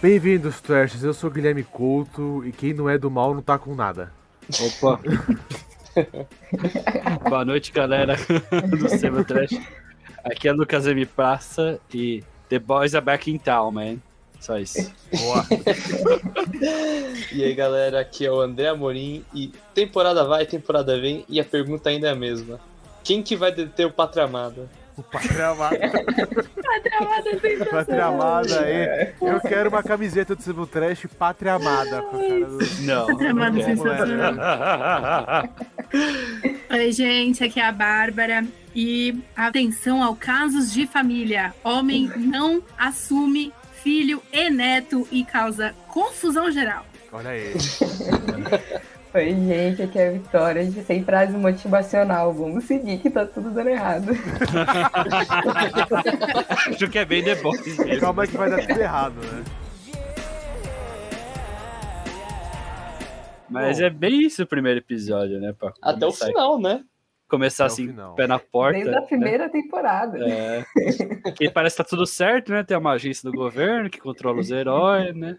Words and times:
Bem-vindos, 0.00 0.62
Trashers. 0.62 1.04
Eu 1.04 1.12
sou 1.12 1.28
o 1.28 1.32
Guilherme 1.32 1.62
Couto 1.62 2.42
e 2.46 2.50
quem 2.50 2.72
não 2.72 2.88
é 2.88 2.96
do 2.96 3.10
mal 3.10 3.34
não 3.34 3.42
tá 3.42 3.58
com 3.58 3.74
nada. 3.74 4.10
Opa! 4.58 4.98
Boa 7.28 7.44
noite, 7.44 7.70
galera 7.70 8.16
do 8.70 8.88
Seba 8.88 9.22
Trash. 9.24 9.60
Aqui 10.24 10.48
é 10.48 10.52
Lucas 10.52 10.86
M. 10.86 11.04
Praça 11.04 11.78
e 11.92 12.24
The 12.48 12.58
Boys 12.58 12.94
are 12.94 13.04
back 13.04 13.30
in 13.30 13.36
town, 13.36 13.72
man. 13.72 13.96
Só 14.40 14.58
isso. 14.58 14.90
Boa. 15.12 15.46
E 17.30 17.44
aí, 17.44 17.54
galera, 17.54 18.00
aqui 18.00 18.24
é 18.24 18.30
o 18.30 18.40
André 18.40 18.68
Amorim 18.68 19.22
e 19.34 19.52
temporada 19.74 20.24
vai, 20.24 20.46
temporada 20.46 20.98
vem 20.98 21.26
e 21.28 21.38
a 21.38 21.44
pergunta 21.44 21.90
ainda 21.90 22.08
é 22.08 22.12
a 22.12 22.16
mesma. 22.16 22.58
Quem 23.04 23.22
que 23.22 23.36
vai 23.36 23.52
deter 23.52 23.86
o 23.86 23.90
Pátria 23.90 24.24
Amada? 24.24 24.68
O 24.96 25.02
Pátria 25.02 25.48
Amada. 25.48 25.78
Pátria 26.64 26.98
Amada 26.98 27.28
é 27.28 27.38
sensacional. 27.38 27.68
Pátria 27.70 28.04
Amada 28.06 28.60
aí. 28.60 29.14
Eu 29.20 29.40
quero 29.40 29.68
uma 29.68 29.82
camiseta 29.82 30.34
do 30.34 30.42
Sebo 30.42 30.66
Trash 30.66 31.06
Pátria 31.18 31.54
Amada. 31.54 32.00
Com 32.02 32.16
a 32.16 32.20
cara 32.20 32.46
do... 32.46 32.58
Não. 32.82 33.06
Pátria 33.06 33.30
Amada 33.30 33.60
é 33.60 33.74
não 33.74 33.76
sensacional. 33.76 34.34
Oi, 36.70 36.92
gente, 36.92 37.44
aqui 37.44 37.60
é 37.60 37.66
a 37.66 37.72
Bárbara. 37.72 38.44
E 38.74 39.22
atenção 39.36 40.02
ao 40.02 40.16
casos 40.16 40.72
de 40.72 40.86
família. 40.86 41.54
Homem 41.62 42.10
não 42.16 42.62
assume 42.78 43.52
filho 43.82 44.22
e 44.32 44.48
neto 44.48 45.06
e 45.12 45.24
causa 45.24 45.74
confusão 45.88 46.50
geral. 46.50 46.86
Olha 47.12 47.30
aí. 47.30 47.52
Oi, 49.14 49.32
gente, 49.32 49.80
aqui 49.80 49.96
é 49.96 50.08
a 50.08 50.10
Vitória. 50.10 50.60
A 50.60 50.64
gente 50.64 50.82
sem 50.82 51.04
frase 51.04 51.36
motivacional. 51.36 52.32
Vamos 52.32 52.64
seguir 52.64 52.98
que 52.98 53.08
tá 53.08 53.24
tudo 53.24 53.52
dando 53.52 53.68
errado. 53.68 54.08
Acho 56.68 56.90
que 56.90 56.98
é 56.98 57.04
bem 57.04 57.22
Boys 57.40 57.78
mesmo. 57.78 58.00
Calma 58.00 58.26
que 58.26 58.36
vai 58.36 58.50
dar 58.50 58.66
tudo 58.66 58.80
errado, 58.80 59.14
né? 59.14 59.44
Mas 63.48 63.78
Bom. 63.78 63.84
é 63.84 63.90
bem 63.90 64.22
isso 64.22 64.42
o 64.42 64.46
primeiro 64.48 64.80
episódio, 64.80 65.38
né? 65.38 65.54
Pra 65.56 65.72
Até 65.80 66.04
o 66.04 66.10
final, 66.10 66.60
né? 66.60 66.82
Começar 67.28 67.66
Até 67.66 67.72
assim, 67.72 67.94
pé 68.16 68.26
na 68.26 68.40
porta. 68.40 68.80
Desde 68.80 68.96
a 68.96 69.00
né? 69.00 69.06
primeira 69.06 69.48
temporada. 69.48 70.18
É. 70.28 70.64
Que 71.38 71.48
parece 71.48 71.76
que 71.76 71.84
tá 71.84 71.88
tudo 71.88 72.04
certo, 72.04 72.50
né? 72.50 72.64
Tem 72.64 72.76
uma 72.76 72.94
agência 72.94 73.30
do 73.30 73.36
governo 73.36 73.88
que 73.88 74.00
controla 74.00 74.40
os 74.40 74.50
heróis, 74.50 75.14
né? 75.14 75.38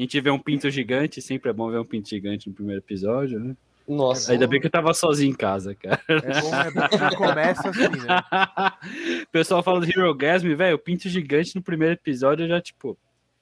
A 0.00 0.02
gente 0.02 0.18
vê 0.18 0.30
um 0.30 0.38
pinto 0.38 0.70
gigante, 0.70 1.20
sempre 1.20 1.50
é 1.50 1.52
bom 1.52 1.70
ver 1.70 1.78
um 1.78 1.84
pinto 1.84 2.08
gigante 2.08 2.48
no 2.48 2.54
primeiro 2.54 2.80
episódio, 2.80 3.38
né? 3.38 3.54
Nossa. 3.86 4.32
Ainda 4.32 4.46
bem 4.46 4.58
que 4.58 4.66
eu 4.66 4.70
tava 4.70 4.94
sozinho 4.94 5.30
em 5.30 5.36
casa, 5.36 5.74
cara. 5.74 6.00
É 6.08 6.40
bom, 6.40 6.54
é 6.54 6.70
bom 6.70 7.08
que 7.10 7.16
começa 7.16 7.68
assim, 7.68 7.82
né? 7.82 9.24
o 9.24 9.30
pessoal 9.30 9.62
fala 9.62 9.78
do 9.78 9.86
Hero 9.86 10.14
Gasm, 10.14 10.56
velho, 10.56 10.76
o 10.76 10.78
pinto 10.78 11.06
gigante 11.06 11.54
no 11.54 11.60
primeiro 11.60 11.92
episódio 11.92 12.48
já, 12.48 12.62
tipo. 12.62 12.96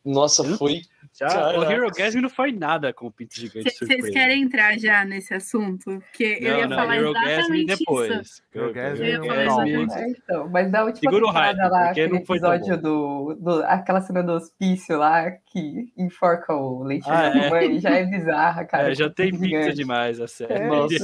Nossa, 0.05 0.43
foi. 0.57 0.83
Já, 1.19 1.27
Caraca. 1.27 1.59
o 1.59 1.65
Hero 1.65 1.91
Gasm 1.91 2.21
não 2.21 2.31
foi 2.31 2.53
nada 2.53 2.93
com 2.93 3.07
o 3.07 3.11
pinto 3.11 3.35
gigante 3.35 3.65
Vocês 3.71 3.77
surpresa. 3.79 4.11
querem 4.13 4.43
entrar 4.43 4.79
já 4.79 5.05
nesse 5.05 5.35
assunto? 5.35 5.99
Porque 5.99 6.39
eu 6.41 6.53
Não, 6.53 6.59
ia 6.61 6.67
não, 6.69 6.77
falar 6.77 6.97
Hero 6.97 7.13
Gasm 7.13 7.29
exatamente 7.29 7.73
isso. 7.73 7.79
depois. 7.81 8.43
Hero 8.55 8.73
Gasm 8.73 9.03
Eu 9.03 9.05
ia 9.05 9.17
é 9.17 9.27
falar 9.27 9.43
exatamente 9.43 9.95
É, 9.95 10.09
então, 10.11 10.49
mas 10.49 10.71
da 10.71 10.85
última 10.85 11.11
Segura 11.11 11.25
o 11.25 11.27
temporada 11.29 11.63
hype, 11.63 11.71
lá, 11.73 11.91
aquele 11.91 12.13
não 12.13 12.25
foi 12.25 12.37
episódio 12.37 12.77
do, 12.81 13.35
do. 13.35 13.63
aquela 13.65 14.01
cena 14.01 14.23
do 14.23 14.33
hospício 14.33 14.97
lá 14.97 15.31
que 15.31 15.93
enforca 15.97 16.55
o 16.55 16.85
leite 16.85 17.11
Ah, 17.11 17.31
da 17.31 17.47
é. 17.47 17.51
mãe, 17.51 17.81
já 17.81 17.91
é 17.91 18.05
bizarra, 18.07 18.65
cara. 18.65 18.93
É, 18.93 18.95
já 18.95 19.11
tem 19.11 19.37
pinto 19.37 19.73
demais 19.75 20.21
a 20.21 20.29
série. 20.29 20.53
É, 20.55 20.67
Nossa. 20.69 20.95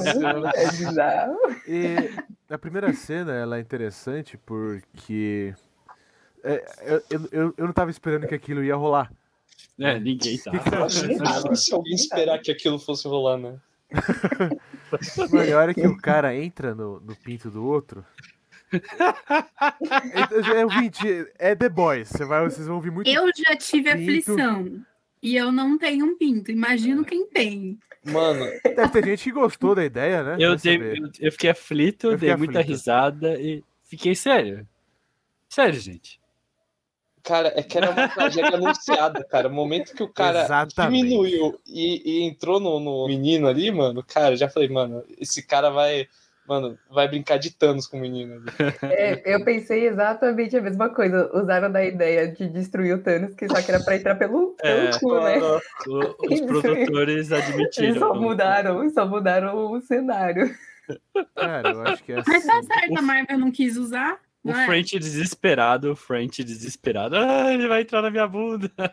é 0.54 0.66
bizarro. 0.70 1.36
E 1.66 1.96
a 2.48 2.56
primeira 2.58 2.92
cena, 2.92 3.32
ela 3.34 3.56
é 3.56 3.60
interessante 3.60 4.38
porque... 4.46 5.52
é, 6.44 6.64
eu, 6.82 7.02
eu, 7.10 7.28
eu, 7.32 7.54
eu 7.58 7.66
não 7.66 7.72
tava 7.72 7.90
esperando 7.90 8.28
que 8.28 8.34
aquilo 8.34 8.62
ia 8.62 8.76
rolar. 8.76 9.10
É, 9.78 9.98
ninguém 9.98 10.38
tá. 10.38 10.52
Acha? 10.84 11.08
difícil 11.08 11.76
alguém 11.76 11.94
esperar 11.94 12.38
que 12.40 12.50
aquilo 12.50 12.78
fosse 12.78 13.08
rolar, 13.08 13.36
né? 13.38 13.56
Mano, 15.30 15.44
e 15.44 15.52
a 15.52 15.58
hora 15.58 15.74
que 15.74 15.86
o 15.86 15.96
cara 15.96 16.34
entra 16.36 16.74
no, 16.74 17.00
no 17.00 17.16
pinto 17.16 17.50
do 17.50 17.64
outro. 17.64 18.04
É, 18.72 20.58
é, 20.60 20.64
ouvinte, 20.64 21.26
é 21.38 21.54
The 21.54 21.68
Boys. 21.68 22.08
Você 22.08 22.24
vai, 22.24 22.42
vocês 22.44 22.66
vão 22.66 22.76
ouvir 22.76 22.90
muito. 22.90 23.08
Eu 23.08 23.28
já 23.36 23.56
tive 23.56 23.90
Pinto. 23.90 24.02
aflição. 24.02 24.84
E 25.22 25.36
eu 25.36 25.50
não 25.52 25.78
tenho 25.78 26.04
um 26.06 26.16
pinto. 26.18 26.50
Imagino 26.50 27.04
quem 27.04 27.26
tem. 27.26 27.78
Mano, 28.04 28.44
Deve 28.62 28.88
ter 28.88 29.04
gente 29.04 29.24
que 29.24 29.32
gostou 29.32 29.74
da 29.74 29.84
ideia, 29.84 30.22
né? 30.22 30.36
Eu, 30.38 30.56
dei, 30.56 30.76
eu, 30.76 31.10
eu 31.18 31.32
fiquei 31.32 31.50
aflito, 31.50 32.08
Eu 32.08 32.18
dei 32.18 32.30
fiquei 32.30 32.36
muita 32.36 32.60
aflito. 32.60 32.76
risada 32.76 33.40
e 33.40 33.64
fiquei 33.84 34.14
sério. 34.14 34.66
Sério, 35.48 35.80
gente. 35.80 36.20
Cara, 37.24 37.52
é 37.56 37.62
que 37.62 37.76
era 37.78 37.90
uma 37.90 38.08
tragédia 38.08 38.54
anunciada, 38.54 39.24
cara. 39.24 39.48
O 39.48 39.52
momento 39.52 39.94
que 39.94 40.02
o 40.02 40.08
cara 40.08 40.44
Exatamente. 40.44 41.02
diminuiu 41.02 41.58
e, 41.66 42.02
e 42.04 42.22
entrou 42.24 42.60
no, 42.60 42.78
no 42.78 43.06
menino 43.08 43.48
ali, 43.48 43.70
mano, 43.72 44.04
cara, 44.06 44.36
já 44.36 44.48
falei, 44.48 44.68
mano, 44.68 45.02
esse 45.18 45.42
cara 45.44 45.70
vai. 45.70 46.06
Mano, 46.46 46.78
vai 46.90 47.08
brincar 47.08 47.38
de 47.38 47.50
Thanos 47.50 47.86
com 47.86 47.96
o 47.96 48.00
menino 48.00 48.34
ali. 48.34 48.44
É, 48.82 49.34
eu 49.34 49.42
pensei 49.46 49.88
exatamente 49.88 50.54
a 50.54 50.60
mesma 50.60 50.90
coisa. 50.90 51.30
Usaram 51.32 51.72
da 51.72 51.82
ideia 51.82 52.28
de 52.30 52.46
destruir 52.50 52.94
o 52.94 53.02
Thanos, 53.02 53.34
que 53.34 53.48
só 53.48 53.62
que 53.62 53.70
era 53.70 53.82
pra 53.82 53.96
entrar 53.96 54.14
pelo, 54.16 54.48
pelo 54.60 54.88
É, 54.88 54.98
cu, 55.00 55.14
né? 55.20 55.38
O- 55.40 56.14
os 56.30 56.40
produtores 56.44 57.30
Eles 57.30 57.32
admitiram. 57.32 57.98
só 57.98 58.14
mudaram, 58.14 58.90
só 58.90 59.06
mudaram 59.06 59.72
o 59.72 59.80
cenário. 59.80 60.54
Cara, 61.34 61.70
eu 61.70 61.80
acho 61.80 62.04
que 62.04 62.12
é 62.12 62.16
Mas 62.16 62.46
tá 62.46 62.58
assim. 62.58 62.66
certo, 62.66 62.98
a 62.98 63.02
Marvel 63.02 63.38
não 63.38 63.50
quis 63.50 63.78
usar. 63.78 64.20
O 64.44 64.48
não 64.50 64.60
é? 64.60 64.66
French 64.66 64.98
desesperado, 64.98 65.92
o 65.92 65.96
French 65.96 66.44
desesperado. 66.44 67.16
Ah, 67.16 67.52
ele 67.52 67.66
vai 67.66 67.80
entrar 67.82 68.02
na 68.02 68.10
minha 68.10 68.26
bunda. 68.28 68.70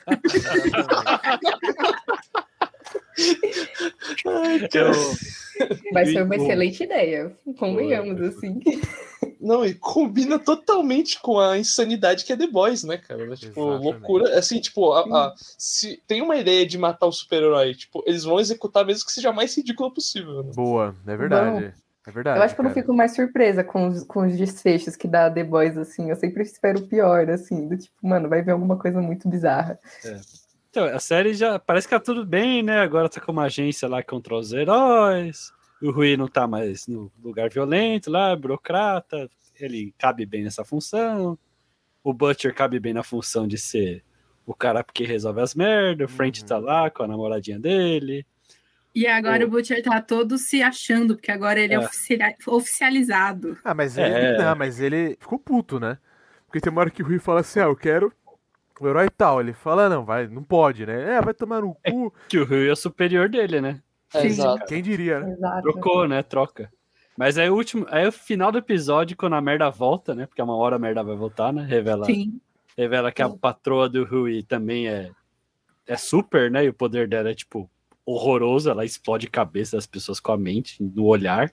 Eu, 4.73 4.91
Mas 5.91 6.11
foi 6.13 6.23
uma 6.23 6.35
excelente 6.35 6.83
ideia. 6.83 7.35
Convenhamos, 7.57 8.17
Foi, 8.17 8.27
assim. 8.27 8.59
Não, 9.39 9.65
e 9.65 9.73
combina 9.73 10.37
totalmente 10.37 11.19
com 11.19 11.39
a 11.39 11.57
insanidade 11.57 12.23
que 12.25 12.31
é 12.33 12.37
The 12.37 12.47
Boys, 12.47 12.83
né, 12.83 12.97
cara? 12.97 13.35
Tipo, 13.35 13.59
Exatamente. 13.73 13.83
loucura. 13.83 14.37
Assim, 14.37 14.59
tipo, 14.59 14.91
a- 14.93 15.01
a- 15.01 15.33
se 15.57 16.01
tem 16.07 16.21
uma 16.21 16.37
ideia 16.37 16.65
de 16.65 16.77
matar 16.77 17.07
o 17.07 17.11
super-herói, 17.11 17.73
tipo, 17.73 18.03
eles 18.05 18.23
vão 18.23 18.39
executar 18.39 18.85
mesmo 18.85 19.05
que 19.05 19.11
seja 19.11 19.29
a 19.29 19.33
mais 19.33 19.55
ridícula 19.57 19.91
possível, 19.91 20.43
né? 20.43 20.51
Boa, 20.55 20.95
é 21.07 21.17
verdade. 21.17 21.73
É 22.07 22.11
verdade. 22.11 22.39
Eu 22.39 22.43
acho 22.43 22.55
que 22.55 22.61
eu 22.61 22.63
não 22.63 22.71
cara. 22.71 22.81
fico 22.81 22.93
mais 22.93 23.13
surpresa 23.15 23.63
com 23.63 23.87
os, 23.87 24.03
com 24.03 24.25
os 24.25 24.35
desfechos 24.35 24.95
que 24.95 25.07
dá 25.07 25.29
The 25.29 25.43
Boys, 25.43 25.77
assim. 25.77 26.09
Eu 26.09 26.15
sempre 26.15 26.41
espero 26.43 26.79
o 26.79 26.87
pior, 26.87 27.29
assim. 27.29 27.67
Do 27.67 27.77
tipo, 27.77 27.95
mano, 28.01 28.27
vai 28.27 28.41
ver 28.41 28.51
alguma 28.51 28.77
coisa 28.77 28.99
muito 29.01 29.29
bizarra. 29.29 29.77
então, 30.69 30.85
a 30.85 30.99
série 30.99 31.33
já 31.33 31.59
parece 31.59 31.87
que 31.87 31.93
tá 31.93 31.99
tudo 31.99 32.25
bem, 32.25 32.63
né? 32.63 32.79
Agora 32.79 33.07
tá 33.09 33.21
com 33.21 33.31
uma 33.31 33.43
agência 33.43 33.87
lá 33.87 34.01
que 34.01 34.09
controla 34.09 34.41
os 34.41 34.51
heróis. 34.51 35.51
O 35.81 35.91
Rui 35.91 36.15
não 36.17 36.27
tá 36.27 36.47
mais 36.47 36.87
no 36.87 37.11
lugar 37.23 37.49
violento 37.49 38.09
lá, 38.09 38.35
burocrata. 38.35 39.29
Ele 39.59 39.93
cabe 39.97 40.25
bem 40.25 40.43
nessa 40.43 40.63
função. 40.65 41.37
O 42.03 42.13
Butcher 42.13 42.53
cabe 42.55 42.79
bem 42.79 42.93
na 42.93 43.03
função 43.03 43.47
de 43.47 43.57
ser 43.59 44.03
o 44.43 44.55
cara 44.55 44.83
que 44.83 45.03
resolve 45.05 45.39
as 45.41 45.53
merdas. 45.53 46.09
O 46.11 46.15
French 46.15 46.41
Uhum. 46.41 46.47
tá 46.47 46.57
lá 46.57 46.89
com 46.89 47.03
a 47.03 47.07
namoradinha 47.07 47.59
dele. 47.59 48.25
E 48.93 49.07
agora 49.07 49.43
O- 49.45 49.47
o 49.47 49.51
Butcher 49.51 49.81
tá 49.81 50.01
todo 50.01 50.37
se 50.37 50.61
achando, 50.61 51.15
porque 51.15 51.31
agora 51.31 51.59
ele 51.59 51.73
é, 51.73 51.77
É. 51.77 51.79
oficiali- 51.79 52.35
oficializado. 52.47 53.57
Ah, 53.63 53.73
mas 53.73 53.97
É. 53.97 54.31
ele. 54.31 54.37
Não, 54.43 54.55
mas 54.55 54.79
ele 54.79 55.17
ficou 55.19 55.39
puto, 55.39 55.79
né? 55.79 55.97
Porque 56.45 56.59
tem 56.59 56.71
uma 56.71 56.81
hora 56.81 56.89
que 56.89 57.01
o 57.01 57.05
Rui 57.05 57.19
fala 57.19 57.39
assim: 57.41 57.59
ah, 57.59 57.63
eu 57.63 57.75
quero 57.75 58.11
o 58.79 58.87
herói 58.87 59.09
tal. 59.09 59.39
Ele 59.39 59.53
fala, 59.53 59.87
não, 59.87 60.03
vai, 60.03 60.27
não 60.27 60.43
pode, 60.43 60.85
né? 60.85 61.17
É, 61.17 61.21
vai 61.21 61.33
tomar 61.33 61.61
no 61.61 61.75
cu. 61.75 62.13
Que 62.27 62.39
o 62.39 62.45
Rui 62.45 62.69
é 62.69 62.75
superior 62.75 63.29
dele, 63.29 63.61
né? 63.61 63.81
É, 64.13 64.27
Sim. 64.29 64.43
Quem 64.67 64.81
diria, 64.81 65.19
né? 65.21 65.31
Exato. 65.33 65.61
Trocou, 65.61 66.07
né? 66.07 66.21
Troca. 66.23 66.69
Mas 67.17 67.37
aí 67.37 67.49
o 67.49 67.55
último, 67.55 67.85
aí 67.89 68.07
o 68.07 68.11
final 68.11 68.51
do 68.51 68.57
episódio, 68.57 69.15
quando 69.15 69.35
a 69.35 69.41
merda 69.41 69.69
volta, 69.69 70.13
né? 70.15 70.25
Porque 70.25 70.41
uma 70.41 70.55
hora 70.55 70.75
a 70.75 70.79
merda 70.79 71.03
vai 71.03 71.15
voltar, 71.15 71.53
né? 71.53 71.63
Revela, 71.63 72.05
Sim. 72.05 72.41
revela 72.77 73.11
que 73.11 73.21
a 73.21 73.29
patroa 73.29 73.87
do 73.87 74.03
Rui 74.03 74.43
também 74.43 74.87
é, 74.89 75.11
é 75.87 75.95
super, 75.95 76.49
né? 76.51 76.65
E 76.65 76.69
o 76.69 76.73
poder 76.73 77.07
dela 77.07 77.29
é, 77.29 77.33
tipo, 77.35 77.69
horroroso. 78.11 78.69
Ela 78.69 78.85
explode 78.85 79.27
a 79.27 79.29
cabeça 79.29 79.75
das 79.77 79.85
pessoas 79.87 80.19
com 80.19 80.31
a 80.31 80.37
mente, 80.37 80.81
no 80.81 81.05
olhar. 81.05 81.51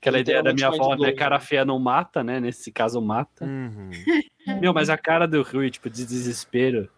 Aquela 0.00 0.18
ideia 0.18 0.42
da 0.42 0.52
minha 0.52 0.66
avó, 0.68 0.96
né? 0.96 1.12
Cara 1.12 1.38
feia 1.38 1.64
não 1.64 1.78
mata, 1.78 2.24
né? 2.24 2.40
Nesse 2.40 2.72
caso, 2.72 3.00
mata. 3.00 3.44
Uhum. 3.44 3.90
Meu, 4.60 4.74
mas 4.74 4.90
a 4.90 4.98
cara 4.98 5.26
do 5.28 5.42
Rui, 5.42 5.70
tipo, 5.70 5.88
de 5.88 6.04
desespero. 6.04 6.88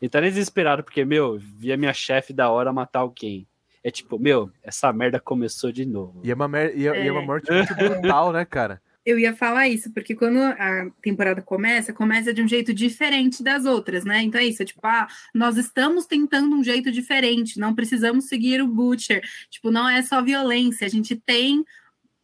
Ele 0.00 0.08
tá 0.08 0.20
nem 0.20 0.30
desesperado, 0.30 0.82
porque, 0.82 1.04
meu, 1.04 1.38
vi 1.38 1.72
a 1.72 1.76
minha 1.76 1.92
chefe 1.94 2.32
da 2.32 2.50
hora 2.50 2.72
matar 2.72 2.98
alguém. 3.00 3.46
É 3.84 3.90
tipo, 3.90 4.18
meu, 4.18 4.50
essa 4.62 4.92
merda 4.92 5.18
começou 5.18 5.72
de 5.72 5.86
novo. 5.86 6.20
E 6.24 6.30
é 6.30 6.34
uma, 6.34 6.46
mer... 6.48 6.76
e 6.76 6.86
é, 6.86 7.04
e 7.04 7.08
é 7.08 7.12
uma 7.12 7.22
É. 7.22 7.24
morte 7.26 7.50
muito 7.52 7.74
brutal, 7.74 8.32
né, 8.32 8.44
cara? 8.44 8.82
Eu 9.04 9.18
ia 9.18 9.34
falar 9.34 9.68
isso, 9.68 9.92
porque 9.92 10.14
quando 10.14 10.38
a 10.38 10.88
temporada 11.02 11.42
começa, 11.42 11.92
começa 11.92 12.32
de 12.32 12.40
um 12.40 12.46
jeito 12.46 12.72
diferente 12.72 13.42
das 13.42 13.64
outras, 13.64 14.04
né? 14.04 14.22
Então 14.22 14.40
é 14.40 14.44
isso, 14.44 14.62
é 14.62 14.64
tipo, 14.64 14.80
ah, 14.84 15.08
nós 15.34 15.56
estamos 15.56 16.06
tentando 16.06 16.54
um 16.54 16.62
jeito 16.62 16.92
diferente, 16.92 17.58
não 17.58 17.74
precisamos 17.74 18.26
seguir 18.26 18.62
o 18.62 18.68
Butcher. 18.68 19.22
Tipo, 19.50 19.72
não 19.72 19.88
é 19.88 20.02
só 20.02 20.22
violência, 20.22 20.86
a 20.86 20.90
gente 20.90 21.16
tem 21.16 21.64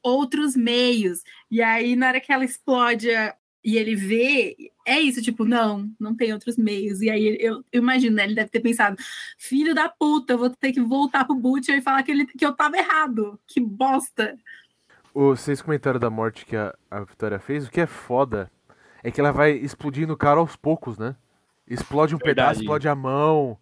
outros 0.02 0.54
meios. 0.56 1.22
E 1.50 1.60
aí, 1.62 1.96
na 1.96 2.08
hora 2.08 2.20
que 2.20 2.32
ela 2.32 2.44
explode 2.44 3.08
e 3.64 3.76
ele 3.76 3.94
vê, 3.96 4.56
é 4.86 5.00
isso, 5.00 5.20
tipo, 5.20 5.44
não, 5.44 5.90
não 5.98 6.14
tem 6.16 6.32
outros 6.32 6.56
meios. 6.56 7.02
E 7.02 7.10
aí 7.10 7.36
eu, 7.40 7.64
eu 7.72 7.82
imagino, 7.82 8.16
né? 8.16 8.24
Ele 8.24 8.34
deve 8.34 8.50
ter 8.50 8.60
pensado, 8.60 8.96
filho 9.36 9.74
da 9.74 9.88
puta, 9.88 10.32
eu 10.34 10.38
vou 10.38 10.50
ter 10.50 10.72
que 10.72 10.80
voltar 10.80 11.24
pro 11.24 11.34
Butcher 11.34 11.76
e 11.76 11.82
falar 11.82 12.02
que, 12.02 12.10
ele, 12.10 12.26
que 12.26 12.46
eu 12.46 12.54
tava 12.54 12.78
errado. 12.78 13.38
Que 13.46 13.60
bosta. 13.60 14.38
Vocês 15.22 15.60
comentaram 15.60 15.98
da 15.98 16.08
morte 16.08 16.46
que 16.46 16.54
a, 16.54 16.72
a 16.88 17.00
Vitória 17.00 17.40
fez. 17.40 17.66
O 17.66 17.70
que 17.72 17.80
é 17.80 17.86
foda 17.86 18.48
é 19.02 19.10
que 19.10 19.20
ela 19.20 19.32
vai 19.32 19.50
explodindo 19.52 20.12
o 20.12 20.16
cara 20.16 20.38
aos 20.38 20.54
poucos, 20.54 20.96
né? 20.96 21.16
Explode 21.66 22.14
um 22.14 22.18
Verdade. 22.18 22.36
pedaço, 22.36 22.60
explode 22.60 22.88
a 22.88 22.94
mão, 22.94 23.58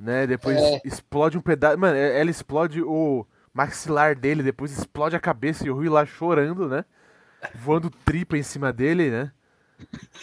né? 0.00 0.26
Depois 0.26 0.56
É. 0.56 0.80
explode 0.86 1.36
um 1.36 1.42
pedaço. 1.42 1.76
Mano, 1.78 1.94
é- 1.94 2.18
ela 2.18 2.30
explode 2.30 2.80
o 2.82 3.26
maxilar 3.52 4.16
dele, 4.18 4.42
depois 4.42 4.72
explode 4.76 5.14
a 5.14 5.20
cabeça 5.20 5.66
e 5.66 5.70
o 5.70 5.74
Rui 5.74 5.90
lá 5.90 6.06
chorando, 6.06 6.66
né? 6.66 6.86
Voando 7.54 7.90
tripa 7.90 8.38
em 8.38 8.42
cima 8.42 8.72
dele, 8.72 9.10
né? 9.10 9.30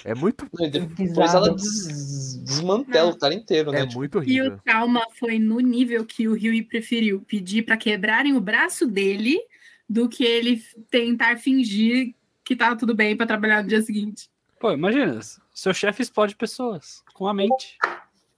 É 0.04 0.16
muito, 0.16 0.48
E 0.60 0.68
Depois 0.70 1.34
ela 1.34 1.54
des- 1.56 2.38
desmantela 2.44 3.12
o 3.12 3.18
cara 3.20 3.36
inteiro, 3.36 3.72
né? 3.72 3.82
é 3.82 3.86
Tipo, 3.86 4.00
muito 4.00 4.18
E 4.18 4.42
horrível. 4.42 4.58
o 4.58 4.62
trauma 4.64 5.02
foi 5.18 5.38
no 5.38 5.60
nível 5.60 6.04
que 6.06 6.28
o 6.28 6.32
Rui 6.32 6.64
preferiu 6.64 7.22
pedir 7.22 7.62
pra 7.64 7.78
quebrarem 7.78 8.36
o 8.36 8.42
braço 8.42 8.86
dele 8.88 9.40
do 9.88 10.10
que 10.10 10.24
ele 10.24 10.62
tentar 10.90 11.38
fingir 11.38 12.14
que 12.44 12.56
tava 12.56 12.76
tudo 12.76 12.94
bem 12.96 13.16
pra 13.16 13.26
trabalhar 13.26 13.64
no 13.64 13.70
dia 13.70 13.82
seguinte. 13.82 14.30
Pô, 14.60 14.72
imagina, 14.72 15.20
seu 15.54 15.74
chefe 15.74 16.02
explode 16.02 16.36
pessoas 16.36 17.04
com 17.14 17.28
a 17.28 17.34
mente. 17.34 17.78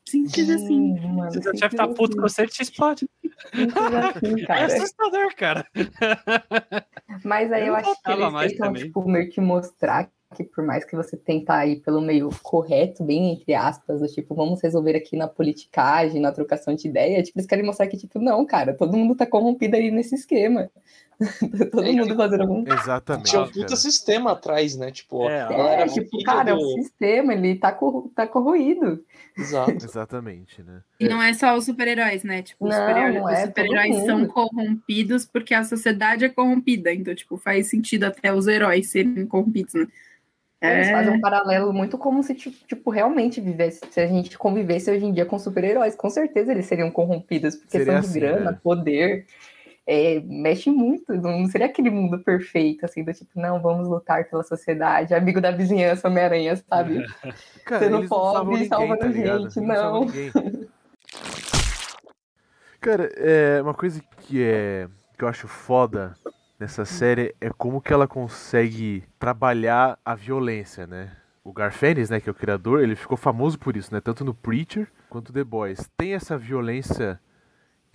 Simples 0.07 0.49
assim. 0.49 0.93
Hum, 0.93 1.15
mano, 1.15 1.31
Se 1.31 1.41
seu 1.41 1.55
chefe 1.57 1.75
tá 1.75 1.85
puto 1.87 2.03
assim, 2.03 2.15
com 2.15 2.21
você, 2.21 2.41
ele 2.43 2.51
te 2.51 2.61
explode. 2.63 3.09
assim, 3.53 4.45
É 4.47 4.63
assustador, 4.63 5.35
cara. 5.35 5.67
Mas 7.23 7.51
aí 7.51 7.61
Eu 7.63 7.67
eu, 7.67 7.75
acho 7.75 8.01
que 8.01 8.11
eles 8.11 8.31
mais 8.31 8.51
tentam, 8.53 8.67
também. 8.67 8.83
tipo, 8.83 9.07
meio 9.07 9.29
que 9.29 9.41
mostrar 9.41 10.09
que 10.35 10.43
por 10.43 10.63
mais 10.65 10.83
que 10.83 10.95
você 10.95 11.15
tentar 11.15 11.65
ir 11.67 11.77
pelo 11.81 12.01
meio 12.01 12.29
correto, 12.43 13.03
bem 13.03 13.31
entre 13.33 13.53
aspas, 13.53 14.01
do 14.01 14.07
tipo, 14.07 14.35
vamos 14.35 14.61
resolver 14.61 14.95
aqui 14.95 15.15
na 15.15 15.27
politicagem, 15.27 16.21
na 16.21 16.31
trocação 16.33 16.75
de 16.75 16.87
ideia, 16.87 17.23
tipo, 17.23 17.37
eles 17.39 17.47
querem 17.47 17.65
mostrar 17.65 17.87
que, 17.87 17.97
tipo, 17.97 18.19
não, 18.19 18.45
cara, 18.45 18.73
todo 18.73 18.97
mundo 18.97 19.15
tá 19.15 19.25
corrompido 19.25 19.75
aí 19.77 19.89
nesse 19.89 20.15
esquema. 20.15 20.69
todo 21.71 21.83
É, 21.83 21.91
mundo 21.93 22.15
fazendo 22.15 22.41
algum. 22.41 22.63
Exatamente. 22.71 23.29
tinha 23.29 23.41
um 23.41 23.47
puta 23.47 23.59
cara. 23.61 23.75
sistema 23.75 24.31
atrás, 24.33 24.75
né? 24.75 24.91
Tipo, 24.91 25.29
É, 25.29 25.39
ela 25.39 25.69
É, 25.71 25.73
era 25.81 25.87
tipo, 25.89 26.23
cara, 26.23 26.53
do- 26.55 26.61
o 26.61 26.73
sistema, 26.83 27.33
ele 27.33 27.55
tá, 27.55 27.71
corro- 27.71 28.11
tá 28.15 28.27
corroído. 28.27 29.03
Exato. 29.37 29.83
Exatamente, 29.83 30.61
né? 30.63 30.81
E 30.99 31.07
não 31.07 31.21
é 31.21 31.33
só 31.33 31.55
os 31.55 31.65
super-heróis, 31.65 32.23
né? 32.23 32.41
Tipo, 32.41 32.65
os 32.65 32.71
Não, 32.75 32.79
super-heróis 32.87 33.15
não 33.15 33.29
é, 33.29 33.33
os 33.33 33.47
super-heróis 33.47 33.95
todo 33.95 34.05
são 34.05 34.27
corrompidos 34.27 35.25
porque 35.25 35.53
a 35.53 35.63
sociedade 35.63 36.25
é 36.25 36.29
corrompida. 36.29 36.93
Então, 36.93 37.13
tipo, 37.15 37.37
faz 37.37 37.69
sentido 37.69 38.05
até 38.05 38.33
os 38.33 38.47
heróis 38.47 38.89
serem 38.89 39.25
corrompidos, 39.25 39.73
né? 39.73 39.87
Eles 40.59 40.87
É. 40.87 40.91
fazem 40.91 41.13
um 41.13 41.21
paralelo 41.21 41.71
muito 41.71 41.99
como 41.99 42.23
se, 42.23 42.33
tipo, 42.33 42.89
realmente 42.89 43.39
vivesse, 43.39 43.79
se 43.91 43.99
a 43.99 44.07
gente 44.07 44.35
convivesse 44.39 44.89
hoje 44.89 45.05
em 45.05 45.13
dia 45.13 45.23
com 45.23 45.37
super-heróis, 45.37 45.93
com 45.95 46.09
certeza 46.09 46.51
eles 46.51 46.65
seriam 46.65 46.89
corrompidos, 46.89 47.55
por 47.55 47.69
Seria 47.69 47.85
questão 47.85 48.01
de 48.01 48.07
assim, 48.07 48.19
grana, 48.19 48.51
né? 48.53 48.59
poder, 48.63 49.27
é, 49.87 50.19
mexe 50.25 50.69
muito, 50.69 51.13
não 51.13 51.47
seria 51.47 51.67
aquele 51.67 51.89
mundo 51.89 52.19
perfeito, 52.19 52.85
assim, 52.85 53.03
do 53.03 53.13
tipo, 53.13 53.39
não, 53.39 53.61
vamos 53.61 53.87
lutar 53.87 54.25
pela 54.29 54.43
sociedade, 54.43 55.13
amigo 55.13 55.39
da 55.39 55.49
vizinhança, 55.49 56.09
Homem-Aranha, 56.09 56.57
sabe? 56.57 57.05
Cara, 57.63 57.85
Sendo 57.85 58.01
não 58.01 58.07
pobre, 58.07 58.65
salvando 58.65 58.99
tá 58.99 59.09
gente, 59.09 59.61
não. 59.61 60.05
ninguém. 60.05 60.31
Cara, 62.81 63.09
é 63.15 63.61
uma 63.61 63.73
coisa 63.73 64.01
que 64.21 64.43
é 64.43 64.87
que 65.17 65.23
eu 65.23 65.27
acho 65.27 65.47
foda 65.47 66.13
nessa 66.59 66.85
série 66.85 67.33
é 67.41 67.49
como 67.49 67.81
que 67.81 67.91
ela 67.91 68.07
consegue 68.07 69.03
trabalhar 69.17 69.97
a 70.05 70.13
violência, 70.13 70.85
né? 70.85 71.11
O 71.43 71.51
Garfênis, 71.51 72.09
né, 72.09 72.19
que 72.19 72.29
é 72.29 72.31
o 72.31 72.35
criador, 72.35 72.83
ele 72.83 72.95
ficou 72.95 73.17
famoso 73.17 73.57
por 73.57 73.75
isso, 73.75 73.93
né? 73.93 74.01
Tanto 74.01 74.23
no 74.23 74.33
Preacher 74.33 74.87
quanto 75.09 75.33
The 75.33 75.43
Boys. 75.43 75.89
Tem 75.97 76.13
essa 76.13 76.37
violência, 76.37 77.19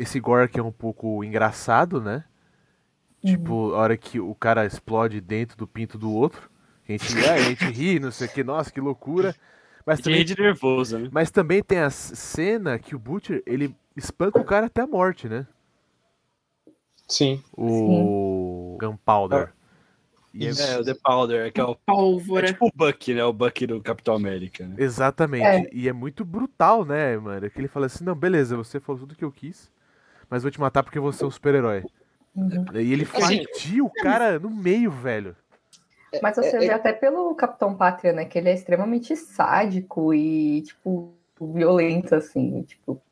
esse 0.02 0.20
gore 0.20 0.48
que 0.48 0.60
é 0.60 0.62
um 0.62 0.72
pouco 0.72 1.22
engraçado, 1.24 2.00
né? 2.00 2.24
Tipo, 3.24 3.74
a 3.74 3.78
hora 3.78 3.96
que 3.96 4.18
o 4.18 4.34
cara 4.34 4.66
explode 4.66 5.20
dentro 5.20 5.56
do 5.56 5.66
pinto 5.66 5.96
do 5.96 6.12
outro. 6.12 6.50
A 6.88 6.92
gente, 6.92 7.16
a 7.28 7.38
gente 7.38 7.64
ri, 7.66 8.00
não 8.00 8.10
sei 8.10 8.26
o 8.26 8.30
que, 8.30 8.42
nossa, 8.42 8.70
que 8.70 8.80
loucura. 8.80 9.34
Mas 9.86 9.98
De 9.98 10.04
também 10.04 10.18
rir 10.18 10.24
de 10.24 10.38
nervoso, 10.40 10.98
né? 10.98 11.08
mas 11.12 11.30
também 11.30 11.62
tem 11.62 11.78
a 11.78 11.90
cena 11.90 12.78
que 12.78 12.94
o 12.94 12.98
Butcher, 12.98 13.42
ele 13.46 13.74
espanca 13.96 14.40
o 14.40 14.44
cara 14.44 14.66
até 14.66 14.82
a 14.82 14.86
morte, 14.86 15.28
né? 15.28 15.46
Sim. 17.08 17.42
O 17.56 18.76
Gunpowder. 18.80 19.52
E 20.34 20.46
é- 20.46 20.50
Isso. 20.50 20.62
É, 20.62 20.78
o 20.78 20.84
The 20.84 20.94
Powder, 20.94 21.52
que 21.52 21.60
é, 21.60 21.64
o, 21.64 21.72
é 21.72 21.76
Pólvora. 21.84 22.46
tipo 22.46 22.66
o 22.66 22.70
Bucky, 22.74 23.14
né? 23.14 23.24
O 23.24 23.32
Bucky 23.32 23.66
do 23.66 23.82
Capitão 23.82 24.14
América. 24.14 24.66
Né? 24.66 24.76
Exatamente. 24.78 25.44
É. 25.44 25.68
E 25.72 25.88
é 25.88 25.92
muito 25.92 26.24
brutal, 26.24 26.84
né, 26.84 27.16
mano? 27.18 27.46
É 27.46 27.50
que 27.50 27.58
ele 27.60 27.68
fala 27.68 27.86
assim, 27.86 28.02
não, 28.04 28.14
beleza, 28.14 28.56
você 28.56 28.80
falou 28.80 29.00
tudo 29.00 29.14
que 29.14 29.24
eu 29.24 29.30
quis, 29.30 29.70
mas 30.32 30.42
vou 30.42 30.50
te 30.50 30.58
matar 30.58 30.82
porque 30.82 30.98
você 30.98 31.22
é 31.22 31.26
um 31.26 31.30
super-herói. 31.30 31.84
Uhum. 32.34 32.64
E 32.72 32.90
ele 32.90 33.02
Assim, 33.02 33.44
fatia 33.44 33.84
o 33.84 33.90
cara 33.90 34.38
no 34.38 34.48
meio, 34.48 34.90
velho. 34.90 35.36
Mas 36.22 36.36
você 36.36 36.56
É- 36.56 36.58
vê 36.58 36.66
é- 36.68 36.72
até 36.72 36.90
pelo 36.90 37.34
Capitão 37.34 37.74
Pátria, 37.76 38.14
né, 38.14 38.24
que 38.24 38.38
ele 38.38 38.48
é 38.48 38.54
extremamente 38.54 39.14
sádico 39.14 40.14
e, 40.14 40.62
tipo, 40.62 41.12
violento, 41.38 42.14
assim, 42.14 42.62
tipo, 42.62 43.02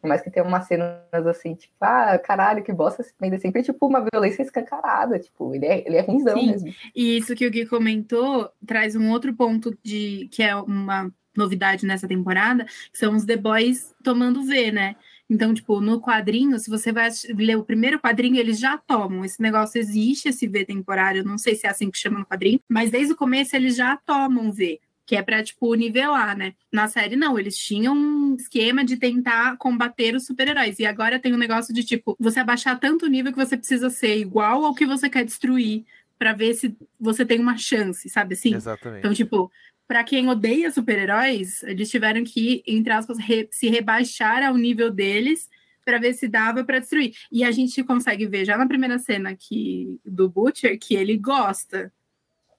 por 0.00 0.08
mais 0.08 0.20
que 0.20 0.30
tenha 0.30 0.44
umas 0.44 0.66
cenas 0.66 0.96
assim, 1.28 1.54
tipo, 1.54 1.74
ah, 1.80 2.18
caralho, 2.18 2.64
que 2.64 2.72
bosta, 2.72 3.04
mas 3.20 3.32
é 3.32 3.38
sempre, 3.38 3.62
tipo, 3.62 3.86
uma 3.86 4.04
violência 4.12 4.42
escancarada, 4.42 5.16
tipo, 5.20 5.54
ele 5.54 5.66
é, 5.66 5.86
ele 5.86 5.96
é 5.96 6.00
ruimzão 6.00 6.40
Sim. 6.40 6.50
mesmo. 6.50 6.74
E 6.92 7.18
isso 7.18 7.36
que 7.36 7.46
o 7.46 7.50
Gui 7.52 7.66
comentou 7.66 8.50
traz 8.66 8.96
um 8.96 9.10
outro 9.12 9.32
ponto 9.32 9.76
de 9.80 10.28
que 10.32 10.42
é 10.42 10.56
uma 10.56 11.08
novidade 11.36 11.86
nessa 11.86 12.08
temporada, 12.08 12.64
que 12.64 12.98
são 12.98 13.14
os 13.14 13.24
The 13.24 13.36
Boys 13.36 13.94
tomando 14.02 14.42
V, 14.42 14.72
né? 14.72 14.96
Então, 15.30 15.52
tipo, 15.52 15.80
no 15.80 16.00
quadrinho, 16.00 16.58
se 16.58 16.70
você 16.70 16.90
vai 16.90 17.10
ler 17.36 17.56
o 17.58 17.64
primeiro 17.64 17.98
quadrinho, 17.98 18.36
eles 18.36 18.58
já 18.58 18.78
tomam. 18.78 19.24
Esse 19.24 19.42
negócio 19.42 19.78
existe, 19.78 20.28
esse 20.28 20.46
V 20.46 20.64
temporário, 20.64 21.24
não 21.24 21.36
sei 21.36 21.54
se 21.54 21.66
é 21.66 21.70
assim 21.70 21.90
que 21.90 21.98
chama 21.98 22.18
no 22.18 22.26
quadrinho, 22.26 22.60
mas 22.68 22.90
desde 22.90 23.12
o 23.12 23.16
começo 23.16 23.54
eles 23.54 23.76
já 23.76 23.96
tomam 23.96 24.50
V. 24.50 24.80
Que 25.04 25.16
é 25.16 25.22
pra, 25.22 25.42
tipo, 25.42 25.72
nivelar, 25.74 26.36
né? 26.36 26.52
Na 26.70 26.86
série, 26.86 27.16
não, 27.16 27.38
eles 27.38 27.56
tinham 27.56 27.96
um 27.96 28.34
esquema 28.34 28.84
de 28.84 28.96
tentar 28.98 29.56
combater 29.56 30.14
os 30.14 30.26
super-heróis. 30.26 30.78
E 30.78 30.84
agora 30.84 31.18
tem 31.18 31.32
um 31.32 31.38
negócio 31.38 31.72
de, 31.72 31.82
tipo, 31.82 32.14
você 32.20 32.40
abaixar 32.40 32.78
tanto 32.78 33.06
o 33.06 33.08
nível 33.08 33.32
que 33.32 33.38
você 33.38 33.56
precisa 33.56 33.88
ser 33.88 34.18
igual 34.18 34.66
ao 34.66 34.74
que 34.74 34.84
você 34.84 35.08
quer 35.08 35.24
destruir 35.24 35.86
pra 36.18 36.32
ver 36.34 36.52
se 36.52 36.76
você 37.00 37.24
tem 37.24 37.40
uma 37.40 37.56
chance, 37.56 38.08
sabe 38.08 38.34
assim? 38.34 38.54
Exatamente. 38.54 38.98
Então, 38.98 39.14
tipo, 39.14 39.50
pra 39.88 40.04
quem 40.04 40.28
odeia 40.28 40.70
super-heróis, 40.70 41.62
eles 41.64 41.90
tiveram 41.90 42.22
que, 42.22 42.62
entre 42.66 42.92
aspas, 42.92 43.18
re- 43.18 43.48
se 43.50 43.68
rebaixar 43.70 44.44
ao 44.44 44.54
nível 44.54 44.90
deles 44.90 45.48
pra 45.84 45.98
ver 45.98 46.12
se 46.12 46.28
dava 46.28 46.62
pra 46.62 46.78
destruir. 46.78 47.14
E 47.32 47.42
a 47.42 47.50
gente 47.50 47.82
consegue 47.82 48.26
ver 48.26 48.44
já 48.44 48.58
na 48.58 48.66
primeira 48.68 48.98
cena 48.98 49.34
que, 49.34 49.98
do 50.04 50.28
Butcher 50.28 50.78
que 50.78 50.94
ele 50.94 51.16
gosta, 51.16 51.90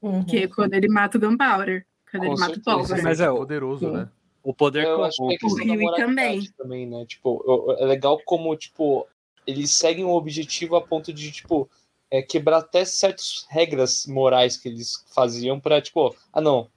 Uhum. 0.01 0.23
que 0.23 0.37
é 0.37 0.47
quando 0.47 0.73
ele 0.73 0.87
mata 0.87 1.17
o 1.17 1.21
Gunpowder, 1.21 1.85
quando 2.09 2.23
Com 2.25 2.31
ele 2.31 2.39
mata 2.39 2.51
o 2.51 2.55
certeza. 2.55 2.77
Pólvora. 2.77 3.03
Mas 3.03 3.19
é 3.19 3.27
poderoso, 3.29 3.85
Sim. 3.85 3.91
né? 3.93 4.09
O 4.41 4.53
poder 4.53 4.85
Eu 4.85 5.03
acho 5.03 5.17
que 5.17 5.33
é 5.35 5.37
O 5.45 5.53
Huey 5.53 5.77
moralidade 5.77 6.51
também, 6.53 6.87
né? 6.87 7.05
Tipo, 7.05 7.75
é 7.77 7.85
legal 7.85 8.17
como, 8.25 8.55
tipo, 8.55 9.05
eles 9.45 9.71
seguem 9.75 10.05
um 10.05 10.11
objetivo 10.11 10.75
a 10.77 10.81
ponto 10.81 11.11
de, 11.13 11.29
tipo, 11.31 11.69
é, 12.09 12.21
quebrar 12.21 12.59
até 12.59 12.85
certas 12.85 13.45
regras 13.49 14.05
morais 14.07 14.55
que 14.57 14.69
eles 14.69 15.05
faziam 15.13 15.59
pra, 15.59 15.81
tipo, 15.81 16.15
ah, 16.33 16.39
não, 16.41 16.67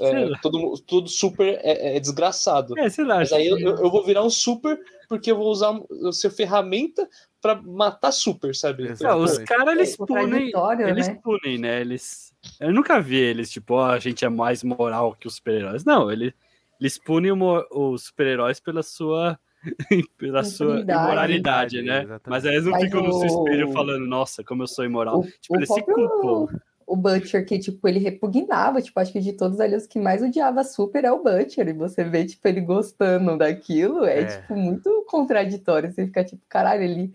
é, 0.00 0.30
todo, 0.40 0.74
tudo 0.86 1.08
super 1.08 1.58
é, 1.62 1.96
é 1.96 2.00
desgraçado. 2.00 2.78
É, 2.78 2.88
sei 2.88 3.04
lá. 3.04 3.16
Mas 3.16 3.32
aí 3.32 3.46
eu, 3.46 3.58
eu- 3.58 3.76
eu 3.76 3.90
vou 3.90 4.04
virar 4.04 4.22
um 4.22 4.30
super 4.30 4.78
porque 5.08 5.30
eu 5.30 5.36
vou 5.36 5.48
usar 5.50 5.70
o 5.90 6.12
seu 6.12 6.30
ferramenta 6.30 7.08
pra 7.40 7.54
matar 7.62 8.10
super, 8.12 8.54
sabe? 8.54 8.88
Ah, 9.04 9.16
os 9.16 9.32
Exatamente. 9.32 9.44
caras, 9.48 9.74
eles 9.74 9.92
É 9.94 9.96
punem. 10.06 10.52
Eles 10.88 11.08
né? 11.08 11.20
punem, 11.22 11.58
né? 11.58 11.80
Eles. 11.80 12.32
Eu 12.60 12.72
nunca 12.72 13.00
vi 13.00 13.16
eles, 13.16 13.50
tipo, 13.50 13.74
ó, 13.74 13.86
a 13.90 13.98
gente 13.98 14.24
é 14.24 14.28
mais 14.28 14.62
moral 14.64 15.14
que 15.14 15.26
os 15.28 15.36
super-heróis. 15.36 15.84
Não, 15.84 16.10
ele, 16.10 16.34
eles 16.80 16.98
punem 16.98 17.32
o 17.32 17.66
os 17.70 18.06
super-heróis 18.06 18.58
pela 18.60 18.82
sua. 18.82 19.38
pela 20.18 20.44
sua 20.44 20.80
imoralidade, 20.80 21.82
né? 21.82 22.02
Exatamente. 22.02 22.28
Mas 22.28 22.44
aí 22.46 22.52
eles 22.54 22.64
não 22.66 22.72
Mas 22.72 22.82
ficam 22.84 23.02
no 23.02 23.12
seu 23.14 23.22
o- 23.22 23.44
espelho 23.48 23.72
falando, 23.72 24.06
nossa, 24.06 24.44
como 24.44 24.62
eu 24.62 24.66
sou 24.66 24.84
imoral. 24.84 25.20
O, 25.20 25.22
tipo, 25.26 25.54
o 25.54 25.56
eles 25.56 25.68
se 25.68 25.82
próprio- 25.84 26.08
culpam. 26.08 26.60
O 26.86 26.96
Butcher, 26.96 27.44
que, 27.44 27.58
tipo, 27.58 27.88
ele 27.88 27.98
repugnava, 27.98 28.80
tipo, 28.80 28.98
acho 29.00 29.12
que 29.12 29.20
de 29.20 29.32
todos 29.32 29.58
ali, 29.58 29.74
os 29.74 29.86
que 29.86 29.98
mais 29.98 30.22
odiava 30.22 30.62
Super 30.62 31.04
é 31.04 31.10
o 31.10 31.22
Butcher, 31.22 31.66
e 31.68 31.72
você 31.72 32.04
vê, 32.04 32.24
tipo, 32.24 32.46
ele 32.46 32.60
gostando 32.60 33.36
daquilo, 33.36 34.04
é, 34.04 34.20
É. 34.20 34.24
tipo, 34.24 34.54
muito 34.54 35.04
contraditório, 35.08 35.90
você 35.90 36.06
fica, 36.06 36.22
tipo, 36.22 36.42
caralho, 36.48 36.82
ele 36.84 37.12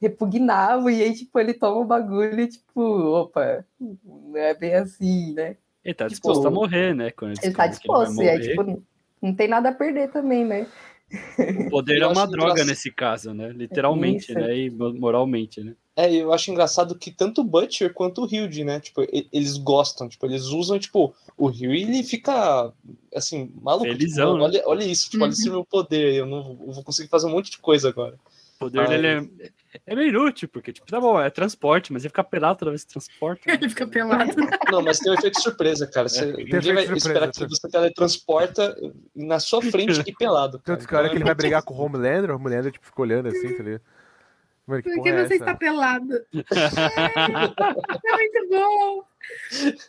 repugnava, 0.00 0.92
e 0.92 1.02
aí, 1.02 1.12
tipo, 1.12 1.38
ele 1.40 1.52
toma 1.52 1.80
o 1.80 1.84
bagulho 1.84 2.40
e, 2.40 2.46
tipo, 2.46 2.80
opa, 2.80 3.64
não 3.80 4.36
é 4.36 4.54
bem 4.54 4.74
assim, 4.74 5.34
né? 5.34 5.56
Ele 5.84 5.94
tá 5.94 6.04
tipo, 6.04 6.20
disposto 6.28 6.46
a 6.46 6.50
morrer, 6.50 6.94
né? 6.94 7.10
Ele 7.42 7.52
tá 7.52 7.66
disposto, 7.66 8.22
e 8.22 8.28
aí, 8.28 8.40
tipo, 8.40 8.84
não 9.20 9.34
tem 9.34 9.48
nada 9.48 9.70
a 9.70 9.74
perder 9.74 10.10
também, 10.12 10.44
né? 10.44 10.66
O 11.56 11.64
poder 11.70 12.02
é 12.02 12.06
uma 12.06 12.26
droga 12.26 12.50
engraçado. 12.52 12.66
nesse 12.68 12.90
caso, 12.90 13.32
né? 13.34 13.48
Literalmente, 13.50 14.30
Isso. 14.30 14.38
né? 14.38 14.56
E 14.56 14.70
mo- 14.70 14.92
moralmente, 14.94 15.62
né? 15.62 15.74
É, 15.96 16.12
eu 16.14 16.32
acho 16.32 16.50
engraçado 16.50 16.94
que 16.96 17.10
tanto 17.10 17.40
o 17.40 17.44
Butcher 17.44 17.92
quanto 17.92 18.22
o 18.22 18.28
Hilde, 18.32 18.62
né? 18.62 18.78
Tipo, 18.78 19.04
eles 19.32 19.56
gostam, 19.56 20.08
tipo, 20.08 20.26
eles 20.26 20.44
usam, 20.44 20.78
tipo, 20.78 21.12
o 21.36 21.48
Rio 21.48 21.74
ele 21.74 22.04
fica, 22.04 22.72
assim, 23.14 23.50
maluco. 23.60 23.86
Felizão, 23.86 24.34
tipo, 24.34 24.38
né? 24.38 24.44
olha, 24.44 24.62
olha 24.66 24.84
isso, 24.84 25.10
tipo, 25.10 25.24
olha 25.24 25.32
esse 25.32 25.50
meu 25.50 25.64
poder, 25.64 26.14
eu 26.14 26.26
não 26.26 26.56
eu 26.66 26.72
vou 26.72 26.84
conseguir 26.84 27.08
fazer 27.08 27.26
um 27.26 27.30
monte 27.30 27.50
de 27.50 27.58
coisa 27.58 27.88
agora. 27.88 28.14
O 28.56 28.58
poder 28.60 28.80
Ah, 28.80 28.86
dele 28.86 29.06
é, 29.06 29.50
é 29.86 29.94
meio 29.94 30.08
inútil, 30.08 30.48
porque, 30.48 30.72
tipo, 30.72 30.86
tá 30.86 31.00
bom, 31.00 31.20
é 31.20 31.30
transporte, 31.30 31.92
mas 31.92 32.02
ele 32.02 32.10
fica 32.10 32.24
pelado 32.24 32.58
toda 32.60 32.70
vez 32.70 32.84
que 32.84 32.92
transporta. 32.92 33.42
né? 33.46 33.54
Ele 33.60 33.68
fica 33.68 33.86
pelado. 33.86 34.30
Não, 34.70 34.82
mas 34.82 34.98
tem 34.98 35.12
um 35.12 35.14
efeito 35.14 35.40
surpresa, 35.40 35.86
cara. 35.86 36.08
Você, 36.08 36.32
Tem 36.32 36.44
ninguém 36.46 36.74
vai 36.74 36.84
efeito 36.84 36.98
esperar 36.98 37.32
surpresa, 37.32 37.46
que 37.46 37.60
você 37.60 37.68
teletransporta 37.68 38.76
na 39.14 39.40
sua 39.40 39.62
frente 39.62 40.02
e 40.06 40.14
pelado. 40.14 40.58
Cara. 40.64 40.76
Tanto 40.78 40.88
que 40.88 40.94
a 40.94 40.98
hora 40.98 41.08
que 41.08 41.16
ele 41.16 41.24
vai 41.24 41.34
brigar 41.34 41.62
com 41.62 41.74
o 41.74 41.80
Homelander, 41.80 42.30
o 42.30 42.36
Homelander 42.36 42.72
tipo, 42.72 42.86
fica 42.86 43.02
olhando 43.02 43.28
assim, 43.28 43.56
tá 43.56 43.62
ligado? 43.62 43.82
Mano, 44.66 44.82
que 44.82 44.90
Por 44.94 45.02
que 45.02 45.08
é 45.08 45.12
você 45.12 45.34
essa? 45.34 45.44
está 45.44 45.54
pelado? 45.54 46.14
É 46.14 48.12
muito 48.16 48.48
bom. 48.50 49.04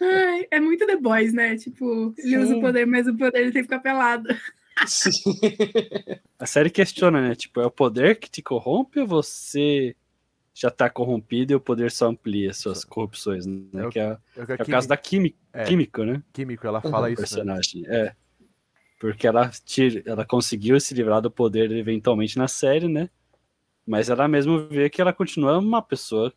Ai, 0.01 0.47
é 0.51 0.59
muito 0.59 0.85
The 0.85 0.95
Boys, 0.95 1.33
né? 1.33 1.57
Tipo, 1.57 2.13
ele 2.17 2.37
usa 2.37 2.53
o 2.53 2.55
Sim. 2.55 2.61
poder, 2.61 2.85
mas 2.85 3.07
o 3.07 3.15
poder 3.17 3.39
ele 3.41 3.51
tem 3.51 3.61
que 3.61 3.67
ficar 3.67 3.79
pelado. 3.79 4.29
Sim. 4.87 5.11
A 6.37 6.45
série 6.45 6.69
questiona, 6.69 7.21
né? 7.21 7.35
Tipo, 7.35 7.61
é 7.61 7.65
o 7.65 7.71
poder 7.71 8.17
que 8.19 8.29
te 8.29 8.41
corrompe 8.41 8.99
ou 8.99 9.07
você 9.07 9.95
já 10.53 10.69
tá 10.69 10.89
corrompido 10.89 11.53
e 11.53 11.55
o 11.55 11.59
poder 11.59 11.91
só 11.91 12.07
amplia 12.07 12.53
suas 12.53 12.83
corrupções, 12.83 13.45
né? 13.45 13.61
É 13.73 13.87
o- 13.87 13.89
que 13.89 13.99
é, 13.99 14.17
É 14.35 14.43
o 14.43 14.45
que 14.45 14.51
é 14.53 14.55
o 14.55 14.65
caso 14.67 14.87
da 14.87 14.97
química, 14.97 15.37
É. 15.53 15.63
químico, 15.65 16.03
né? 16.03 16.21
Químico, 16.33 16.65
ela 16.67 16.81
fala 16.81 17.07
Uhum, 17.07 17.13
isso, 17.13 17.21
né? 17.21 17.27
personagem. 17.27 17.85
É. 17.87 18.15
Porque 18.99 19.25
ela, 19.27 19.49
tira, 19.65 20.01
ela 20.05 20.25
conseguiu 20.25 20.77
se 20.79 20.93
livrar 20.93 21.21
do 21.21 21.31
poder 21.31 21.71
eventualmente 21.71 22.37
na 22.37 22.47
série, 22.49 22.87
né? 22.89 23.09
Mas 23.87 24.09
ela 24.09 24.27
mesmo 24.27 24.67
vê 24.67 24.89
que 24.89 25.01
ela 25.01 25.13
continua 25.13 25.57
uma 25.57 25.81
pessoa 25.81 26.33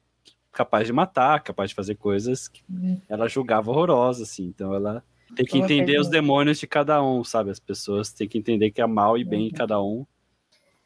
capaz 0.53 0.87
de 0.87 0.93
matar, 0.93 1.43
capaz 1.43 1.71
de 1.71 1.75
fazer 1.75 1.97
coisas 1.97 2.47
que 2.47 2.63
ela 3.09 3.27
julgava 3.29 3.71
horrorosas, 3.71 4.29
assim. 4.31 4.45
Então 4.45 4.73
ela 4.75 5.03
tem 5.35 5.47
que 5.47 5.59
entender 5.59 5.99
os 5.99 6.09
demônios 6.09 6.59
de 6.59 6.67
cada 6.67 7.03
um, 7.03 7.23
sabe? 7.25 7.51
As 7.51 7.59
pessoas 7.61 8.13
têm 8.13 8.29
que 8.29 8.39
entender 8.39 8.71
que 8.71 8.81
há 8.81 8.87
mal 8.87 9.17
e 9.19 9.25
bem 9.25 9.49
em 9.49 9.51
cada 9.51 9.81
um. 9.83 10.07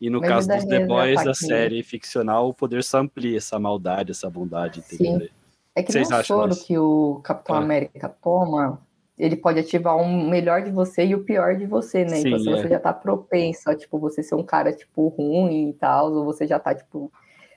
E 0.00 0.10
no 0.10 0.20
Mas 0.20 0.28
caso 0.28 0.50
o 0.52 0.54
dos 0.56 0.64
The 0.66 0.76
Reza 0.78 0.86
Boys, 0.88 1.24
da 1.24 1.34
série 1.34 1.82
ficcional, 1.82 2.48
o 2.48 2.54
poder 2.54 2.84
só 2.84 2.98
amplia 2.98 3.38
essa 3.38 3.58
maldade, 3.58 4.10
essa 4.10 4.28
bondade, 4.28 4.80
entendeu? 4.80 5.28
É 5.74 5.82
que 5.82 5.90
Vocês 5.92 6.10
nem 6.10 6.20
o 6.20 6.24
soro 6.24 6.52
isso? 6.52 6.66
que 6.66 6.76
o 6.78 7.20
Capitão 7.24 7.56
Ah. 7.56 7.60
América 7.60 8.08
toma, 8.08 8.80
ele 9.18 9.36
pode 9.36 9.58
ativar 9.58 9.96
um 9.96 10.28
melhor 10.28 10.62
de 10.62 10.70
você 10.70 11.06
e 11.06 11.14
o 11.14 11.24
pior 11.24 11.56
de 11.56 11.64
você, 11.66 12.04
né? 12.04 12.18
então, 12.20 12.38
Sim, 12.38 12.44
se 12.44 12.50
é. 12.50 12.56
você 12.56 12.68
já 12.68 12.78
tá 12.78 12.92
propenso 12.92 13.70
a, 13.70 13.74
tipo, 13.74 13.98
você 13.98 14.22
ser 14.22 14.34
um 14.34 14.42
cara, 14.42 14.72
tipo, 14.72 15.08
ruim 15.08 15.70
e 15.70 15.72
tal, 15.72 16.12
ou 16.12 16.24
você 16.24 16.46
já 16.46 16.58
tá, 16.58 16.74
tipo, 16.74 17.10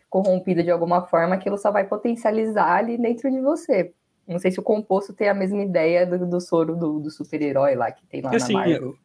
corrompido 0.09 0.63
de 0.63 0.71
alguma 0.71 1.05
forma, 1.07 1.35
aquilo 1.35 1.57
só 1.57 1.71
vai 1.71 1.85
potencializar 1.85 2.73
ali 2.77 2.97
dentro 2.97 3.29
de 3.29 3.41
você. 3.41 3.93
Não 4.29 4.39
sei 4.39 4.51
se 4.51 4.59
o 4.59 4.63
composto 4.63 5.11
tem 5.13 5.27
a 5.27 5.33
mesma 5.33 5.61
ideia 5.63 6.05
do, 6.05 6.25
do 6.29 6.39
soro 6.39 6.75
do, 6.75 6.99
do 6.99 7.09
super-herói 7.09 7.75
lá 7.75 7.91
que 7.91 8.05
tem 8.05 8.21
lá 8.21 8.29
Porque 8.29 8.37
na 8.37 8.43
assim, 8.45 8.53
Marvel. 8.53 8.95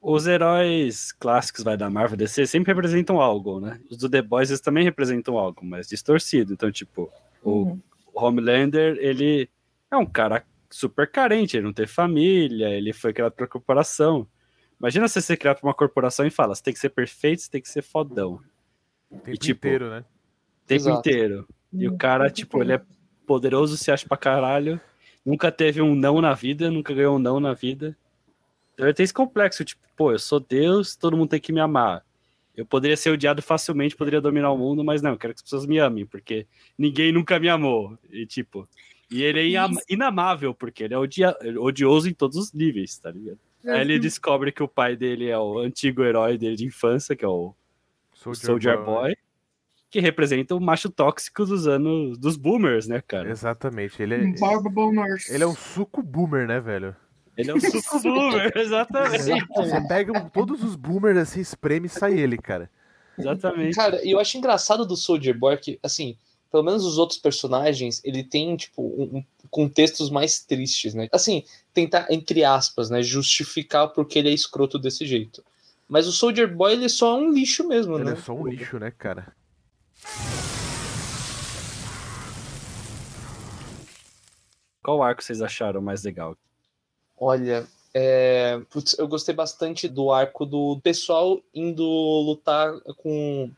os 0.00 0.26
heróis 0.26 1.12
clássicos 1.12 1.62
vai 1.62 1.76
da 1.76 1.88
Marvel 1.88 2.16
DC 2.16 2.46
sempre 2.46 2.72
representam 2.72 3.20
algo, 3.20 3.60
né? 3.60 3.80
Os 3.88 3.96
do 3.96 4.10
The 4.10 4.20
Boys 4.22 4.50
eles 4.50 4.60
também 4.60 4.82
representam 4.84 5.38
algo, 5.38 5.64
mas 5.64 5.86
distorcido. 5.88 6.52
Então, 6.52 6.70
tipo, 6.72 7.10
o 7.42 7.50
Uhum. 7.62 7.80
o 8.12 8.20
Homelander, 8.24 8.96
ele 9.00 9.48
é 9.90 9.96
um 9.96 10.04
cara 10.04 10.44
super 10.68 11.08
carente, 11.10 11.56
ele 11.56 11.64
não 11.66 11.72
tem 11.72 11.86
família, 11.86 12.68
ele 12.70 12.92
foi 12.92 13.12
criado 13.12 13.32
pra 13.32 13.46
corporação. 13.46 14.26
Imagina 14.80 15.06
você 15.06 15.20
ser 15.20 15.36
criado 15.36 15.60
pra 15.60 15.68
uma 15.68 15.74
corporação 15.74 16.26
e 16.26 16.30
fala, 16.30 16.54
você 16.54 16.62
tem 16.62 16.74
que 16.74 16.80
ser 16.80 16.88
perfeito, 16.90 17.42
você 17.42 17.50
tem 17.50 17.62
que 17.62 17.68
ser 17.68 17.82
fodão. 17.82 18.40
O 19.10 19.14
tempo 19.16 19.30
E, 19.30 19.38
tipo, 19.38 19.66
inteiro, 19.68 19.88
né? 19.90 20.00
O 20.00 20.66
tempo 20.66 20.80
Exato. 20.82 20.98
inteiro. 21.08 21.48
E 21.72 21.86
o 21.88 21.92
Hum, 21.92 21.96
cara, 21.96 22.28
tipo, 22.30 22.56
inteiro. 22.62 22.72
ele 22.72 22.82
é 22.82 23.01
poderoso, 23.32 23.78
se 23.78 23.90
acha 23.90 24.06
pra 24.06 24.18
caralho, 24.18 24.78
nunca 25.24 25.50
teve 25.50 25.80
um 25.80 25.94
não 25.94 26.20
na 26.20 26.34
vida, 26.34 26.70
nunca 26.70 26.92
ganhou 26.92 27.16
um 27.16 27.18
não 27.18 27.40
na 27.40 27.54
vida. 27.54 27.96
Então 28.74 28.86
ele 28.86 28.92
tem 28.92 29.04
esse 29.04 29.14
complexo, 29.14 29.64
tipo, 29.64 29.80
pô, 29.96 30.12
eu 30.12 30.18
sou 30.18 30.38
Deus, 30.38 30.94
todo 30.94 31.16
mundo 31.16 31.30
tem 31.30 31.40
que 31.40 31.50
me 31.50 31.58
amar. 31.60 32.04
Eu 32.54 32.66
poderia 32.66 32.94
ser 32.94 33.08
odiado 33.08 33.40
facilmente, 33.40 33.96
poderia 33.96 34.20
dominar 34.20 34.52
o 34.52 34.58
mundo, 34.58 34.84
mas 34.84 35.00
não, 35.00 35.12
eu 35.12 35.16
quero 35.16 35.32
que 35.32 35.38
as 35.38 35.42
pessoas 35.42 35.64
me 35.64 35.78
amem, 35.78 36.04
porque 36.04 36.46
ninguém 36.76 37.10
nunca 37.10 37.40
me 37.40 37.48
amou. 37.48 37.98
E 38.10 38.26
tipo, 38.26 38.68
e 39.10 39.22
ele 39.22 39.40
é 39.40 39.46
inam- 39.46 39.68
inamável, 39.88 40.52
porque 40.52 40.84
ele 40.84 40.92
é 40.92 40.98
odia- 40.98 41.34
odioso 41.58 42.06
em 42.10 42.12
todos 42.12 42.36
os 42.36 42.52
níveis, 42.52 42.98
tá 42.98 43.10
ligado? 43.10 43.38
Aí 43.64 43.80
ele 43.80 43.98
descobre 43.98 44.52
que 44.52 44.62
o 44.62 44.68
pai 44.68 44.94
dele 44.94 45.30
é 45.30 45.38
o 45.38 45.58
antigo 45.58 46.02
herói 46.04 46.36
dele 46.36 46.56
de 46.56 46.66
infância, 46.66 47.16
que 47.16 47.24
é 47.24 47.28
o 47.28 47.54
Soldier, 48.46 48.74
Boy, 48.84 49.16
que 49.92 50.00
representa 50.00 50.54
o 50.56 50.60
macho 50.60 50.88
tóxico 50.88 51.44
dos 51.44 51.66
anos 51.68 52.16
dos 52.16 52.38
boomers, 52.38 52.88
né, 52.88 53.02
cara? 53.06 53.30
Exatamente. 53.30 54.02
Ele 54.02 54.14
é, 54.14 54.18
ele 55.28 55.44
é 55.44 55.46
um 55.46 55.54
suco 55.54 56.02
boomer, 56.02 56.46
né, 56.48 56.58
velho? 56.60 56.96
Ele 57.36 57.50
é 57.50 57.54
um 57.54 57.60
suco 57.60 58.00
boomer, 58.00 58.50
exatamente. 58.56 59.46
Você 59.54 59.86
pega 59.86 60.18
todos 60.30 60.64
os 60.64 60.74
boomers 60.76 61.18
assim, 61.18 61.40
espreme 61.40 61.86
e 61.86 61.90
sai 61.90 62.18
ele, 62.18 62.38
cara. 62.38 62.70
Exatamente. 63.18 63.76
Cara, 63.76 64.02
e 64.02 64.10
eu 64.10 64.18
acho 64.18 64.38
engraçado 64.38 64.86
do 64.86 64.96
Soldier 64.96 65.38
Boy 65.38 65.58
que, 65.58 65.78
assim, 65.82 66.16
pelo 66.50 66.62
menos 66.62 66.86
os 66.86 66.96
outros 66.96 67.18
personagens, 67.18 68.00
ele 68.02 68.24
tem, 68.24 68.56
tipo, 68.56 68.82
um, 68.82 69.18
um- 69.18 69.24
contextos 69.50 70.08
mais 70.08 70.40
tristes, 70.40 70.94
né? 70.94 71.06
Assim, 71.12 71.44
tentar, 71.74 72.06
entre 72.10 72.42
aspas, 72.44 72.88
né, 72.88 73.02
justificar 73.02 73.88
porque 73.88 74.18
ele 74.18 74.30
é 74.30 74.32
escroto 74.32 74.78
desse 74.78 75.04
jeito. 75.04 75.44
Mas 75.86 76.06
o 76.06 76.12
Soldier 76.12 76.50
Boy, 76.50 76.72
ele 76.72 76.88
só 76.88 77.18
é 77.18 77.20
um 77.20 77.30
lixo 77.30 77.68
mesmo, 77.68 77.96
Ele 77.96 78.04
né? 78.04 78.12
é 78.12 78.16
só 78.16 78.32
um 78.34 78.46
lixo, 78.46 78.78
né, 78.78 78.90
cara? 78.90 79.34
Qual 84.82 85.02
arco 85.02 85.22
vocês 85.22 85.40
acharam 85.40 85.80
mais 85.80 86.02
legal? 86.02 86.36
Olha, 87.16 87.66
é, 87.94 88.60
putz, 88.70 88.98
eu 88.98 89.06
gostei 89.06 89.34
bastante 89.34 89.88
do 89.88 90.10
arco 90.10 90.44
do 90.44 90.80
pessoal 90.82 91.40
indo 91.54 91.84
lutar 91.84 92.72
com. 92.96 93.50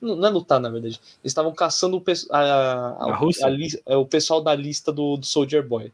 Não 0.00 0.14
não 0.16 0.28
é 0.28 0.30
lutar, 0.30 0.60
na 0.60 0.68
verdade. 0.68 1.00
Eles 1.22 1.30
estavam 1.30 1.54
caçando 1.54 1.96
o, 1.96 2.00
pe- 2.00 2.12
a, 2.30 2.38
a- 2.38 3.10
A 3.12 3.14
Rússia? 3.16 3.46
a 3.46 3.48
li- 3.48 3.80
é, 3.86 3.96
o 3.96 4.04
pessoal 4.04 4.42
da 4.42 4.54
lista 4.54 4.92
do, 4.92 5.16
do 5.16 5.24
Soldier 5.24 5.66
Boy. 5.66 5.90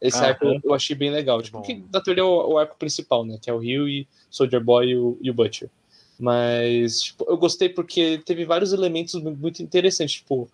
Esse 0.00 0.18
Ah, 0.18 0.28
arco 0.28 0.44
é. 0.46 0.60
eu 0.64 0.74
achei 0.74 0.96
bem 0.96 1.10
legal. 1.10 1.40
Tipo, 1.40 1.58
Bom. 1.58 1.62
que 1.64 1.84
na 1.92 2.00
teoria 2.00 2.22
é 2.22 2.24
o, 2.26 2.52
o 2.54 2.58
arco 2.58 2.76
principal, 2.76 3.24
né? 3.24 3.38
Que 3.40 3.48
é 3.48 3.52
o 3.52 3.58
Rio 3.58 3.88
e 3.88 4.08
Soldier 4.28 4.62
Boy 4.62 4.88
e 4.88 4.96
o, 4.96 5.16
e 5.20 5.30
o 5.30 5.34
Butcher. 5.34 5.70
Mas 6.18 7.00
tipo, 7.02 7.24
eu 7.28 7.36
gostei 7.36 7.68
porque 7.68 8.18
teve 8.24 8.44
vários 8.44 8.72
elementos 8.72 9.14
mu- 9.14 9.36
muito 9.36 9.62
interessantes. 9.62 10.16
Tipo, 10.16 10.48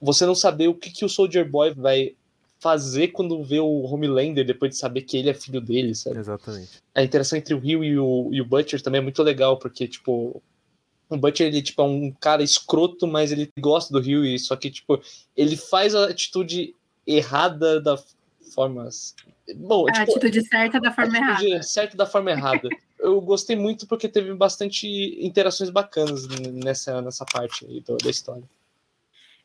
você 0.00 0.26
não 0.26 0.34
saber 0.34 0.68
o 0.68 0.74
que, 0.74 0.90
que 0.90 1.04
o 1.04 1.08
Soldier 1.08 1.48
Boy 1.48 1.72
vai 1.74 2.14
fazer 2.58 3.08
quando 3.08 3.42
vê 3.42 3.58
o 3.58 3.82
Homelander 3.84 4.44
depois 4.44 4.72
de 4.72 4.76
saber 4.78 5.02
que 5.02 5.16
ele 5.16 5.30
é 5.30 5.34
filho 5.34 5.60
dele, 5.62 5.94
sabe? 5.94 6.18
Exatamente. 6.18 6.82
a 6.94 7.02
interação 7.02 7.38
entre 7.38 7.54
o 7.54 7.58
Rio 7.58 7.82
e 7.82 7.98
o, 7.98 8.28
e 8.32 8.40
o 8.40 8.44
Butcher 8.44 8.82
também 8.82 8.98
é 8.98 9.02
muito 9.02 9.22
legal, 9.22 9.56
porque, 9.58 9.88
tipo, 9.88 10.42
o 11.08 11.16
Butcher, 11.16 11.46
ele, 11.46 11.62
tipo, 11.62 11.80
é 11.80 11.84
um 11.86 12.12
cara 12.12 12.42
escroto, 12.42 13.06
mas 13.06 13.32
ele 13.32 13.50
gosta 13.58 13.90
do 13.94 13.98
Rio, 13.98 14.26
e 14.26 14.38
só 14.38 14.56
que, 14.56 14.70
tipo, 14.70 15.00
ele 15.34 15.56
faz 15.56 15.94
a 15.94 16.04
atitude 16.10 16.74
errada 17.06 17.80
da 17.80 17.98
forma... 18.54 18.86
Bom, 19.56 19.88
A 19.88 19.92
tipo, 19.92 20.10
atitude 20.18 20.46
certa 20.46 20.78
da 20.78 20.92
forma 20.92 21.14
a 21.14 21.16
errada. 21.18 21.32
atitude 21.38 21.66
certa 21.66 21.96
da 21.96 22.04
forma 22.06 22.30
errada. 22.30 22.68
Eu 23.02 23.20
gostei 23.20 23.56
muito 23.56 23.86
porque 23.86 24.08
teve 24.08 24.34
bastante 24.34 24.86
interações 25.24 25.70
bacanas 25.70 26.28
nessa, 26.52 27.00
nessa 27.00 27.24
parte 27.24 27.66
da 28.02 28.10
história. 28.10 28.44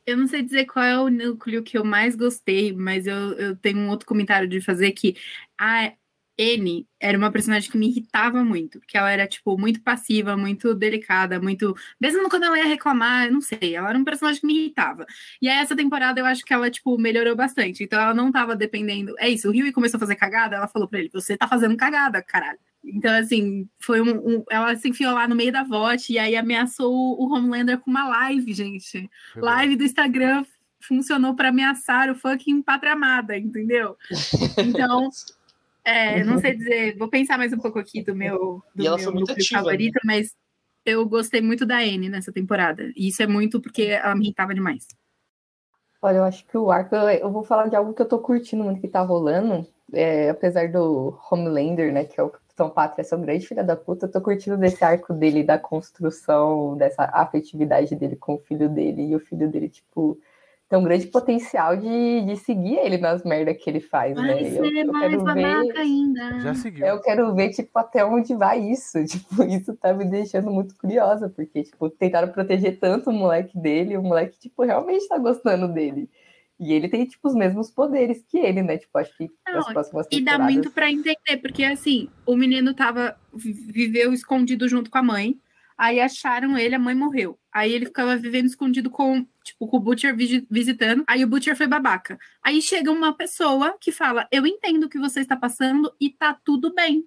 Eu 0.06 0.18
não 0.18 0.28
sei 0.28 0.44
dizer 0.44 0.66
qual 0.66 0.86
é 0.86 1.00
o 1.00 1.10
núcleo 1.10 1.64
que 1.64 1.78
eu 1.78 1.84
mais 1.84 2.16
gostei, 2.16 2.72
mas 2.72 3.08
eu, 3.08 3.34
eu 3.34 3.56
tenho 3.56 3.80
um 3.80 3.90
outro 3.90 4.06
comentário 4.06 4.48
de 4.48 4.62
fazer 4.62 4.92
que 4.92 5.16
a 5.58 5.94
N 6.38 6.88
era 7.00 7.18
uma 7.18 7.32
personagem 7.32 7.70
que 7.70 7.78
me 7.78 7.88
irritava 7.90 8.44
muito, 8.44 8.80
porque 8.80 8.98
ela 8.98 9.12
era, 9.12 9.28
tipo, 9.28 9.58
muito 9.58 9.82
passiva, 9.82 10.36
muito 10.36 10.74
delicada, 10.74 11.40
muito. 11.40 11.76
Mesmo 12.00 12.30
quando 12.30 12.44
ela 12.44 12.58
ia 12.58 12.66
reclamar, 12.66 13.26
eu 13.28 13.32
não 13.34 13.42
sei, 13.42 13.76
ela 13.76 13.90
era 13.90 13.98
um 13.98 14.04
personagem 14.04 14.42
que 14.42 14.48
me 14.48 14.58
irritava. 14.58 15.06
E 15.42 15.48
aí, 15.48 15.60
essa 15.60 15.76
temporada 15.76 16.20
eu 16.20 16.26
acho 16.26 16.44
que 16.44 16.54
ela, 16.54 16.70
tipo, 16.70 16.98
melhorou 16.98 17.36
bastante. 17.36 17.84
Então 17.84 18.00
ela 18.00 18.14
não 18.14 18.32
tava 18.32 18.56
dependendo. 18.56 19.14
É 19.20 19.30
isso, 19.30 19.48
o 19.48 19.52
Rio 19.52 19.72
começou 19.74 19.98
a 19.98 20.02
fazer 20.02 20.16
cagada, 20.16 20.56
ela 20.56 20.68
falou 20.68 20.88
pra 20.88 21.00
ele: 21.00 21.10
você 21.14 21.38
tá 21.38 21.48
fazendo 21.48 21.78
cagada, 21.78 22.22
caralho. 22.22 22.60
Então, 22.84 23.12
assim, 23.16 23.68
foi 23.80 24.00
um, 24.02 24.38
um- 24.40 24.44
Ela 24.50 24.76
se 24.76 24.88
enfiou 24.90 25.14
lá 25.14 25.28
no 25.28 25.36
meio 25.36 25.52
da 25.52 25.64
vote 25.64 26.14
e 26.14 26.20
aí 26.20 26.36
ameaçou 26.36 26.94
o 27.20 27.34
Homelander 27.34 27.80
com 27.80 27.90
uma 27.90 28.08
live, 28.08 28.54
gente 28.54 29.10
live 29.36 29.76
do 29.76 29.84
Instagram 29.84 30.46
funcionou 30.82 31.36
para 31.36 31.50
ameaçar 31.50 32.12
o 32.12 32.16
fucking 32.16 32.62
pátria 32.62 32.94
amada, 32.94 33.36
entendeu? 33.38 33.98
Então, 34.60 35.10
é, 35.86 36.24
não 36.24 36.38
sei 36.40 36.56
dizer, 36.58 36.98
vou 36.98 37.10
pensar 37.10 37.38
mais 37.38 37.54
um 37.54 37.58
pouco 37.58 37.80
aqui 37.80 38.04
do 38.04 38.16
meu, 38.16 38.64
do 38.76 38.84
E 38.84 38.88
ela 38.88 38.98
meu 38.98 39.06
foi 39.06 39.14
muito 39.14 39.30
núcleo 39.30 39.46
ativa, 39.46 39.60
favorito, 39.62 40.00
mas 40.04 40.36
eu 40.86 41.08
gostei 41.08 41.42
muito 41.42 41.66
da 41.66 41.78
Anne 41.78 42.10
nessa 42.10 42.32
temporada. 42.32 42.92
E 42.96 43.08
isso 43.08 43.22
é 43.24 43.28
muito 43.28 43.62
porque 43.62 43.84
ela 43.84 44.16
me 44.16 44.26
irritava 44.26 44.54
demais. 44.54 44.88
Olha, 46.02 46.18
eu 46.18 46.24
acho 46.24 46.46
que 46.46 46.58
o 46.58 46.72
arco, 46.72 46.96
eu- 46.96 47.32
vou 47.32 47.44
falar 47.44 47.68
de 47.68 47.76
algo 47.76 47.94
que 47.94 48.02
eu 48.02 48.08
tô 48.08 48.20
curtindo 48.20 48.64
muito 48.64 48.82
que 48.82 48.88
tá 48.88 49.02
rolando, 49.02 49.68
é, 49.94 50.30
apesar 50.30 50.72
do 50.72 51.18
Homelander, 51.32 51.92
né, 51.92 52.06
que 52.06 52.20
é 52.20 52.24
o 52.24 52.30
Capitão 52.30 52.70
Pátria 52.70 53.06
é 53.10 53.16
um 53.16 53.22
grande 53.22 53.48
filho 53.48 53.66
da 53.66 53.76
puta. 53.76 54.06
Eu 54.06 54.12
tô 54.12 54.22
curtindo 54.22 54.58
desse 54.58 54.84
arco 54.84 55.14
dele, 55.14 55.44
da 55.44 55.58
construção, 55.60 56.78
dessa 56.78 57.04
afetividade 57.06 57.96
dele 57.96 58.16
com 58.16 58.36
o 58.36 58.40
filho 58.40 58.70
dele. 58.70 59.08
E 59.10 59.16
o 59.16 59.20
filho 59.20 59.50
dele, 59.50 59.68
tipo, 59.70 60.18
tem 60.68 60.80
um 60.80 60.84
grande 60.84 61.08
potencial 61.08 61.78
de, 61.78 62.22
de 62.26 62.36
seguir 62.38 62.76
ele 62.78 62.98
nas 62.98 63.24
merdas 63.24 63.56
que 63.62 63.70
ele 63.70 63.80
faz, 63.80 64.16
Vai 64.16 64.26
né? 64.26 64.50
ser 64.50 64.58
Eu, 64.58 64.72
eu 64.88 64.94
mais 64.94 65.10
quero 65.12 65.24
ver. 65.34 65.78
ainda. 65.78 66.40
Já 66.40 66.54
seguiu. 66.56 66.86
Eu 66.86 67.02
quero 67.02 67.36
ver, 67.36 67.50
tipo, 67.52 67.78
até 67.78 68.04
onde 68.04 68.36
vai 68.36 68.60
isso. 68.60 68.98
Tipo, 69.06 69.44
isso 69.44 69.76
tá 69.76 69.94
me 69.94 70.06
deixando 70.06 70.50
muito 70.50 70.76
curiosa, 70.78 71.30
porque, 71.30 71.64
tipo, 71.64 71.90
tentaram 71.90 72.32
proteger 72.32 72.80
tanto 72.80 73.10
o 73.10 73.14
moleque 73.14 73.58
dele, 73.58 73.96
o 73.96 74.02
moleque, 74.02 74.40
tipo, 74.40 74.64
realmente 74.64 75.08
tá 75.08 75.18
gostando 75.18 75.68
dele. 75.68 76.10
E 76.60 76.74
ele 76.74 76.88
tem, 76.88 77.06
tipo, 77.06 77.28
os 77.28 77.36
mesmos 77.36 77.70
poderes 77.70 78.24
que 78.28 78.38
ele, 78.38 78.64
né? 78.64 78.78
Tipo, 78.78 78.98
acho 78.98 79.16
que 79.18 79.30
Não, 79.46 79.56
nas 79.56 79.68
próximas 79.72 80.08
E 80.12 80.22
dá 80.22 80.40
muito 80.40 80.72
pra 80.72 80.90
entender, 80.90 81.38
porque 81.42 81.64
assim, 81.64 82.10
o 82.26 82.36
menino 82.36 82.74
tava 82.74 83.16
vi- 83.34 83.52
viveu 83.54 84.14
escondido 84.14 84.68
junto 84.68 84.90
com 84.90 84.98
a 84.98 85.04
mãe, 85.04 85.38
aí 85.78 86.00
acharam 86.00 86.58
ele, 86.58 86.76
a 86.76 86.80
mãe 86.80 86.96
morreu. 86.96 87.40
Aí 87.54 87.72
ele 87.74 87.86
ficava 87.86 88.16
vivendo 88.18 88.46
escondido 88.46 88.90
com, 88.90 89.26
tipo, 89.44 89.68
com 89.68 89.78
o 89.78 89.80
Butcher 89.80 90.16
visi- 90.16 90.46
visitando, 90.50 91.04
aí 91.08 91.24
o 91.24 91.28
Butcher 91.28 91.56
foi 91.56 91.68
babaca. 91.68 92.18
Aí 92.44 92.62
chega 92.62 92.92
uma 92.92 93.14
pessoa 93.16 93.78
que 93.80 93.92
fala: 93.92 94.28
"Eu 94.32 94.46
entendo 94.46 94.86
o 94.86 94.90
que 94.90 95.00
você 95.00 95.20
está 95.22 95.36
passando 95.36 95.94
e 96.00 96.10
tá 96.10 96.38
tudo 96.44 96.74
bem". 96.74 97.06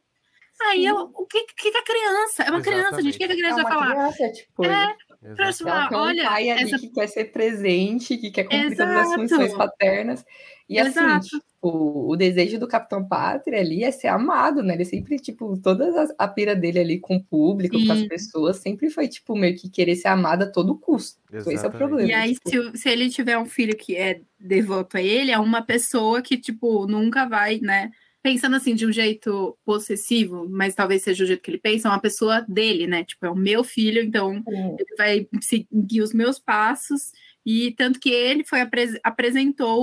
Aí 0.60 0.84
eu, 0.84 0.96
o 1.14 1.24
que, 1.24 1.44
que 1.44 1.70
que 1.70 1.78
a 1.78 1.84
criança? 1.84 2.42
É 2.42 2.50
uma 2.50 2.60
criança, 2.60 3.00
gente, 3.00 3.14
o 3.14 3.18
que, 3.18 3.26
que 3.26 3.32
a 3.32 3.36
É 3.36 3.38
criança 3.38 3.60
uma 3.60 3.62
vai 3.62 3.72
falar? 3.72 3.94
criança, 3.94 4.32
tipo... 4.32 4.64
É, 4.64 4.96
pra 5.34 5.48
Exato. 5.48 5.68
Ela 5.68 6.02
um 6.02 6.04
olha, 6.06 6.24
pai 6.24 6.50
ali 6.50 6.62
essa 6.62 6.78
que 6.78 6.88
quer 6.90 7.06
ser 7.08 7.24
presente, 7.26 8.16
que 8.16 8.30
quer 8.30 8.44
cumprir 8.44 8.76
todas 8.76 8.96
as 8.96 9.06
Exato. 9.06 9.20
funções 9.20 9.54
paternas. 9.54 10.24
E 10.68 10.78
assim, 10.78 10.90
Exato. 10.90 11.26
tipo, 11.26 12.08
o 12.10 12.14
desejo 12.16 12.58
do 12.58 12.68
Capitão 12.68 13.06
Pátria 13.06 13.58
ali 13.58 13.82
é 13.84 13.90
ser 13.90 14.08
amado, 14.08 14.62
né? 14.62 14.74
Ele 14.74 14.84
sempre, 14.84 15.18
tipo, 15.18 15.56
toda 15.60 16.06
a 16.18 16.28
pira 16.28 16.54
dele 16.54 16.78
ali 16.78 17.00
com 17.00 17.16
o 17.16 17.24
público, 17.24 17.76
com 17.84 17.92
as 17.92 18.00
Sim. 18.00 18.08
pessoas, 18.08 18.58
sempre 18.58 18.90
foi, 18.90 19.08
tipo, 19.08 19.34
meio 19.34 19.56
que 19.56 19.68
querer 19.70 19.96
ser 19.96 20.08
amado 20.08 20.42
a 20.42 20.50
todo 20.50 20.76
custo. 20.78 21.18
Esse 21.32 21.48
é 21.48 21.52
o 21.52 21.52
Exatamente. 21.54 21.78
problema. 21.78 22.10
E 22.10 22.12
aí, 22.14 22.34
tipo, 22.34 22.50
se, 22.50 22.82
se 22.82 22.88
ele 22.90 23.08
tiver 23.08 23.38
um 23.38 23.46
filho 23.46 23.76
que 23.76 23.96
é 23.96 24.20
devoto 24.38 24.98
a 24.98 25.02
ele, 25.02 25.30
é 25.30 25.38
uma 25.38 25.62
pessoa 25.62 26.20
que, 26.22 26.36
tipo, 26.36 26.86
nunca 26.86 27.26
vai, 27.26 27.58
né? 27.60 27.90
Pensando 28.28 28.56
assim, 28.56 28.74
de 28.74 28.84
um 28.84 28.92
jeito 28.92 29.56
possessivo, 29.64 30.46
mas 30.50 30.74
talvez 30.74 31.02
seja 31.02 31.24
o 31.24 31.26
jeito 31.26 31.40
que 31.42 31.50
ele 31.50 31.56
pensa, 31.56 31.88
é 31.88 31.90
uma 31.90 31.98
pessoa 31.98 32.42
dele, 32.46 32.86
né? 32.86 33.02
Tipo, 33.02 33.24
é 33.24 33.30
o 33.30 33.34
meu 33.34 33.64
filho, 33.64 34.02
então 34.02 34.42
hum, 34.46 34.76
ele 34.78 34.96
vai 34.98 35.26
seguir 35.40 36.02
os 36.02 36.12
meus 36.12 36.38
passos. 36.38 37.10
E 37.46 37.72
tanto 37.72 37.98
que 37.98 38.10
ele 38.10 38.44
foi 38.44 38.60
apres- 38.60 39.00
apresentou 39.02 39.78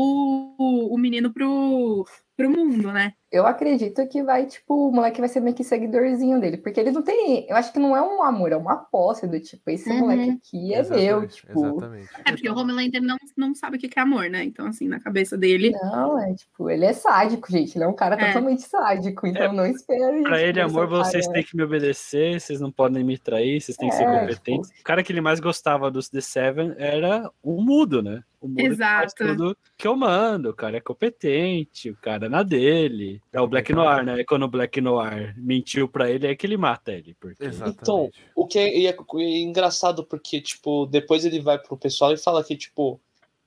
o, 0.59 0.93
o 0.93 0.97
menino 0.99 1.33
pro, 1.33 2.05
pro 2.37 2.47
mundo, 2.47 2.91
né? 2.91 3.13
Eu 3.35 3.45
acredito 3.45 4.07
que 4.07 4.23
vai, 4.23 4.45
tipo, 4.45 4.87
o 4.89 4.91
moleque 4.91 5.19
vai 5.19 5.27
ser 5.29 5.39
meio 5.41 5.55
que 5.55 5.63
seguidorzinho 5.63 6.39
dele, 6.39 6.57
porque 6.57 6.79
ele 6.79 6.91
não 6.91 7.01
tem. 7.01 7.45
Eu 7.49 7.55
acho 7.55 7.73
que 7.73 7.79
não 7.79 7.95
é 7.95 8.01
um 8.01 8.23
amor, 8.23 8.51
é 8.51 8.57
uma 8.57 8.77
posse 8.77 9.27
do 9.27 9.39
tipo, 9.39 9.69
esse 9.69 9.89
Uhum. 9.89 9.99
moleque 9.99 10.29
aqui 10.31 10.73
é 10.73 10.81
meu, 10.83 10.97
Exatamente, 11.23 11.35
tipo. 11.35 11.65
Exatamente. 11.67 12.09
É 12.25 12.31
porque 12.31 12.49
o 12.49 12.57
Homelander 12.57 13.01
não, 13.01 13.17
não 13.37 13.53
sabe 13.53 13.77
o 13.77 13.79
que 13.79 13.89
é 13.97 14.01
amor, 14.01 14.29
né? 14.29 14.43
Então, 14.43 14.67
assim, 14.67 14.87
na 14.87 14.99
cabeça 14.99 15.37
dele. 15.37 15.71
Não, 15.71 16.17
é 16.19 16.33
tipo, 16.33 16.69
ele 16.69 16.85
é 16.85 16.93
sádico, 16.93 17.51
gente. 17.51 17.75
Ele 17.77 17.83
é 17.83 17.87
um 17.87 17.93
cara 17.93 18.15
É. 18.15 18.27
totalmente 18.27 18.61
sádico, 18.63 19.27
então 19.27 19.43
É, 19.43 19.51
não 19.51 19.65
espere. 19.65 20.21
Pra 20.23 20.37
tipo, 20.37 20.47
ele, 20.49 20.61
amor, 20.61 20.87
vocês 20.87 21.27
têm 21.27 21.43
que 21.43 21.55
me 21.57 21.63
obedecer, 21.63 22.39
vocês 22.39 22.61
não 22.61 22.71
podem 22.71 23.03
me 23.03 23.17
trair, 23.17 23.59
vocês 23.59 23.77
têm 23.77 23.89
que 23.89 23.95
ser 23.95 24.03
É, 24.07 24.19
competentes. 24.19 24.69
O 24.79 24.83
cara 24.83 25.03
que 25.03 25.11
ele 25.11 25.21
mais 25.21 25.39
gostava 25.39 25.91
dos 25.91 26.09
The 26.09 26.21
Seven 26.21 26.73
era 26.77 27.29
o 27.43 27.61
mudo, 27.61 28.01
né? 28.01 28.23
O 28.41 28.47
mudo 28.47 28.57
que 28.57 28.75
faz 28.75 29.13
Exato. 29.19 29.35
tudo 29.37 29.57
que 29.75 29.87
eu 29.87 29.95
mando. 29.95 30.49
O 30.49 30.53
cara 30.53 30.77
é 30.77 30.79
competente, 30.81 31.89
o 31.89 31.95
cara 31.97 32.27
é 32.27 32.29
na 32.29 32.43
dele. 32.43 33.19
É 33.35 33.41
o 33.41 33.47
Black 33.47 33.73
Noir, 33.73 34.03
né? 34.05 34.23
Quando 34.23 34.43
o 34.43 34.47
Black 34.47 34.79
Noir 34.79 35.35
mentiu 35.37 35.89
pra 35.89 36.09
ele, 36.09 36.25
é 36.25 36.35
que 36.35 36.47
ele 36.47 36.55
mata 36.55 36.93
ele. 36.93 37.13
Porque... 37.19 37.43
Exatamente. 37.43 37.79
Então, 37.81 38.09
o 38.33 38.47
que 38.47 38.57
é, 38.57 38.85
é- 38.85 38.95
é 38.95 39.39
engraçado 39.41 40.05
porque, 40.05 40.39
tipo, 40.39 40.85
depois 40.85 41.25
ele 41.25 41.41
vai 41.41 41.59
pro 41.59 41.75
pessoal 41.75 42.13
e 42.13 42.17
fala 42.17 42.41
que, 42.43 42.55
tipo, 42.55 42.97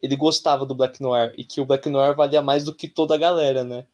ele 0.02 0.14
gostava 0.14 0.66
do 0.66 0.74
Black 0.74 1.00
Noir 1.00 1.32
e 1.38 1.42
que 1.44 1.60
o 1.60 1.64
Black 1.64 1.88
Noir 1.88 2.14
valia 2.14 2.42
mais 2.42 2.64
do 2.64 2.74
que 2.74 2.86
toda 2.86 3.14
a 3.14 3.18
galera, 3.18 3.64
né? 3.64 3.86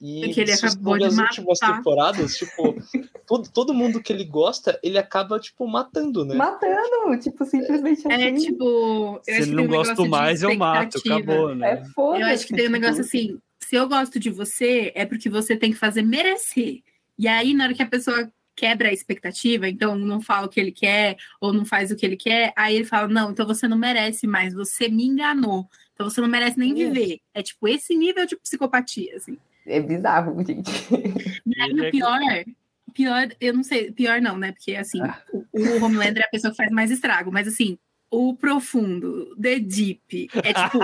E 0.00 0.20
Porque 0.26 0.42
ele 0.42 0.52
acabou 0.52 0.96
de 0.96 1.04
as 1.06 1.16
últimas 1.18 1.58
matar. 1.60 1.76
temporadas, 1.78 2.36
tipo, 2.36 2.74
todo, 3.26 3.50
todo 3.50 3.74
mundo 3.74 4.00
que 4.00 4.12
ele 4.12 4.24
gosta, 4.24 4.78
ele 4.82 4.96
acaba, 4.96 5.40
tipo, 5.40 5.66
matando, 5.66 6.24
né? 6.24 6.36
Matando, 6.36 7.18
tipo, 7.20 7.44
simplesmente 7.44 8.06
É 8.06 8.14
assim. 8.28 8.34
tipo. 8.36 8.64
eu 8.64 9.14
acho 9.16 9.24
Se 9.24 9.24
que 9.24 9.32
ele 9.32 9.46
tem 9.46 9.54
não 9.56 9.64
um 9.64 9.66
gosto 9.66 10.06
mais, 10.06 10.42
eu 10.42 10.54
mato. 10.54 10.98
Acabou, 10.98 11.54
né? 11.54 11.72
É 11.72 11.84
foda. 11.86 12.20
Eu 12.20 12.26
acho 12.28 12.46
que 12.46 12.54
tem 12.54 12.68
um 12.68 12.72
negócio 12.72 13.00
assim: 13.00 13.38
se 13.68 13.76
eu 13.76 13.86
gosto 13.86 14.18
de 14.18 14.30
você, 14.30 14.90
é 14.94 15.04
porque 15.04 15.28
você 15.28 15.54
tem 15.54 15.70
que 15.70 15.76
fazer 15.76 16.00
merecer. 16.00 16.82
E 17.18 17.28
aí, 17.28 17.52
na 17.52 17.64
hora 17.64 17.74
que 17.74 17.82
a 17.82 17.86
pessoa 17.86 18.32
quebra 18.56 18.88
a 18.88 18.92
expectativa, 18.94 19.68
então 19.68 19.94
não 19.94 20.22
fala 20.22 20.46
o 20.46 20.48
que 20.48 20.58
ele 20.58 20.72
quer, 20.72 21.18
ou 21.38 21.52
não 21.52 21.66
faz 21.66 21.90
o 21.90 21.96
que 21.96 22.06
ele 22.06 22.16
quer, 22.16 22.50
aí 22.56 22.76
ele 22.76 22.86
fala: 22.86 23.06
não, 23.08 23.30
então 23.30 23.46
você 23.46 23.68
não 23.68 23.76
merece 23.76 24.26
mais, 24.26 24.54
você 24.54 24.88
me 24.88 25.04
enganou. 25.04 25.68
Então 25.92 26.08
você 26.08 26.18
não 26.18 26.28
merece 26.28 26.58
nem 26.58 26.70
Isso. 26.70 26.94
viver. 26.94 27.20
É 27.34 27.42
tipo 27.42 27.68
esse 27.68 27.94
nível 27.94 28.24
de 28.24 28.36
psicopatia, 28.36 29.14
assim. 29.16 29.36
É 29.66 29.78
bizarro, 29.80 30.42
gente. 30.42 30.70
E 31.44 31.60
aí, 31.60 31.68
Ele 31.68 31.84
é 31.84 31.88
o 31.88 31.90
pior, 31.90 32.20
pior, 32.94 33.28
eu 33.38 33.52
não 33.52 33.62
sei, 33.62 33.92
pior 33.92 34.18
não, 34.18 34.38
né? 34.38 34.52
Porque 34.52 34.76
assim, 34.76 35.02
o, 35.30 35.44
o 35.52 35.84
Homelander 35.84 36.22
é 36.22 36.26
a 36.26 36.30
pessoa 36.30 36.52
que 36.52 36.56
faz 36.56 36.70
mais 36.70 36.90
estrago, 36.90 37.30
mas 37.30 37.46
assim, 37.46 37.78
o 38.10 38.34
profundo, 38.34 39.36
The 39.36 39.58
Deep, 39.58 40.30
é 40.34 40.52
tipo, 40.52 40.78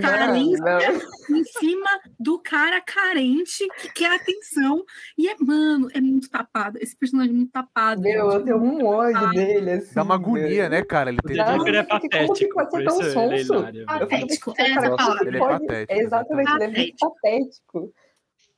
carência 0.00 0.60
Não, 1.28 1.36
em 1.36 1.44
cima 1.44 1.90
do 2.18 2.38
cara 2.38 2.80
carente 2.80 3.68
que 3.80 3.92
quer 3.92 4.14
atenção. 4.14 4.84
E 5.16 5.28
é, 5.28 5.36
mano, 5.38 5.88
é 5.92 6.00
muito 6.00 6.30
tapado. 6.30 6.78
Esse 6.80 6.96
personagem 6.96 7.32
é 7.32 7.36
muito 7.36 7.52
tapado. 7.52 8.00
Meu, 8.00 8.30
eu 8.30 8.44
tenho 8.44 8.56
um 8.56 8.86
ódio 8.86 9.30
dele, 9.30 9.72
assim. 9.72 9.94
Dá 9.94 10.02
uma 10.02 10.14
agonia, 10.14 10.68
né, 10.68 10.82
cara? 10.82 11.10
Ele 11.10 11.18
tem. 11.22 11.36
Dá 11.36 11.54
Ele 11.54 11.76
é 11.76 11.82
porque 11.82 12.08
como 12.08 12.32
que 12.32 12.48
patético, 12.48 12.54
pode 12.54 12.70
ser 12.70 12.84
tão 12.84 13.02
é 13.02 13.44
sonso? 13.44 13.84
Patético, 13.86 14.50
é 14.52 14.54
cara, 14.54 14.70
essa 14.70 14.96
palavra. 14.96 15.18
que 15.18 15.28
Ele 15.28 15.36
é 15.36 15.40
patético, 15.40 16.00
Exatamente, 16.00 16.52
ele 16.52 16.64
é 16.64 16.68
muito 16.68 16.96
patético. 16.98 17.94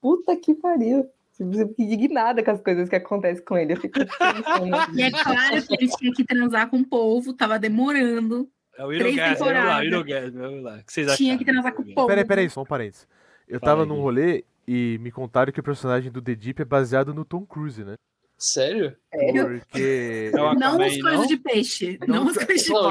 Puta 0.01 0.37
que 0.37 0.55
pariu. 0.55 1.11
Eu 1.43 1.69
fico 1.69 1.83
indignada 1.83 2.43
com 2.43 2.51
as 2.51 2.61
coisas 2.61 2.89
que 2.89 2.97
acontecem 2.97 3.45
com 3.45 3.57
ele. 3.57 3.75
Eu 3.75 3.81
fico 3.81 3.99
pensando. 3.99 4.73
E 4.95 5.03
é 5.03 5.11
claro 5.11 5.63
que 5.67 5.75
ele 5.75 5.89
tinha 5.89 6.13
que 6.13 6.25
transar 6.25 6.69
com 6.69 6.79
o 6.79 6.87
povo, 6.87 7.33
tava 7.33 7.59
demorando. 7.59 8.49
É 8.77 8.85
o 8.85 8.93
Irogasmo, 8.93 9.45
vamos 9.45 9.65
lá. 9.65 9.85
Irogasmo, 9.85 10.39
vamos 10.41 10.63
lá. 10.63 10.77
O 10.77 10.85
que 10.85 10.93
vocês 10.93 11.17
Tinha 11.17 11.37
que 11.37 11.45
transar 11.45 11.75
com 11.75 11.83
o 11.83 11.95
povo. 11.95 12.07
Peraí, 12.07 12.25
peraí, 12.25 12.49
só 12.49 12.63
um 12.63 12.67
parênteses. 12.67 13.07
Eu 13.47 13.61
Fala 13.61 13.73
tava 13.73 13.83
aí. 13.83 13.89
num 13.89 14.01
rolê 14.01 14.45
e 14.67 14.99
me 15.01 15.11
contaram 15.11 15.53
que 15.53 15.61
o 15.61 15.63
personagem 15.63 16.11
do 16.11 16.23
The 16.23 16.35
Deep 16.35 16.63
é 16.63 16.65
baseado 16.65 17.13
no 17.13 17.25
Tom 17.25 17.45
Cruise, 17.45 17.85
né? 17.85 17.97
Sério? 18.45 18.97
Porque. 19.11 20.31
É 20.33 20.37
Não 20.37 20.49
Aquaman, 20.51 20.87
os 20.89 21.01
coisas 21.01 21.21
não? 21.21 21.27
de 21.29 21.37
peixe. 21.37 21.99
Não, 22.09 22.17
Não, 22.17 22.27
os 22.27 22.37
coisas 22.37 22.65
de 22.65 22.71
Não, 22.73 22.83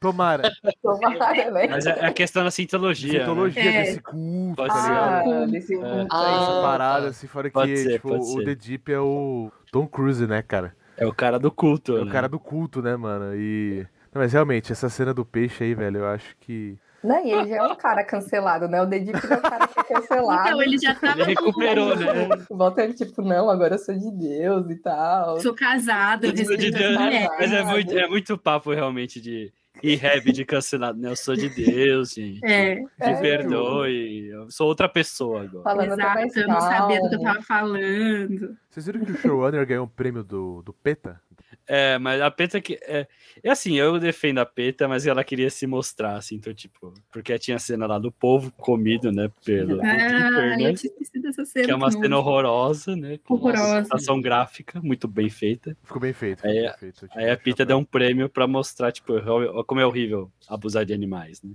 Tomara. 0.00 0.50
Tomara, 0.82 1.50
né? 1.52 1.68
Mas 1.68 1.86
é 1.86 1.90
é 2.00 2.06
a 2.06 2.12
questão 2.12 2.42
da 2.42 2.50
sintologia. 2.50 3.12
né? 3.12 3.18
mitologia 3.20 3.62
É. 3.62 3.82
desse 3.84 4.00
culto, 4.00 4.56
Pode 4.56 4.74
tá 4.74 4.80
ser. 4.80 4.88
ligado? 4.88 5.30
Ah, 5.32 5.46
desse 5.46 5.74
culto. 5.76 6.08
Ah, 6.10 6.42
Essa 6.42 6.62
parada, 6.62 7.06
assim, 7.08 7.26
fora 7.28 7.48
que, 7.48 7.76
ser, 7.76 7.92
tipo, 7.92 8.12
o 8.12 8.22
ser. 8.24 8.44
The 8.44 8.54
Deep 8.56 8.92
é 8.92 8.98
o 8.98 9.52
Tom 9.70 9.86
Cruise, 9.86 10.26
né, 10.26 10.42
cara? 10.42 10.74
É 10.96 11.06
o 11.06 11.14
cara 11.14 11.38
do 11.38 11.52
culto, 11.52 11.96
É 11.96 12.00
o 12.00 12.04
né? 12.04 12.10
cara 12.12 12.28
do 12.28 12.40
culto, 12.40 12.82
né, 12.82 12.96
mano? 12.96 13.36
E. 13.36 13.86
Não, 14.12 14.20
mas 14.20 14.32
realmente, 14.32 14.72
essa 14.72 14.88
cena 14.88 15.14
do 15.14 15.24
peixe 15.24 15.62
aí, 15.62 15.74
velho, 15.76 15.98
eu 15.98 16.06
acho 16.08 16.36
que. 16.40 16.76
Não, 17.02 17.24
e 17.26 17.30
ele 17.32 17.48
já 17.48 17.56
é 17.56 17.62
um 17.62 17.74
cara 17.74 18.04
cancelado, 18.04 18.68
né? 18.68 18.80
O 18.80 18.86
Dedip 18.86 19.16
é 19.16 19.36
um 19.36 19.40
cara 19.40 19.66
que 19.66 19.80
é 19.80 19.82
cancelado. 19.84 20.48
Então, 20.48 20.62
ele 20.62 20.78
já 20.78 20.94
tava. 20.94 21.20
Ele 21.20 21.24
recuperou, 21.30 21.96
né? 21.96 22.28
Volta 22.48 22.82
ele, 22.84 22.94
tipo, 22.94 23.22
não, 23.22 23.50
agora 23.50 23.74
eu 23.74 23.78
sou 23.78 23.94
de 23.96 24.10
Deus 24.12 24.70
e 24.70 24.76
tal. 24.76 25.40
Sou 25.40 25.54
casado, 25.54 26.26
eu 26.26 26.44
sou 26.44 26.56
de 26.56 26.70
Deus, 26.70 26.96
mulheres. 26.98 27.28
Mas 27.38 27.52
é 27.52 27.62
muito, 27.64 27.98
é 27.98 28.06
muito 28.08 28.38
papo 28.38 28.72
realmente 28.72 29.20
de 29.20 29.52
e-rap 29.82 30.30
de 30.32 30.44
cancelado, 30.44 30.98
né? 31.00 31.08
Eu 31.10 31.16
sou 31.16 31.34
de 31.34 31.48
Deus, 31.48 32.12
gente. 32.12 32.40
É, 32.44 32.76
Me 32.76 32.86
É. 33.00 33.14
perdoe, 33.20 34.28
eu 34.28 34.50
sou 34.50 34.68
outra 34.68 34.88
pessoa 34.88 35.42
agora. 35.42 35.64
Falando 35.64 35.92
exato, 35.92 36.38
eu 36.38 36.46
não 36.48 36.60
sabia 36.60 37.00
do 37.00 37.08
que 37.08 37.14
eu 37.16 37.22
tava 37.22 37.42
falando. 37.42 38.56
Vocês 38.70 38.86
viram 38.86 39.04
que 39.04 39.12
o 39.12 39.16
showrunner 39.18 39.66
ganhou 39.66 39.84
um 39.86 39.88
prêmio 39.88 40.22
do, 40.22 40.62
do 40.62 40.72
PETA? 40.72 41.20
É, 41.66 41.96
mas 41.98 42.20
a 42.20 42.30
Peta 42.30 42.60
que. 42.60 42.78
É, 42.82 43.06
é 43.42 43.50
assim, 43.50 43.78
eu 43.78 43.98
defendo 43.98 44.38
a 44.38 44.46
Peta, 44.46 44.88
mas 44.88 45.06
ela 45.06 45.22
queria 45.22 45.48
se 45.48 45.66
mostrar, 45.66 46.16
assim, 46.16 46.34
então, 46.34 46.52
tipo, 46.52 46.92
porque 47.12 47.38
tinha 47.38 47.56
a 47.56 47.60
cena 47.60 47.86
lá 47.86 47.98
do 47.98 48.10
povo 48.10 48.50
comido, 48.52 49.12
né? 49.12 49.30
Pelo 49.44 49.80
Ah, 49.80 49.94
Twitter, 49.94 50.56
né? 50.58 50.70
eu 50.70 50.74
tinha 50.74 50.92
esquecido 50.92 51.22
dessa 51.22 51.44
cena. 51.44 51.64
Que 51.66 51.70
é 51.70 51.74
uma 51.74 51.88
não. 51.90 52.00
cena 52.02 52.18
horrorosa, 52.18 52.96
né? 52.96 53.18
Horrorosa. 53.28 53.82
sensação 53.84 54.20
gráfica, 54.20 54.80
muito 54.82 55.06
bem 55.06 55.30
feita. 55.30 55.76
Ficou 55.84 56.00
bem 56.00 56.12
feito. 56.12 56.44
Aí- 56.46 56.62
bem 56.62 56.74
feito. 56.78 57.08
Aí 57.14 57.30
a 57.30 57.36
chapéu. 57.36 57.66
deu 57.66 57.78
um 57.78 57.84
prêmio 57.84 58.28
pra 58.28 58.46
mostrar, 58.46 58.90
tipo, 58.92 59.12
ó, 59.14 59.62
como 59.64 59.80
é 59.80 59.86
horrível 59.86 60.30
abusar 60.48 60.84
de 60.84 60.92
animais, 60.92 61.42
né? 61.42 61.50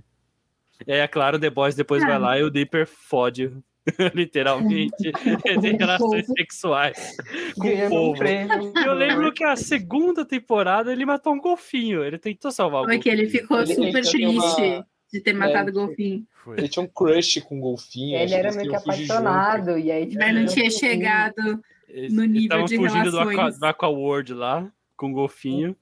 E 0.86 0.92
aí, 0.92 1.00
é 1.00 1.08
claro, 1.08 1.36
o 1.36 1.40
The 1.40 1.50
Boys 1.50 1.74
depois 1.74 2.02
Ah. 2.02 2.06
vai 2.06 2.18
lá 2.18 2.38
e 2.38 2.42
o 2.44 2.50
Dipper 2.50 2.86
fode, 2.86 3.52
literalmente, 4.14 5.12
tem 5.60 5.76
relações 5.76 6.26
sexuais 6.26 7.16
com 7.58 7.68
o 7.68 7.86
um 7.86 7.88
povo. 7.88 8.18
prêmio. 8.18 8.72
Eu 8.84 8.94
lembro 8.94 9.32
que 9.32 9.44
a 9.44 9.56
segunda 9.56 10.24
temporada 10.24 10.92
ele 10.92 11.04
matou 11.06 11.32
um 11.34 11.40
golfinho. 11.40 12.04
Ele 12.04 12.18
tentou 12.18 12.50
salvar 12.50 12.80
o 12.80 12.84
Como 12.84 12.94
é 12.94 12.98
que 12.98 13.08
ele 13.08 13.28
ficou 13.28 13.60
Ele- 13.60 13.74
super 13.74 14.02
tem 14.04 14.26
uma- 14.26 14.54
triste. 14.56 14.84
de 15.12 15.20
ter 15.20 15.32
matado 15.32 15.70
o 15.70 15.72
golfinho. 15.72 16.24
Foi. 16.44 16.58
Ele 16.58 16.68
tinha 16.68 16.82
um 16.84 16.88
crush 16.88 17.40
com 17.42 17.58
o 17.58 17.60
golfinho. 17.60 18.18
Ele 18.18 18.34
era 18.34 18.48
eles 18.48 18.56
meio 18.56 18.68
que 18.70 18.76
apaixonado, 18.76 19.78
e 19.78 19.90
aí, 19.90 20.06
tipo, 20.06 20.18
Mas 20.22 20.34
não 20.34 20.46
tinha 20.46 20.68
golfinho. 20.68 20.70
chegado 20.92 21.60
Eles 21.88 22.12
no 22.12 22.24
nível 22.24 22.64
de 22.64 22.76
fugindo 22.76 23.10
do, 23.10 23.18
aqua, 23.20 23.30
relações. 23.32 23.58
do 23.58 23.64
Aquaworld 23.66 24.34
lá, 24.34 24.70
com 24.96 25.10
o 25.10 25.14
golfinho. 25.14 25.74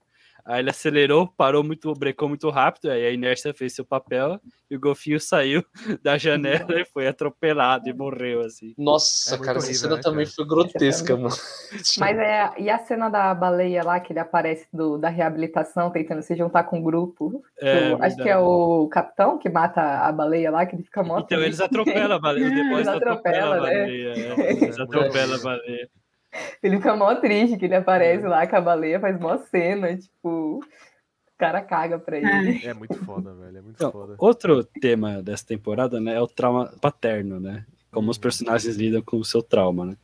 Aí 0.47 0.61
ele 0.61 0.69
acelerou, 0.69 1.27
parou 1.35 1.61
muito, 1.61 1.91
brecou 1.93 2.29
muito 2.29 2.49
rápido, 2.49 2.89
aí 2.89 3.05
a 3.05 3.11
inércia 3.11 3.53
fez 3.53 3.75
seu 3.75 3.83
papel 3.85 4.39
e 4.71 4.77
o 4.77 4.79
golfinho 4.79 5.19
saiu 5.19 5.61
da 6.01 6.17
janela 6.17 6.79
e 6.79 6.85
foi 6.85 7.05
atropelado 7.05 7.89
e 7.89 7.93
morreu, 7.93 8.39
assim. 8.41 8.73
Nossa, 8.77 9.35
É 9.35 9.37
cara, 9.37 9.57
essa 9.57 9.67
horrível, 9.67 9.81
cena 9.81 9.95
né, 9.97 10.01
também 10.01 10.23
cara? 10.25 10.35
foi 10.37 10.47
grotesca, 10.47 11.17
mano. 11.17 11.35
Mas 11.99 12.17
é, 12.17 12.53
e 12.59 12.69
a 12.69 12.77
cena 12.79 13.09
da 13.09 13.33
baleia 13.35 13.83
lá, 13.83 13.99
que 13.99 14.13
ele 14.13 14.19
aparece 14.19 14.67
do, 14.71 14.97
da 14.97 15.09
reabilitação, 15.09 15.91
tentando 15.91 16.21
se 16.21 16.33
juntar 16.35 16.63
com 16.63 16.79
o 16.79 16.83
grupo? 16.83 17.43
É, 17.59 17.93
O- 17.93 18.01
acho 18.03 18.15
que 18.15 18.29
é 18.29 18.37
o 18.37 18.87
capitão 18.87 19.37
que 19.37 19.49
mata 19.49 19.81
a 19.81 20.11
baleia 20.13 20.49
lá, 20.49 20.65
que 20.65 20.75
ele 20.77 20.83
fica 20.83 21.03
morto. 21.03 21.25
Então 21.25 21.43
eles 21.43 21.59
atropelam 21.59 22.15
a 22.15 22.19
baleia, 22.19 22.45
os 22.47 22.51
Eles 22.53 22.63
depois 22.63 22.87
atropelam 22.87 23.51
a 23.51 23.55
atropelam, 23.57 23.73
né? 23.73 23.79
baleia. 23.81 24.13
é. 24.43 24.51
Eles 24.63 24.79
atropelam 24.79 25.35
a 25.35 25.43
baleia. 25.43 25.89
Ele 26.63 26.77
fica 26.77 26.95
mó 26.95 27.13
triste 27.15 27.57
que 27.57 27.65
ele 27.65 27.75
aparece 27.75 28.25
lá 28.25 28.45
com 28.47 28.55
a 28.55 28.61
baleia, 28.61 28.99
faz 28.99 29.19
mó 29.19 29.37
cena, 29.37 29.95
tipo, 29.97 30.59
o 30.59 30.61
cara 31.37 31.61
caga 31.61 31.99
pra 31.99 32.17
ele. 32.17 32.27
Ai, 32.27 32.61
É 32.63 32.73
muito 32.73 32.95
foda, 33.05 33.33
velho. 33.33 33.57
É 33.57 33.61
muito 33.61 33.75
Então, 33.75 33.91
foda. 33.91 34.15
outro 34.17 34.63
tema 34.63 35.21
dessa 35.21 35.45
temporada, 35.45 35.99
né, 35.99 36.15
é 36.15 36.21
o 36.21 36.27
trauma 36.27 36.73
paterno, 36.81 37.39
né? 37.39 37.65
Como 37.91 38.11
os 38.11 38.17
personagens 38.17 38.75
lidam 38.75 39.01
com 39.01 39.17
o 39.17 39.25
seu 39.25 39.41
trauma, 39.41 39.85
né? 39.85 39.97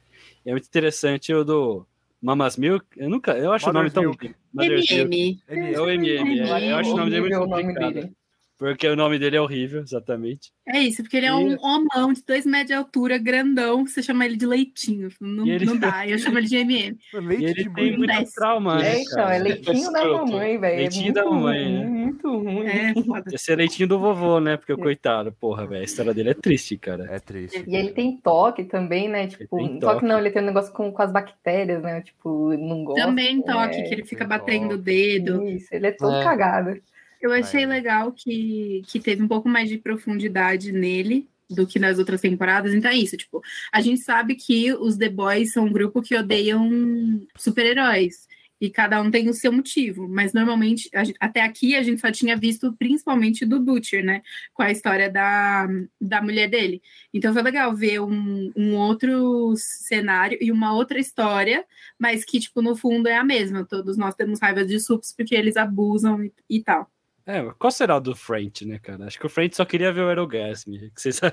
E 0.46 0.50
é 0.50 0.54
muito 0.54 0.68
interessante 0.68 1.34
o 1.34 1.44
do 1.44 1.86
Mamas 2.22 2.58
Milk. 2.58 2.86
Eu 2.98 3.10
nunca, 3.10 3.34
eu 3.38 3.52
acho 3.52 3.70
o 3.70 3.74
nome 3.74 3.90
Mother's 3.94 4.18
tão. 4.18 4.30
Mother's. 4.54 4.92
MM. 4.92 5.42
É 5.50 5.80
o 5.80 5.90
MM, 5.90 6.40
é, 6.40 6.72
eu 6.72 6.78
acho 6.78 6.94
o 6.94 6.98
nome 6.98 7.12
dele 7.12 7.22
muito 7.22 7.40
complicado. 7.40 8.10
Porque 8.58 8.88
o 8.88 8.96
nome 8.96 9.18
dele 9.20 9.36
é 9.36 9.42
horrível, 9.42 9.82
exatamente. 9.82 10.52
É 10.66 10.80
isso, 10.80 11.02
porque 11.04 11.18
ele 11.18 11.26
é 11.26 11.34
um 11.36 11.58
homão 11.60 12.14
de 12.14 12.24
dois 12.26 12.46
metros 12.46 12.68
de 12.68 12.74
altura, 12.74 13.18
grandão, 13.18 13.86
você 13.86 14.02
chama 14.02 14.26
ele 14.26 14.38
de 14.38 14.46
leitinho. 14.46 15.10
Não, 15.20 15.46
E 15.46 15.52
ele- 15.52 15.66
não 15.66 15.76
dá, 15.78 16.08
eu 16.08 16.18
chamo 16.18 16.38
ele 16.38 16.48
de 16.48 16.56
MM. 16.58 16.98
E 17.14 17.18
Leite 17.20 17.44
ele 17.46 17.54
de 17.66 17.74
tem 17.74 17.98
muito 17.98 18.32
trauma, 18.34 18.78
né, 18.78 18.94
É, 18.96 19.02
então, 19.02 19.28
é 19.30 19.40
leitinho 19.40 19.92
da 19.92 20.06
mamãe, 20.06 20.58
velho. 20.60 20.74
É 20.76 20.78
Leitinho 20.78 21.04
muito 21.06 21.16
da 21.16 21.26
mamãe, 21.26 21.64
ruim, 21.64 21.74
né? 21.80 21.86
Muito 21.90 22.38
ruim. 22.38 22.66
É 22.68 22.94
foda. 23.04 23.24
Esse 23.34 23.52
é 23.52 23.56
leitinho 23.56 23.90
do 23.90 24.00
vovô, 24.00 24.40
né? 24.40 24.56
Porque 24.56 24.72
o 24.72 24.78
coitado, 24.78 25.32
porra, 25.34 25.66
velho, 25.68 25.82
a 25.82 25.86
história 25.86 26.14
dele 26.14 26.30
é 26.30 26.34
triste, 26.34 26.78
cara. 26.78 27.06
É 27.12 27.20
triste. 27.20 27.64
E 27.68 27.76
ele 27.76 27.92
tem 27.92 28.16
toque 28.18 28.64
também, 28.64 29.10
né? 29.10 29.28
Tipo, 29.28 29.58
toque. 29.58 29.80
toque. 29.80 30.06
não, 30.06 30.20
ele 30.20 30.32
tem 30.32 30.42
um 30.42 30.46
negócio 30.46 30.72
com, 30.72 30.92
com 30.92 31.02
as 31.02 31.12
bactérias, 31.12 31.82
né? 31.82 32.02
Tipo, 32.02 32.56
não 32.56 32.84
gosta. 32.86 33.04
Também 33.06 33.42
toque, 33.42 33.76
é, 33.78 33.82
que 33.82 33.94
ele 33.94 34.06
fica 34.06 34.26
batendo 34.26 34.76
o 34.76 34.78
dedo. 34.78 35.44
Isso, 35.50 35.68
ele 35.74 35.88
é 35.88 35.92
todo 35.92 36.16
É. 36.16 36.24
cagado. 36.24 36.80
Eu 37.24 37.32
achei 37.32 37.66
legal 37.66 38.12
que, 38.12 38.82
que 38.88 39.00
teve 39.00 39.24
um 39.24 39.28
pouco 39.30 39.48
mais 39.48 39.70
de 39.70 39.78
profundidade 39.78 40.72
nele 40.74 41.28
do 41.50 41.66
que 41.66 41.80
nas 41.80 41.98
outras 41.98 42.20
temporadas. 42.22 42.74
Então 42.74 42.92
é 42.92 42.96
isso, 42.98 43.16
tipo, 43.16 43.42
a 43.72 43.80
gente 43.80 44.02
sabe 44.02 44.36
que 44.36 44.74
os 44.74 44.98
The 44.98 45.08
Boys 45.10 45.54
são 45.54 45.66
um 45.66 45.72
grupo 45.72 46.02
que 46.02 46.16
odeiam 46.18 47.26
super-heróis. 47.38 48.28
E 48.62 48.70
cada 48.70 49.02
um 49.02 49.12
tem 49.12 49.28
o 49.30 49.34
seu 49.34 49.52
motivo. 49.52 50.08
Mas 50.08 50.32
normalmente, 50.32 50.90
gente- 50.94 51.18
até 51.20 51.42
aqui, 51.42 51.76
a 51.76 51.84
gente 51.84 52.00
só 52.00 52.10
tinha 52.12 52.38
visto 52.38 52.72
principalmente 52.80 53.46
do 53.46 53.60
Butcher, 53.60 54.06
né? 54.06 54.22
Com 54.54 54.64
a 54.64 54.72
história 54.72 55.10
da, 55.12 55.68
da 56.00 56.22
mulher 56.22 56.50
dele. 56.50 56.82
Então 57.14 57.34
foi 57.34 57.42
legal 57.42 57.76
ver 57.76 58.00
um, 58.02 58.52
um 58.56 58.76
outro 58.78 59.54
cenário 59.58 60.38
e 60.42 60.50
uma 60.52 60.74
outra 60.74 60.98
história, 61.00 61.66
mas 62.00 62.24
que, 62.24 62.40
tipo, 62.40 62.62
no 62.62 62.74
fundo 62.76 63.08
é 63.10 63.18
a 63.18 63.24
mesma. 63.24 63.66
Todos 63.66 63.98
nós 63.98 64.16
temos 64.16 64.40
raiva 64.40 64.64
de 64.66 64.80
sups 64.80 65.14
porque 65.16 65.36
eles 65.36 65.58
abusam 65.58 66.24
e, 66.24 66.32
e 66.50 66.62
tal. 66.64 66.90
É, 67.26 67.42
qual 67.58 67.72
será 67.72 67.96
o 67.96 68.00
do 68.02 68.16
French, 68.16 68.66
né, 68.66 68.80
cara? 68.80 69.06
Acho 69.06 69.18
que 69.18 69.26
o 69.26 69.30
French 69.30 69.56
só 69.56 69.64
queria 69.64 69.94
ver 69.94 70.02
o 70.02 70.08
Aerogasm. 70.10 70.72
Que 70.72 70.92
vocês... 71.02 71.20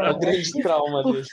É 0.00 0.10
o 0.10 0.18
grande 0.18 0.52
trauma 0.62 1.02
dele. 1.04 1.24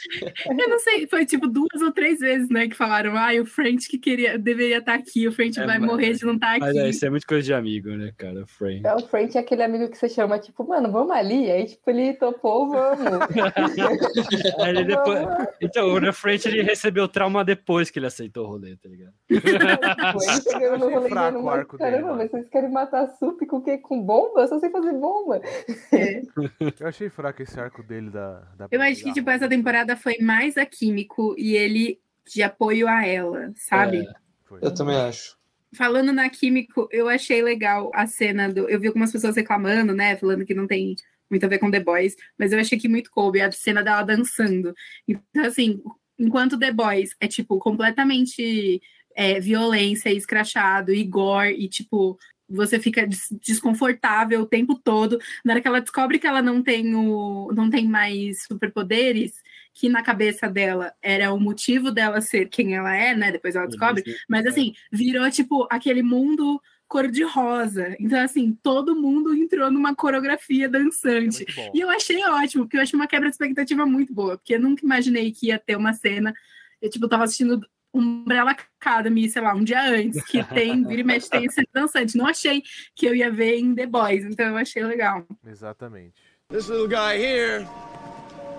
Eu 0.47 0.69
não 0.69 0.79
sei, 0.79 1.07
foi 1.07 1.25
tipo 1.25 1.47
duas 1.47 1.81
ou 1.81 1.91
três 1.91 2.19
vezes, 2.19 2.49
né, 2.49 2.67
que 2.67 2.75
falaram, 2.75 3.15
ah, 3.17 3.29
o 3.41 3.45
French 3.45 3.87
que 3.89 3.97
queria, 3.97 4.37
deveria 4.37 4.77
estar 4.77 4.93
aqui, 4.93 5.27
o 5.27 5.31
French 5.31 5.59
É, 5.59 5.65
vai 5.65 5.79
mas- 5.79 5.89
morrer 5.89 6.13
de 6.13 6.25
não 6.25 6.35
estar 6.35 6.57
Mas 6.59 6.75
é, 6.75 6.79
aqui. 6.81 6.89
isso 6.89 7.05
é 7.05 7.09
muito 7.09 7.27
coisa 7.27 7.43
de 7.43 7.53
amigo, 7.53 7.89
né, 7.89 8.13
cara? 8.17 8.43
O 8.43 8.47
French. 8.47 8.85
É, 8.85 8.93
o 8.95 8.99
French 9.07 9.37
é 9.37 9.41
aquele 9.41 9.63
amigo 9.63 9.89
que 9.89 9.97
você 9.97 10.07
chama, 10.09 10.39
tipo, 10.39 10.65
mano, 10.67 10.91
vamos 10.91 11.11
ali. 11.15 11.49
Aí, 11.51 11.65
tipo, 11.65 11.89
ele 11.89 12.13
topou, 12.13 12.69
vamos. 12.69 12.99
Aí 14.61 14.69
ele 14.69 14.83
depois... 14.85 15.19
Então, 15.61 15.93
o 15.93 16.13
French 16.13 16.47
ele 16.47 16.61
recebeu 16.61 17.07
trauma 17.07 17.43
depois 17.43 17.89
que 17.89 17.99
ele 17.99 18.07
aceitou 18.07 18.45
o 18.45 18.49
rolê, 18.49 18.75
tá 18.77 18.89
ligado? 18.89 19.13
Tipo, 19.27 19.47
ele 19.47 20.41
chegando 20.41 20.79
no 20.79 20.89
rolê 20.89 21.09
fraco 21.09 21.27
dizendo, 21.31 21.39
o 21.39 21.43
mas, 21.45 21.59
arco 21.59 21.77
dele, 21.77 21.91
caramba, 21.91 22.13
mas 22.15 22.31
vocês 22.31 22.49
querem 22.49 22.71
matar 22.77 23.07
Sup 23.17 23.45
com 23.45 23.57
o 23.57 23.61
quê? 23.61 23.77
Com 23.77 24.01
bomba? 24.01 24.41
Eu 24.41 24.47
só 24.47 24.59
sei 24.59 24.69
fazer 24.69 24.93
bomba. 24.93 25.41
Eu 26.79 26.87
achei 26.87 27.09
fraco 27.09 27.41
esse 27.41 27.59
arco 27.59 27.83
dele 27.83 28.09
da. 28.09 28.41
da 28.57 28.67
Eu 28.71 28.81
acho 28.81 29.01
que, 29.01 29.09
da 29.09 29.13
tipo, 29.13 29.29
essa 29.29 29.49
temporada 29.49 29.95
foi 29.97 30.17
mais 30.19 30.57
a 30.57 30.65
Químico 30.65 31.35
e 31.37 31.55
ele 31.55 31.99
de 32.25 32.43
apoio 32.43 32.87
a 32.87 33.05
ela, 33.05 33.51
sabe? 33.55 33.99
É. 33.99 34.13
Eu 34.61 34.73
também 34.73 34.95
acho. 34.95 35.37
Falando 35.75 36.13
na 36.13 36.29
Químico, 36.29 36.87
eu 36.91 37.09
achei 37.09 37.41
legal 37.41 37.91
a 37.93 38.07
cena 38.07 38.49
do. 38.49 38.69
Eu 38.69 38.79
vi 38.79 38.87
algumas 38.87 39.11
pessoas 39.11 39.35
reclamando, 39.35 39.93
né? 39.93 40.15
Falando 40.15 40.45
que 40.45 40.53
não 40.53 40.67
tem 40.67 40.95
muito 41.29 41.45
a 41.45 41.49
ver 41.49 41.59
com 41.59 41.69
The 41.69 41.79
Boys, 41.79 42.15
mas 42.37 42.53
eu 42.53 42.59
achei 42.59 42.77
que 42.77 42.87
muito 42.87 43.11
coube 43.11 43.41
a 43.41 43.51
cena 43.51 43.83
dela 43.83 44.03
dançando. 44.03 44.73
Então, 45.07 45.43
assim, 45.43 45.81
enquanto 46.17 46.57
The 46.57 46.71
Boys 46.71 47.09
é, 47.19 47.27
tipo, 47.27 47.59
completamente 47.59 48.81
é, 49.17 49.39
violência, 49.39 50.13
escrachado, 50.13 50.93
e 50.93 51.03
gore, 51.03 51.53
e, 51.53 51.67
tipo, 51.67 52.17
você 52.49 52.79
fica 52.79 53.05
des- 53.05 53.27
desconfortável 53.41 54.41
o 54.41 54.45
tempo 54.45 54.79
todo. 54.81 55.19
Na 55.43 55.53
hora 55.53 55.61
que 55.61 55.67
ela 55.67 55.81
descobre 55.81 56.19
que 56.19 56.27
ela 56.27 56.41
não 56.41 56.61
tem, 56.63 56.95
o, 56.95 57.51
não 57.53 57.69
tem 57.69 57.87
mais 57.87 58.43
superpoderes, 58.43 59.41
que 59.73 59.89
na 59.89 60.01
cabeça 60.01 60.49
dela 60.49 60.93
era 61.01 61.31
o 61.33 61.39
motivo 61.39 61.91
dela 61.91 62.19
ser 62.21 62.47
quem 62.49 62.75
ela 62.75 62.95
é, 62.95 63.15
né? 63.15 63.31
Depois 63.31 63.55
ela 63.55 63.67
descobre. 63.67 64.03
Mas 64.27 64.45
assim, 64.45 64.73
virou 64.91 65.29
tipo 65.29 65.67
aquele 65.69 66.01
mundo 66.01 66.61
cor-de-rosa. 66.87 67.95
Então, 67.99 68.19
assim, 68.19 68.57
todo 68.63 68.95
mundo 68.95 69.35
entrou 69.35 69.69
numa 69.69 69.93
coreografia 69.95 70.65
É 70.65 70.69
dançante. 70.69 71.45
bom. 71.55 71.71
E 71.73 71.79
eu 71.81 71.89
achei 71.89 72.23
ótimo, 72.23 72.63
porque 72.63 72.77
eu 72.77 72.81
achei 72.81 72.97
uma 72.97 73.07
quebra 73.07 73.27
de 73.29 73.33
expectativa 73.35 73.85
muito 73.85 74.13
boa, 74.13 74.37
porque 74.37 74.55
eu 74.55 74.59
nunca 74.61 74.83
imaginei 74.85 75.31
que 75.31 75.47
ia 75.47 75.59
ter 75.59 75.75
uma 75.75 75.93
cena. 75.93 76.33
Eu, 76.81 76.89
tipo, 76.89 77.07
tava 77.07 77.23
assistindo 77.25 77.61
Umbrella 77.97 78.51
Academy, 78.51 79.29
sei 79.29 79.41
lá, 79.41 79.53
um 79.53 79.63
dia 79.63 79.89
antes, 79.89 80.23
que 80.25 80.43
tem, 80.53 80.85
vira 80.85 81.01
e 81.01 81.03
mexe, 81.03 81.29
tem 81.29 81.49
cena 81.49 81.67
dançante. 81.73 82.17
Não 82.17 82.27
achei 82.27 82.63
que 82.95 83.05
eu 83.05 83.15
ia 83.15 83.31
ver 83.31 83.57
em 83.57 83.73
The 83.75 83.85
Boys, 83.85 84.23
então 84.25 84.47
eu 84.47 84.57
achei 84.57 84.83
legal. 84.83 85.25
Exatamente. 85.45 86.15
This 86.49 86.67
little 86.69 86.87
guy 86.87 87.17
here 87.17 87.67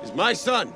is 0.04 0.10
my 0.12 0.34
son, 0.34 0.72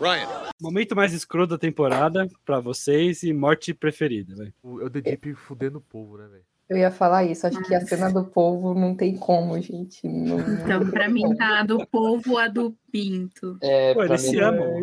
Ryan. 0.00 0.50
Momento 0.60 0.96
mais 0.96 1.12
escroto 1.12 1.50
da 1.50 1.58
temporada 1.58 2.28
pra 2.44 2.60
vocês 2.60 3.22
e 3.22 3.32
morte 3.32 3.72
preferida, 3.72 4.34
velho. 4.34 4.54
O, 4.62 4.80
é 4.80 4.84
o 4.84 4.90
The 4.90 5.00
Deep 5.00 5.34
fudendo 5.34 5.78
o 5.78 5.82
povo, 5.82 6.16
né, 6.16 6.26
velho? 6.26 6.44
Eu 6.68 6.76
ia 6.76 6.90
falar 6.90 7.22
isso, 7.24 7.46
acho 7.46 7.62
que 7.62 7.74
a 7.76 7.80
cena 7.80 8.10
do 8.12 8.24
povo 8.24 8.74
não 8.74 8.94
tem 8.96 9.16
como, 9.16 9.60
gente. 9.60 10.06
Não, 10.08 10.38
não 10.38 10.54
Então, 10.54 10.80
como. 10.80 11.08
mim, 11.08 11.36
tá 11.36 11.60
a 11.60 11.62
do 11.62 11.86
povo 11.86 12.36
a 12.38 12.48
do 12.48 12.74
Pinto. 12.90 13.56
É, 13.62 13.94
Pô, 13.94 14.02
eles 14.02 14.22
mim, 14.24 14.28
se 14.30 14.40
é- 14.40 14.42
amam. 14.42 14.82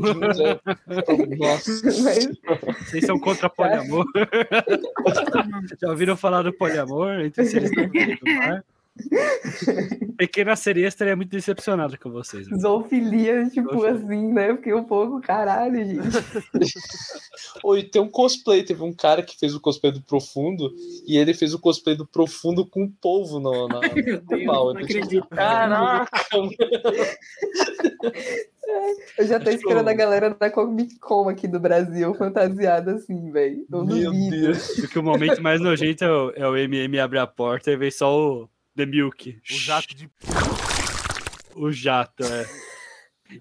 Mas, 1.39 1.67
Vocês 2.89 3.05
são 3.05 3.19
contra 3.19 3.49
poliamor? 3.51 4.05
Já 5.81 5.89
ouviram 5.89 6.15
falar 6.15 6.41
do 6.43 6.53
poliamor 6.53 7.19
entre 7.19 7.43
seres 7.45 7.69
do 7.71 8.31
mar? 8.33 8.63
Pequena 10.17 10.55
sereia 10.55 10.87
estaria 10.87 11.15
muito 11.15 11.31
decepcionada 11.31 11.97
com 11.97 12.11
vocês. 12.11 12.47
né? 12.47 12.57
zoofilia, 12.59 13.49
tipo 13.49 13.83
assim, 13.83 14.31
né? 14.31 14.53
Porque 14.53 14.71
o 14.71 14.83
povo, 14.83 15.19
caralho, 15.19 15.83
gente. 15.83 15.99
Oi, 17.63 17.83
tem 17.83 18.01
um 18.01 18.07
cosplay, 18.09 18.63
teve 18.63 18.83
um 18.83 18.93
cara 18.93 19.23
que 19.23 19.37
fez 19.37 19.55
o 19.55 19.59
cosplay 19.59 19.91
do 19.91 20.01
Profundo 20.01 20.71
e 21.07 21.17
ele 21.17 21.33
fez 21.33 21.53
o 21.53 21.59
cosplay 21.59 21.95
do 21.95 22.05
Profundo 22.05 22.65
com 22.65 22.83
um 22.83 22.91
polvo 23.01 23.39
no, 23.39 23.67
na, 23.67 23.79
Meu 23.95 24.15
no 24.15 24.21
Deus, 24.21 24.45
pau. 24.45 24.73
não 24.73 24.79
Eu, 24.79 24.85
acredito. 24.85 25.27
Caraca. 25.29 26.11
Eu 29.17 29.27
já 29.27 29.39
tô 29.39 29.49
esperando 29.49 29.87
a 29.87 29.93
galera 29.93 30.29
da 30.31 30.49
Comic 30.49 30.97
Con 30.99 31.29
aqui 31.29 31.47
do 31.47 31.59
Brasil, 31.59 32.13
fantasiada 32.15 32.93
assim, 32.93 33.31
velho. 33.31 33.65
Eu 33.71 33.85
Meu 33.85 34.11
duvido. 34.11 34.29
Deus. 34.29 34.67
Porque 34.79 34.97
o 34.99 35.03
momento 35.03 35.41
mais 35.41 35.59
nojento 35.61 36.03
é 36.03 36.11
o, 36.11 36.31
é 36.35 36.47
o 36.47 36.55
MM 36.57 36.99
abre 36.99 37.19
a 37.19 37.27
porta 37.27 37.71
e 37.71 37.77
vem 37.77 37.91
só 37.91 38.15
o 38.17 38.49
The 38.75 38.85
Milk. 38.85 39.29
O 39.51 39.53
jato 39.55 39.95
de. 39.95 40.09
O 41.55 41.71
jato, 41.71 42.23
é. 42.23 42.45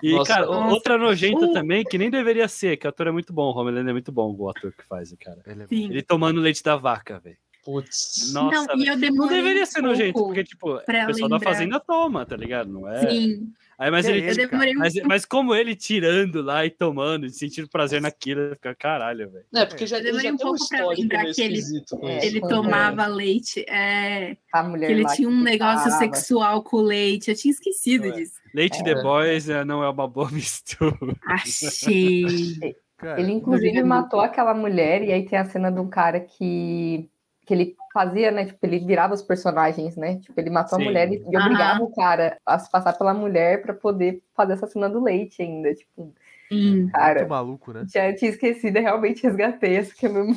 E, 0.02 0.12
Nossa, 0.12 0.32
cara, 0.34 0.46
nossa. 0.46 0.74
outra 0.74 0.96
nojenta 0.98 1.46
Uh. 1.46 1.52
também, 1.52 1.84
que 1.84 1.98
nem 1.98 2.10
deveria 2.10 2.48
ser, 2.48 2.76
que 2.78 2.86
o 2.86 2.90
ator 2.90 3.08
é 3.08 3.10
muito 3.10 3.32
bom, 3.32 3.52
o 3.52 3.58
Homelander 3.58 3.90
é 3.90 3.92
muito 3.92 4.10
bom, 4.12 4.34
o 4.38 4.48
ator 4.48 4.72
que 4.72 4.84
faz, 4.86 5.14
cara. 5.20 5.42
Ele 5.46 5.62
é. 5.62 5.66
Ele 5.70 6.02
tomando 6.02 6.40
leite 6.40 6.62
da 6.62 6.76
vaca, 6.76 7.18
velho. 7.20 7.36
Putz. 7.64 8.32
Nossa, 8.32 8.74
não, 8.74 8.76
e 8.82 8.88
eu 8.88 8.96
não 9.12 9.28
deveria 9.28 9.64
ser 9.66 9.82
nojento, 9.82 10.14
porque, 10.18 10.42
tipo, 10.44 10.74
o 10.76 10.80
pessoal 10.80 11.28
da 11.28 11.36
lembrar. 11.36 11.40
fazenda 11.40 11.78
toma, 11.80 12.26
tá 12.26 12.36
ligado? 12.36 12.72
Não 12.72 12.88
é? 12.88 13.08
Sim, 13.08 13.52
Aí, 13.82 13.90
mas, 13.90 14.06
É 14.06 14.10
ele, 14.16 14.46
cara. 14.48 14.70
um 14.70 14.78
mas, 14.78 14.94
mas 15.04 15.24
como 15.24 15.52
ele 15.54 15.74
tirando 15.74 16.40
lá 16.40 16.64
e 16.64 16.70
tomando, 16.70 17.26
e 17.26 17.30
sentindo 17.30 17.68
prazer 17.68 18.00
naquilo, 18.00 18.50
fica 18.54 18.74
caralho, 18.76 19.28
velho. 19.30 19.44
É, 19.54 19.66
porque 19.66 19.86
já, 19.86 19.96
Eu 19.96 20.00
ele 20.00 20.10
demorei 20.12 20.26
já 20.28 20.30
um 20.30 20.34
um 20.34 20.38
pouco 20.38 20.68
pra 20.68 20.86
lembrar 20.88 21.24
que 21.32 21.42
ele- 21.42 21.60
É, 22.02 22.26
ele 22.26 22.40
foi 22.40 22.48
tomava 22.48 23.06
leite. 23.06 23.64
É, 23.68 24.36
A 24.52 24.62
mulher 24.62 24.86
que 24.86 24.92
ele 24.92 25.04
tinha 25.16 25.28
um 25.28 25.40
negócio 25.42 25.90
sexual 25.98 26.62
com 26.62 26.76
leite. 26.76 27.30
Eu 27.30 27.36
tinha 27.36 27.50
esquecido 27.50 28.06
É. 28.06 28.10
disso. 28.12 28.34
Leite 28.54 28.80
É. 28.80 28.84
The 28.84 29.02
Boys 29.02 29.48
é, 29.48 29.64
não 29.64 29.82
é 29.82 29.88
uma 29.88 30.06
boa 30.06 30.30
mistura. 30.30 30.96
Achei. 31.26 32.76
Cara, 32.98 33.20
Ele, 33.20 33.32
inclusive, 33.32 33.82
matou 33.82 34.20
aquela 34.20 34.54
mulher, 34.54 35.02
e 35.02 35.12
aí 35.12 35.24
tem 35.26 35.36
a 35.36 35.44
cena 35.44 35.72
de 35.72 35.80
um 35.80 35.88
cara 35.88 36.20
que, 36.20 37.08
que 37.44 37.52
ele 37.52 37.76
fazia, 37.92 38.30
né? 38.30 38.46
Tipo, 38.46 38.58
ele 38.66 38.78
virava 38.80 39.14
os 39.14 39.22
personagens, 39.22 39.96
né? 39.96 40.18
Tipo, 40.18 40.40
ele 40.40 40.50
matou 40.50 40.78
Sim. 40.78 40.84
a 40.84 40.88
mulher 40.88 41.12
e, 41.12 41.16
e 41.16 41.36
obrigava 41.36 41.82
o 41.82 41.94
cara 41.94 42.38
a 42.46 42.58
se 42.58 42.70
passar 42.70 42.92
pela 42.92 43.12
mulher 43.12 43.62
pra 43.62 43.74
poder 43.74 44.22
fazer 44.34 44.54
essa 44.54 44.66
cena 44.66 44.88
do 44.88 45.02
leite 45.02 45.42
ainda. 45.42 45.74
Tipo, 45.74 46.14
Sim. 46.48 46.88
cara, 46.88 47.20
muito 47.20 47.30
maluco, 47.30 47.72
né? 47.72 47.84
já 47.92 48.14
tinha 48.14 48.30
esquecido, 48.30 48.76
eu 48.76 48.82
realmente 48.82 49.22
resgatei 49.22 49.76
essa 49.76 49.94
que 49.94 50.06
é 50.06 50.08
meu. 50.08 50.26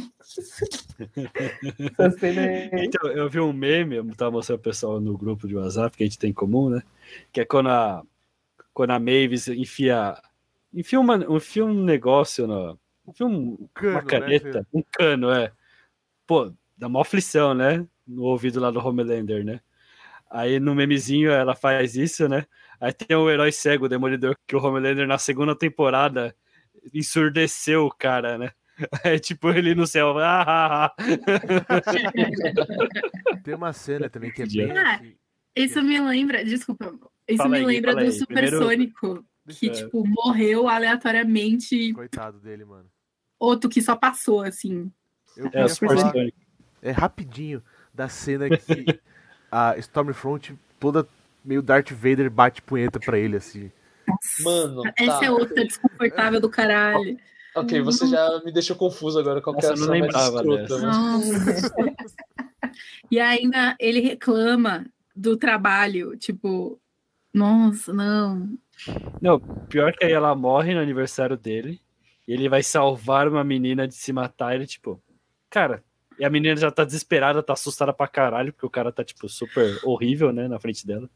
essa 1.99 2.11
cena 2.17 2.41
é... 2.41 2.85
Então, 2.85 3.11
eu 3.11 3.29
vi 3.29 3.39
um 3.39 3.53
meme, 3.53 3.97
eu 3.97 4.15
tava 4.15 4.31
mostrando 4.31 4.59
o 4.59 4.63
pessoal 4.63 4.99
no 4.99 5.17
grupo 5.17 5.47
de 5.47 5.55
WhatsApp 5.55 5.95
que 5.95 6.03
a 6.03 6.05
gente 6.07 6.19
tem 6.19 6.31
em 6.31 6.33
comum, 6.33 6.69
né? 6.69 6.81
Que 7.31 7.41
é 7.41 7.45
quando 7.45 7.69
a, 7.69 8.01
quando 8.73 8.91
a 8.91 8.99
Mavis 8.99 9.47
enfia, 9.47 10.17
enfia, 10.73 10.99
uma, 10.99 11.17
enfia 11.17 11.63
um 11.63 11.83
negócio, 11.83 12.47
no, 12.47 12.79
enfia 13.07 13.27
um, 13.27 13.69
Cano, 13.73 13.91
uma 13.91 14.01
né, 14.01 14.07
caneta, 14.07 14.63
Fê? 14.63 14.77
um 14.77 14.83
cano, 14.91 15.31
é. 15.31 15.51
Pô, 16.25 16.51
dá 16.77 16.87
uma 16.87 17.01
aflição, 17.01 17.53
né? 17.53 17.85
No 18.07 18.23
ouvido 18.23 18.59
lá 18.59 18.71
do 18.71 18.79
Homelander, 18.85 19.43
né? 19.43 19.59
Aí 20.29 20.59
no 20.59 20.75
memezinho 20.75 21.31
ela 21.31 21.55
faz 21.55 21.95
isso, 21.95 22.27
né? 22.27 22.45
Aí 22.79 22.91
tem 22.91 23.15
o 23.15 23.29
herói 23.29 23.51
cego, 23.51 23.85
o 23.85 23.89
Demolidor, 23.89 24.35
que 24.45 24.55
o 24.55 24.63
Homelander 24.63 25.07
na 25.07 25.17
segunda 25.17 25.55
temporada 25.55 26.35
ensurdeceu 26.93 27.85
o 27.85 27.91
cara, 27.91 28.37
né? 28.37 28.51
É 29.05 29.17
tipo 29.17 29.49
ele 29.49 29.73
no 29.73 29.87
céu. 29.87 30.17
Ah, 30.19 30.43
ah, 30.45 30.85
ah. 30.85 30.95
Tem 33.43 33.53
uma 33.55 33.73
cena 33.73 34.09
também 34.09 34.31
que 34.31 34.41
é 34.41 34.45
bem 34.45 34.71
Ah, 34.77 34.95
assim. 34.95 35.15
Isso 35.55 35.81
me 35.81 35.99
lembra, 36.01 36.43
desculpa, 36.43 36.93
isso 37.27 37.37
Fala 37.37 37.49
me 37.51 37.57
aí, 37.59 37.65
lembra 37.65 37.93
do 37.93 37.99
aí. 37.99 38.25
Primeiro- 38.25 38.57
Supersônico, 38.57 39.25
que, 39.47 39.67
É. 39.67 39.69
tipo, 39.69 40.05
morreu 40.05 40.67
aleatoriamente, 40.67 41.93
Coitado 41.93 42.39
dele, 42.39 42.65
mano. 42.65 42.89
outro 43.39 43.69
que 43.69 43.81
só 43.81 43.95
passou, 43.95 44.41
assim. 44.41 44.91
Eu 45.37 45.49
É, 45.53 45.63
o 45.63 45.69
Super 45.69 45.95
falar 45.97 46.11
Sonic. 46.11 46.35
É, 46.85 46.91
rapidinho 46.91 47.61
da 47.93 48.07
cena 48.07 48.49
que 48.49 48.99
a 49.51 49.77
Stormfront 49.77 50.57
toda 50.79 51.07
meio 51.43 51.61
Darth 51.61 51.91
Vader 51.91 52.29
bate 52.29 52.61
punheta 52.61 52.99
pra 52.99 53.17
ele, 53.17 53.37
assim. 53.37 53.71
Mano, 54.41 54.83
Essa 54.97 55.19
tá. 55.19 55.25
é 55.25 55.31
outra 55.31 55.65
desconfortável 55.65 56.39
do 56.39 56.49
caralho. 56.49 57.17
Ok, 57.55 57.81
você 57.81 58.07
já 58.07 58.41
me 58.43 58.51
deixou 58.51 58.75
confuso 58.75 59.17
agora. 59.17 59.41
Qual 59.41 59.55
que 59.55 59.65
é 59.65 59.75
não 59.75 59.87
lembrava 59.87 60.37
escrota? 60.37 60.77
Nossa. 60.79 61.73
e 63.09 63.19
ainda 63.19 63.75
ele 63.79 64.01
reclama 64.01 64.85
do 65.15 65.37
trabalho, 65.37 66.17
tipo, 66.17 66.79
nossa, 67.33 67.93
não. 67.93 68.57
Não, 69.21 69.39
pior 69.69 69.93
que 69.93 70.03
aí 70.03 70.11
ela 70.11 70.35
morre 70.35 70.73
no 70.73 70.81
aniversário 70.81 71.37
dele. 71.37 71.81
E 72.27 72.33
ele 72.33 72.49
vai 72.49 72.61
salvar 72.61 73.27
uma 73.27 73.43
menina 73.43 73.87
de 73.87 73.95
se 73.95 74.11
matar. 74.11 74.55
Ele, 74.55 74.65
tipo, 74.65 75.01
cara, 75.49 75.83
e 76.19 76.25
a 76.25 76.29
menina 76.29 76.55
já 76.55 76.71
tá 76.71 76.83
desesperada, 76.83 77.43
tá 77.43 77.53
assustada 77.53 77.93
pra 77.93 78.07
caralho, 78.07 78.51
porque 78.53 78.65
o 78.65 78.69
cara 78.69 78.91
tá, 78.91 79.03
tipo, 79.03 79.27
super 79.29 79.79
horrível, 79.83 80.31
né, 80.31 80.47
na 80.47 80.59
frente 80.59 80.85
dela. 80.85 81.09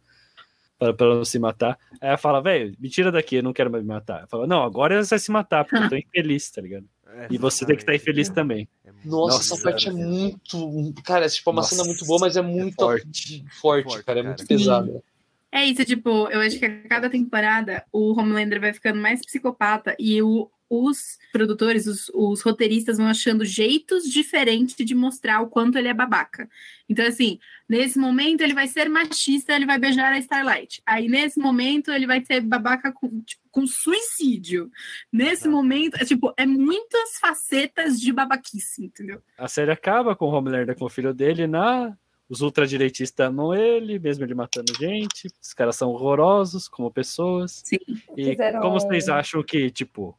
Pra, 0.77 0.93
pra 0.93 1.05
ela 1.07 1.15
não 1.17 1.25
se 1.25 1.37
matar. 1.37 1.77
Aí 1.99 2.07
ela 2.09 2.17
fala, 2.17 2.41
velho, 2.41 2.73
me 2.79 2.89
tira 2.89 3.11
daqui, 3.11 3.35
eu 3.35 3.43
não 3.43 3.51
quero 3.51 3.69
mais 3.69 3.83
me 3.83 3.89
matar. 3.89 4.19
Ela 4.19 4.27
fala, 4.27 4.47
não, 4.47 4.63
agora 4.63 5.03
você 5.03 5.09
vai 5.09 5.19
se 5.19 5.29
matar, 5.31 5.65
porque 5.65 5.83
eu 5.83 5.89
tô 5.89 5.95
infeliz, 5.97 6.49
tá 6.51 6.61
ligado? 6.61 6.85
E 7.29 7.37
você 7.37 7.65
tem 7.65 7.75
que 7.75 7.81
estar 7.81 7.93
infeliz 7.95 8.29
também. 8.29 8.67
É 8.85 8.91
Nossa, 9.03 9.35
Nossa, 9.37 9.53
essa 9.55 9.63
parte 9.63 9.89
é 9.89 9.91
muito. 9.91 10.93
Cara, 11.03 11.25
é 11.25 11.29
tipo 11.29 11.49
uma 11.51 11.57
Nossa, 11.57 11.75
cena 11.75 11.83
muito 11.85 12.05
boa, 12.05 12.19
mas 12.21 12.37
é 12.37 12.41
muito 12.41 12.75
forte. 12.75 13.43
forte, 13.59 13.83
Forte, 13.83 14.05
cara. 14.05 14.19
É 14.19 14.23
cara. 14.23 14.35
muito 14.37 14.47
pesada. 14.47 15.03
É 15.51 15.65
isso, 15.65 15.83
tipo, 15.83 16.29
eu 16.29 16.39
acho 16.41 16.59
que 16.59 16.65
a 16.65 16.87
cada 16.87 17.09
temporada 17.09 17.83
o 17.91 18.17
Homelander 18.17 18.61
vai 18.61 18.71
ficando 18.71 19.01
mais 19.01 19.25
psicopata 19.25 19.95
e 19.99 20.21
o- 20.21 20.49
os 20.69 21.17
produtores, 21.31 21.87
os, 21.87 22.09
os 22.13 22.41
roteiristas 22.41 22.97
vão 22.97 23.07
achando 23.07 23.43
jeitos 23.43 24.03
diferentes 24.09 24.75
de 24.85 24.93
mostrar 24.93 25.41
o 25.41 25.47
quanto 25.47 25.77
ele 25.77 25.87
é 25.87 25.93
babaca. 25.93 26.47
Então, 26.87 27.05
assim, 27.05 27.39
nesse 27.67 27.97
momento 27.97 28.41
ele 28.41 28.53
vai 28.53 28.67
ser 28.67 28.87
machista, 28.89 29.53
ele 29.53 29.65
vai 29.65 29.79
beijar 29.79 30.13
a 30.13 30.19
Starlight. 30.19 30.81
Aí, 30.85 31.07
nesse 31.07 31.39
momento, 31.39 31.91
ele 31.91 32.05
vai 32.05 32.23
ser 32.23 32.41
babaca 32.41 32.91
com, 32.91 33.21
tipo, 33.21 33.41
com 33.51 33.65
suicídio. 33.65 34.71
Nesse 35.11 35.43
Exato. 35.43 35.51
momento, 35.51 35.95
é, 35.95 36.05
tipo, 36.05 36.33
é 36.37 36.45
muitas 36.45 37.17
facetas 37.19 37.99
de 37.99 38.11
babaquice, 38.13 38.85
entendeu? 38.85 39.21
A 39.37 39.47
série 39.47 39.71
acaba 39.71 40.15
com 40.15 40.25
o 40.25 40.31
Homelander 40.31 40.75
com 40.77 40.85
o 40.85 40.89
filho 40.89 41.13
dele 41.13 41.47
na. 41.47 41.97
Os 42.27 42.41
ultradireitistas 42.41 43.25
amam 43.27 43.55
ele, 43.55 43.97
mesmo 43.97 44.23
ele 44.23 44.35
matando 44.35 44.71
gente. 44.77 45.27
Os 45.41 45.51
caras 45.51 45.75
são 45.75 45.89
horrorosos 45.89 46.67
como 46.67 46.91
pessoas. 46.91 47.63
Sim. 47.65 47.79
E 48.15 48.25
Fizeram- 48.25 48.61
como 48.61 48.79
vocês 48.79 49.09
acham 49.09 49.41
que, 49.41 49.71
tipo, 49.71 50.15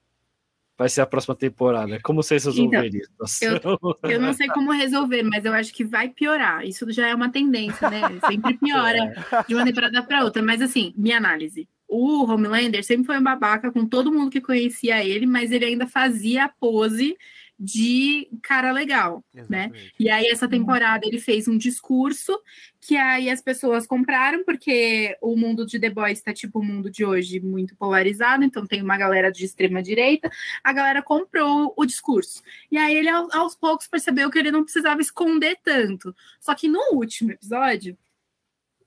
vai 0.80 0.88
ser 0.88 1.02
a 1.02 1.06
próxima 1.06 1.36
temporada? 1.36 2.00
Como 2.02 2.22
vocês 2.22 2.46
resolveriam 2.46 3.02
a 3.20 3.26
situação? 3.26 3.78
Eu 4.04 4.18
não 4.18 4.32
sei 4.32 4.48
como 4.48 4.72
resolver, 4.72 5.22
mas 5.22 5.44
eu 5.44 5.52
acho 5.52 5.74
que 5.74 5.84
vai 5.84 6.08
piorar. 6.08 6.66
Isso 6.66 6.90
já 6.90 7.06
é 7.06 7.14
uma 7.14 7.30
tendência, 7.30 7.90
né? 7.90 8.00
Sempre 8.26 8.54
piora 8.54 9.12
de 9.46 9.54
uma 9.54 9.62
temporada 9.62 10.02
para 10.02 10.24
outra. 10.24 10.42
Mas 10.42 10.62
assim, 10.62 10.94
minha 10.96 11.18
análise. 11.18 11.68
O 11.86 12.24
Homelander 12.24 12.82
sempre 12.82 13.04
foi 13.04 13.18
um 13.18 13.22
babaca 13.22 13.70
com 13.70 13.84
todo 13.84 14.10
mundo 14.10 14.30
que 14.30 14.40
conhecia 14.40 15.04
ele, 15.04 15.26
mas 15.26 15.52
ele 15.52 15.66
ainda 15.66 15.86
fazia 15.86 16.44
a 16.44 16.48
pose 16.48 17.14
de 17.62 18.26
cara 18.42 18.72
legal. 18.72 19.22
né? 19.34 19.64
Exatamente. 19.66 19.94
E 20.00 20.08
aí, 20.08 20.26
essa 20.28 20.48
temporada, 20.48 21.06
ele 21.06 21.20
fez 21.20 21.46
um 21.46 21.58
discurso 21.58 22.40
que 22.80 22.96
aí 22.96 23.28
as 23.28 23.42
pessoas 23.42 23.86
compraram, 23.86 24.42
porque 24.44 25.14
o 25.20 25.36
mundo 25.36 25.66
de 25.66 25.78
The 25.78 25.90
Boys 25.90 26.18
está 26.18 26.32
tipo 26.32 26.60
o 26.60 26.64
mundo 26.64 26.90
de 26.90 27.04
hoje, 27.04 27.38
muito 27.38 27.76
polarizado, 27.76 28.42
então 28.42 28.66
tem 28.66 28.80
uma 28.82 28.96
galera 28.96 29.30
de 29.30 29.44
extrema-direita, 29.44 30.30
a 30.64 30.72
galera 30.72 31.02
comprou 31.02 31.74
o 31.76 31.84
discurso. 31.84 32.42
E 32.72 32.78
aí 32.78 32.94
ele, 32.94 33.10
ao- 33.10 33.28
aos 33.36 33.54
poucos, 33.54 33.86
percebeu 33.86 34.30
que 34.30 34.38
ele 34.38 34.50
não 34.50 34.64
precisava 34.64 35.02
esconder 35.02 35.58
tanto. 35.62 36.16
Só 36.40 36.54
que 36.54 36.66
no 36.66 36.94
último 36.94 37.32
episódio, 37.32 37.98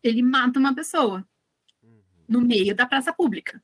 ele 0.01 0.23
mata 0.23 0.57
uma 0.59 0.73
pessoa 0.73 1.23
Uhum. 1.83 2.01
no 2.27 2.41
meio 2.41 2.73
da 2.75 2.87
praça 2.87 3.13
pública. 3.13 3.61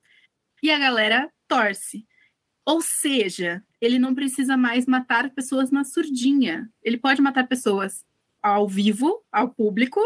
E 0.62 0.70
a 0.70 0.78
galera 0.78 1.32
torce. 1.48 2.06
Ou 2.70 2.82
seja, 2.82 3.64
ele 3.82 3.98
não 3.98 4.14
precisa 4.14 4.56
mais 4.56 4.86
matar 4.86 5.32
pessoas 5.32 5.72
na 5.72 5.84
surdinha. 5.84 6.70
Ele 6.84 7.00
pode 7.00 7.20
matar 7.20 7.48
pessoas 7.48 8.06
ao 8.44 8.68
vivo, 8.68 9.24
ao 9.32 9.50
público, 9.50 10.00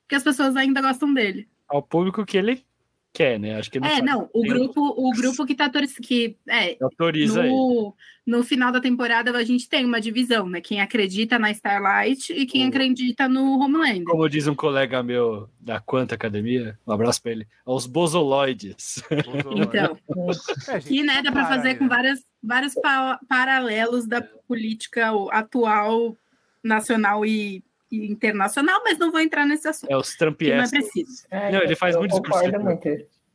porque 0.00 0.16
as 0.16 0.24
pessoas 0.24 0.56
ainda 0.56 0.82
gostam 0.82 1.14
dele. 1.14 1.48
Ao 1.68 1.80
público 1.80 2.26
que 2.26 2.36
ele 2.36 2.66
quer, 3.12 3.38
né? 3.38 3.56
Acho 3.56 3.70
que 3.70 3.78
ele 3.78 3.86
é, 3.86 4.00
não, 4.02 4.28
o 4.32 4.42
grupo, 4.42 4.80
o 4.80 5.10
grupo 5.12 5.44
que 5.44 5.54
tá 5.54 5.68
torcendo, 5.68 6.00
que 6.06 6.36
é, 6.48 6.76
Autoriza 6.80 7.40
ele. 7.40 7.48
no, 7.50 7.94
no 8.26 8.42
final 8.44 8.70
da 8.70 8.80
temporada 8.80 9.36
a 9.36 9.42
gente 9.44 9.68
tem 9.68 9.84
uma 9.84 10.00
divisão, 10.00 10.48
né? 10.48 10.60
Quem 10.60 10.80
acredita 10.80 11.38
na 11.38 11.50
Starlight 11.50 12.32
e 12.32 12.46
quem 12.46 12.64
O- 12.64 12.68
acredita 12.68 13.28
no 13.28 13.58
Homelander. 13.58 14.04
Como 14.04 14.28
diz 14.28 14.46
um 14.46 14.54
colega 14.54 15.02
meu 15.02 15.48
da 15.60 15.80
Quanta 15.80 16.14
Academia, 16.14 16.78
um 16.86 16.92
abraço 16.92 17.20
pra 17.22 17.32
ele, 17.32 17.46
aos 17.66 17.86
bozoloides. 17.86 19.02
Então, 19.10 19.96
É, 20.68 20.80
que 20.80 21.02
né, 21.02 21.20
dá 21.22 21.32
para 21.32 21.46
fazer 21.46 21.76
com 21.76 21.88
várias, 21.88 22.20
vários 22.42 22.74
pa- 22.74 23.18
paralelos 23.28 24.06
da 24.06 24.22
política 24.22 25.10
atual, 25.30 26.16
nacional 26.62 27.24
e 27.26 27.62
internacional, 27.90 28.80
mas 28.84 28.98
não 28.98 29.10
vou 29.10 29.20
entrar 29.20 29.44
nesse 29.46 29.66
assunto. 29.68 29.90
É 29.90 29.96
os 29.96 30.14
Que 30.14 30.24
não 30.24 30.26
é 30.26 30.30
Trumpiestos. 30.30 30.70
preciso. 30.70 31.26
É, 31.30 31.52
Não, 31.52 31.62
ele 31.62 31.76
faz 31.76 31.96
muito 31.96 32.12
discurso 32.12 32.60
muito. 32.60 32.88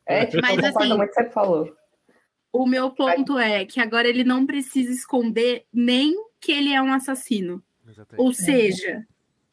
É, 0.06 0.26
tipo, 0.26 0.42
Mas, 0.42 0.58
eu 0.58 0.64
concordo 0.64 0.78
assim, 0.78 0.98
muito 0.98 0.98
com 0.98 1.04
o 1.04 1.08
que 1.08 1.14
você 1.24 1.30
falou. 1.32 1.76
O 2.54 2.66
meu 2.66 2.92
ponto 2.92 3.38
é 3.38 3.66
que 3.66 3.80
agora 3.80 4.08
ele 4.08 4.24
não 4.24 4.46
precisa 4.46 4.92
esconder 4.92 5.66
nem 5.74 6.16
que 6.40 6.52
ele 6.52 6.72
é 6.72 6.82
um 6.82 6.94
assassino. 6.94 7.62
Exatamente. 7.86 8.26
Ou 8.26 8.34
seja, 8.34 9.06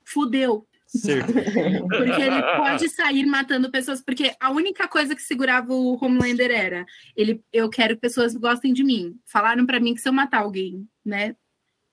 fudeu. 0.04 0.66
Certo. 0.86 1.32
Porque 1.88 2.22
ele 2.22 2.42
pode 2.58 2.88
sair 2.90 3.24
matando 3.24 3.70
pessoas, 3.70 4.02
porque 4.02 4.34
a 4.38 4.50
única 4.50 4.86
coisa 4.86 5.16
que 5.16 5.22
segurava 5.22 5.72
o 5.72 5.96
Homelander 6.04 6.50
era 6.50 6.84
ele, 7.16 7.42
eu 7.50 7.70
quero 7.70 7.94
que 7.94 8.02
pessoas 8.02 8.36
gostem 8.36 8.74
de 8.74 8.84
mim. 8.84 9.18
Falaram 9.24 9.64
pra 9.64 9.80
mim 9.80 9.94
que 9.94 10.02
se 10.02 10.08
eu 10.08 10.12
matar 10.12 10.42
alguém, 10.42 10.86
né, 11.02 11.34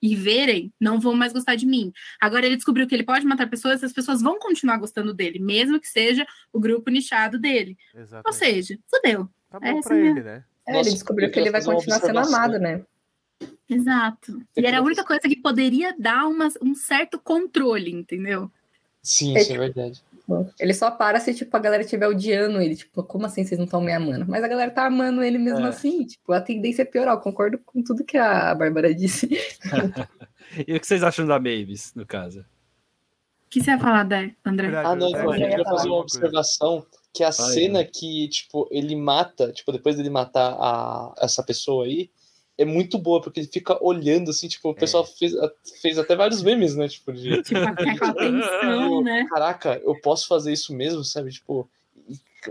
e 0.01 0.15
verem, 0.15 0.71
não 0.79 0.99
vão 0.99 1.13
mais 1.15 1.33
gostar 1.33 1.55
de 1.55 1.65
mim. 1.65 1.91
Agora 2.21 2.45
ele 2.45 2.55
descobriu 2.55 2.87
que 2.87 2.95
ele 2.95 3.03
pode 3.03 3.25
matar 3.25 3.49
pessoas, 3.49 3.83
as 3.83 3.93
pessoas 3.93 4.21
vão 4.21 4.39
continuar 4.39 4.77
gostando 4.77 5.13
dele, 5.13 5.39
mesmo 5.39 5.79
que 5.79 5.87
seja 5.87 6.25
o 6.53 6.59
grupo 6.59 6.89
nichado 6.89 7.37
dele. 7.37 7.77
Ou 7.93 8.01
Exatamente. 8.01 8.37
seja, 8.37 8.79
fudeu. 8.89 9.29
Tá 9.49 9.59
é 9.61 9.71
bom 9.71 9.79
essa 9.79 9.89
pra 9.89 9.97
minha- 9.97 10.11
ele, 10.11 10.21
né? 10.21 10.43
É, 10.65 10.73
Nossa, 10.73 10.89
ele 10.89 10.93
descobriu 10.95 11.31
que 11.31 11.39
ele 11.39 11.49
vai 11.49 11.63
continuar 11.63 11.99
sendo 11.99 12.19
amado, 12.19 12.59
né? 12.59 12.81
Exato. 13.67 14.41
E 14.55 14.65
era 14.65 14.79
a 14.79 14.81
única 14.81 15.03
coisa 15.03 15.21
que 15.21 15.35
poderia 15.35 15.95
dar 15.97 16.27
uma, 16.27 16.47
um 16.61 16.73
certo 16.75 17.19
controle, 17.19 17.91
entendeu? 17.91 18.51
Sim, 19.01 19.37
isso 19.37 19.51
é 19.53 19.57
verdade. 19.57 20.03
Ele 20.59 20.73
só 20.73 20.91
para 20.91 21.19
se, 21.19 21.33
tipo, 21.33 21.55
a 21.55 21.59
galera 21.59 21.83
estiver 21.83 22.07
odiando 22.07 22.61
ele. 22.61 22.75
Tipo, 22.75 23.03
como 23.03 23.25
assim 23.25 23.43
vocês 23.43 23.57
não 23.57 23.65
estão 23.65 23.81
me 23.81 23.91
amando? 23.93 24.25
Mas 24.27 24.43
a 24.43 24.47
galera 24.47 24.71
tá 24.71 24.85
amando 24.85 25.23
ele 25.23 25.37
mesmo 25.37 25.65
É. 25.65 25.69
assim. 25.69 26.05
Tipo, 26.05 26.33
a 26.33 26.41
tendência 26.41 26.81
é 26.81 26.85
piorar. 26.85 27.15
Eu 27.15 27.19
concordo 27.21 27.57
com 27.65 27.81
tudo 27.83 28.03
que 28.03 28.17
a 28.17 28.53
Bárbara 28.55 28.93
disse. 28.93 29.29
E 30.67 30.73
o 30.75 30.79
que 30.79 30.87
vocês 30.87 31.03
acham 31.03 31.27
da 31.27 31.37
Mavis, 31.39 31.93
no 31.93 32.05
caso? 32.07 32.39
O 32.39 33.49
que 33.51 33.61
você 33.61 33.71
ia 33.71 33.79
falar, 33.79 34.03
Dé, 34.03 34.33
André? 34.43 34.67
Ah, 34.75 34.95
não, 34.95 35.07
eu- 35.07 35.09
então, 35.09 35.23
eu 35.25 35.33
eu 35.33 35.37
ia 35.39 35.49
queria 35.49 35.63
falar 35.63 35.77
fazer 35.77 35.89
uma 35.89 35.97
observação 35.99 36.85
que 37.13 37.23
a 37.23 37.31
cena 37.31 37.79
vai. 37.79 37.85
que, 37.85 38.27
tipo, 38.29 38.67
ele 38.71 38.95
mata, 38.95 39.51
tipo, 39.51 39.71
depois 39.71 39.95
dele 39.95 40.09
matar 40.09 40.53
a, 40.59 41.13
essa 41.19 41.43
pessoa 41.43 41.85
aí, 41.85 42.09
é 42.59 42.65
muito 42.65 42.97
boa, 42.97 43.21
porque 43.21 43.39
ele 43.39 43.47
fica 43.47 43.81
olhando, 43.81 44.31
assim, 44.31 44.49
tipo, 44.49 44.69
o 44.69 44.75
pessoal 44.75 45.05
fez, 45.05 45.31
fez 45.81 45.97
até 45.97 46.13
vários 46.13 46.43
memes, 46.43 46.75
né, 46.75 46.89
tipo, 46.89 47.13
de, 47.13 47.41
Tipo, 47.41 47.61
aquela 47.61 48.13
tensão, 48.13 49.01
né? 49.01 49.25
caraca, 49.29 49.81
eu 49.83 49.95
posso 50.01 50.27
fazer 50.27 50.51
isso 50.51 50.75
mesmo, 50.75 51.01
sabe, 51.03 51.31
tipo, 51.31 51.69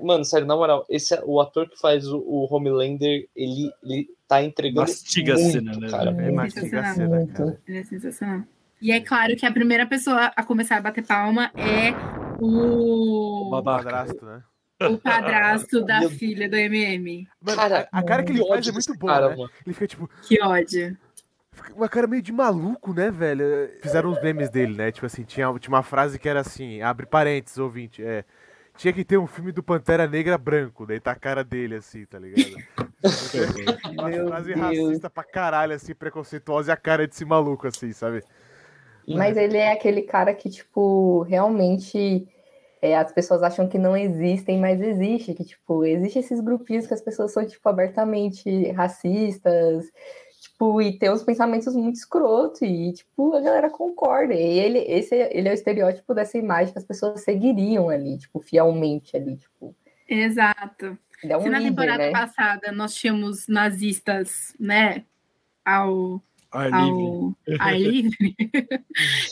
mano, 0.03 0.25
sério, 0.25 0.47
na 0.47 0.57
moral, 0.57 0.87
esse, 0.89 1.15
é- 1.15 1.23
o 1.25 1.39
ator 1.41 1.69
que 1.69 1.79
faz 1.79 2.07
o, 2.09 2.19
o 2.19 2.47
Homelander, 2.51 3.29
ele, 3.37 3.71
ele 3.83 4.09
tá 4.27 4.43
entregando 4.43 4.89
Mastiga 4.89 5.35
a 5.35 5.37
muito, 5.37 5.53
cena, 5.53 5.77
né? 5.79 5.91
cara. 5.91 6.11
É 6.11 6.31
mastiga 6.31 6.81
a 6.81 6.95
cena, 6.95 7.27
cara. 7.27 7.59
Ele 7.69 7.79
é 7.79 7.85
sensacional. 7.85 8.43
E 8.81 8.93
é 8.93 9.01
claro 9.01 9.37
que 9.37 9.45
a 9.45 9.53
primeira 9.53 9.87
pessoa 9.87 10.33
a 10.37 10.43
começar 10.45 10.77
a 10.77 10.81
bater 10.81 11.05
palma 11.05 11.51
é 11.57 11.93
o, 12.41 13.49
Babaca. 13.51 13.85
Padrasto, 13.85 14.25
né? 14.25 14.43
O 14.81 14.99
padrasto 14.99 15.85
da 15.85 16.01
Meu- 16.01 16.11
filha 16.11 16.49
do 16.49 16.57
MM. 16.57 17.27
Mano, 17.41 17.57
Cara, 17.59 17.89
a, 17.93 17.99
a 17.99 18.03
cara 18.03 18.23
que 18.23 18.33
ele 18.33 18.47
faz 18.47 18.67
é 18.69 18.73
muito 18.73 18.95
boa, 18.99 19.13
cara, 19.13 19.29
né? 19.31 19.37
mano. 19.37 19.51
Ele 19.67 19.75
fica 19.75 19.87
tipo, 19.87 20.09
Que 20.23 20.43
ódio. 20.43 20.97
fica 21.53 21.75
uma 21.75 21.89
cara 21.89 22.07
meio 22.07 22.23
de 22.23 22.33
maluco, 22.33 22.93
né, 22.93 23.11
velho? 23.11 23.45
Fizeram 23.83 24.11
uns 24.11 24.23
memes 24.23 24.51
dele, 24.51 24.75
né? 24.77 24.91
Tipo 24.93 25.07
assim, 25.07 25.25
tinha, 25.25 25.47
tinha 25.59 25.75
uma 25.75 25.83
frase 25.83 26.19
que 26.19 26.29
era 26.29 26.41
assim, 26.41 26.81
abre 26.83 27.07
parênteses, 27.07 27.59
ouvinte, 27.59 28.03
é. 28.05 28.25
Tinha 28.77 28.93
que 28.93 29.05
ter 29.05 29.19
um 29.19 29.27
filme 29.27 29.51
do 29.51 29.61
Pantera 29.61 30.07
Negra 30.07 30.39
branco, 30.39 30.87
daí 30.87 31.01
tá 31.01 31.11
a 31.11 31.17
cara 31.17 31.43
dele 31.43 31.75
assim, 31.75 32.05
tá 32.07 32.17
ligado? 32.17 32.57
Uma 33.93 34.09
Meu 34.09 34.29
frase 34.29 34.55
Deus. 34.55 34.61
racista 34.61 35.11
pra 35.11 35.25
caralho, 35.25 35.75
assim, 35.75 35.95
preconceituosa 35.95 36.71
e 36.71 36.75
a 36.75 36.77
cara 36.77 37.07
desse 37.07 37.25
maluco, 37.25 37.67
assim, 37.67 37.93
sabe? 37.93 38.23
Mas 39.09 39.37
ele 39.37 39.57
é 39.57 39.73
aquele 39.73 40.03
cara 40.03 40.33
que, 40.35 40.49
tipo, 40.51 41.23
realmente 41.23 42.29
é, 42.81 42.97
as 42.97 43.13
pessoas 43.13 43.43
acham 43.43 43.69
que 43.69 43.79
não 43.79 43.97
existem, 43.97 44.59
mas 44.59 44.81
existe. 44.81 45.35
Que, 45.35 45.45
tipo, 45.45 45.85
existe 45.85 46.19
esses 46.19 46.41
grupinhos 46.41 46.87
que 46.87 46.95
as 46.95 47.01
pessoas 47.01 47.33
são, 47.33 47.47
tipo, 47.47 47.69
abertamente 47.69 48.71
racistas, 48.73 49.87
tipo, 50.41 50.81
e 50.81 50.99
tem 50.99 51.11
uns 51.11 51.23
pensamentos 51.23 51.75
muito 51.75 51.97
escroto, 51.97 52.65
e, 52.65 52.93
tipo, 52.93 53.35
a 53.35 53.41
galera 53.41 53.71
concorda. 53.71 54.35
E 54.35 54.59
ele, 54.59 54.79
esse, 54.79 55.15
ele 55.15 55.49
é 55.49 55.53
o 55.53 55.55
estereótipo 55.55 56.15
dessa 56.15 56.39
imagem 56.39 56.73
que 56.73 56.79
as 56.79 56.85
pessoas 56.85 57.23
seguiriam 57.23 57.89
ali, 57.89 58.19
tipo, 58.19 58.41
fielmente 58.41 59.17
ali, 59.17 59.37
tipo. 59.37 59.75
Exato. 60.09 60.99
É 61.25 61.37
um 61.37 61.43
Se 61.43 61.49
na 61.49 61.59
líder, 61.59 61.71
temporada 61.71 61.99
né? 62.05 62.13
passada 62.13 62.73
nós 62.73 62.95
tínhamos 62.95 63.49
nazistas, 63.49 64.55
né, 64.59 65.05
ao, 65.65 66.23
Ar 66.51 66.71
livre. 66.71 66.81
ao 66.81 67.35
ar 67.61 67.77
livre, 67.79 68.37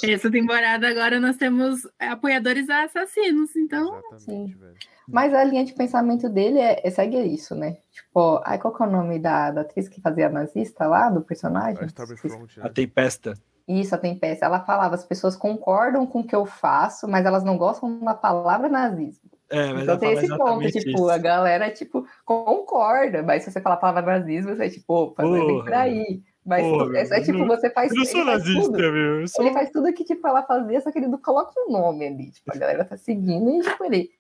essa 0.04 0.30
temporada 0.30 0.88
agora 0.88 1.18
nós 1.18 1.36
temos 1.36 1.86
apoiadores 1.98 2.68
a 2.68 2.84
assassinos, 2.84 3.56
então 3.56 4.02
velho. 4.26 4.76
Mas 5.08 5.32
a 5.32 5.44
linha 5.44 5.64
de 5.64 5.72
pensamento 5.72 6.28
dele 6.28 6.58
é, 6.58 6.80
é 6.84 6.90
segue 6.90 7.18
isso, 7.22 7.54
né? 7.54 7.78
Tipo, 7.92 8.42
ai, 8.44 8.58
qual 8.58 8.74
que 8.74 8.82
é 8.82 8.86
o 8.86 8.90
nome 8.90 9.18
da, 9.18 9.50
da 9.52 9.60
atriz 9.60 9.88
que 9.88 10.00
fazia 10.00 10.26
a 10.26 10.30
nazista 10.30 10.86
lá, 10.86 11.08
do 11.08 11.22
personagem? 11.22 11.84
A 11.84 11.86
Stormfront, 11.86 12.60
A 12.60 12.64
né? 12.64 12.70
Tempesta. 12.70 13.34
Isso, 13.68 13.94
a 13.94 13.98
Tempesta. 13.98 14.46
Ela 14.46 14.60
falava, 14.60 14.94
as 14.94 15.04
pessoas 15.04 15.36
concordam 15.36 16.06
com 16.06 16.20
o 16.20 16.26
que 16.26 16.34
eu 16.34 16.44
faço, 16.44 17.06
mas 17.06 17.24
elas 17.24 17.44
não 17.44 17.56
gostam 17.56 18.00
da 18.00 18.14
palavra 18.14 18.68
nazismo. 18.68 19.30
É, 19.48 19.72
mas 19.72 19.84
então 19.84 19.98
tem 19.98 20.12
esse 20.12 20.28
ponto, 20.28 20.66
tipo, 20.72 20.90
isso. 20.90 21.08
a 21.08 21.18
galera, 21.18 21.70
tipo, 21.70 22.04
concorda, 22.24 23.22
mas 23.22 23.44
se 23.44 23.52
você 23.52 23.60
falar 23.60 23.76
a 23.76 23.78
palavra 23.78 24.18
nazismo, 24.18 24.56
você 24.56 24.66
é 24.66 24.70
tipo, 24.70 24.92
opa, 24.92 25.22
não 25.22 25.36
é 25.36 25.46
bem 25.46 25.62
por 25.62 25.72
aí. 25.72 26.22
Mas 26.46 26.64
Porra, 26.64 26.96
é, 26.96 27.00
é 27.00 27.20
tipo, 27.22 27.38
eu 27.38 27.46
você 27.46 27.68
faz, 27.68 27.90
Eu 27.90 27.96
não 27.96 28.02
ele 28.04 28.10
sou 28.12 28.24
faz 28.24 28.38
nazista, 28.38 28.62
tudo. 28.62 28.78
meu. 28.78 29.20
Eu 29.20 29.28
sou... 29.28 29.44
Ele 29.44 29.52
faz 29.52 29.70
tudo 29.70 29.92
que, 29.92 30.04
tipo, 30.04 30.26
ela 30.28 30.44
fazia, 30.44 30.80
só 30.80 30.92
que 30.92 30.98
ele 30.98 31.08
não 31.08 31.18
coloca 31.18 31.52
um 31.58 31.72
nome 31.72 32.06
ali. 32.06 32.30
Tipo, 32.30 32.52
a 32.54 32.56
galera 32.56 32.84
tá 32.84 32.96
seguindo 32.96 33.50
e, 33.50 33.62
tipo, 33.62 33.84
ele, 33.84 34.10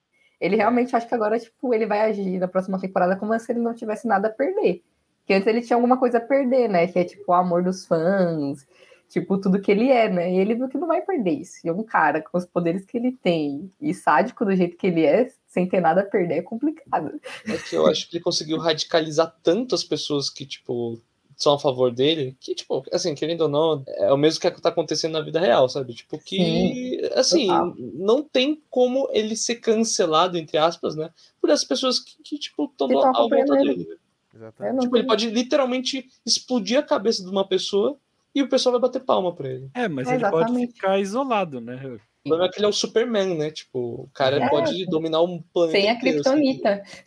ele 0.40 0.56
realmente 0.56 0.96
acha 0.96 1.06
que 1.06 1.14
agora, 1.14 1.38
tipo, 1.38 1.72
ele 1.72 1.86
vai 1.86 2.00
agir 2.00 2.40
na 2.40 2.48
próxima 2.48 2.80
temporada 2.80 3.14
como 3.14 3.38
se 3.38 3.52
ele 3.52 3.60
não 3.60 3.72
tivesse 3.72 4.08
nada 4.08 4.26
a 4.26 4.32
perder. 4.32 4.82
Porque 5.20 5.34
antes 5.34 5.46
ele 5.46 5.60
tinha 5.60 5.76
alguma 5.76 5.96
coisa 5.96 6.18
a 6.18 6.20
perder, 6.20 6.68
né? 6.68 6.88
Que 6.88 6.98
é, 6.98 7.04
tipo, 7.04 7.30
o 7.30 7.34
amor 7.34 7.62
dos 7.62 7.86
fãs, 7.86 8.66
tipo, 9.08 9.38
tudo 9.38 9.60
que 9.60 9.70
ele 9.70 9.88
é, 9.88 10.08
né? 10.08 10.32
E 10.32 10.38
ele 10.38 10.56
viu 10.56 10.68
que 10.68 10.78
não 10.78 10.88
vai 10.88 11.02
perder 11.02 11.30
isso. 11.30 11.64
E 11.64 11.70
um 11.70 11.84
cara 11.84 12.20
com 12.20 12.36
os 12.36 12.44
poderes 12.44 12.84
que 12.84 12.96
ele 12.96 13.12
tem 13.12 13.70
e 13.80 13.94
sádico 13.94 14.44
do 14.44 14.54
jeito 14.54 14.76
que 14.76 14.88
ele 14.88 15.04
é, 15.04 15.30
sem 15.46 15.68
ter 15.68 15.80
nada 15.80 16.00
a 16.00 16.04
perder, 16.04 16.38
é 16.38 16.42
complicado. 16.42 17.20
É 17.46 17.56
que 17.56 17.76
eu 17.76 17.86
acho 17.86 18.10
que 18.10 18.16
ele 18.16 18.24
conseguiu 18.24 18.58
radicalizar 18.58 19.32
tanto 19.44 19.76
as 19.76 19.84
pessoas 19.84 20.28
que, 20.28 20.44
tipo, 20.44 21.00
são 21.36 21.54
a 21.54 21.58
favor 21.58 21.92
dele, 21.92 22.34
que, 22.40 22.54
tipo, 22.54 22.82
assim, 22.90 23.14
querendo 23.14 23.42
ou 23.42 23.48
não, 23.48 23.84
é 23.86 24.10
o 24.12 24.16
mesmo 24.16 24.40
que 24.40 24.50
tá 24.50 24.70
acontecendo 24.70 25.12
na 25.12 25.20
vida 25.20 25.38
real, 25.38 25.68
sabe? 25.68 25.92
Tipo, 25.92 26.18
que, 26.18 27.00
assim, 27.14 27.46
total. 27.46 27.74
não 27.76 28.22
tem 28.22 28.62
como 28.70 29.08
ele 29.12 29.36
ser 29.36 29.56
cancelado, 29.56 30.38
entre 30.38 30.56
aspas, 30.56 30.96
né? 30.96 31.10
Por 31.40 31.50
essas 31.50 31.66
pessoas 31.66 32.00
que, 32.00 32.22
que 32.22 32.38
tipo, 32.38 32.64
estão 32.64 32.88
tão 32.88 33.04
à 33.04 33.12
volta 33.12 33.44
dele. 33.54 33.86
Exatamente. 34.34 34.80
Tipo, 34.82 34.96
ele 34.96 35.06
pode 35.06 35.30
literalmente 35.30 36.08
explodir 36.24 36.78
a 36.78 36.82
cabeça 36.82 37.22
de 37.22 37.30
uma 37.30 37.46
pessoa 37.46 37.98
e 38.34 38.42
o 38.42 38.48
pessoal 38.48 38.72
vai 38.72 38.80
bater 38.80 39.00
palma 39.00 39.34
pra 39.34 39.48
ele. 39.48 39.70
É, 39.74 39.88
mas 39.88 40.08
É, 40.08 40.14
ele 40.14 40.30
pode 40.30 40.66
ficar 40.68 40.98
isolado, 40.98 41.60
né? 41.60 41.76
O 42.24 42.28
problema 42.28 42.48
é 42.48 42.52
que 42.52 42.58
ele 42.58 42.66
é 42.66 42.68
o 42.68 42.72
Superman, 42.72 43.36
né? 43.36 43.50
Tipo, 43.50 43.78
o 43.78 44.10
cara 44.12 44.42
É. 44.42 44.48
pode 44.48 44.84
dominar 44.86 45.22
um 45.22 45.42
planeta. 45.54 45.78
Sem 45.78 45.88
a 45.88 45.94
inteiro, 45.94 46.20
assim. 46.20 46.30
Kryptonita. 46.30 46.82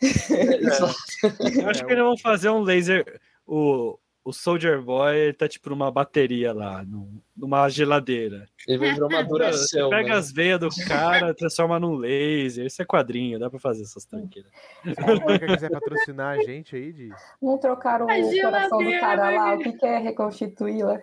Exato. 0.60 0.94
Eu 1.60 1.68
acho 1.68 1.84
que 1.84 1.92
eles 1.92 2.04
vão 2.04 2.16
fazer 2.16 2.48
um 2.48 2.62
laser. 2.62 3.20
O, 3.46 3.98
o 4.30 4.32
Soldier 4.32 4.80
Boy 4.82 5.32
tá 5.34 5.46
tipo 5.48 5.68
numa 5.70 5.90
bateria 5.90 6.52
lá, 6.52 6.82
num- 6.84 7.20
numa 7.36 7.68
geladeira. 7.68 8.46
Ele 8.66 8.78
vai 8.78 8.94
virar 8.94 9.06
uma 9.06 9.18
Você 9.22 9.28
Duracell. 9.28 9.90
pega 9.90 10.08
né? 10.10 10.14
as 10.16 10.32
veias 10.32 10.58
do 10.60 10.68
cara, 10.86 11.34
transforma 11.34 11.78
num 11.78 11.96
laser. 11.96 12.66
Isso 12.66 12.80
é 12.80 12.84
quadrinho, 12.84 13.38
dá 13.38 13.50
pra 13.50 13.58
fazer 13.58 13.82
essas 13.82 14.04
tranqueiras. 14.04 14.50
Se 14.82 14.90
a 15.00 15.24
marca 15.26 15.46
quiser 15.46 15.70
patrocinar 15.70 16.38
a 16.38 16.42
gente 16.42 16.74
aí, 16.74 16.92
de... 16.92 17.10
Não 17.42 17.58
trocaram 17.58 18.08
A 18.10 18.14
o 18.16 18.40
coração 18.40 18.78
do 18.82 18.90
cara 19.00 19.30
lá. 19.30 19.44
vai 19.44 19.56
O 19.56 19.58
que, 19.60 19.72
que 19.72 19.86
é 19.86 19.98
reconstituí-la? 19.98 21.00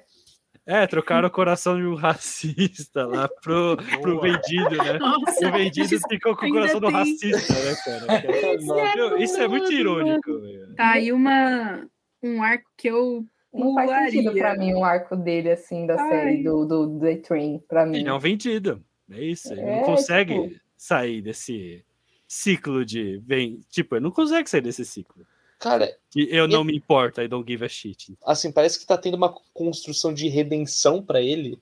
É, 0.69 0.85
trocaram 0.85 1.29
o 1.29 1.31
coração 1.31 1.77
de 1.77 1.85
um 1.85 1.95
racista 1.95 3.05
lá 3.07 3.29
pro, 3.41 3.77
pro 4.01 4.19
vendido, 4.19 4.71
né? 4.71 4.99
Nossa, 4.99 5.47
O 5.47 5.51
vendido 5.53 5.97
ficou 6.09 6.35
com 6.35 6.45
o 6.45 6.51
coração 6.51 6.81
do 6.81 6.87
tem. 6.87 6.95
racista, 6.97 7.53
né, 7.53 7.75
cara? 7.85 8.27
Isso 8.59 8.73
é 8.73 8.95
Meu, 8.95 9.17
Isso 9.17 9.37
é 9.41 9.47
muito 9.47 9.61
muito 9.63 9.73
irônico, 9.73 10.41
velho. 10.41 10.75
Tá 10.75 10.91
aí 10.91 11.13
uma, 11.13 11.87
um 12.23 12.41
arco 12.41 12.69
que 12.77 12.88
eu 12.88 13.25
Não 13.53 13.73
faz 13.73 13.89
sentido 14.12 14.32
pularia. 14.32 14.41
pra 14.43 14.58
mim 14.58 14.73
um 14.73 14.84
arco 14.84 15.15
dele, 15.15 15.51
assim, 15.51 15.86
da 15.86 15.99
Ai. 16.01 16.10
série 16.10 16.43
do, 16.43 16.65
do 16.65 16.99
The 16.99 17.15
Train, 17.17 17.60
pra 17.67 17.86
mim. 17.86 17.97
Ele 17.99 18.10
é 18.10 18.13
um 18.13 18.19
vendido. 18.19 18.84
É 19.12 19.23
isso. 19.23 19.51
Ele 19.53 19.62
É, 19.62 19.77
não 19.77 19.84
consegue 19.84 20.34
tipo- 20.49 20.62
sair 20.75 21.21
desse 21.21 21.84
ciclo 22.27 22.86
de. 22.86 23.17
Vem, 23.25 23.62
tipo, 23.69 23.95
ele 23.95 24.03
não 24.03 24.12
consegue 24.12 24.49
sair 24.49 24.62
desse 24.62 24.84
ciclo. 24.86 25.25
Cara, 25.60 25.91
Que 26.12 26.27
eu 26.32 26.45
E- 26.45 26.47
não 26.47 26.63
me 26.63 26.75
importo, 26.75 27.19
I 27.21 27.27
don't 27.27 27.49
give 27.49 27.63
a 27.65 27.69
shit. 27.69 28.15
assim, 28.25 28.51
parece 28.51 28.77
que 28.80 28.86
tá 28.86 28.95
tendo 28.97 29.15
uma 29.15 29.34
construção 29.53 30.13
de 30.13 30.27
redenção 30.27 31.01
pra 31.01 31.19
ele. 31.21 31.58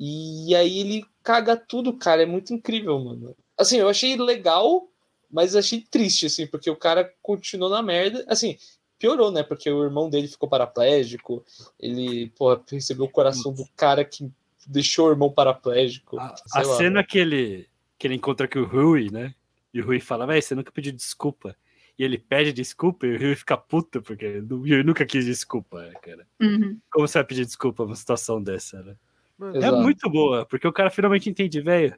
E 0.00 0.54
aí 0.56 0.78
ele 0.80 1.04
caga 1.22 1.56
tudo, 1.56 1.92
cara. 1.92 2.22
É 2.22 2.26
muito 2.26 2.52
incrível, 2.54 2.98
mano. 2.98 3.36
Assim, 3.56 3.76
eu 3.78 3.88
achei 3.88 4.16
legal, 4.16 4.88
mas 5.30 5.54
achei 5.54 5.80
triste, 5.80 6.26
assim, 6.26 6.46
porque 6.46 6.70
o 6.70 6.76
cara 6.76 7.12
continuou 7.22 7.70
na 7.70 7.82
merda. 7.82 8.24
Assim, 8.28 8.56
piorou, 8.98 9.30
né? 9.30 9.42
Porque 9.42 9.70
o 9.70 9.84
irmão 9.84 10.10
dele 10.10 10.28
ficou 10.28 10.48
paraplégico. 10.48 11.44
Ele, 11.78 12.30
porra, 12.30 12.60
recebeu 12.70 13.06
o 13.06 13.10
coração 13.10 13.52
do 13.52 13.64
cara 13.76 14.04
que 14.04 14.30
deixou 14.66 15.08
o 15.08 15.10
irmão 15.10 15.30
paraplégico. 15.30 16.18
A, 16.18 16.34
a 16.52 16.62
lá. 16.62 16.76
cena 16.76 17.04
que 17.04 17.18
ele, 17.18 17.68
que 17.98 18.06
ele 18.06 18.14
encontra 18.14 18.48
com 18.48 18.60
o 18.60 18.64
Rui, 18.64 19.08
né? 19.10 19.34
E 19.72 19.80
o 19.80 19.86
Rui 19.86 20.00
fala, 20.00 20.26
véi, 20.26 20.42
você 20.42 20.54
nunca 20.54 20.72
pediu 20.72 20.92
desculpa. 20.92 21.56
E 21.98 22.04
ele 22.04 22.16
pede 22.16 22.52
desculpa 22.52 23.06
e 23.06 23.16
o 23.16 23.18
Rui 23.18 23.34
fica 23.34 23.56
puto, 23.56 24.00
porque 24.00 24.38
Rui 24.38 24.82
nunca 24.82 25.04
quis 25.04 25.24
desculpa, 25.24 25.82
né, 25.82 25.92
cara. 26.00 26.26
Uhum. 26.40 26.78
Como 26.90 27.08
você 27.08 27.18
vai 27.18 27.24
pedir 27.24 27.44
desculpa 27.44 27.84
numa 27.84 27.96
situação 27.96 28.42
dessa, 28.42 28.82
né? 28.82 28.96
Mano, 29.36 29.56
É 29.56 29.58
Exato. 29.58 29.82
muito 29.82 30.08
boa, 30.10 30.46
porque 30.46 30.66
o 30.66 30.72
cara 30.72 30.90
finalmente 30.90 31.28
entende, 31.28 31.60
velho. 31.60 31.96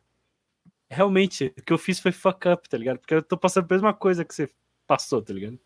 Realmente, 0.89 1.55
o 1.57 1.63
que 1.63 1.73
eu 1.73 1.79
fiz 1.79 2.01
foi 2.01 2.13
fuck 2.13 2.49
up, 2.49 2.69
tá 2.69 2.77
ligado? 2.77 2.99
Porque 2.99 3.15
eu 3.15 3.23
tô 3.23 3.37
passando 3.37 3.67
pela 3.67 3.79
mesma 3.79 3.95
coisa 3.95 4.25
que 4.25 4.35
você 4.35 4.51
passou, 4.87 5.23
tá 5.23 5.33
ligado? 5.33 5.59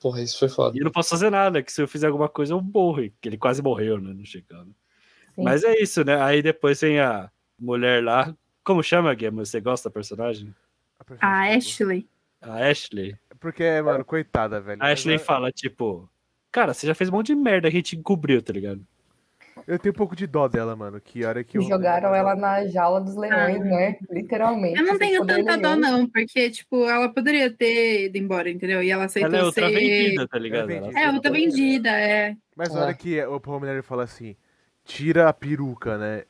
Porra, 0.00 0.22
isso 0.22 0.38
foi 0.38 0.48
foda. 0.48 0.76
E 0.76 0.80
eu 0.80 0.84
não 0.84 0.90
posso 0.90 1.10
fazer 1.10 1.30
nada, 1.30 1.62
que 1.62 1.70
se 1.70 1.82
eu 1.82 1.86
fizer 1.86 2.06
alguma 2.06 2.28
coisa 2.28 2.54
eu 2.54 2.60
morro. 2.60 3.02
Que 3.20 3.28
ele 3.28 3.36
quase 3.36 3.62
morreu, 3.62 4.00
né? 4.00 4.14
Não 4.14 4.24
chegando. 4.24 4.74
Sim. 5.34 5.44
Mas 5.44 5.62
é 5.62 5.78
isso, 5.78 6.02
né? 6.04 6.20
Aí 6.22 6.42
depois 6.42 6.80
vem 6.80 6.98
a 6.98 7.30
mulher 7.58 8.02
lá. 8.02 8.34
Como 8.64 8.82
chama, 8.82 9.14
Guilherme? 9.14 9.40
Você 9.40 9.60
gosta 9.60 9.88
da 9.88 9.92
personagem? 9.92 10.54
personagem 11.06 11.18
A 11.20 11.54
Ashley. 11.54 12.08
A 12.40 12.68
Ashley. 12.68 13.16
Porque, 13.38 13.80
mano, 13.82 14.04
coitada, 14.04 14.60
velho. 14.60 14.82
A 14.82 14.88
Ashley 14.88 15.18
fala, 15.18 15.52
tipo, 15.52 16.10
cara, 16.50 16.72
você 16.72 16.86
já 16.86 16.94
fez 16.94 17.10
um 17.10 17.12
monte 17.12 17.28
de 17.28 17.34
merda 17.34 17.70
que 17.70 17.76
a 17.76 17.78
gente 17.78 17.96
encobriu, 17.96 18.40
tá 18.42 18.52
ligado? 18.52 18.86
Eu 19.70 19.78
tenho 19.78 19.92
um 19.92 19.96
pouco 19.96 20.16
de 20.16 20.26
dó 20.26 20.48
dela, 20.48 20.74
mano. 20.74 21.00
Que 21.00 21.24
hora 21.24 21.44
que 21.44 21.56
eu. 21.56 21.62
Jogaram 21.62 22.12
ela 22.12 22.34
na 22.34 22.66
jaula 22.66 23.00
dos 23.00 23.14
leões, 23.14 23.60
né? 23.60 23.96
Literalmente. 24.10 24.78
Eu 24.78 24.84
não 24.84 24.98
tenho 24.98 25.24
tanta 25.24 25.56
dó, 25.56 25.76
não, 25.76 26.08
porque, 26.08 26.50
tipo, 26.50 26.88
ela 26.88 27.08
poderia 27.08 27.50
ter 27.52 28.06
ido 28.06 28.18
embora, 28.18 28.50
entendeu? 28.50 28.82
E 28.82 28.90
ela 28.90 29.04
aceitou 29.04 29.30
Ela 29.32 29.38
é 29.42 29.44
outra 29.44 29.68
ser. 29.68 29.74
vendida, 29.74 30.26
tá 30.26 30.38
ligado? 30.38 30.70
É 30.70 30.76
Ela-. 30.76 31.00
É, 31.00 31.10
outra 31.12 31.30
vendida, 31.30 31.88
é. 31.90 32.36
Mas 32.56 32.72
na 32.74 32.80
É. 32.80 32.82
hora 32.82 32.94
que 32.94 33.22
o 33.22 33.38
Paul 33.38 33.60
Mulher 33.60 33.80
fala 33.84 34.02
assim, 34.02 34.34
tira 34.84 35.28
a 35.28 35.32
peruca, 35.32 35.96
né? 35.96 36.24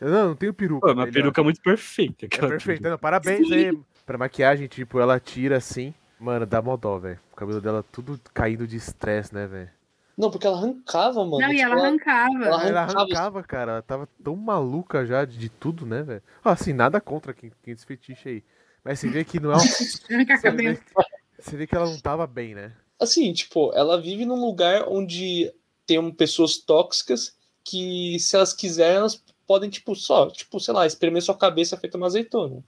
Eu, 0.00 0.10
não, 0.10 0.28
não 0.28 0.36
tenho 0.36 0.54
peruca. 0.54 0.86
Pô, 0.86 0.92
uma 0.92 1.06
peruca 1.10 1.42
muito 1.42 1.60
perfeita. 1.60 2.26
É 2.26 2.28
peruca. 2.28 2.90
Não, 2.90 2.98
parabéns 2.98 3.50
aí. 3.50 3.76
Pra 4.06 4.16
maquiagem, 4.16 4.68
tipo, 4.68 5.00
ela 5.00 5.18
tira 5.18 5.56
assim. 5.56 5.92
Mano, 6.20 6.46
dá 6.46 6.62
mó 6.62 6.76
dó, 6.76 6.98
velho. 6.98 7.18
O 7.32 7.36
cabelo 7.36 7.60
dela 7.60 7.84
tudo 7.90 8.20
caindo 8.32 8.66
de 8.68 8.76
estresse, 8.76 9.34
né, 9.34 9.46
velho? 9.46 9.70
Não, 10.16 10.30
porque 10.30 10.46
ela 10.46 10.56
arrancava, 10.56 11.24
mano. 11.24 11.40
Não, 11.40 11.52
e 11.52 11.56
tipo, 11.56 11.70
ela 11.72 11.82
arrancava. 11.86 12.34
ela- 12.44 12.66
Ela 12.68 12.80
arrancava- 12.82 13.00
arrancava, 13.02 13.42
cara. 13.42 13.72
Ela 13.72 13.82
tava 13.82 14.08
tão 14.22 14.36
maluca 14.36 15.04
já 15.04 15.24
de, 15.24 15.36
de 15.36 15.48
tudo, 15.48 15.84
né, 15.84 16.02
velho? 16.02 16.22
Assim, 16.44 16.72
nada 16.72 17.00
contra 17.00 17.34
quem, 17.34 17.50
quem 17.62 17.74
esse 17.74 17.84
fetiche 17.84 18.28
aí. 18.28 18.44
Mas 18.84 19.00
você 19.00 19.08
vê 19.08 19.24
que 19.24 19.40
não 19.40 19.50
é 19.52 19.56
um. 19.56 19.58
Você 20.38 20.50
vê, 20.50 20.78
você 21.38 21.56
vê 21.56 21.66
que 21.66 21.74
ela 21.74 21.86
não 21.86 21.98
tava 21.98 22.26
bem, 22.26 22.54
né? 22.54 22.72
Assim, 23.00 23.32
tipo, 23.32 23.72
ela 23.74 24.00
vive 24.00 24.24
num 24.24 24.40
lugar 24.40 24.84
onde 24.88 25.52
tem 25.86 26.10
pessoas 26.12 26.58
tóxicas 26.58 27.34
que, 27.64 28.18
se 28.20 28.36
elas 28.36 28.52
quiserem, 28.52 28.98
elas 28.98 29.22
podem, 29.46 29.68
tipo, 29.68 29.94
só, 29.96 30.30
tipo, 30.30 30.60
sei 30.60 30.72
lá, 30.72 30.86
espremer 30.86 31.22
sua 31.22 31.36
cabeça 31.36 31.76
feita 31.76 31.96
uma 31.96 32.06
azeitona. 32.06 32.62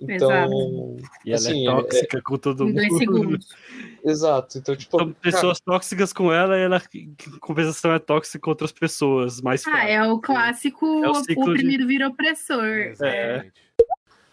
Então, 0.00 0.96
E 1.24 1.30
ela 1.30 1.36
assim, 1.38 1.60
é 1.60 1.70
é- 1.70 1.74
tóxica 1.74 2.22
com 2.22 2.38
todo 2.38 2.62
Em 2.64 2.66
mundo. 2.68 2.76
dois 2.76 2.96
segundos. 2.98 3.46
exato. 4.04 4.58
Então, 4.58 4.74
tipo, 4.74 4.96
São 4.98 5.12
pessoas 5.12 5.60
tóxicas 5.60 6.12
com 6.12 6.32
ela 6.32 6.56
e 6.56 6.62
ela, 6.62 6.82
em 6.94 7.14
compensação, 7.40 7.92
é 7.92 7.98
tóxica 7.98 8.38
com 8.38 8.50
outras 8.50 8.72
pessoas 8.72 9.40
mais 9.42 9.66
Ah, 9.66 9.84
é 9.86 10.02
o 10.02 10.18
clássico 10.18 10.86
É 11.04 11.08
o 11.08 11.12
o 11.12 11.14
ciclo 11.16 11.44
de- 11.44 11.50
oprimido 11.50 11.86
vira 11.86 12.08
opressor. 12.08 12.64
Exatamente. 12.64 13.52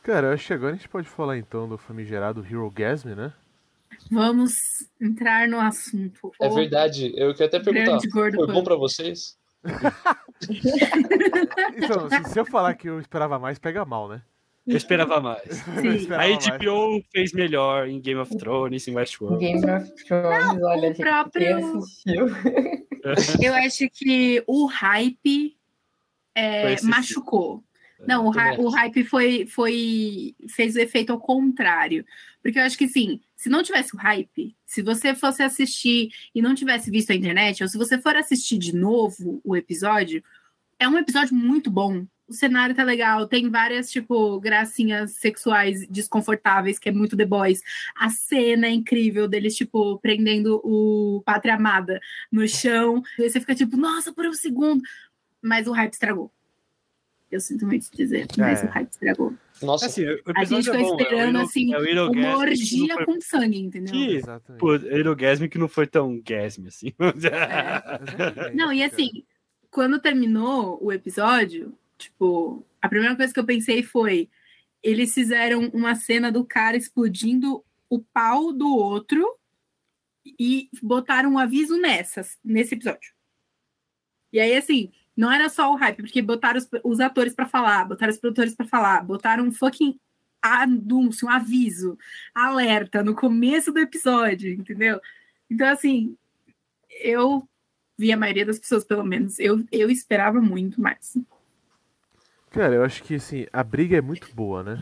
Cara, 0.03 0.27
eu 0.27 0.33
acho 0.33 0.47
que 0.47 0.53
agora 0.53 0.71
a 0.71 0.75
gente 0.77 0.87
pode 0.87 1.07
falar 1.09 1.37
então 1.37 1.67
do 1.67 1.77
famigerado 1.77 2.45
Hero 2.49 2.71
Gasm, 2.71 3.13
né? 3.13 3.33
Vamos 4.09 4.53
entrar 5.01 5.49
no 5.49 5.59
assunto. 5.59 6.31
é 6.39 6.47
verdade. 6.49 7.11
Eu 7.17 7.33
queria 7.33 7.47
até 7.47 7.59
perguntar, 7.59 7.99
foi 8.09 8.31
bom 8.47 8.63
pra 8.63 8.75
vocês? 8.75 9.35
Então, 11.75 12.09
se, 12.09 12.29
se 12.31 12.39
eu 12.39 12.45
falar 12.45 12.73
que 12.75 12.87
eu 12.87 12.99
esperava 12.99 13.39
mais, 13.39 13.57
pega 13.59 13.83
mal, 13.85 14.07
né? 14.07 14.21
Eu 14.67 14.75
esperava 14.77 15.19
mais. 15.21 15.43
Esperava 15.83 16.23
A 16.23 16.27
mais. 16.29 16.47
HBO 16.47 17.03
fez 17.11 17.31
melhor 17.33 17.87
em 17.87 17.99
Game 18.01 18.19
of 18.19 18.35
Thrones, 18.37 18.87
em 18.87 18.95
Westworld. 18.95 19.39
Game 19.39 19.59
of 19.65 19.91
Thrones, 20.05 20.61
olha, 20.63 20.79
o 20.79 20.81
gente, 20.93 20.97
próprio- 20.97 21.45
quem 21.45 21.53
assistiu. 21.53 22.25
Eu 23.41 23.53
acho 23.55 23.89
que 23.89 24.43
o 24.45 24.65
hype 24.65 25.55
é, 26.35 26.75
machucou. 26.83 27.63
Não, 28.05 28.25
o, 28.27 28.29
hy- 28.29 28.57
o 28.59 28.67
acho. 28.67 28.75
hype 28.75 29.03
foi, 29.05 29.45
foi 29.47 30.35
fez 30.49 30.75
o 30.75 30.79
efeito 30.79 31.11
ao 31.13 31.19
contrário. 31.19 32.05
Porque 32.43 32.59
eu 32.59 32.63
acho 32.63 32.77
que 32.77 32.87
sim, 32.87 33.19
se 33.35 33.49
não 33.49 33.63
tivesse 33.63 33.95
o 33.95 33.97
hype, 33.97 34.55
se 34.65 34.81
você 34.81 35.15
fosse 35.15 35.41
assistir 35.41 36.09
e 36.35 36.41
não 36.41 36.53
tivesse 36.53 36.91
visto 36.91 37.11
a 37.11 37.15
internet, 37.15 37.63
ou 37.63 37.67
se 37.69 37.77
você 37.77 37.97
for 37.99 38.15
assistir 38.15 38.57
de 38.57 38.75
novo 38.75 39.41
o 39.43 39.55
episódio, 39.55 40.23
é 40.79 40.87
um 40.87 40.97
episódio 40.97 41.33
muito 41.35 41.71
bom. 41.71 42.05
O 42.27 42.33
cenário 42.33 42.75
tá 42.75 42.83
legal, 42.83 43.25
tem 43.25 43.49
várias, 43.49 43.89
tipo, 43.89 44.37
gracinhas 44.39 45.11
sexuais 45.11 45.87
desconfortáveis, 45.87 46.77
que 46.77 46.89
é 46.89 46.91
muito 46.91 47.15
The 47.15 47.25
Boys. 47.25 47.61
A 47.95 48.09
cena 48.09 48.67
é 48.67 48.71
incrível 48.71 49.27
deles, 49.29 49.55
tipo, 49.55 49.97
prendendo 49.99 50.59
o 50.63 51.21
Pátria 51.25 51.55
Amada 51.55 51.99
no 52.31 52.45
chão. 52.47 53.01
E 53.17 53.23
aí 53.23 53.29
você 53.29 53.39
fica 53.39 53.55
tipo, 53.55 53.77
nossa, 53.77 54.11
por 54.13 54.25
um 54.25 54.33
segundo. 54.33 54.81
Mas 55.41 55.67
o 55.67 55.71
hype 55.71 55.93
estragou. 55.93 56.29
Eu 57.31 57.39
sinto 57.41 57.65
muito 57.65 57.89
dizer, 57.95 58.25
mas 58.37 58.61
É. 58.63 58.65
o 58.65 58.69
hype 58.69 58.89
estragou. 58.89 59.33
Nossa, 59.61 59.85
Assim, 59.87 60.03
o 60.05 60.21
A 60.35 60.43
gente 60.43 60.53
episódio 60.53 60.63
ficou 60.63 60.75
é 60.75 60.83
bom, 60.83 61.01
esperando, 61.01 61.37
é 61.37 61.41
o 61.41 61.43
assim, 61.43 61.73
é 61.73 61.77
uma 61.77 61.85
Gasm 61.85 62.11
que 62.11 62.19
não 62.21 62.37
orgia 62.37 62.93
foi- 62.95 63.05
com 63.05 63.21
sangue, 63.21 63.59
entendeu? 63.59 63.93
Que- 63.93 64.15
Exatamente. 64.15 64.59
Pô, 64.59 64.71
Aerogasm 64.71 65.47
que 65.47 65.57
não 65.57 65.67
foi 65.67 65.87
tão 65.87 66.21
gasm 66.25 66.67
assim. 66.67 66.93
Exatamente, 66.99 68.55
Não, 68.55 68.71
e 68.71 68.83
assim, 68.83 69.23
quando 69.71 69.99
terminou 69.99 70.77
o 70.81 70.91
episódio, 70.91 71.73
tipo, 71.97 72.65
a 72.81 72.89
primeira 72.89 73.15
coisa 73.15 73.33
que 73.33 73.39
eu 73.39 73.45
pensei 73.45 73.83
foi: 73.83 74.29
eles 74.81 75.13
fizeram 75.13 75.69
uma 75.73 75.95
cena 75.95 76.31
do 76.31 76.45
cara 76.45 76.77
explodindo 76.77 77.63
o 77.89 77.99
pau 77.99 78.51
do 78.53 78.69
outro 78.75 79.37
e 80.39 80.69
botaram 80.81 81.31
um 81.31 81.39
aviso 81.39 81.77
nessas, 81.77 82.37
nesse 82.43 82.75
episódio. 82.75 83.13
E 84.31 84.39
aí, 84.39 84.55
assim, 84.55 84.91
não 85.15 85.31
era 85.31 85.49
só 85.49 85.71
o 85.71 85.75
hype, 85.75 85.97
porque 85.97 86.21
botaram 86.21 86.59
os, 86.59 86.67
os 86.83 86.99
atores 86.99 87.33
pra 87.33 87.47
falar, 87.47 87.85
botaram 87.85 88.11
os 88.11 88.19
produtores 88.19 88.53
pra 88.53 88.67
falar, 88.67 89.03
botaram 89.03 89.45
um 89.45 89.51
fucking 89.51 89.99
anúncio, 90.41 91.27
um 91.27 91.31
aviso, 91.31 91.97
alerta 92.33 93.03
no 93.03 93.15
começo 93.15 93.71
do 93.71 93.79
episódio, 93.79 94.51
entendeu? 94.51 95.01
Então, 95.49 95.67
assim, 95.67 96.15
eu 97.01 97.47
vi 97.97 98.11
a 98.11 98.17
maioria 98.17 98.45
das 98.45 98.59
pessoas, 98.59 98.83
pelo 98.83 99.03
menos, 99.03 99.39
eu, 99.39 99.65
eu 99.71 99.89
esperava 99.89 100.39
muito 100.39 100.79
mais. 100.79 101.17
Cara, 102.57 102.73
eu 102.73 102.83
acho 102.83 103.03
que 103.03 103.15
assim, 103.15 103.45
a 103.53 103.63
briga 103.63 103.97
é 103.97 104.01
muito 104.01 104.27
boa, 104.35 104.63
né? 104.63 104.77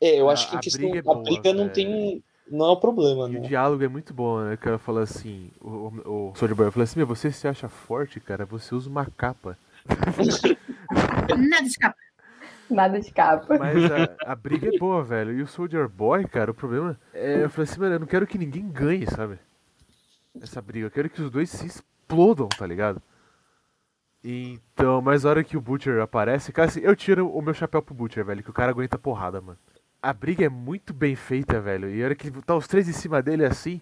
é, 0.00 0.20
eu 0.20 0.28
a- 0.28 0.32
acho 0.32 0.48
que 0.50 0.56
a 0.56 0.58
a 0.58 0.62
questão, 0.62 0.80
briga 0.80 0.98
é 0.98 1.00
a 1.00 1.04
boa, 1.04 1.22
briga 1.22 1.52
não 1.54 1.66
é. 1.66 1.68
tem, 1.68 2.24
não 2.50 2.66
é 2.66 2.70
o 2.70 2.76
problema, 2.76 3.28
E 3.28 3.36
o 3.36 3.40
né? 3.40 3.48
diálogo 3.48 3.84
é 3.84 3.88
muito 3.88 4.12
bom, 4.12 4.40
né? 4.42 4.54
O 4.54 4.58
cara 4.58 4.76
fala 4.76 5.02
assim, 5.02 5.52
o, 5.60 5.68
o, 5.68 6.30
o 6.30 6.34
Soldier 6.34 6.56
Boy 6.56 6.70
fala 6.72 6.82
assim, 6.82 6.98
meu, 6.98 7.06
você 7.06 7.30
se 7.30 7.46
acha 7.46 7.68
forte, 7.68 8.18
cara, 8.18 8.44
você 8.44 8.74
usa 8.74 8.90
uma 8.90 9.06
capa. 9.06 9.56
Nada 11.38 11.68
de 11.68 11.78
capa. 11.78 11.96
Nada 12.68 13.00
de 13.00 13.12
capa. 13.12 13.58
Mas 13.58 13.90
a, 13.90 14.16
a 14.32 14.34
briga 14.34 14.68
é 14.74 14.78
boa, 14.78 15.04
velho. 15.04 15.32
E 15.38 15.42
o 15.42 15.46
Soldier 15.46 15.88
Boy, 15.88 16.26
cara, 16.26 16.50
o 16.50 16.54
problema 16.54 16.98
é. 17.14 17.44
Eu 17.44 17.50
falei 17.50 17.70
assim, 17.70 17.80
mano, 17.80 17.94
eu 17.94 18.00
não 18.00 18.06
quero 18.06 18.26
que 18.26 18.36
ninguém 18.38 18.68
ganhe, 18.68 19.06
sabe? 19.06 19.38
Essa 20.40 20.60
briga. 20.60 20.86
Eu 20.86 20.90
quero 20.90 21.08
que 21.08 21.22
os 21.22 21.30
dois 21.30 21.48
se 21.50 21.66
explodam, 21.66 22.48
tá 22.48 22.66
ligado? 22.66 23.00
Então, 24.24 25.02
mas 25.02 25.24
a 25.24 25.30
hora 25.30 25.44
que 25.44 25.56
o 25.56 25.60
Butcher 25.60 26.00
aparece, 26.00 26.52
cara, 26.52 26.68
assim, 26.68 26.80
eu 26.80 26.94
tiro 26.94 27.28
o 27.28 27.42
meu 27.42 27.52
chapéu 27.52 27.82
pro 27.82 27.94
Butcher, 27.94 28.24
velho, 28.24 28.42
que 28.42 28.50
o 28.50 28.54
cara 28.54 28.70
aguenta 28.70 28.98
porrada, 28.98 29.40
mano. 29.40 29.58
A 30.00 30.12
briga 30.12 30.44
é 30.44 30.48
muito 30.48 30.92
bem 30.94 31.16
feita, 31.16 31.60
velho. 31.60 31.90
E 31.90 32.02
a 32.02 32.06
hora 32.06 32.14
que 32.14 32.30
tá 32.42 32.54
os 32.54 32.68
três 32.68 32.88
em 32.88 32.92
cima 32.92 33.22
dele 33.22 33.44
assim, 33.44 33.80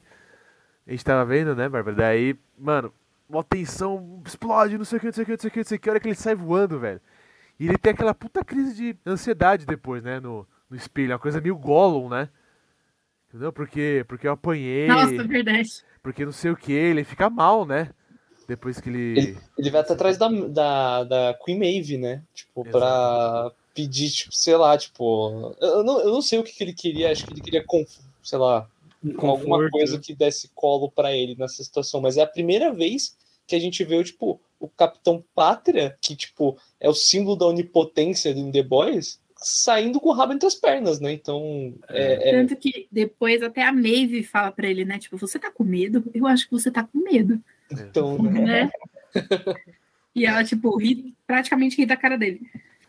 a 0.87 0.91
gente 0.91 1.05
tava 1.05 1.25
vendo, 1.25 1.55
né, 1.55 1.69
Bárbara? 1.69 1.97
Daí, 1.97 2.39
mano, 2.59 2.93
uma 3.29 3.45
tensão, 3.45 4.23
explode, 4.27 4.77
não 4.77 4.85
sei 4.85 4.99
o 4.99 5.01
que, 5.01 5.07
não 5.07 5.13
sei 5.13 5.23
o 5.23 5.27
que, 5.27 5.33
não 5.33 5.39
sei 5.39 5.49
o 5.49 5.53
que, 5.53 5.59
não 5.59 5.65
sei 5.65 5.77
o 5.77 5.81
que. 5.81 5.89
A 5.89 5.93
hora 5.93 6.01
que 6.01 6.09
ele 6.09 6.15
sai 6.15 6.35
voando, 6.35 6.79
velho. 6.81 7.01
E 7.59 7.67
ele 7.67 7.79
tem 7.79 7.93
aquela 7.93 8.15
puta 8.15 8.43
crise 8.45 8.75
de 8.75 8.97
ansiedade 9.07 9.67
depois, 9.67 10.03
né? 10.03 10.19
No, 10.21 10.47
no 10.69 10.77
espelho. 10.77 11.13
Uma 11.13 11.19
coisa 11.19 11.41
meio 11.41 11.57
Gollum, 11.57 12.09
né? 12.09 12.29
Entendeu? 13.29 13.53
Porque, 13.53 14.05
porque 14.09 14.27
eu 14.27 14.33
apanhei, 14.33 14.89
Nossa, 14.89 15.15
é 15.15 15.23
verdade. 15.23 15.69
porque 16.03 16.25
não 16.25 16.33
sei 16.33 16.51
o 16.51 16.57
que. 16.57 16.73
Ele 16.73 17.05
fica 17.05 17.31
mal, 17.31 17.65
né? 17.65 17.91
Depois 18.51 18.81
que 18.81 18.89
ele. 18.89 19.37
Ele 19.57 19.71
vai 19.71 19.81
até 19.81 19.93
atrás 19.93 20.19
da, 20.19 20.29
da, 20.29 21.05
da 21.05 21.39
Queen 21.45 21.57
Maeve, 21.57 21.97
né? 21.97 22.21
Tipo, 22.35 22.65
pra 22.65 23.53
pedir, 23.73 24.11
tipo, 24.11 24.35
sei 24.35 24.57
lá, 24.57 24.77
tipo. 24.77 25.55
Eu 25.61 25.85
não, 25.85 26.01
eu 26.01 26.11
não 26.11 26.21
sei 26.21 26.41
o 26.41 26.43
que, 26.43 26.53
que 26.53 26.65
ele 26.65 26.73
queria, 26.73 27.13
acho 27.13 27.25
que 27.25 27.33
ele 27.33 27.41
queria, 27.41 27.63
conf, 27.65 27.89
sei 28.25 28.39
lá, 28.41 28.69
com 29.17 29.29
alguma 29.31 29.57
Conforto. 29.59 29.71
coisa 29.71 30.01
que 30.01 30.13
desse 30.17 30.49
colo 30.53 30.91
pra 30.91 31.15
ele 31.17 31.37
nessa 31.39 31.63
situação. 31.63 32.01
Mas 32.01 32.17
é 32.17 32.23
a 32.23 32.27
primeira 32.27 32.73
vez 32.73 33.17
que 33.47 33.55
a 33.55 33.61
gente 33.61 33.85
vê, 33.85 34.03
tipo, 34.03 34.41
o 34.59 34.67
Capitão 34.67 35.23
Pátria, 35.33 35.97
que, 36.01 36.17
tipo, 36.17 36.59
é 36.81 36.89
o 36.89 36.95
símbolo 36.95 37.37
da 37.37 37.47
onipotência 37.47 38.35
do 38.35 38.51
The 38.51 38.65
Boys, 38.65 39.21
saindo 39.37 40.01
com 40.01 40.09
o 40.09 40.13
rabo 40.13 40.33
entre 40.33 40.49
as 40.49 40.57
pernas, 40.57 40.99
né? 40.99 41.13
Então, 41.13 41.73
é, 41.89 42.31
é- 42.31 42.33
Tanto 42.33 42.57
que 42.57 42.89
depois 42.91 43.43
até 43.45 43.63
a 43.63 43.73
Maeve 43.73 44.25
fala 44.25 44.51
pra 44.51 44.69
ele, 44.69 44.85
né? 44.85 44.99
Tipo, 44.99 45.17
você 45.17 45.39
tá 45.39 45.53
com 45.53 45.63
medo? 45.63 46.03
Eu 46.13 46.27
acho 46.27 46.47
que 46.47 46.53
você 46.53 46.69
tá 46.69 46.83
com 46.83 46.99
medo, 46.99 47.41
então 47.73 48.19
né? 48.25 48.71
e 50.15 50.27
ela, 50.27 50.45
tipo, 50.45 50.77
ri, 50.79 51.15
praticamente 51.27 51.77
ri 51.77 51.87
da 51.87 51.97
cara 51.97 52.19
dele. 52.19 52.41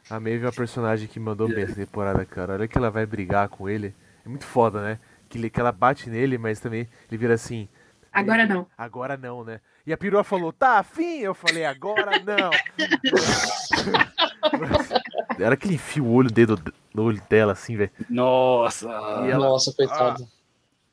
A 0.10 0.20
Maeve 0.20 0.44
é 0.44 0.48
uma 0.48 0.52
personagem 0.54 1.08
que 1.08 1.20
mandou 1.20 1.48
bem 1.48 1.64
essa 1.64 1.76
temporada, 1.76 2.26
cara. 2.26 2.54
Olha 2.54 2.68
que 2.68 2.78
ela 2.78 2.90
vai 2.90 3.06
brigar 3.06 3.48
com 3.50 3.70
ele. 3.70 3.94
É 4.26 4.30
muito 4.30 4.46
foda, 4.46 4.82
né? 4.82 5.00
Que, 5.30 5.38
ele, 5.38 5.50
que 5.50 5.60
ela 5.60 5.72
bate 5.72 6.10
nele, 6.10 6.38
mas 6.38 6.60
também 6.60 6.88
ele 7.10 7.18
vira 7.18 7.36
assim. 7.36 7.70
Agora 8.12 8.46
não. 8.46 8.68
Agora 8.78 9.16
não, 9.16 9.44
né? 9.44 9.62
E 9.86 9.94
a 9.94 9.98
perua 9.98 10.24
falou, 10.24 10.52
tá 10.52 10.80
afim? 10.80 11.20
Eu 11.20 11.34
falei, 11.34 11.66
agora 11.66 12.20
não. 12.20 12.52
Era 15.40 15.56
que 15.56 15.68
ele 15.68 15.76
enfia 15.76 16.04
o 16.04 16.12
olho, 16.12 16.30
o 16.30 16.32
dedo 16.32 16.60
no 16.94 17.04
olho 17.04 17.22
dela, 17.30 17.54
assim, 17.54 17.78
velho. 17.78 17.92
Nossa! 18.10 18.88
E 18.88 19.32
ela- 19.32 19.48
nossa, 19.48 19.74
coitado. 19.74 20.28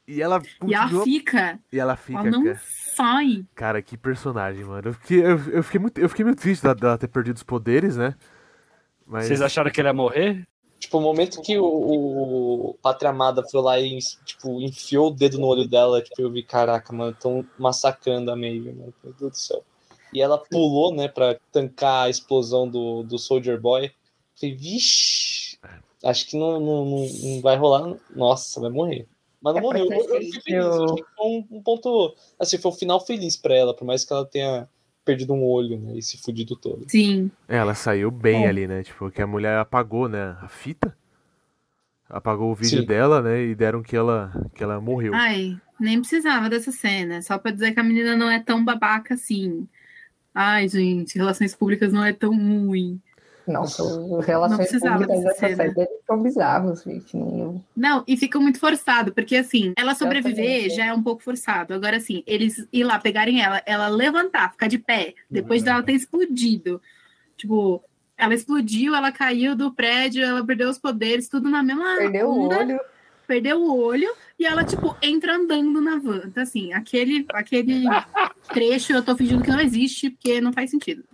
E 0.07 0.22
ela 0.22 0.41
E 0.66 0.74
ela 0.74 1.03
fica, 1.05 1.59
E 1.70 1.78
ela 1.78 1.97
fica, 1.97 2.20
ela 2.20 2.30
não 2.30 2.45
cara. 2.45 2.61
Sai. 2.99 3.44
Cara, 3.55 3.80
que 3.80 3.96
personagem, 3.96 4.64
mano. 4.64 4.88
Eu 4.88 4.94
fiquei, 4.94 5.24
eu, 5.24 5.38
eu 5.53 5.62
fiquei, 5.62 5.80
muito, 5.80 5.99
eu 6.01 6.09
fiquei 6.09 6.24
muito 6.24 6.40
triste 6.40 6.62
dela, 6.62 6.74
dela 6.74 6.99
ter 6.99 7.09
perdido 7.09 7.36
os 7.36 7.44
poderes, 7.44 7.96
né? 7.96 8.14
Mas. 9.07 9.26
Vocês 9.26 9.40
acharam 9.40 9.70
que 9.70 9.80
ele 9.80 9.88
ia 9.88 9.94
morrer? 9.94 10.46
Tipo, 10.80 10.99
o 10.99 11.01
momento 11.01 11.42
que 11.42 11.59
o, 11.59 11.64
o 11.64 12.74
Pátria 12.80 13.11
Amada 13.11 13.42
foi 13.42 13.61
lá 13.61 13.80
e, 13.80 13.99
tipo, 14.24 14.61
enfiou 14.61 15.09
o 15.09 15.14
dedo 15.14 15.38
no 15.38 15.46
olho 15.46 15.66
dela, 15.66 16.01
tipo, 16.01 16.20
eu 16.20 16.30
vi, 16.30 16.42
caraca, 16.42 16.92
mano, 16.92 17.16
tão 17.18 17.44
massacrando 17.59 18.30
a 18.30 18.36
Maeve, 18.36 18.72
mano, 18.72 18.94
meu 19.03 19.12
Deus 19.18 19.32
do 19.32 19.36
céu. 19.36 19.64
E 20.12 20.22
ela 20.22 20.38
pulou, 20.38 20.94
né, 20.94 21.09
pra 21.09 21.36
tancar 21.53 22.07
a 22.07 22.11
explosão 22.11 22.68
do, 22.68 23.03
do 23.03 23.18
Soldier 23.18 23.61
Boy. 23.61 23.90
Falei, 24.38 24.55
vixe, 24.55 25.59
acho 26.05 26.28
que 26.28 26.36
não, 26.36 26.61
não, 26.61 26.84
não, 26.84 27.07
não 27.22 27.40
vai 27.42 27.57
rolar. 27.57 27.96
Nossa, 28.14 28.61
vai 28.61 28.70
morrer. 28.70 29.07
Mas 29.41 29.55
não 29.55 29.61
É 29.61 29.62
morreu. 29.62 29.84
Eu, 29.86 29.93
eu 29.93 30.03
fiquei 30.22 30.41
feliz. 30.43 30.64
eu- 30.64 30.97
um, 31.20 31.47
um 31.53 31.62
ponto. 31.62 32.14
Assim, 32.39 32.59
foi 32.59 32.70
um 32.70 32.74
final 32.74 33.05
feliz 33.05 33.36
pra 33.36 33.55
ela, 33.55 33.74
por 33.74 33.84
mais 33.84 34.05
que 34.05 34.12
ela 34.12 34.24
tenha 34.26 34.68
perdido 35.05 35.32
um 35.32 35.45
olho, 35.45 35.78
né? 35.78 35.97
E 35.97 36.03
se 36.03 36.18
fudido 36.18 36.55
todo. 36.57 36.84
Sim. 36.89 37.30
Ela 37.49 37.74
saiu 37.74 38.11
bem 38.11 38.45
É. 38.45 38.49
ali, 38.49 38.66
né? 38.66 38.82
Tipo, 38.82 39.11
que 39.11 39.22
a 39.22 39.26
mulher 39.26 39.57
apagou, 39.59 40.09
né? 40.09 40.36
A 40.43 40.49
fita. 40.49 40.97
Apagou 42.11 42.51
o 42.51 42.55
vídeo 42.55 42.80
Sim. 42.80 42.86
dela, 42.86 43.20
né? 43.22 43.43
E 43.43 43.55
deram 43.55 43.82
que 43.82 43.95
ela, 43.97 44.32
que 44.55 44.62
ela 44.62 44.80
morreu. 44.80 45.14
Ai, 45.14 45.57
nem 45.78 46.01
precisava 46.01 46.49
dessa 46.49 46.72
cena. 46.72 47.20
Só 47.22 47.39
pra 47.39 47.51
dizer 47.51 47.72
que 47.72 47.80
a 47.80 47.84
menina 47.84 48.16
não 48.16 48.30
é 48.30 48.41
tão 48.43 48.64
babaca 48.64 49.14
assim. 49.14 49.68
Ai, 50.34 50.68
gente, 50.68 51.16
relações 51.18 51.55
públicas 51.55 51.93
não 51.93 52.05
é 52.05 52.12
tão 52.12 52.30
ruim. 52.36 53.01
Nossa, 53.53 53.82
as 54.18 54.26
relações 54.26 54.70
públicas 54.70 55.07
dessa 55.07 55.22
dessa 55.22 55.34
cena. 55.34 55.57
série 55.74 55.88
são 56.07 56.22
bizarros, 56.22 56.82
gente. 56.82 57.16
Não, 57.16 57.64
Não, 57.76 58.05
e 58.07 58.16
fica 58.16 58.38
muito 58.38 58.59
forçado, 58.59 59.12
porque 59.12 59.36
assim, 59.36 59.72
ela 59.76 59.94
sobreviver 59.94 60.44
Exatamente. 60.44 60.76
já 60.76 60.86
é 60.86 60.92
um 60.92 61.03
pouco 61.03 61.22
forçado. 61.22 61.74
Agora, 61.74 61.96
assim, 61.96 62.22
eles 62.26 62.66
ir 62.72 62.84
lá 62.84 62.99
pegarem 62.99 63.42
ela, 63.42 63.62
ela 63.66 63.88
levantar, 63.88 64.53
ficar 64.53 64.68
de 64.68 64.78
pé, 64.78 65.14
depois 65.30 65.62
dela 65.62 65.82
ter 65.82 65.92
explodido. 65.92 66.80
Tipo, 67.36 67.82
ela 68.16 68.34
explodiu, 68.34 68.94
ela 68.94 69.12
caiu 69.12 69.55
do 69.55 69.72
prédio, 69.72 70.24
ela 70.24 70.44
perdeu 70.44 70.68
os 70.68 70.78
poderes, 70.78 71.28
tudo 71.28 71.49
na 71.49 71.62
mesma 71.62 71.96
perdeu 71.96 72.28
o 72.28 72.46
onda, 72.46 72.59
olho. 72.59 72.80
perdeu 73.26 73.62
o 73.62 73.78
olho 73.80 74.09
e 74.38 74.44
ela, 74.44 74.64
tipo, 74.64 74.96
entra 75.01 75.36
andando 75.36 75.80
na 75.80 75.96
van. 75.99 76.22
Então, 76.24 76.42
assim, 76.42 76.72
aquele, 76.72 77.24
aquele 77.32 77.84
trecho 78.53 78.92
eu 78.92 79.05
tô 79.05 79.16
fingindo 79.16 79.42
que 79.44 79.51
não 79.51 79.61
existe, 79.61 80.11
porque 80.11 80.40
não 80.40 80.53
faz 80.53 80.70
sentido. 80.70 81.05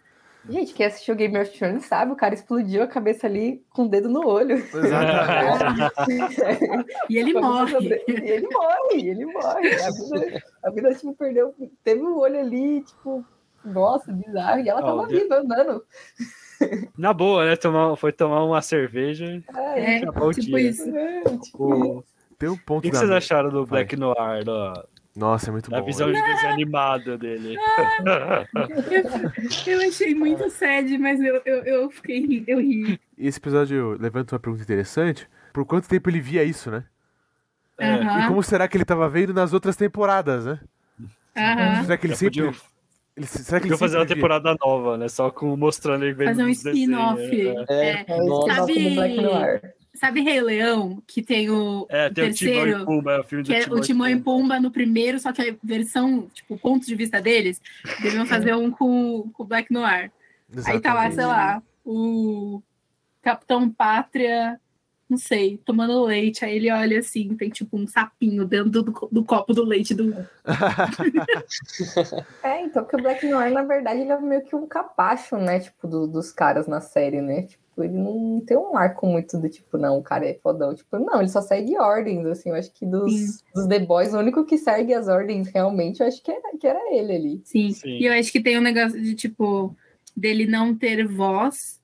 Gente, 0.49 0.75
quem 0.75 0.87
assistiu 0.87 1.15
Game 1.15 1.39
of 1.39 1.51
Thrones 1.57 1.87
sabe, 1.87 2.13
o 2.13 2.17
cara 2.17 2.35
explodiu 2.35 2.83
a 2.83 2.87
cabeça 2.87 3.27
ali 3.27 3.65
com 3.71 3.85
o 3.85 3.89
dedo 3.89 4.09
no 4.09 4.27
olho. 4.27 4.57
Exatamente. 4.57 5.95
E 7.09 7.19
ele 7.19 7.33
morre. 7.35 8.03
E 8.09 8.13
ele 8.13 8.49
morre, 8.49 9.09
ele 9.11 9.27
morre. 9.27 9.75
A 9.75 9.91
vida, 9.91 10.43
a 10.65 10.71
vida, 10.71 10.95
tipo, 10.95 11.15
perdeu. 11.15 11.55
Teve 11.83 12.03
um 12.03 12.19
olho 12.19 12.41
ali, 12.41 12.83
tipo, 12.83 13.25
nossa, 13.65 14.13
bizarro. 14.13 14.61
E 14.61 14.69
ela 14.69 14.83
tava 14.83 15.07
viva 15.07 15.37
andando. 15.37 15.85
Na 16.97 17.13
boa, 17.13 17.45
né? 17.47 17.57
Tomar, 17.57 17.97
foi 17.97 18.13
tomar 18.13 18.45
uma 18.45 18.61
cerveja. 18.63 19.43
É, 19.57 19.95
É, 19.95 19.97
Acabou 19.99 20.29
o 20.29 20.33
tipo 20.35 20.57
dia. 20.57 20.71
isso. 20.71 20.89
é, 20.97 21.23
tipo, 21.39 21.99
O... 21.99 22.05
Tem 22.39 22.49
um 22.49 22.55
O 22.55 22.59
ponto 22.59 22.83
que, 22.83 22.91
que 22.91 22.97
vocês 22.97 23.11
acharam 23.11 23.49
do 23.49 23.65
Vai. 23.65 23.85
Black 23.85 23.97
Noir, 23.97 24.45
da, 24.45 24.85
Nossa, 25.17 25.49
é 25.49 25.53
muito 25.53 25.71
da 25.71 25.79
bom. 25.81 25.87
visão 25.87 26.09
né? 26.09 26.21
de 26.21 26.27
desenho 26.35 26.53
animado 26.53 27.17
dele? 27.19 27.57
Eu, 29.67 29.75
eu 29.81 29.89
achei 29.89 30.15
muito 30.15 30.51
sad, 30.51 30.99
mas 30.99 31.21
eu, 31.21 31.41
eu, 31.45 31.63
eu 31.65 31.91
fiquei 31.91 32.21
ri- 32.27 32.45
eu 32.47 32.59
ri. 32.61 32.99
E 33.17 33.27
esse 33.29 33.39
episódio 33.39 33.97
levanta 34.01 34.35
uma 34.35 34.41
pergunta 34.41 34.63
interessante. 34.65 35.29
Por 35.53 35.65
quanto 35.65 35.89
tempo 35.89 36.11
ele 36.11 36.21
via 36.21 36.43
isso, 36.43 36.71
né? 36.71 36.85
É. 37.79 37.95
E 38.25 38.27
como 38.29 38.43
será 38.43 38.67
que 38.69 38.77
ele 38.77 38.85
tava 38.85 39.09
vendo 39.09 39.33
nas 39.33 39.53
outras 39.53 39.77
temporadas, 39.77 40.47
né? 40.47 40.61
aham. 41.37 41.83
Será 41.85 41.97
que 41.97 42.07
ele 42.07 42.13
Já 42.15 42.19
sempre. 42.19 42.43
podiam, 42.43 42.55
ele- 43.17 43.27
será 43.27 43.61
que 43.61 43.67
ele 43.69 43.77
fazer 43.77 43.97
uma 43.97 44.03
sempre 44.03 44.15
via? 44.15 44.23
temporada 44.23 44.57
nova, 44.65 44.97
né? 44.99 45.09
Só 45.09 45.31
com, 45.31 45.57
mostrando 45.57 46.05
ele 46.05 46.15
vendo 46.15 46.29
Fazer 46.29 46.45
um 46.45 46.49
spin-off. 46.49 47.21
É, 47.69 47.91
é, 47.91 48.05
É. 48.09 48.17
o 48.23 48.47
Do. 49.95 49.99
Sabe 49.99 50.21
Rei 50.23 50.41
Leão, 50.41 51.03
que 51.07 51.23
tem 51.23 51.49
o, 51.51 51.87
É, 51.89 52.09
o 52.09 52.15
tem 52.15 52.31
o 52.31 52.35
Timão 52.35 52.53
e 52.55 52.57
terceiro, 52.57 52.85
Pumba, 52.85 53.13
é 53.13 53.21
o 53.21 53.25
filme 53.25 53.45
do 53.45 53.47
que 53.47 53.55
é 53.55 53.67
o 53.69 53.81
Timão 53.81 54.09
e 54.09 54.21
Pumba 54.21 54.61
no 54.61 54.71
primeiro, 54.71 55.19
só 55.19 55.33
que 55.33 55.43
a 55.51 55.55
versão, 55.63 56.29
tipo, 56.35 56.55
o 56.55 56.59
ponto 56.59 56.85
de 56.87 56.95
vista 56.95 57.21
deles, 57.23 57.61
deviam 58.03 58.27
fazer 58.27 58.55
um 58.55 58.71
com 58.71 59.31
o 59.39 59.45
Black 59.45 59.73
Noir. 59.73 60.11
Aí 60.67 60.81
tá 60.81 60.93
lá, 60.95 61.07
Exatamente. 61.09 61.15
sei 61.15 61.25
lá, 61.27 61.63
o 61.85 62.63
Capitão 63.23 63.71
Pátria, 63.71 64.61
não 65.09 65.17
sei, 65.19 65.59
tomando 65.65 66.05
leite. 66.05 66.45
Aí 66.45 66.57
ele 66.57 66.71
olha 66.73 66.99
assim, 66.99 67.35
tem 67.37 67.49
tipo 67.51 67.77
um 67.77 67.87
sapinho 67.87 68.45
dentro 68.45 68.71
do, 68.71 69.09
do 69.11 69.25
copo 69.25 69.53
do 69.55 69.65
leite 69.65 69.95
do. 69.95 70.15
É, 72.43 72.61
então, 72.63 72.85
que 72.85 72.97
o 72.97 73.03
Black 73.03 73.27
Noir, 73.27 73.53
na 73.53 73.63
verdade, 73.63 74.01
ele 74.01 74.13
é 74.13 74.21
meio 74.21 74.43
que 74.45 74.55
um 74.57 74.67
capacho, 74.67 75.37
né? 75.37 75.61
Tipo, 75.61 75.87
do- 75.89 76.07
dos 76.07 76.31
caras 76.33 76.67
na 76.67 76.81
série, 76.81 77.21
né? 77.21 77.43
Tipo, 77.43 77.64
ele 77.83 77.95
não 77.95 78.41
tem 78.47 78.57
um 78.57 78.77
arco 78.77 79.07
muito 79.07 79.39
do 79.39 79.49
tipo, 79.49 79.77
não, 79.79 79.99
o 79.99 80.03
cara 80.03 80.27
é 80.27 80.35
fodão. 80.35 80.75
Tipo, 80.75 80.99
não, 80.99 81.21
ele 81.21 81.29
só 81.29 81.41
segue 81.41 81.79
ordens, 81.79 82.27
assim. 82.27 82.51
Eu 82.51 82.57
acho 82.57 82.73
que 82.73 82.85
dos, 82.85 83.43
dos 83.55 83.67
The 83.67 83.81
Boys, 83.81 84.13
o 84.13 84.19
único 84.19 84.45
que 84.45 84.59
segue 84.59 84.93
as 84.93 85.09
ordens 85.09 85.49
realmente, 85.49 86.01
eu 86.01 86.07
acho 86.07 86.23
que 86.23 86.31
era, 86.31 86.57
que 86.59 86.67
era 86.67 86.95
ele 86.95 87.13
ali. 87.13 87.43
Sim. 87.45 87.73
Sim. 87.73 87.99
E 87.99 88.07
eu 88.07 88.13
acho 88.13 88.31
que 88.31 88.41
tem 88.41 88.59
um 88.59 88.63
negócio 88.63 89.01
de 89.01 89.15
tipo, 89.15 89.75
dele 90.17 90.47
não 90.47 90.77
ter 90.77 91.07
voz, 91.07 91.81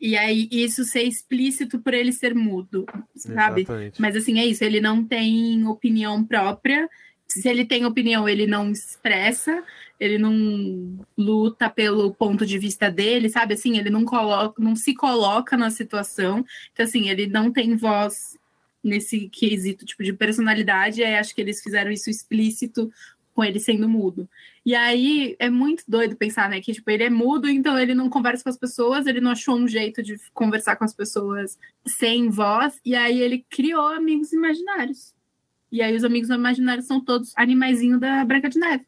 e 0.00 0.16
aí 0.16 0.48
isso 0.50 0.84
ser 0.84 1.02
explícito 1.02 1.78
por 1.78 1.94
ele 1.94 2.12
ser 2.12 2.34
mudo, 2.34 2.84
sabe? 3.16 3.62
Exatamente. 3.62 4.00
Mas 4.00 4.14
assim, 4.14 4.38
é 4.38 4.44
isso, 4.44 4.62
ele 4.62 4.80
não 4.80 5.04
tem 5.04 5.66
opinião 5.66 6.22
própria. 6.22 6.88
Se 7.26 7.48
ele 7.48 7.64
tem 7.64 7.86
opinião, 7.86 8.28
ele 8.28 8.46
não 8.46 8.70
expressa, 8.70 9.64
ele 10.04 10.18
não 10.18 10.98
luta 11.16 11.70
pelo 11.70 12.12
ponto 12.14 12.44
de 12.44 12.58
vista 12.58 12.90
dele, 12.90 13.28
sabe? 13.28 13.54
Assim, 13.54 13.78
ele 13.78 13.90
não 13.90 14.04
coloca, 14.04 14.62
não 14.62 14.76
se 14.76 14.94
coloca 14.94 15.56
na 15.56 15.70
situação. 15.70 16.44
Então, 16.72 16.84
assim, 16.84 17.08
ele 17.08 17.26
não 17.26 17.50
tem 17.50 17.76
voz 17.76 18.36
nesse 18.82 19.28
quesito 19.30 19.86
tipo 19.86 20.02
de 20.04 20.12
personalidade. 20.12 21.02
Aí 21.02 21.16
acho 21.16 21.34
que 21.34 21.40
eles 21.40 21.62
fizeram 21.62 21.90
isso 21.90 22.10
explícito 22.10 22.92
com 23.34 23.42
ele 23.42 23.58
sendo 23.58 23.88
mudo. 23.88 24.28
E 24.64 24.74
aí 24.74 25.36
é 25.38 25.50
muito 25.50 25.84
doido 25.88 26.16
pensar, 26.16 26.48
né? 26.48 26.60
Que 26.60 26.72
tipo, 26.72 26.88
ele 26.90 27.04
é 27.04 27.10
mudo, 27.10 27.48
então 27.48 27.78
ele 27.78 27.94
não 27.94 28.08
conversa 28.08 28.44
com 28.44 28.50
as 28.50 28.56
pessoas, 28.56 29.06
ele 29.06 29.20
não 29.20 29.32
achou 29.32 29.56
um 29.56 29.66
jeito 29.66 30.02
de 30.02 30.16
conversar 30.32 30.76
com 30.76 30.84
as 30.84 30.94
pessoas 30.94 31.58
sem 31.84 32.30
voz, 32.30 32.80
e 32.84 32.94
aí 32.94 33.20
ele 33.20 33.44
criou 33.50 33.88
amigos 33.88 34.32
imaginários. 34.32 35.12
E 35.72 35.82
aí 35.82 35.94
os 35.96 36.04
amigos 36.04 36.30
imaginários 36.30 36.86
são 36.86 37.04
todos 37.04 37.32
animaizinhos 37.36 38.00
da 38.00 38.24
Branca 38.24 38.48
de 38.48 38.58
Neve. 38.58 38.86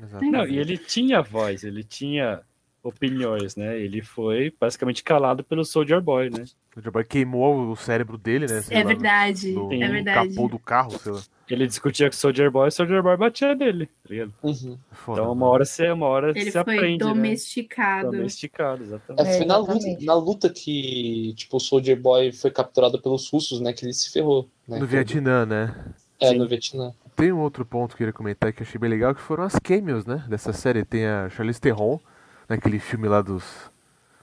Exatamente. 0.00 0.32
Não, 0.32 0.46
e 0.46 0.58
ele 0.58 0.76
tinha 0.76 1.22
voz, 1.22 1.64
ele 1.64 1.82
tinha 1.82 2.42
opiniões, 2.82 3.56
né? 3.56 3.78
Ele 3.78 4.02
foi 4.02 4.54
basicamente 4.60 5.02
calado 5.02 5.42
pelo 5.42 5.64
Soldier 5.64 6.00
Boy, 6.00 6.30
né? 6.30 6.44
O 6.76 6.80
Joe 6.80 6.92
Boy 6.92 7.04
queimou 7.04 7.70
o 7.70 7.76
cérebro 7.76 8.18
dele, 8.18 8.46
né? 8.46 8.60
sei 8.60 8.76
é 8.76 8.82
lá, 8.82 8.88
verdade, 8.88 9.52
no, 9.52 9.72
é 9.72 9.86
no 9.86 9.92
verdade. 9.92 10.34
capô 10.34 10.48
do 10.48 10.58
carro, 10.58 10.98
sei 10.98 11.12
lá. 11.12 11.22
Ele 11.48 11.66
discutia 11.66 12.08
com 12.08 12.14
o 12.14 12.18
Soldier 12.18 12.50
Boy, 12.50 12.68
o 12.68 12.72
Soldier 12.72 13.02
Boy 13.02 13.16
batia 13.16 13.54
nele, 13.54 13.86
tá 13.86 14.10
ligado? 14.10 14.34
Uhum. 14.42 14.78
Então, 15.08 15.32
uma 15.32 15.46
hora 15.46 15.64
você, 15.64 15.90
uma 15.90 16.06
hora 16.06 16.30
Ele 16.30 16.50
você 16.50 16.64
foi 16.64 16.76
aprende, 16.76 17.04
né? 17.04 17.10
domesticado. 17.10 18.10
Domesticado, 18.10 18.82
É, 18.82 18.86
exatamente. 18.86 19.28
É, 19.28 19.36
foi 19.36 19.46
na 19.46 19.56
luta, 19.56 19.86
na 20.02 20.14
luta 20.14 20.50
que, 20.50 21.34
tipo, 21.36 21.56
o 21.56 21.60
Soldier 21.60 21.98
Boy 21.98 22.32
foi 22.32 22.50
capturado 22.50 23.00
pelos 23.00 23.28
russos, 23.30 23.60
né? 23.60 23.72
Que 23.72 23.84
ele 23.84 23.92
se 23.92 24.10
ferrou. 24.10 24.48
Né? 24.66 24.78
No 24.78 24.86
Vietnã, 24.86 25.46
né? 25.46 25.74
É, 26.20 26.30
Sim. 26.30 26.38
no 26.38 26.48
Vietnã. 26.48 26.92
Tem 27.16 27.32
um 27.32 27.38
outro 27.38 27.64
ponto 27.64 27.90
que 27.90 27.94
eu 28.02 28.06
queria 28.06 28.12
comentar 28.12 28.52
que 28.52 28.62
eu 28.62 28.66
achei 28.66 28.78
bem 28.78 28.90
legal, 28.90 29.14
que 29.14 29.20
foram 29.22 29.42
as 29.44 29.58
cameos, 29.58 30.04
né? 30.04 30.22
Dessa 30.28 30.52
série. 30.52 30.84
Tem 30.84 31.06
a 31.06 31.28
Charlize 31.30 31.60
Theron, 31.60 31.98
naquele 32.48 32.78
filme 32.78 33.08
lá 33.08 33.22
dos, 33.22 33.70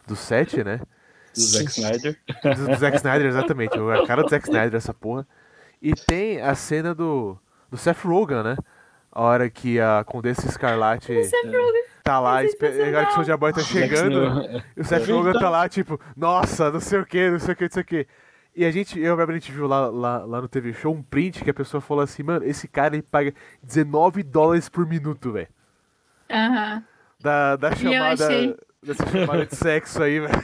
dos 0.08 0.20
sete, 0.20 0.64
né? 0.64 0.80
Do 1.36 1.41
Zack 1.41 1.72
Snyder. 1.72 2.20
Do, 2.44 2.68
do 2.68 2.76
Zack 2.76 2.98
Snyder, 2.98 3.26
exatamente. 3.28 3.76
A 3.80 4.06
cara 4.06 4.22
do 4.24 4.30
Zack 4.30 4.46
Snyder, 4.48 4.76
essa 4.76 4.94
porra. 4.94 5.28
E 5.82 5.94
tem 5.94 6.39
a 6.39 6.54
cena 6.54 6.94
do, 6.94 7.36
do 7.72 7.78
Seth 7.78 8.04
Rogen, 8.06 8.44
né? 8.44 8.56
A 9.12 9.22
hora 9.22 9.50
que 9.50 9.80
a 9.80 10.04
Condessa 10.06 10.48
Escarlate 10.48 11.12
tá 12.04 12.20
lá, 12.20 12.44
espe- 12.44 12.68
a 12.68 12.98
hora 12.98 13.06
que 13.06 13.12
o 13.12 13.16
Soulja 13.16 13.38
Boy 13.38 13.54
tá 13.54 13.62
chegando, 13.62 14.62
e 14.78 14.82
o 14.82 14.84
Seth 14.84 15.08
Rogen 15.08 15.34
tá 15.34 15.50
lá, 15.50 15.68
tipo, 15.70 16.00
nossa, 16.16 16.72
não 16.72 16.80
sei 16.80 17.00
o 17.00 17.06
que, 17.06 17.30
não 17.30 17.39
sei 17.39 17.54
o 17.54 17.58
que, 17.58 17.64
não 17.64 17.72
sei 17.72 17.82
o 17.82 17.86
que. 17.86 18.08
E 18.56 18.64
a 18.66 18.72
gente, 18.72 18.99
eu 18.99 19.18
e 19.18 19.22
a 19.24 19.32
gente 19.34 19.51
viu 19.51 19.66
lá, 19.68 19.88
lá, 19.88 20.24
lá 20.26 20.41
no 20.41 20.47
TV 20.47 20.74
Show 20.74 20.93
um 20.93 21.01
print 21.01 21.43
que 21.43 21.49
a 21.49 21.54
pessoa 21.54 21.82
falou 21.82 22.04
assim, 22.04 22.22
mano, 22.22 22.45
esse 22.45 22.68
cara 22.68 22.95
ele 22.95 23.01
paga 23.04 23.34
19 23.64 24.22
dólares 24.22 24.70
por 24.70 24.88
minuto, 24.88 25.32
velho. 25.32 25.47
Aham. 26.30 26.84
Da, 27.20 27.56
da 27.56 27.70
eu 27.70 27.76
chamada. 27.78 28.28
achei- 28.28 28.56
Dessa 28.84 29.06
chamada 29.08 29.45
de 29.45 29.56
sexo 29.56 30.04
aí, 30.04 30.20
velho. 30.20 30.43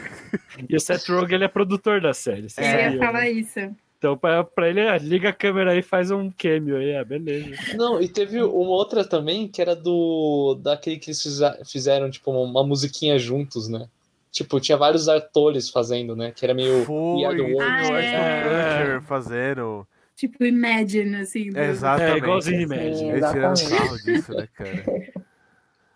E 0.70 0.74
o 0.76 0.80
Seth 0.80 1.06
Rogen, 1.10 1.36
ele 1.36 1.44
é 1.44 1.48
produtor 1.50 2.00
da 2.00 2.14
série. 2.14 2.50
você 2.50 2.62
Eu 2.62 2.66
ia 2.66 2.72
sabia, 2.72 2.90
né? 2.92 3.06
falar 3.06 3.30
isso. 3.30 3.60
Então, 3.98 4.18
pra, 4.18 4.46
pra 4.46 4.70
ele, 4.70 4.80
ah, 4.88 4.98
liga 4.98 5.28
a 5.28 5.34
câmera 5.34 5.72
aí 5.72 5.80
e 5.80 5.84
faz 5.84 6.10
um 6.10 6.32
cameo 6.32 6.78
aí, 6.78 6.96
ah, 6.96 7.04
beleza. 7.04 7.76
Não, 7.76 8.02
e 8.02 8.08
teve 8.08 8.42
uma 8.42 8.70
outra 8.70 9.04
também 9.04 9.46
que 9.46 9.62
era 9.62 9.76
do. 9.76 10.58
daquele 10.64 10.98
que 10.98 11.10
eles 11.10 11.22
fizeram, 11.70 12.10
tipo, 12.10 12.32
uma 12.32 12.64
musiquinha 12.66 13.20
juntos, 13.20 13.68
né? 13.68 13.90
Tipo, 14.32 14.60
tinha 14.60 14.78
vários 14.78 15.10
atores 15.10 15.70
fazendo, 15.70 16.16
né? 16.16 16.32
Que 16.32 16.46
era 16.46 16.54
meio. 16.54 16.86
Foi, 16.86 16.96
o. 16.96 17.62
Ah, 17.62 17.82
é. 18.02 19.02
Fazendo. 19.02 19.88
Tipo, 20.16 20.44
Imagine, 20.46 21.16
assim. 21.18 21.50
do- 21.50 21.58
Exatamente. 21.60 22.14
É, 22.14 22.18
igualzinho 22.18 22.62
Imagine. 22.62 23.10
Eles 23.10 23.32
tiraram 23.32 23.56
sarro 23.56 23.98
disso, 24.04 24.34
né, 24.34 24.48
cara? 24.54 24.84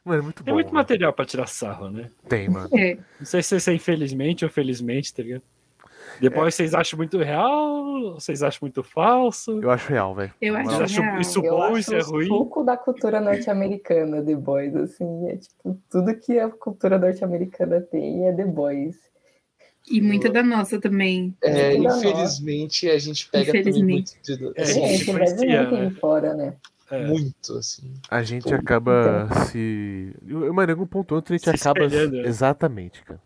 Mano, 0.05 0.19
é 0.19 0.23
muito 0.23 0.39
bom. 0.39 0.45
Tem 0.45 0.53
muito 0.53 0.67
mano. 0.67 0.77
material 0.79 1.13
pra 1.13 1.25
tirar 1.25 1.47
sarro, 1.47 1.89
né? 1.89 2.09
Tem, 2.27 2.49
mano. 2.49 2.67
É. 2.77 2.97
Não 3.19 3.25
sei 3.25 3.41
se 3.41 3.55
isso 3.55 3.69
é 3.69 3.73
infelizmente 3.73 4.43
ou 4.43 4.51
felizmente, 4.51 5.13
tá 5.13 5.23
ligado? 5.23 5.43
Depois 6.20 6.55
vocês 6.55 6.74
acham 6.74 6.97
muito 6.97 7.18
real? 7.18 8.14
Vocês 8.16 8.41
acham 8.43 8.59
muito 8.61 8.84
falso? 8.84 9.59
Eu 9.61 9.70
acho 9.72 9.89
real, 9.89 10.14
velho. 10.16 10.34
Eu 10.41 10.55
acho 10.55 10.70
Vocês 10.72 10.91
real. 10.97 11.22
isso 11.22 11.39
Eu 11.45 11.51
bom, 11.51 11.64
acho 11.64 11.78
isso 11.80 11.95
é 11.95 12.01
ruim? 12.01 12.28
suco 12.28 12.64
da 12.64 12.78
cultura 12.78 13.20
norte-americana, 13.22 14.22
The 14.24 14.36
Boys, 14.36 14.76
assim, 14.76 15.28
é 15.30 15.38
tipo, 15.38 15.80
tudo 15.89 16.16
que 16.16 16.39
a 16.39 16.49
cultura 16.49 16.97
norte-americana 16.97 17.82
tem 17.82 18.28
é 18.28 18.34
The 18.34 18.45
Boys. 18.45 18.95
E 19.91 19.99
muita 19.99 20.30
da 20.30 20.41
nossa 20.41 20.80
também. 20.80 21.36
É, 21.41 21.76
da 21.78 21.97
infelizmente, 21.97 22.89
a 22.89 22.97
gente 22.97 23.30
pega 23.30 23.47
também 23.47 23.61
Infelizmente. 23.61 24.14
muito, 24.28 24.53
de, 24.53 24.59
É, 24.59 24.64
assim, 24.64 24.88
Gente, 24.97 25.11
não 25.11 25.70
tem 25.70 25.82
né? 25.82 25.89
fora, 25.99 26.34
né? 26.34 26.53
É. 26.91 27.07
muito, 27.07 27.53
assim. 27.57 27.91
A 28.09 28.22
gente 28.22 28.43
Pô, 28.43 28.53
acaba 28.55 29.28
se. 29.47 30.14
Eu, 30.28 30.53
mano, 30.53 30.70
em 30.70 30.74
algum 30.74 30.86
ponto 30.86 31.11
ou 31.14 31.16
outro 31.18 31.34
a 31.34 31.38
gente 31.38 31.49
Se 31.49 31.68
acaba. 31.68 31.86
espelhando, 31.86 32.18
né? 32.18 32.28
Exatamente, 32.28 33.03
cara. 33.03 33.20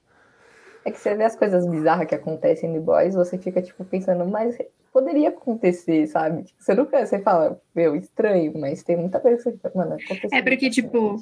É 0.87 0.91
que 0.91 0.97
você 0.97 1.13
vê 1.15 1.25
as 1.25 1.35
coisas 1.35 1.67
bizarras 1.67 2.07
que 2.07 2.15
acontecem 2.15 2.69
em 2.69 2.73
The 2.75 2.79
Boys, 2.79 3.13
você 3.13 3.37
fica, 3.37 3.61
tipo, 3.61 3.83
pensando, 3.83 4.25
mas 4.25 4.57
poderia 4.93 5.27
acontecer, 5.27 6.07
sabe? 6.07 6.43
Tipo, 6.43 6.63
você 6.63 6.73
nunca, 6.73 7.05
você 7.05 7.19
fala, 7.19 7.59
meu, 7.75 7.93
estranho, 7.93 8.57
mas 8.57 8.83
tem 8.83 8.95
muita 8.95 9.19
coisa 9.19 9.35
que 9.35 9.43
você 9.43 9.51
fica, 9.51 9.69
mano, 9.75 9.95
aconteceu. 9.95 10.29
É 10.31 10.41
porque, 10.41 10.69
tipo, 10.69 11.21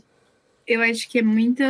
eu 0.67 0.81
acho 0.81 1.07
que 1.09 1.19
é 1.19 1.21
muito 1.21 1.63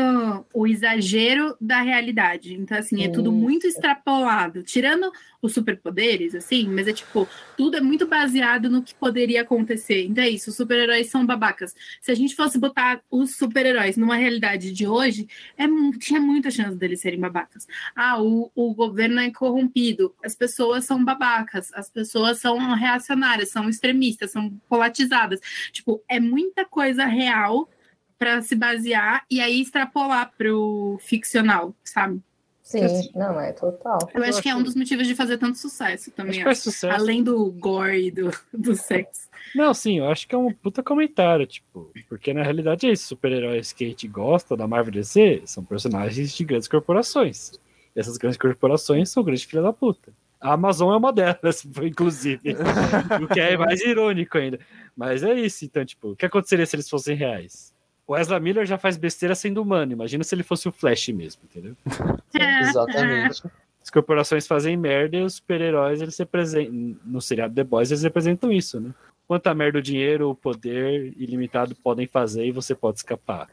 o 0.54 0.66
exagero 0.66 1.56
da 1.60 1.82
realidade. 1.82 2.54
Então, 2.54 2.78
assim, 2.78 3.04
é 3.04 3.10
tudo 3.10 3.32
muito 3.32 3.68
extrapolado. 3.68 4.64
Tirando 4.64 5.12
os 5.42 5.54
superpoderes, 5.54 6.34
assim, 6.34 6.68
mas 6.68 6.88
é 6.88 6.94
tipo, 6.94 7.28
tudo 7.56 7.78
é 7.78 7.82
muito 7.82 8.08
baseado 8.08 8.70
no 8.70 8.82
que 8.82 8.96
poderia 8.96 9.42
acontecer. 9.42 10.06
Então 10.06 10.24
é 10.24 10.30
isso, 10.30 10.50
os 10.50 10.56
super-heróis 10.56 11.08
são 11.08 11.26
babacas. 11.26 11.76
Se 12.02 12.12
a 12.12 12.16
gente 12.16 12.36
fosse 12.36 12.58
botar 12.58 13.02
os 13.10 13.36
super-heróis 13.38 13.96
numa 13.98 14.16
realidade 14.16 14.72
de 14.72 14.88
hoje, 14.88 15.28
é, 15.58 15.66
tinha 16.00 16.20
muita 16.20 16.50
chance 16.50 16.78
deles 16.78 17.02
serem 17.02 17.20
babacas. 17.20 17.68
Ah, 17.96 18.22
o, 18.22 18.52
o 18.56 18.74
governo 18.74 19.20
é 19.20 19.32
corrompido, 19.32 20.14
as 20.24 20.36
pessoas 20.36 20.86
são 20.86 21.04
babacas, 21.04 21.72
as 21.74 21.90
pessoas 21.90 22.40
são 22.40 22.58
reacionárias, 22.74 23.52
são 23.52 23.70
extremistas, 23.70 24.32
são 24.32 24.50
polatizadas. 24.68 25.40
Tipo, 25.72 26.04
é 26.10 26.20
muita 26.20 26.66
coisa 26.66 27.06
real 27.06 27.70
para 28.18 28.42
se 28.42 28.56
basear 28.56 29.24
e 29.30 29.40
aí 29.42 29.62
extrapolar 29.62 30.32
pro 30.38 30.98
ficcional, 31.02 31.74
sabe? 31.84 32.22
Sim, 32.64 32.84
assim, 32.84 33.12
não, 33.14 33.40
é 33.40 33.52
total. 33.52 34.00
Eu, 34.14 34.24
Eu 34.24 34.30
acho 34.30 34.42
que 34.42 34.50
é 34.50 34.54
um 34.54 34.58
acho- 34.58 34.66
dos 34.66 34.76
motivos 34.76 35.06
de 35.06 35.14
fazer 35.14 35.38
tanto 35.38 35.56
sucesso 35.60 36.10
Acho 36.10 36.12
também. 36.12 36.40
que 36.40 36.44
faz 36.44 36.58
acho. 36.60 36.72
sucesso. 36.72 36.96
Além 37.00 37.22
do 37.24 37.52
gore 37.52 38.08
e 38.08 38.12
do, 38.12 38.32
do 38.52 38.76
sexo. 38.76 39.28
Não, 39.54 39.72
sim, 39.72 40.00
eu 40.00 40.10
acho 40.10 40.28
que 40.28 40.34
é 40.34 40.38
um 40.38 40.52
puta 40.52 40.82
comentário, 40.82 41.46
tipo, 41.46 41.92
porque 42.10 42.34
na 42.34 42.42
realidade 42.42 42.88
é 42.88 42.92
isso, 42.92 43.06
super-heróis 43.08 43.72
que 43.72 43.84
a 43.84 43.88
gente 43.88 44.08
gosta 44.08 44.58
da 44.58 44.68
Marvel 44.68 44.94
DC 44.94 45.44
são 45.46 45.64
personagens 45.64 46.34
de 46.34 46.44
grandes 46.44 46.68
corporações. 46.68 47.52
E 47.96 48.00
essas 48.00 48.18
grandes 48.18 48.38
corporações 48.40 49.12
são 49.12 49.22
grandes 49.24 49.44
filhas 49.44 49.64
da 49.64 49.72
puta. 49.72 50.12
A 50.42 50.54
Amazon 50.54 50.92
é 50.92 50.98
uma 50.98 51.14
delas, 51.14 51.64
inclusive. 51.84 52.56
o 53.24 53.28
que 53.28 53.40
é 53.40 53.56
mais 53.56 53.80
irônico 53.82 54.40
ainda. 54.40 54.60
Mas 54.98 55.22
é 55.22 55.34
isso, 55.36 55.66
então, 55.66 55.86
tipo, 55.86 56.14
o 56.14 56.16
que 56.16 56.26
aconteceria 56.26 56.66
se 56.66 56.76
eles 56.76 56.90
fossem 56.90 57.16
reais? 57.16 57.75
O 58.08 58.16
Ezra 58.16 58.40
Miller 58.40 58.66
já 58.66 58.78
faz 58.78 58.98
besteira 58.98 59.34
sendo 59.34 59.62
humano, 59.62 59.92
imagina 59.92 60.24
se 60.24 60.36
ele 60.36 60.44
fosse 60.44 60.68
o 60.68 60.72
Flash 60.72 61.10
mesmo, 61.10 61.42
entendeu? 61.44 61.76
É, 62.38 62.60
Exatamente. 62.62 63.44
As 63.82 63.90
corporações 63.90 64.46
fazem 64.46 64.76
merda 64.76 65.16
e 65.16 65.22
os 65.22 65.36
super-heróis, 65.36 66.02
eles 66.02 66.18
representam. 66.18 66.98
No 67.06 67.22
seriado 67.22 67.54
The 67.54 67.64
Boys, 67.64 67.92
eles 67.92 68.04
representam 68.04 68.52
isso, 68.52 68.80
né? 68.80 68.94
Quanta 69.28 69.54
merda 69.54 69.80
o 69.80 69.82
dinheiro, 69.82 70.30
o 70.30 70.36
poder 70.36 71.14
ilimitado 71.16 71.76
podem 71.76 72.06
fazer 72.06 72.46
e 72.46 72.52
você 72.52 72.76
pode 72.76 72.98
escapar. 72.98 73.48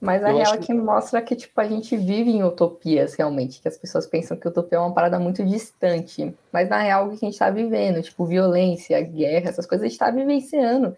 Mas 0.00 0.22
a 0.22 0.30
Eu 0.30 0.36
real 0.36 0.54
é 0.54 0.58
que 0.58 0.72
mostra 0.72 1.20
que, 1.20 1.36
tipo, 1.36 1.60
a 1.60 1.68
gente 1.68 1.96
vive 1.96 2.30
em 2.30 2.42
utopias, 2.42 3.14
realmente. 3.14 3.60
Que 3.60 3.68
as 3.68 3.76
pessoas 3.76 4.06
pensam 4.06 4.36
que 4.36 4.48
utopia 4.48 4.78
é 4.78 4.80
uma 4.80 4.94
parada 4.94 5.18
muito 5.18 5.44
distante. 5.44 6.34
Mas, 6.50 6.68
na 6.68 6.78
real, 6.78 7.06
o 7.06 7.10
que 7.10 7.24
a 7.24 7.28
gente 7.28 7.38
tá 7.38 7.50
vivendo, 7.50 8.02
tipo, 8.02 8.24
violência, 8.24 9.00
guerra, 9.02 9.50
essas 9.50 9.66
coisas, 9.66 9.84
a 9.84 9.88
gente 9.88 9.98
tá 9.98 10.10
vivenciando. 10.10 10.96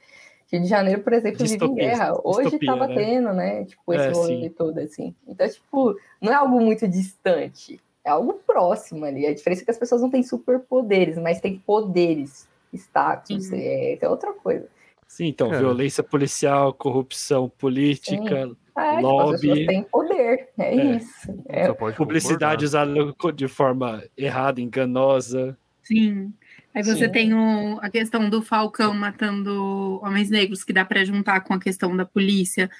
Rio 0.53 0.63
de 0.63 0.69
Janeiro, 0.69 1.03
por 1.03 1.13
exemplo, 1.15 1.39
vive 1.39 1.55
em 1.55 1.59
Distopia, 1.59 1.85
guerra. 1.89 2.13
Hoje 2.23 2.43
distopia, 2.51 2.73
tava 2.73 2.87
né? 2.89 2.95
tendo, 2.95 3.33
né? 3.33 3.65
Tipo, 3.65 3.95
esse 3.95 4.05
É, 4.09 4.11
rolê 4.13 4.51
todo, 4.51 4.79
assim. 4.79 5.15
Então, 5.27 5.49
tipo, 5.49 5.97
não 6.21 6.31
é 6.31 6.35
algo 6.35 6.61
muito 6.61 6.87
distante. 6.87 7.81
É 8.05 8.11
algo 8.11 8.35
próximo 8.47 9.05
ali. 9.05 9.27
A 9.27 9.33
diferença 9.35 9.63
é 9.63 9.65
que 9.65 9.71
as 9.71 9.79
pessoas 9.79 10.03
não 10.03 10.11
têm 10.11 10.23
superpoderes, 10.23 11.17
mas 11.17 11.41
têm 11.41 11.59
poderes, 11.59 12.47
status, 12.75 13.47
Sim. 13.47 13.57
é, 13.57 13.99
é 14.01 14.09
outra 14.09 14.33
coisa. 14.35 14.67
Sim, 15.09 15.27
então, 15.27 15.49
Cara. 15.49 15.61
violência 15.61 16.03
policial, 16.03 16.73
corrupção 16.73 17.49
política, 17.49 18.35
É, 18.35 18.47
tipo, 18.47 18.61
as 18.75 19.03
Lobby. 19.03 19.41
pessoas 19.41 19.67
têm 19.67 19.83
poder, 19.85 20.49
é, 20.59 20.75
É. 20.75 20.85
isso. 20.97 21.45
É, 21.49 21.73
publicidade 21.95 22.65
usada 22.65 22.93
de 23.35 23.47
forma 23.49 24.03
errada, 24.17 24.61
enganosa. 24.61 25.57
Sim. 25.83 26.33
Aí 26.75 26.83
você 26.83 27.07
Sim. 27.07 27.13
tem 27.13 27.35
o- 27.35 27.79
a 27.83 27.91
questão 27.91 28.31
do 28.31 28.41
Falcão 28.43 28.95
matando 28.95 30.01
homens 30.03 30.31
negros, 30.31 30.65
que 30.65 30.73
dá 30.73 30.85
pra 30.85 31.05
juntar 31.05 31.41
com 31.43 31.53
a 31.55 31.61
questão 31.61 31.95
da 31.97 32.05
polícia, 32.05 32.71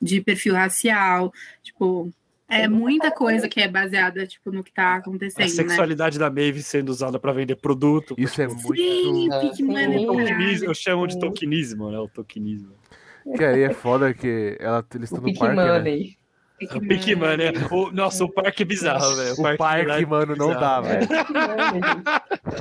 de 0.00 0.20
perfil 0.20 0.54
racial. 0.54 1.32
Tipo, 1.62 2.10
é 2.48 2.66
muita 2.66 3.10
coisa 3.10 3.48
que 3.48 3.60
é 3.60 3.68
baseada 3.68 4.26
tipo, 4.26 4.50
no 4.50 4.62
que 4.64 4.72
tá 4.72 4.94
A 4.94 4.96
acontecendo, 4.96 5.42
né? 5.44 5.48
sexualidade 5.48 6.18
da 6.18 6.30
Maeve 6.30 6.62
sendo 6.62 6.88
usada 6.88 7.18
para 7.18 7.32
vender 7.32 7.56
produto. 7.56 8.14
Isso 8.18 8.40
é 8.42 8.48
Sim, 8.48 8.56
muito. 8.62 8.80
É, 8.82 9.52
sim. 9.54 9.68
caralho. 9.68 10.64
eu 10.64 10.74
chamo 10.74 11.06
de 11.06 11.18
tokenismo, 11.20 11.90
né? 11.90 11.98
O 11.98 12.08
tokenismo. 12.08 12.72
Que 13.36 13.44
aí 13.44 13.62
é 13.62 13.72
foda 13.72 14.12
que 14.12 14.56
ela, 14.58 14.84
eles 14.94 15.10
estão 15.12 15.22
no 15.24 15.32
parque, 15.34 15.56
né? 15.56 16.14
Money. 16.66 16.76
O 16.76 16.80
Big 16.80 17.14
Money. 17.14 17.52
O, 17.70 17.90
nossa, 17.90 18.24
o 18.24 18.28
parque 18.32 18.62
é 18.62 18.66
bizarro, 18.66 19.16
velho. 19.16 19.34
O 19.34 19.56
parque, 19.58 19.86
lá 19.86 20.00
é 20.00 20.06
mano, 20.06 20.36
não 20.36 20.48
dá, 20.48 20.80
bizarro. 20.80 20.84
velho. 20.84 21.08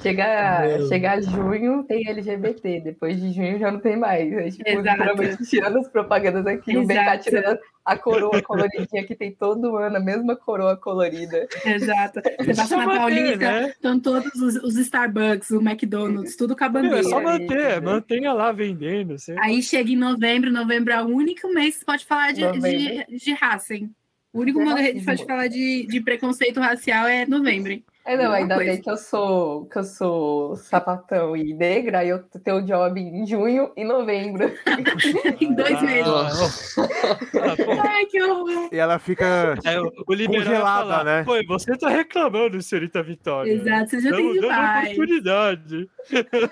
Chega, 0.02 0.62
Meu. 0.62 0.88
chega 0.88 1.22
junho, 1.22 1.84
tem 1.84 2.08
LGBT. 2.08 2.82
Depois 2.82 3.20
de 3.20 3.32
junho 3.34 3.60
já 3.60 3.72
não 3.72 3.80
tem 3.80 3.97
mais. 3.97 4.32
É, 4.32 4.49
tipo, 4.49 4.70
Exato. 4.70 5.45
tirando 5.49 5.80
as 5.80 5.88
propagandas 5.88 6.45
aqui, 6.47 6.78
o 6.78 6.86
BK 6.86 6.93
Exato. 6.93 7.24
tirando 7.24 7.60
a 7.84 7.97
coroa 7.97 8.41
coloridinha 8.41 9.03
que 9.05 9.15
tem 9.15 9.32
todo 9.32 9.75
ano, 9.75 9.97
a 9.97 9.99
mesma 9.99 10.36
coroa 10.36 10.77
colorida. 10.77 11.47
Exato. 11.65 12.21
Você 12.39 12.53
passa 12.55 12.77
na 12.77 12.86
manter, 12.86 12.97
Paulista, 12.99 13.38
né? 13.38 13.69
estão 13.69 13.99
todos 13.99 14.34
os, 14.36 14.55
os 14.63 14.75
Starbucks, 14.77 15.49
o 15.51 15.61
McDonald's, 15.61 16.36
tudo 16.36 16.55
com 16.55 16.63
a 16.63 16.69
Meu, 16.69 16.79
é 16.79 16.84
bandeira. 16.84 17.09
só 17.09 17.17
aí, 17.17 17.23
manter, 17.23 17.45
entendeu? 17.45 17.82
mantenha 17.82 18.34
lá 18.34 18.51
vendendo. 18.51 19.17
Você... 19.17 19.36
Aí 19.39 19.61
chega 19.63 19.89
em 19.91 19.95
novembro, 19.95 20.51
novembro 20.51 20.93
é 20.93 21.01
o 21.03 21.07
único 21.07 21.47
mês 21.53 21.73
que 21.73 21.79
você 21.79 21.86
pode 21.86 22.05
falar 22.05 22.32
de, 22.34 22.41
de, 22.59 23.17
de 23.17 23.34
raça, 23.34 23.73
hein? 23.73 23.93
O 24.34 24.39
único 24.41 24.59
De 24.59 24.65
momento 24.65 24.84
que 24.86 24.89
a 24.91 24.93
gente 24.93 25.05
racismo. 25.05 25.05
pode 25.05 25.25
falar 25.25 25.47
de, 25.47 25.86
de 25.88 26.01
preconceito 26.01 26.59
racial 26.59 27.07
é 27.07 27.25
novembro. 27.25 27.71
hein? 27.71 27.84
É, 28.04 28.18
não, 28.18 28.32
ainda 28.32 28.56
coisa. 28.56 28.72
bem 28.72 28.82
que 28.82 28.89
eu 28.89 28.97
sou 28.97 29.66
que 29.66 29.78
eu 29.78 29.84
sou 29.84 30.56
sapatão 30.56 31.38
e 31.38 31.54
negra, 31.54 31.99
aí 31.99 32.10
eu 32.10 32.24
tenho 32.43 32.64
job 32.64 32.99
em 32.99 33.26
junho 33.28 33.72
e 33.78 33.84
novembro. 33.84 34.52
em 35.39 35.54
dois 35.54 35.76
Ah, 35.76 35.82
meses. 35.82 36.78
ah, 36.78 37.88
Ai, 37.89 38.06
que 38.08 38.22
horror. 38.24 38.70
E 38.72 38.78
ela 38.78 38.97
fica. 38.97 39.56
É, 39.64 39.80
o 39.80 39.86
o 39.86 40.04
Congelada, 40.06 40.62
falar, 40.64 41.04
né? 41.04 41.24
Pô, 41.24 41.38
e 41.38 41.45
você 41.45 41.78
tá 41.78 41.89
reclamando, 41.89 42.60
senhorita 42.62 43.04
Vitória. 43.04 43.52
Exato, 43.52 43.91
você 43.91 43.99
já 43.99 44.10
tem 44.16 44.20
Estamos 44.20 44.36
dando 44.41 44.49
demais. 44.49 44.91
oportunidade. 44.93 45.89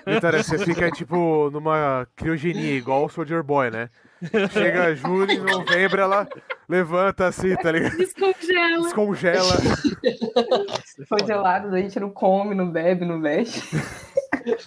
Vitória, 0.06 0.42
você 0.42 0.58
fica, 0.64 0.90
tipo, 0.92 1.50
numa 1.50 2.06
criogenia, 2.14 2.74
igual 2.76 3.06
o 3.06 3.08
Soldier 3.08 3.42
Boy, 3.42 3.70
né? 3.70 3.90
Chega 4.52 4.94
julho 4.94 5.42
novembro, 5.44 6.00
ela 6.00 6.28
levanta 6.68 7.26
assim, 7.26 7.54
tá 7.56 7.72
ligado? 7.72 7.96
Descongela. 7.96 8.82
Descongela. 8.82 9.56
Congelado, 11.08 11.74
a 11.74 11.78
gente 11.80 11.98
não 11.98 12.10
come, 12.10 12.54
não 12.54 12.70
bebe, 12.70 13.04
não 13.04 13.20
veste. 13.20 13.62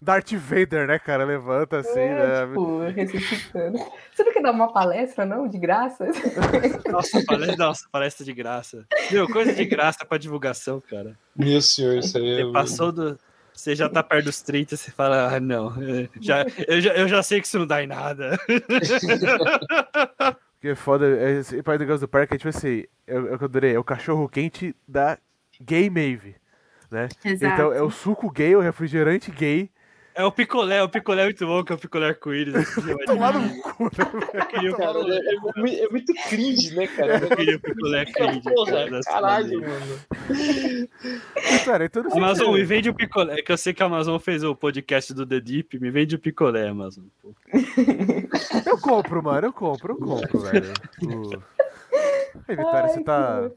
Darth 0.02 0.34
Vader, 0.34 0.88
né, 0.88 1.00
cara? 1.00 1.24
Levanta 1.24 1.78
assim, 1.80 2.00
É, 2.00 2.46
né? 2.46 2.48
tipo, 2.48 2.80
ressuscitando. 2.90 3.78
Você 4.14 4.24
não 4.24 4.34
quer 4.34 4.42
dar 4.42 4.52
uma 4.52 4.72
palestra, 4.72 5.26
não? 5.26 5.48
De 5.48 5.58
graça? 5.58 6.06
Nossa, 6.92 7.24
palestra, 7.26 7.58
nossa, 7.58 7.88
palestra 7.92 8.26
de 8.26 8.34
graça. 8.34 8.86
Meu, 9.12 9.28
coisa 9.28 9.54
de 9.54 9.66
graça 9.66 10.06
pra 10.06 10.18
divulgação, 10.18 10.80
cara. 10.82 11.18
Meu 11.36 11.60
senhor, 11.62 11.98
isso 11.98 12.18
aí. 12.18 12.36
Você 12.36 12.44
eu- 12.44 12.52
passou 12.52 12.92
do. 12.92 13.18
Você 13.54 13.76
já 13.76 13.88
tá 13.88 14.02
perto 14.02 14.26
dos 14.26 14.42
30, 14.42 14.76
você 14.76 14.92
fala, 14.92 15.36
ah, 15.36 15.40
não, 15.40 15.74
eh, 15.82 16.10
já, 16.20 16.46
eu, 16.68 16.82
já, 16.82 16.94
eu 16.94 17.08
já 17.08 17.22
sei 17.22 17.40
que 17.40 17.48
isso 17.48 17.60
não 17.60 17.68
dá 17.68 17.84
em 17.84 17.88
nada. 17.88 18.38
Que 20.64 20.70
é 20.70 20.76
foda, 20.76 21.06
é, 21.06 21.40
esse 21.40 21.62
pai 21.62 21.78
do 21.78 21.82
negócio 21.82 22.00
do 22.00 22.08
parque 22.08 22.36
é 22.36 22.38
tipo 22.38 22.48
assim, 22.48 22.86
é, 23.06 23.18
é 23.18 23.38
que 23.38 23.44
eu 23.44 23.46
adorei, 23.48 23.76
é 23.76 23.80
o 23.80 23.84
cachorro 23.84 24.30
quente 24.30 24.74
da 24.88 25.18
gay 25.60 25.90
Maeve, 25.90 26.38
né? 26.90 27.10
Exato. 27.26 27.54
Então 27.54 27.74
é 27.74 27.82
o 27.82 27.92
suco 27.92 28.32
gay, 28.32 28.56
o 28.56 28.62
refrigerante 28.62 29.30
gay, 29.30 29.70
É 30.16 30.24
o 30.24 30.32
picolé, 30.32 30.84
o 30.84 30.90
picolé 30.90 31.22
é 31.24 31.26
muito 31.26 31.46
bom, 31.48 31.64
que 31.64 31.72
é 31.72 31.76
o 31.76 31.80
picolé 31.80 32.08
arco-íris. 32.10 32.54
Eu 32.88 32.98
tomar 33.06 33.34
no 33.34 33.62
cu, 33.62 33.86
né? 33.86 34.46
queria, 34.50 34.76
Cara, 34.76 35.00
é, 35.00 35.18
é 35.18 35.84
é 35.86 35.90
muito 35.90 36.14
cringe, 36.30 36.76
né, 36.76 36.86
cara? 36.88 37.18
eu 37.18 37.36
queria 37.36 37.56
o 37.56 37.60
picolé 37.60 38.00
arco-íris. 38.02 38.44
Porra, 38.44 39.02
caralho, 39.06 39.62
mano. 39.62 40.00
Cara, 41.66 41.90
não 41.96 42.10
sei 42.12 42.20
Amazon, 42.22 42.46
se- 42.48 42.52
me 42.60 42.64
vende 42.64 42.90
o 42.90 42.94
picolé. 42.94 43.40
É 43.40 43.42
que 43.42 43.52
eu 43.52 43.58
sei 43.58 43.74
que 43.74 43.82
a 43.82 43.86
Amazon 43.88 44.20
fez 44.20 44.44
o 44.44 44.56
podcast 44.56 45.14
do 45.14 45.26
The 45.26 45.40
Deep, 45.40 45.80
me 45.80 45.90
vende 45.90 46.16
o 46.16 46.20
picolé, 46.20 46.68
Amazon. 46.68 47.06
pô. 47.22 47.34
Eu 48.66 48.78
compro, 48.80 49.22
mano, 49.24 49.48
eu 49.48 49.54
compro, 49.54 49.94
eu 49.94 49.98
compro, 49.98 50.40
velho. 50.42 50.74
Aí, 52.48 52.56
Vitória, 52.56 52.84
Ai, 52.84 52.90
você 52.90 53.04
tá 53.04 53.50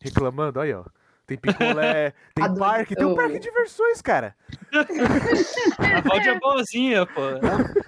reclamando? 0.00 0.60
Aí, 0.60 0.72
ó. 0.72 0.84
Tem 1.30 1.38
picolé, 1.38 2.12
tem 2.34 2.44
Adoro- 2.44 2.58
parque, 2.60 2.96
tem 2.96 3.06
um 3.06 3.14
parque 3.14 3.34
de 3.34 3.40
diversões, 3.40 4.02
cara. 4.02 4.34
A 4.74 6.00
VOD 6.02 6.28
é 6.28 6.38
boazinha, 6.40 7.06
pô. 7.06 7.20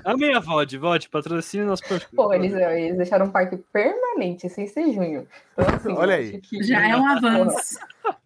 Amei 0.04 0.32
a 0.34 0.38
VOD, 0.38 0.78
VOD, 0.78 1.08
patrocina 1.08 1.64
nosso 1.64 1.82
podcast. 1.82 2.14
Pô, 2.14 2.32
eles, 2.32 2.52
eles 2.54 2.96
deixaram 2.96 3.26
um 3.26 3.30
parque 3.30 3.56
permanente, 3.72 4.48
sem 4.48 4.66
ser 4.68 4.92
junho. 4.92 5.26
Então, 5.54 5.74
assim, 5.74 5.92
Olha 5.92 6.14
aí. 6.16 6.40
que- 6.40 6.62
Já 6.62 6.88
é 6.88 6.96
um 6.96 7.06
avanço. 7.08 7.78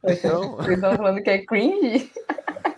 Então- 0.04 0.56
Vocês 0.56 0.74
estão 0.76 0.96
falando 0.96 1.22
que 1.22 1.30
é 1.30 1.38
cringe? 1.44 2.10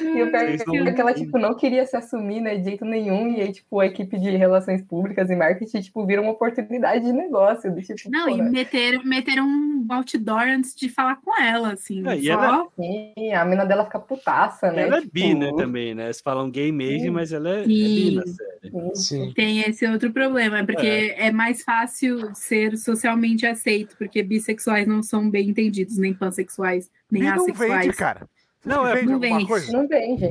E 0.00 0.22
o 0.22 0.30
pior 0.30 0.88
é 0.88 0.92
que 0.92 1.00
ela, 1.00 1.14
tipo, 1.14 1.38
não 1.38 1.54
queria 1.56 1.86
se 1.86 1.96
assumir, 1.96 2.40
né, 2.40 2.56
de 2.56 2.64
jeito 2.64 2.84
nenhum. 2.84 3.32
E 3.32 3.40
aí, 3.40 3.52
tipo, 3.52 3.80
a 3.80 3.86
equipe 3.86 4.18
de 4.18 4.30
relações 4.36 4.82
públicas 4.82 5.30
e 5.30 5.36
marketing, 5.36 5.80
tipo, 5.80 6.06
vira 6.06 6.20
uma 6.20 6.32
oportunidade 6.32 7.04
de 7.04 7.12
negócio. 7.12 7.72
Do 7.72 7.80
tipo, 7.80 8.10
Não, 8.10 8.28
e 8.28 8.36
porra, 8.36 8.50
meteram, 8.50 9.04
meteram 9.04 9.44
um 9.46 9.86
outdoor 9.88 10.42
antes 10.42 10.74
de 10.74 10.88
falar 10.88 11.16
com 11.16 11.40
ela, 11.40 11.72
assim. 11.72 12.06
É, 12.08 12.16
e 12.16 12.26
só... 12.26 12.32
ela- 12.32 12.66
sim, 12.76 13.32
a 13.32 13.44
mina 13.44 13.64
dela 13.64 13.84
fica 13.84 13.98
putaça, 13.98 14.70
né? 14.70 14.82
Ela 14.82 14.98
é 14.98 15.00
tipo, 15.00 15.12
bi, 15.12 15.34
né, 15.34 15.52
também, 15.56 15.94
né? 15.94 16.04
Eles 16.04 16.20
falam 16.20 16.50
gay 16.50 16.70
mesmo, 16.72 17.04
Sim. 17.06 17.10
mas 17.10 17.32
ela 17.32 17.48
é, 17.48 17.62
é 17.62 17.66
bi 17.66 18.14
na 18.16 18.22
série. 18.26 18.52
Sim. 18.94 19.32
Tem 19.34 19.60
esse 19.60 19.86
outro 19.86 20.12
problema, 20.12 20.58
é 20.58 20.64
porque 20.64 21.14
é. 21.16 21.30
mais 21.32 21.62
fácil 21.62 22.34
ser 22.34 22.76
socialmente 22.76 23.44
aceito, 23.46 23.96
porque 23.96 24.22
bissexuais 24.22 24.86
não 24.86 25.02
são 25.02 25.28
bem 25.28 25.48
entendidos, 25.50 25.98
nem 25.98 26.14
pansexuais, 26.14 26.90
nem 27.10 27.22
E 27.22 27.26
não 27.26 27.42
assexuais. 27.42 27.84
vende, 27.86 27.96
cara. 27.96 28.28
Não, 28.64 28.86
é- 28.86 28.94
vende 28.96 29.12
não 29.12 29.20
vende. 29.20 29.46
coisa? 29.46 29.72
Não 29.72 29.86
vende. 29.88 30.30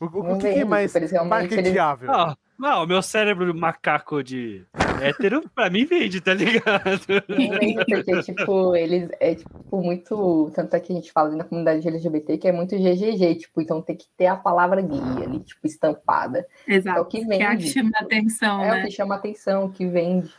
O, 0.00 0.04
o- 0.04 0.20
o 0.20 0.22
Não 0.24 0.38
que, 0.38 0.42
que 0.42 0.46
é 0.48 0.52
vende, 0.54 0.64
mais 0.66 0.92
tipo, 0.92 1.04
eles 1.04 1.12
marketeável? 1.26 2.10
Ah, 2.12 2.36
não, 2.58 2.84
o 2.84 2.86
meu 2.86 3.02
cérebro 3.02 3.54
macaco 3.54 4.22
de 4.22 4.64
hétero, 5.00 5.42
pra 5.54 5.70
mim 5.70 5.84
vende, 5.84 6.20
tá 6.20 6.34
ligado? 6.34 6.98
Vende 7.28 7.84
porque, 7.84 8.22
tipo, 8.22 8.74
eles 8.76 9.08
é 9.20 9.34
tipo 9.34 9.82
muito. 9.82 10.50
Tanto 10.54 10.74
é 10.74 10.80
que 10.80 10.92
a 10.92 10.96
gente 10.96 11.12
fala 11.12 11.30
na 11.36 11.44
comunidade 11.44 11.86
LGBT 11.86 12.36
que 12.38 12.48
é 12.48 12.52
muito 12.52 12.76
GGG, 12.76 13.34
tipo, 13.36 13.60
então 13.60 13.80
tem 13.82 13.96
que 13.96 14.06
ter 14.16 14.26
a 14.26 14.36
palavra 14.36 14.80
gay 14.82 15.00
ali, 15.24 15.40
tipo, 15.40 15.66
estampada. 15.66 16.46
É 16.66 16.72
o 16.72 16.74
Exato. 16.74 17.04
que 17.06 17.24
Que 17.24 17.32
é 17.34 17.46
a 17.46 17.50
que 17.50 17.56
vende. 17.62 17.72
chama 17.72 17.90
atenção, 17.94 18.62
É 18.64 18.70
o 18.72 18.74
né? 18.76 18.82
que 18.84 18.90
chama 18.90 19.14
atenção, 19.14 19.64
o 19.66 19.70
que 19.70 19.86
vende. 19.86 20.30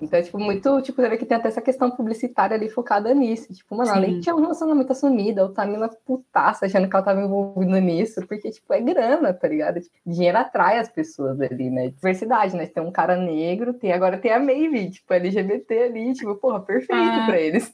Então, 0.00 0.18
é, 0.18 0.22
tipo, 0.22 0.38
muito, 0.38 0.80
tipo, 0.82 1.00
você 1.02 1.08
vê 1.08 1.16
que 1.18 1.26
tem 1.26 1.36
até 1.36 1.48
essa 1.48 1.60
questão 1.60 1.90
publicitária 1.90 2.54
ali 2.56 2.68
focada 2.68 3.12
nisso. 3.14 3.52
Tipo, 3.52 3.76
mano, 3.76 3.90
além 3.90 4.14
de 4.14 4.20
tinha 4.20 4.34
um 4.34 4.40
relacionamento 4.40 4.92
assumido, 4.92 5.40
a 5.40 5.44
Otamila 5.46 5.88
putaça, 6.06 6.66
achando 6.66 6.88
que 6.88 6.94
ela 6.94 7.04
tava 7.04 7.20
envolvida 7.22 7.80
nisso, 7.80 8.24
porque, 8.26 8.50
tipo, 8.50 8.72
é 8.72 8.80
grana, 8.80 9.32
tá 9.34 9.48
ligado? 9.48 9.80
Tipo, 9.80 9.94
dinheiro 10.06 10.38
atrai 10.38 10.78
as 10.78 10.88
pessoas 10.88 11.40
ali, 11.40 11.68
né? 11.70 11.88
Diversidade, 11.90 12.56
né? 12.56 12.66
Tem 12.66 12.82
um 12.82 12.92
cara 12.92 13.16
negro, 13.16 13.74
tem 13.74 13.92
agora 13.92 14.18
tem 14.18 14.32
a 14.32 14.38
Maeve, 14.38 14.90
tipo, 14.90 15.12
LGBT 15.12 15.82
ali, 15.84 16.12
tipo, 16.14 16.34
porra, 16.36 16.60
perfeito 16.60 16.92
Ah. 17.02 17.26
pra 17.26 17.40
eles. 17.40 17.72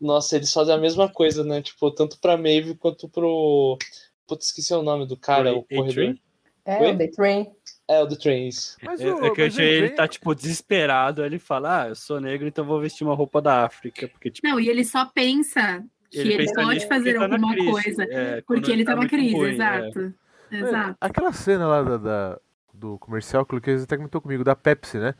Nossa, 0.00 0.36
eles 0.36 0.52
fazem 0.52 0.74
a 0.74 0.78
mesma 0.78 1.08
coisa, 1.08 1.42
né? 1.44 1.60
Tipo, 1.62 1.90
tanto 1.90 2.18
pra 2.20 2.36
Maeve 2.36 2.74
quanto 2.74 3.08
pro. 3.08 3.76
Putz, 4.26 4.46
esqueci 4.46 4.74
o 4.74 4.82
nome 4.82 5.06
do 5.06 5.16
cara, 5.16 5.54
o 5.54 5.60
A-Train? 5.60 5.78
corredor. 5.80 6.14
É, 6.64 6.80
Oi? 6.82 6.92
o 6.92 6.98
The 6.98 7.08
Train. 7.08 7.46
É, 7.88 8.02
o 8.02 8.08
The 8.08 8.16
Train, 8.16 8.48
isso. 8.48 8.76
Mas 8.82 9.00
É, 9.00 9.14
o- 9.14 9.24
é 9.24 9.30
que 9.30 9.40
eu 9.42 9.46
achei 9.46 9.64
ele 9.68 9.90
tá, 9.90 10.08
tipo, 10.08 10.34
desesperado. 10.34 11.22
Aí 11.22 11.28
ele 11.28 11.38
fala, 11.38 11.82
ah, 11.84 11.88
eu 11.88 11.94
sou 11.94 12.20
negro, 12.20 12.46
então 12.48 12.64
vou 12.64 12.80
vestir 12.80 13.04
uma 13.04 13.14
roupa 13.14 13.40
da 13.40 13.64
África. 13.64 14.08
Porque, 14.08 14.30
tipo, 14.30 14.46
Não, 14.48 14.58
e 14.58 14.68
ele 14.68 14.84
só 14.84 15.06
pensa 15.06 15.84
que 16.10 16.18
ele, 16.18 16.36
pensa 16.38 16.54
pode 16.54 16.68
nisso 16.74 16.88
fazer 16.88 17.14
tá 17.14 17.28
na 17.28 17.34
alguma 17.36 17.52
crise. 17.54 17.70
coisa, 17.70 18.02
É, 18.10 18.40
porque 18.42 18.72
ele 18.72 18.84
tá 18.84 18.92
na 18.92 18.96
muito 18.98 19.10
crise, 19.10 19.34
ruim, 19.34 19.48
é. 19.50 19.52
exato. 19.52 20.14
Exato. 20.50 20.96
Aquela 21.00 21.32
cena 21.32 21.66
lá 21.66 21.82
da, 21.82 21.96
da- 21.96 22.40
do 22.74 22.98
comercial 22.98 23.44
que 23.46 23.52
o 23.52 23.56
Lucas 23.56 23.82
até 23.84 23.96
comentou 23.96 24.20
comigo, 24.20 24.42
da 24.44 24.54
Pepsi, 24.56 24.98
né? 24.98 25.14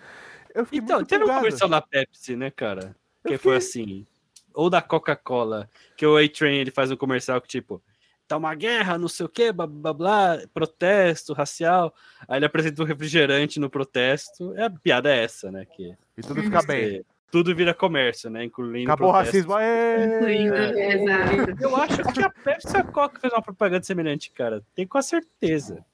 Eu 0.55 0.65
fiquei 0.65 0.81
Então, 0.81 0.97
muito 0.97 1.09
teve 1.09 1.25
um 1.25 1.29
comercial 1.29 1.69
da 1.69 1.81
Pepsi, 1.81 2.35
né, 2.37 2.51
cara? 2.51 2.97
Eu 3.25 3.31
Que 3.33 3.39
foi 3.39 3.61
fiquei- 3.61 3.83
assim. 3.83 4.07
Ou 4.55 4.69
da 4.71 4.81
Coca-Cola, 4.83 5.69
que 5.97 6.07
o 6.07 6.17
A-Train 6.17 6.57
ele 6.57 6.71
faz 6.71 6.91
um 6.91 6.97
comercial 6.97 7.41
que, 7.41 7.49
tipo, 7.49 7.83
tá 8.27 8.37
uma 8.37 8.55
guerra, 8.55 8.99
não 8.99 9.09
sei 9.09 9.27
o 9.27 9.29
quê, 9.29 9.53
blá 9.53 9.67
blá 9.67 9.93
blá, 9.93 10.39
protesto 10.53 11.33
racial. 11.33 11.95
Aí 12.29 12.39
ele 12.39 12.47
apresenta 12.47 12.83
um 12.83 12.87
refrigerante 12.87 13.61
no 13.61 13.71
protesto. 13.71 14.55
É, 14.57 14.65
a 14.65 14.71
piada 14.71 15.09
é 15.15 15.25
essa, 15.25 15.51
né? 15.51 15.65
Que 15.65 15.95
E 16.17 16.23
tudo 16.23 16.43
fica 16.43 16.63
bem. 16.63 16.97
é, 16.99 17.03
tudo 17.31 17.55
vira 17.55 17.75
comércio, 17.75 18.31
né? 18.31 18.45
Incluindo 18.45 18.91
Acabou 18.91 19.09
o 19.11 19.13
racismo. 19.13 19.55
Aê! 19.55 20.17
Incluindo, 20.17 20.55
É. 20.55 20.97
Eu 21.61 21.77
acho 21.77 22.03
que 22.13 22.23
a 22.23 22.31
Pepsi 22.31 22.77
e 22.77 22.81
a 22.81 22.85
Coca 22.85 23.21
fez 23.21 23.33
uma 23.33 23.43
propaganda 23.43 23.83
semelhante, 23.85 24.31
cara. 24.31 24.63
Tem 24.75 24.87
com 24.87 24.99
a 24.99 25.03
certeza. 25.03 25.85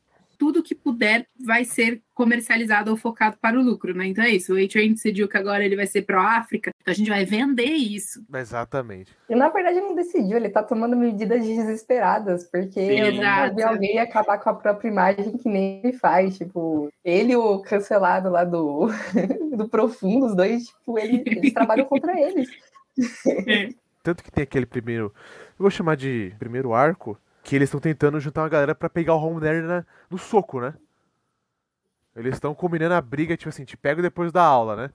Tudo 0.42 0.60
que 0.60 0.74
puder 0.74 1.28
vai 1.38 1.64
ser 1.64 2.02
comercializado 2.12 2.90
ou 2.90 2.96
focado 2.96 3.36
para 3.40 3.56
o 3.56 3.62
lucro, 3.62 3.94
né? 3.94 4.06
Então 4.08 4.24
é 4.24 4.30
isso. 4.30 4.52
O 4.52 4.58
A-Train 4.58 4.92
decidiu 4.94 5.28
que 5.28 5.36
agora 5.36 5.64
ele 5.64 5.76
vai 5.76 5.86
ser 5.86 6.02
pró-África, 6.02 6.72
então 6.80 6.90
a 6.90 6.96
gente 6.96 7.08
vai 7.08 7.24
vender 7.24 7.70
isso. 7.70 8.24
Exatamente. 8.34 9.12
E 9.30 9.36
na 9.36 9.48
verdade 9.50 9.76
ele 9.78 9.86
não 9.86 9.94
decidiu, 9.94 10.36
ele 10.36 10.48
tá 10.48 10.60
tomando 10.60 10.96
medidas 10.96 11.46
desesperadas, 11.46 12.42
porque 12.50 12.80
Sim, 12.80 12.98
eu 12.98 13.12
nunca 13.12 13.24
exato. 13.46 13.54
vi 13.54 13.62
alguém 13.62 13.98
acabar 14.00 14.36
com 14.38 14.50
a 14.50 14.54
própria 14.54 14.88
imagem 14.88 15.38
que 15.38 15.48
nem 15.48 15.80
ele 15.84 15.92
faz. 15.92 16.36
Tipo, 16.38 16.90
ele 17.04 17.34
e 17.34 17.36
o 17.36 17.60
cancelado 17.60 18.28
lá 18.28 18.42
do, 18.42 18.88
do 19.56 19.68
Profundo, 19.68 20.26
os 20.26 20.34
dois, 20.34 20.64
tipo, 20.66 20.98
ele- 20.98 21.22
eles 21.24 21.52
trabalham 21.52 21.84
contra 21.86 22.20
eles. 22.20 22.48
Tanto 24.02 24.24
que 24.24 24.32
tem 24.32 24.42
aquele 24.42 24.66
primeiro. 24.66 25.04
Eu 25.50 25.60
vou 25.60 25.70
chamar 25.70 25.96
de 25.96 26.34
primeiro 26.40 26.74
arco. 26.74 27.16
Que 27.42 27.56
eles 27.56 27.68
estão 27.68 27.80
tentando 27.80 28.20
juntar 28.20 28.42
uma 28.42 28.48
galera 28.48 28.74
pra 28.74 28.88
pegar 28.88 29.14
o 29.14 29.18
Homelander 29.24 29.64
na- 29.64 29.84
no 30.10 30.16
soco, 30.18 30.60
né? 30.60 30.74
Eles 32.14 32.34
estão 32.34 32.54
combinando 32.54 32.94
a 32.94 33.00
briga, 33.00 33.36
tipo 33.36 33.48
assim, 33.48 33.64
te 33.64 33.76
pego 33.76 34.02
depois 34.02 34.30
da 34.30 34.42
aula, 34.42 34.76
né? 34.76 34.90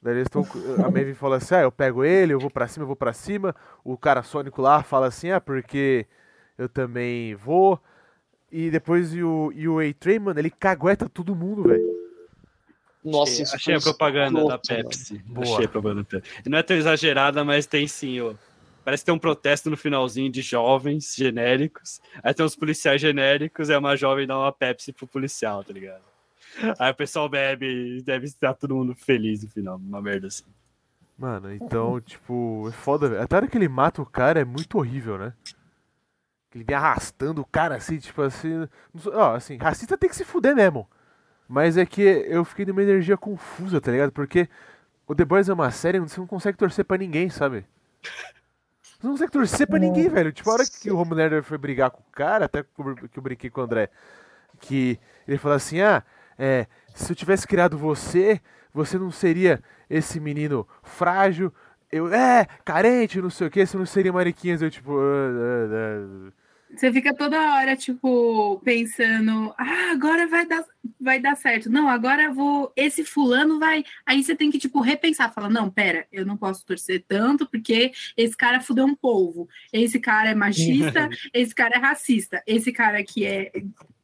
Daí 0.00 0.14
eles 0.14 0.22
estão. 0.26 0.46
A 0.84 0.88
Maeve 0.90 1.14
fala 1.14 1.36
assim: 1.36 1.54
ah, 1.56 1.62
eu 1.62 1.72
pego 1.72 2.04
ele, 2.04 2.32
eu 2.32 2.38
vou 2.40 2.50
pra 2.50 2.66
cima, 2.68 2.84
eu 2.84 2.86
vou 2.86 2.96
pra 2.96 3.12
cima. 3.12 3.54
O 3.84 3.98
cara 3.98 4.22
sônico 4.22 4.62
lá 4.62 4.82
fala 4.82 5.06
assim: 5.08 5.30
ah, 5.30 5.40
porque 5.40 6.06
eu 6.56 6.68
também 6.68 7.34
vou. 7.34 7.78
E 8.52 8.70
depois 8.70 9.14
e 9.14 9.22
o, 9.22 9.52
e 9.54 9.68
o 9.68 9.78
A-Train, 9.78 10.18
mano, 10.20 10.40
ele 10.40 10.50
cagueta 10.50 11.08
todo 11.08 11.36
mundo, 11.36 11.64
velho. 11.64 12.00
Nossa, 13.04 13.32
achei, 13.32 13.44
isso 13.44 13.54
achei 13.56 13.74
a 13.74 13.80
propaganda 13.80 14.44
da 14.44 14.54
escroto, 14.56 14.72
mano. 14.72 14.88
Pepsi. 14.88 15.18
Boa. 15.18 15.44
Achei 15.54 15.64
a 15.64 15.68
propaganda 15.68 16.02
da 16.02 16.08
Pepsi. 16.08 16.48
Não 16.48 16.58
é 16.58 16.62
tão 16.62 16.76
exagerada, 16.76 17.44
mas 17.44 17.66
tem 17.66 17.86
sim, 17.86 18.20
ó. 18.20 18.34
Parece 18.84 19.02
que 19.02 19.06
tem 19.06 19.14
um 19.14 19.18
protesto 19.18 19.70
no 19.70 19.76
finalzinho 19.76 20.30
de 20.30 20.42
jovens 20.42 21.14
genéricos. 21.14 22.00
Aí 22.22 22.32
tem 22.32 22.44
uns 22.44 22.56
policiais 22.56 23.00
genéricos, 23.00 23.70
aí 23.70 23.76
uma 23.76 23.96
jovem 23.96 24.26
dá 24.26 24.38
uma 24.38 24.52
Pepsi 24.52 24.92
pro 24.92 25.06
policial, 25.06 25.62
tá 25.62 25.72
ligado? 25.72 26.02
Aí 26.78 26.90
o 26.90 26.94
pessoal 26.94 27.28
bebe, 27.28 28.02
deve 28.02 28.26
estar 28.26 28.54
todo 28.54 28.74
mundo 28.74 28.94
feliz 28.94 29.42
no 29.42 29.50
final, 29.50 29.76
uma 29.76 30.00
merda 30.00 30.26
assim. 30.26 30.44
Mano, 31.16 31.52
então, 31.52 32.00
tipo, 32.00 32.66
é 32.68 32.72
foda, 32.72 33.08
velho. 33.08 33.22
Até 33.22 33.36
a 33.36 33.38
hora 33.40 33.46
que 33.46 33.58
ele 33.58 33.68
mata 33.68 34.00
o 34.00 34.06
cara 34.06 34.40
é 34.40 34.44
muito 34.44 34.78
horrível, 34.78 35.18
né? 35.18 35.34
Ele 36.54 36.64
vem 36.64 36.74
arrastando 36.74 37.42
o 37.42 37.44
cara 37.44 37.76
assim, 37.76 37.98
tipo 37.98 38.22
assim. 38.22 38.66
Ó, 39.12 39.34
assim, 39.34 39.56
racista 39.58 39.98
tem 39.98 40.08
que 40.08 40.16
se 40.16 40.24
fuder 40.24 40.56
mesmo. 40.56 40.88
Mas 41.46 41.76
é 41.76 41.84
que 41.84 42.00
eu 42.00 42.44
fiquei 42.44 42.64
numa 42.64 42.82
energia 42.82 43.16
confusa, 43.16 43.80
tá 43.80 43.92
ligado? 43.92 44.12
Porque 44.12 44.48
o 45.06 45.14
The 45.14 45.24
Boys 45.24 45.48
é 45.48 45.52
uma 45.52 45.70
série 45.70 46.00
onde 46.00 46.10
você 46.10 46.20
não 46.20 46.26
consegue 46.26 46.56
torcer 46.56 46.84
pra 46.84 46.96
ninguém, 46.96 47.28
sabe? 47.28 47.66
Você 49.00 49.06
não 49.06 49.14
consegue 49.14 49.32
torcer 49.32 49.66
pra 49.66 49.78
ninguém, 49.78 50.10
velho. 50.10 50.30
Tipo, 50.30 50.50
a 50.50 50.52
hora 50.52 50.64
que 50.66 50.90
o 50.90 50.98
Homelander 50.98 51.42
foi 51.42 51.56
brigar 51.56 51.90
com 51.90 52.00
o 52.00 52.12
cara, 52.12 52.44
até 52.44 52.62
que 52.62 52.68
eu 52.78 52.94
que 53.08 53.18
eu 53.18 53.22
brinquei 53.22 53.48
com 53.48 53.62
o 53.62 53.64
André, 53.64 53.88
que 54.60 55.00
ele 55.26 55.38
falou 55.38 55.56
assim: 55.56 55.80
ah, 55.80 56.02
é, 56.38 56.66
se 56.94 57.10
eu 57.10 57.16
tivesse 57.16 57.46
criado 57.46 57.78
você, 57.78 58.42
você 58.74 58.98
não 58.98 59.10
seria 59.10 59.62
esse 59.88 60.20
menino 60.20 60.68
frágil. 60.82 61.50
Eu, 61.90 62.12
é, 62.12 62.46
carente, 62.62 63.22
não 63.22 63.30
sei 63.30 63.46
o 63.46 63.50
que, 63.50 63.64
você 63.64 63.76
não 63.78 63.86
seria 63.86 64.12
Mariquinhas. 64.12 64.60
Eu, 64.60 64.70
tipo, 64.70 64.92
ah, 64.98 65.02
ah, 65.02 66.28
ah. 66.28 66.39
Você 66.74 66.92
fica 66.92 67.12
toda 67.12 67.54
hora, 67.54 67.76
tipo, 67.76 68.60
pensando, 68.64 69.52
ah, 69.58 69.90
agora 69.92 70.26
vai 70.26 70.46
dar, 70.46 70.64
vai 71.00 71.20
dar 71.20 71.36
certo. 71.36 71.68
Não, 71.68 71.88
agora 71.88 72.22
eu 72.22 72.34
vou. 72.34 72.72
Esse 72.76 73.04
fulano 73.04 73.58
vai. 73.58 73.84
Aí 74.06 74.22
você 74.22 74.34
tem 74.36 74.50
que, 74.50 74.58
tipo, 74.58 74.80
repensar. 74.80 75.32
Fala, 75.32 75.48
não, 75.48 75.70
pera, 75.70 76.06
eu 76.12 76.24
não 76.24 76.36
posso 76.36 76.64
torcer 76.64 77.04
tanto, 77.06 77.48
porque 77.48 77.92
esse 78.16 78.36
cara 78.36 78.60
fudeu 78.60 78.86
um 78.86 78.94
polvo. 78.94 79.48
Esse 79.72 79.98
cara 79.98 80.30
é 80.30 80.34
machista, 80.34 81.08
esse 81.34 81.54
cara 81.54 81.76
é 81.76 81.78
racista, 81.78 82.42
esse 82.46 82.72
cara 82.72 82.98
aqui 82.98 83.26
é 83.26 83.50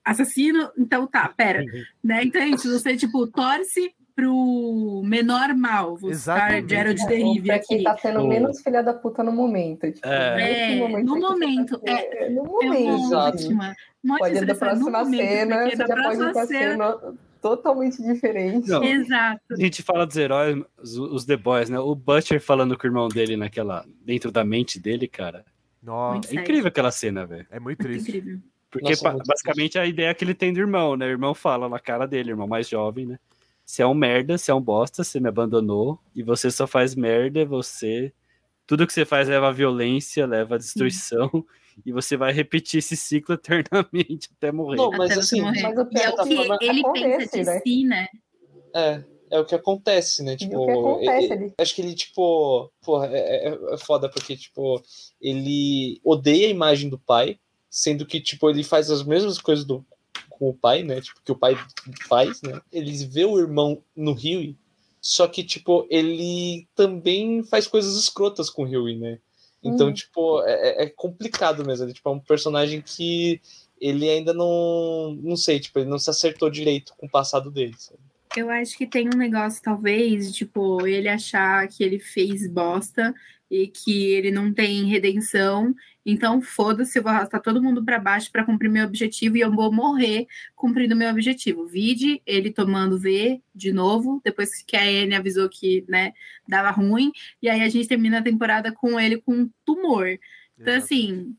assassino, 0.04 0.70
então 0.78 1.06
tá, 1.06 1.28
pera. 1.28 1.64
né? 2.02 2.24
Então, 2.24 2.40
gente, 2.40 2.68
você, 2.68 2.96
tipo, 2.96 3.26
torce 3.26 3.92
pro 4.16 5.02
menor 5.04 5.54
mal. 5.54 5.96
Vou 5.96 6.12
citar 6.14 6.36
Exatamente. 6.62 6.70
Gerald 6.70 7.06
de 7.06 7.22
Ou 7.22 7.32
Rive 7.34 7.46
pra 7.46 7.58
quem 7.60 7.76
aqui. 7.76 7.84
tá 7.84 7.96
sendo 7.98 8.20
O- 8.22 8.26
menos 8.26 8.60
filha 8.62 8.82
da 8.82 8.94
puta 8.94 9.22
no 9.22 9.30
momento. 9.30 9.92
Tipo, 9.92 10.08
É. 10.08 10.72
É, 10.72 11.02
no 11.02 11.20
momento, 11.20 11.78
tá 11.78 11.96
sendo- 11.96 12.14
é, 12.14 12.30
no 12.30 12.40
É 12.40 12.44
momento. 12.66 12.82
uma 12.88 13.06
Exato. 13.06 13.36
ótima. 13.36 13.74
Uma 14.02 14.18
Pode 14.18 14.36
ir 14.36 14.46
da 14.46 14.54
próxima 14.54 14.90
momento, 15.04 15.20
cena, 15.28 15.64
você 15.70 15.76
da 15.76 15.86
já 15.86 15.94
pode 15.94 16.02
próxima 16.02 16.28
ir 16.28 16.32
pra 16.32 16.46
cena- 16.46 16.98
totalmente 17.42 18.02
diferente. 18.02 18.68
Não. 18.68 18.82
Exato. 18.82 19.40
A 19.52 19.56
gente 19.56 19.82
fala 19.82 20.06
dos 20.06 20.16
heróis, 20.16 20.64
os, 20.82 20.96
os 20.96 21.24
The 21.26 21.36
Boys, 21.36 21.68
né? 21.68 21.78
O 21.78 21.94
Butcher 21.94 22.40
falando 22.40 22.76
com 22.78 22.84
o 22.86 22.90
irmão 22.90 23.08
dele 23.08 23.36
naquela. 23.36 23.84
dentro 24.04 24.32
da 24.32 24.44
mente 24.44 24.80
dele, 24.80 25.06
cara. 25.06 25.44
Nossa, 25.82 26.12
Muito 26.14 26.30
É 26.38 26.40
incrível 26.40 26.68
aquela 26.68 26.90
cena, 26.90 27.26
velho. 27.26 27.46
é 27.50 27.60
muito 27.60 27.78
Muito 27.78 27.82
triste. 27.82 28.08
incrível. 28.16 28.38
Porque 28.70 28.90
Nossa, 28.90 29.12
muito 29.12 29.26
basicamente 29.26 29.78
a 29.78 29.86
ideia 29.86 30.12
que 30.14 30.24
ele 30.24 30.34
tem 30.34 30.52
do 30.52 30.58
irmão, 30.60 30.96
né? 30.96 31.06
O 31.06 31.10
irmão 31.10 31.34
fala 31.34 31.68
na 31.68 31.78
cara 31.78 32.06
dele, 32.06 32.30
irmão 32.30 32.46
mais 32.48 32.68
jovem, 32.68 33.06
né? 33.06 33.18
Você 33.66 33.82
é 33.82 33.86
um 33.86 33.94
merda, 33.94 34.38
você 34.38 34.52
é 34.52 34.54
um 34.54 34.60
bosta, 34.60 35.02
você 35.02 35.18
me 35.18 35.28
abandonou 35.28 35.98
e 36.14 36.22
você 36.22 36.52
só 36.52 36.68
faz 36.68 36.94
merda, 36.94 37.44
você 37.44 38.12
tudo 38.64 38.86
que 38.86 38.92
você 38.92 39.04
faz 39.04 39.28
leva 39.28 39.48
a 39.48 39.52
violência, 39.52 40.26
leva 40.26 40.54
a 40.54 40.58
destruição, 40.58 41.44
e 41.84 41.92
você 41.92 42.16
vai 42.16 42.32
repetir 42.32 42.78
esse 42.78 42.96
ciclo 42.96 43.34
eternamente 43.38 44.28
até 44.36 44.50
morrer. 44.52 44.76
Não, 44.78 44.90
mas 44.92 45.10
Até 45.12 45.20
assim, 45.20 45.40
morrer. 45.40 45.62
mas 45.62 45.78
o 45.78 45.88
E 45.92 45.98
é 46.00 46.10
o 46.10 46.16
que 46.58 46.64
ele 46.64 46.80
acontece, 46.80 47.18
pensa 47.18 47.38
de 47.38 47.44
né? 47.44 47.60
si, 47.60 47.84
né? 47.84 48.06
É, 48.74 49.04
é 49.32 49.38
o 49.40 49.44
que 49.44 49.54
acontece, 49.54 50.22
né? 50.22 50.36
Tipo, 50.36 50.56
o 50.58 50.66
que 50.66 50.70
acontece 50.72 51.32
ele- 51.32 51.54
acho 51.58 51.74
que 51.74 51.82
ele, 51.82 51.94
tipo, 51.94 52.72
porra, 52.84 53.06
é, 53.12 53.48
é- 53.48 53.74
é 53.74 53.78
foda 53.78 54.08
porque, 54.08 54.36
tipo, 54.36 54.82
ele 55.20 56.00
odeia 56.04 56.46
a 56.46 56.50
imagem 56.50 56.88
do 56.88 56.98
pai, 56.98 57.38
sendo 57.70 58.06
que, 58.06 58.20
tipo, 58.20 58.48
ele 58.48 58.62
faz 58.64 58.90
as 58.90 59.02
mesmas 59.04 59.40
coisas 59.40 59.64
do, 59.64 59.84
com 60.38 60.48
o 60.48 60.54
pai, 60.54 60.82
né? 60.82 61.00
Tipo, 61.00 61.20
que 61.24 61.32
o 61.32 61.36
pai 61.38 61.56
faz, 62.08 62.42
né? 62.42 62.60
Ele 62.72 62.92
vê 63.06 63.24
o 63.24 63.38
irmão 63.38 63.82
no 63.96 64.12
Rio, 64.12 64.54
só 65.00 65.26
que, 65.26 65.42
tipo, 65.44 65.86
ele 65.90 66.66
também 66.74 67.42
faz 67.44 67.66
coisas 67.66 67.96
escrotas 67.96 68.50
com 68.50 68.62
o 68.62 68.66
Rio, 68.66 68.84
né? 68.98 69.18
Então, 69.62 69.88
Uhum. 69.88 69.92
tipo, 69.94 70.42
é, 70.44 70.84
é 70.84 70.86
complicado 70.90 71.64
mesmo. 71.64 71.86
Ele, 71.86 71.92
tipo, 71.94 72.08
é 72.08 72.12
um 72.12 72.20
personagem 72.20 72.82
que 72.82 73.40
ele 73.80 74.08
ainda 74.08 74.32
não, 74.32 75.18
não 75.22 75.36
sei, 75.36 75.58
tipo, 75.60 75.78
ele 75.78 75.88
não 75.90 75.98
se 75.98 76.08
acertou 76.10 76.48
direito 76.50 76.92
com 76.96 77.06
o 77.06 77.10
passado 77.10 77.50
dele. 77.50 77.74
sabe? 77.78 77.98
Eu 78.36 78.50
acho 78.50 78.76
que 78.76 78.86
tem 78.86 79.08
um 79.08 79.16
negócio, 79.16 79.62
talvez, 79.62 80.26
de, 80.28 80.38
tipo, 80.38 80.86
ele 80.86 81.08
achar 81.08 81.66
que 81.68 81.82
ele 81.82 81.98
fez 81.98 82.46
bosta 82.48 83.14
e 83.50 83.66
que 83.68 84.12
ele 84.12 84.30
não 84.30 84.52
tem 84.52 84.84
redenção. 84.84 85.74
Então, 86.08 86.40
foda-se, 86.40 86.96
eu 86.96 87.02
vou 87.02 87.10
arrastar 87.10 87.42
todo 87.42 87.60
mundo 87.60 87.84
pra 87.84 87.98
baixo 87.98 88.30
pra 88.30 88.44
cumprir 88.44 88.70
meu 88.70 88.86
objetivo 88.86 89.36
e 89.36 89.40
eu 89.40 89.50
vou 89.50 89.72
morrer 89.72 90.28
cumprindo 90.54 90.94
meu 90.94 91.10
objetivo. 91.10 91.66
Vide 91.66 92.22
ele 92.24 92.52
tomando 92.52 92.96
V 92.96 93.42
de 93.52 93.72
novo, 93.72 94.20
depois 94.24 94.62
que 94.64 94.76
a 94.76 94.82
Anne 94.82 95.16
avisou 95.16 95.48
que, 95.48 95.84
né, 95.88 96.12
dava 96.46 96.70
ruim. 96.70 97.10
E 97.42 97.48
aí 97.48 97.60
a 97.60 97.68
gente 97.68 97.88
termina 97.88 98.20
a 98.20 98.22
temporada 98.22 98.70
com 98.70 99.00
ele 99.00 99.16
com 99.20 99.32
um 99.34 99.50
tumor. 99.64 100.06
Então, 100.56 100.74
Exato. 100.74 100.84
assim, 100.84 101.34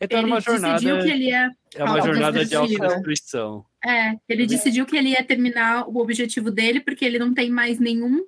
Ele 0.00 0.08
tá 0.08 0.18
ele 0.18 0.26
numa 0.28 0.40
jornada, 0.40 0.74
decidiu 0.74 0.98
que 1.00 1.10
ele 1.10 1.24
ia 1.24 1.50
é 1.74 1.84
uma 1.84 2.00
jornada 2.00 2.44
de 2.44 2.54
autodestruição. 2.54 2.84
autodestruição. 2.84 3.66
É, 3.84 4.14
ele 4.28 4.46
decidiu 4.46 4.86
que 4.86 4.96
ele 4.96 5.10
ia 5.10 5.24
terminar 5.24 5.88
o 5.88 5.98
objetivo 5.98 6.50
dele, 6.50 6.80
porque 6.80 7.04
ele 7.04 7.18
não 7.18 7.34
tem 7.34 7.50
mais 7.50 7.80
nenhum, 7.80 8.24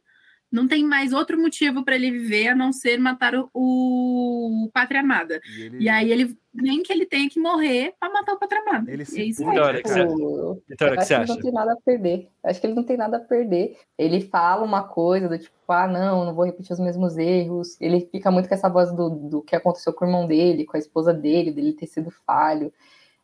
não 0.51 0.66
tem 0.66 0.84
mais 0.84 1.12
outro 1.12 1.38
motivo 1.40 1.84
para 1.84 1.94
ele 1.94 2.11
viver 2.11 2.49
a 2.49 2.55
não 2.55 2.72
ser 2.72 2.99
matar 2.99 3.34
o, 3.34 3.49
o 3.53 4.70
Pátria 4.72 5.01
Amada. 5.01 5.40
E, 5.57 5.62
ele... 5.62 5.78
E 5.84 5.88
aí 5.88 6.11
ele 6.11 6.38
nem 6.55 6.82
que 6.82 6.92
ele 6.92 7.07
tenha 7.07 7.28
que 7.28 7.38
morrer 7.38 7.94
para 8.01 8.12
matar 8.12 8.32
o 8.32 8.38
Pátria 8.38 8.62
Amada. 8.62 8.90
Ele 8.90 9.03
é 9.03 9.05
se 9.05 9.28
isso 9.28 9.49
é 9.49 9.82
que 9.82 9.88
você- 9.88 10.07
Tipo, 10.07 10.62
Vitória, 10.68 10.94
que 10.96 11.01
acho 11.01 11.07
você 11.07 11.14
que 11.14 11.14
ele 11.14 11.22
acha? 11.22 11.34
não 11.34 11.42
tem 11.42 11.53
nada 11.53 11.72
a 11.72 11.76
perder. 11.76 12.28
Acho 12.42 12.61
que 12.61 12.66
ele 12.66 12.74
não 12.74 12.82
tem 12.82 12.96
nada 12.96 13.16
a 13.18 13.20
perder. 13.20 13.76
Ele 13.96 14.20
fala 14.22 14.64
uma 14.64 14.82
coisa 14.82 15.28
do 15.28 15.38
tipo, 15.38 15.53
ah, 15.68 15.86
não, 15.86 16.24
não 16.24 16.34
vou 16.34 16.44
repetir 16.46 16.72
os 16.72 16.80
mesmos 16.80 17.16
erros. 17.18 17.78
Ele 17.80 18.09
fica 18.11 18.30
muito 18.30 18.49
com 18.49 18.55
essa 18.55 18.68
voz 18.68 18.90
do, 18.92 19.11
do 19.11 19.42
que 19.42 19.55
aconteceu 19.55 19.92
com 19.92 20.05
o 20.05 20.09
irmão 20.09 20.26
dele, 20.26 20.64
com 20.64 20.76
a 20.76 20.80
esposa 20.80 21.12
dele, 21.12 21.53
dele 21.53 21.74
ter 21.74 21.86
sido 21.86 22.11
falho. 22.26 22.72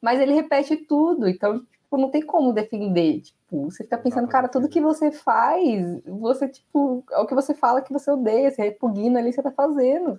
Mas 0.00 0.20
ele 0.20 0.34
repete 0.34 0.76
tudo, 0.76 1.26
então, 1.26 1.62
tipo, 1.94 1.98
não 1.98 2.10
tem 2.10 2.22
como 2.22 2.52
defender. 2.52 3.20
Tipo, 3.20 3.70
você 3.70 3.84
fica 3.84 3.98
pensando, 3.98 4.28
cara, 4.28 4.48
tudo 4.48 4.68
que 4.68 4.80
você 4.80 5.10
faz, 5.10 6.02
você, 6.04 6.48
tipo, 6.48 7.04
é 7.10 7.18
o 7.18 7.26
que 7.26 7.34
você 7.34 7.54
fala 7.54 7.82
que 7.82 7.92
você 7.92 8.10
odeia, 8.10 8.50
você 8.50 8.62
repugna 8.62 9.18
ali, 9.20 9.32
você 9.32 9.42
tá 9.42 9.50
fazendo. 9.50 10.18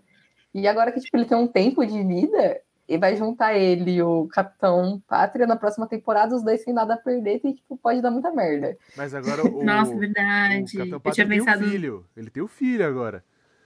E 0.54 0.68
agora 0.68 0.92
que, 0.92 1.00
tipo, 1.00 1.16
ele 1.18 1.26
tem 1.26 1.38
um 1.38 1.48
tempo 1.48 1.86
de 1.86 2.02
vida, 2.04 2.62
e 2.88 2.98
vai 2.98 3.16
juntar 3.16 3.56
ele 3.56 3.96
e 3.96 4.04
o 4.04 4.28
Capitão 4.28 5.02
Pátria 5.08 5.48
na 5.48 5.56
próxima 5.56 5.88
temporada, 5.88 6.36
os 6.36 6.44
dois 6.44 6.64
sem 6.64 6.74
nada 6.74 6.94
a 6.94 6.98
perder, 6.98 7.42
e 7.44 7.54
tipo, 7.54 7.76
pode 7.78 8.02
dar 8.02 8.12
muita 8.12 8.32
merda. 8.32 8.78
Mas 8.96 9.14
agora 9.14 9.42
o. 9.46 9.64
Nossa, 9.64 9.94
o 9.94 9.98
verdade. 9.98 10.78
Capitão 10.78 10.98
Eu 10.98 11.00
Pátria 11.00 11.26
tinha 11.26 11.28
tem 11.28 11.46
pensado. 11.46 11.66
um 11.66 11.70
filho. 11.70 12.06
Ele 12.16 12.30
tem 12.30 12.44
um 12.44 12.48
filho 12.48 12.86
agora. 12.86 13.24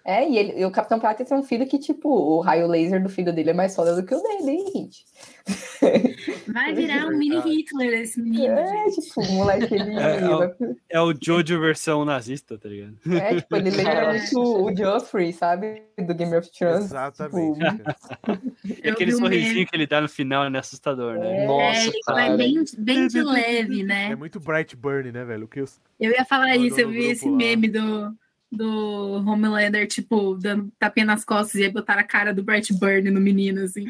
É, 0.09 0.27
e, 0.27 0.37
ele, 0.39 0.59
e 0.59 0.65
o 0.65 0.71
Capitão 0.71 0.99
Pátria 0.99 1.23
tem 1.23 1.37
um 1.37 1.43
filho 1.43 1.67
que, 1.67 1.77
tipo, 1.77 2.09
o 2.09 2.39
raio 2.41 2.65
laser 2.65 3.01
do 3.03 3.09
filho 3.09 3.31
dele 3.31 3.51
é 3.51 3.53
mais 3.53 3.75
foda 3.75 3.95
do 3.95 4.03
que 4.03 4.15
o 4.15 4.19
dele, 4.19 4.49
hein, 4.49 4.65
gente? 4.73 5.05
Vai 6.51 6.73
virar 6.73 7.05
um 7.05 7.17
mini 7.17 7.39
Hitler 7.39 8.01
esse 8.01 8.19
menino. 8.21 8.53
É, 8.55 8.89
gente. 8.89 9.07
tipo, 9.07 9.21
o 9.21 9.31
moleque, 9.33 9.65
ele. 9.75 9.99
É, 9.99 10.19
é 10.21 10.29
o- 10.29 10.37
vai- 10.39 10.55
É 10.89 11.01
o 11.01 11.13
Jojo 11.13 11.59
versão 11.59 12.03
nazista, 12.03 12.57
tá 12.57 12.67
ligado? 12.69 12.95
É, 13.11 13.35
tipo, 13.35 13.55
ele 13.55 13.69
lembra 13.69 14.13
muito 14.33 14.39
o 14.39 14.75
Joffrey, 14.75 15.31
sabe? 15.31 15.83
Do 15.97 16.13
Game 16.15 16.35
of 16.35 16.49
Thrones. 16.51 16.85
Exatamente. 16.85 17.59
Tipo, 17.59 17.83
cara. 17.83 18.41
E 18.65 18.79
Eu 18.87 18.93
aquele 18.93 19.11
sorrisinho 19.11 19.67
que 19.67 19.75
ele 19.75 19.85
dá 19.85 20.01
no 20.01 20.09
final 20.09 20.43
é 20.45 20.57
assustador, 20.57 21.19
né? 21.19 21.43
É. 21.43 21.47
Nossa, 21.47 21.79
é, 21.79 21.85
ele 21.87 21.99
cara. 22.05 22.27
vai 22.27 22.37
bem, 22.37 22.63
bem 22.79 23.07
de 23.07 23.21
leve, 23.21 23.83
né? 23.83 24.11
É 24.11 24.15
muito 24.15 24.39
bright 24.39 24.75
burn, 24.75 25.11
né, 25.11 25.23
velho? 25.23 25.45
O 25.45 25.47
que 25.47 25.61
os... 25.61 25.79
Eu 25.99 26.11
ia 26.11 26.25
falar 26.25 26.55
isso, 26.55 26.79
eu 26.81 26.89
vi 26.89 27.05
esse 27.05 27.29
lá. 27.29 27.35
meme 27.35 27.67
do, 27.67 28.11
do 28.51 29.23
Homelander, 29.27 29.87
tipo, 29.87 30.35
dando 30.35 30.71
tapinha 30.79 31.05
nas 31.05 31.23
costas 31.23 31.55
e 31.55 31.63
aí 31.63 31.71
botaram 31.71 32.01
a 32.01 32.05
cara 32.05 32.33
do 32.33 32.43
Bright 32.43 32.73
Burn 32.73 33.09
no 33.11 33.21
menino, 33.21 33.61
assim. 33.61 33.85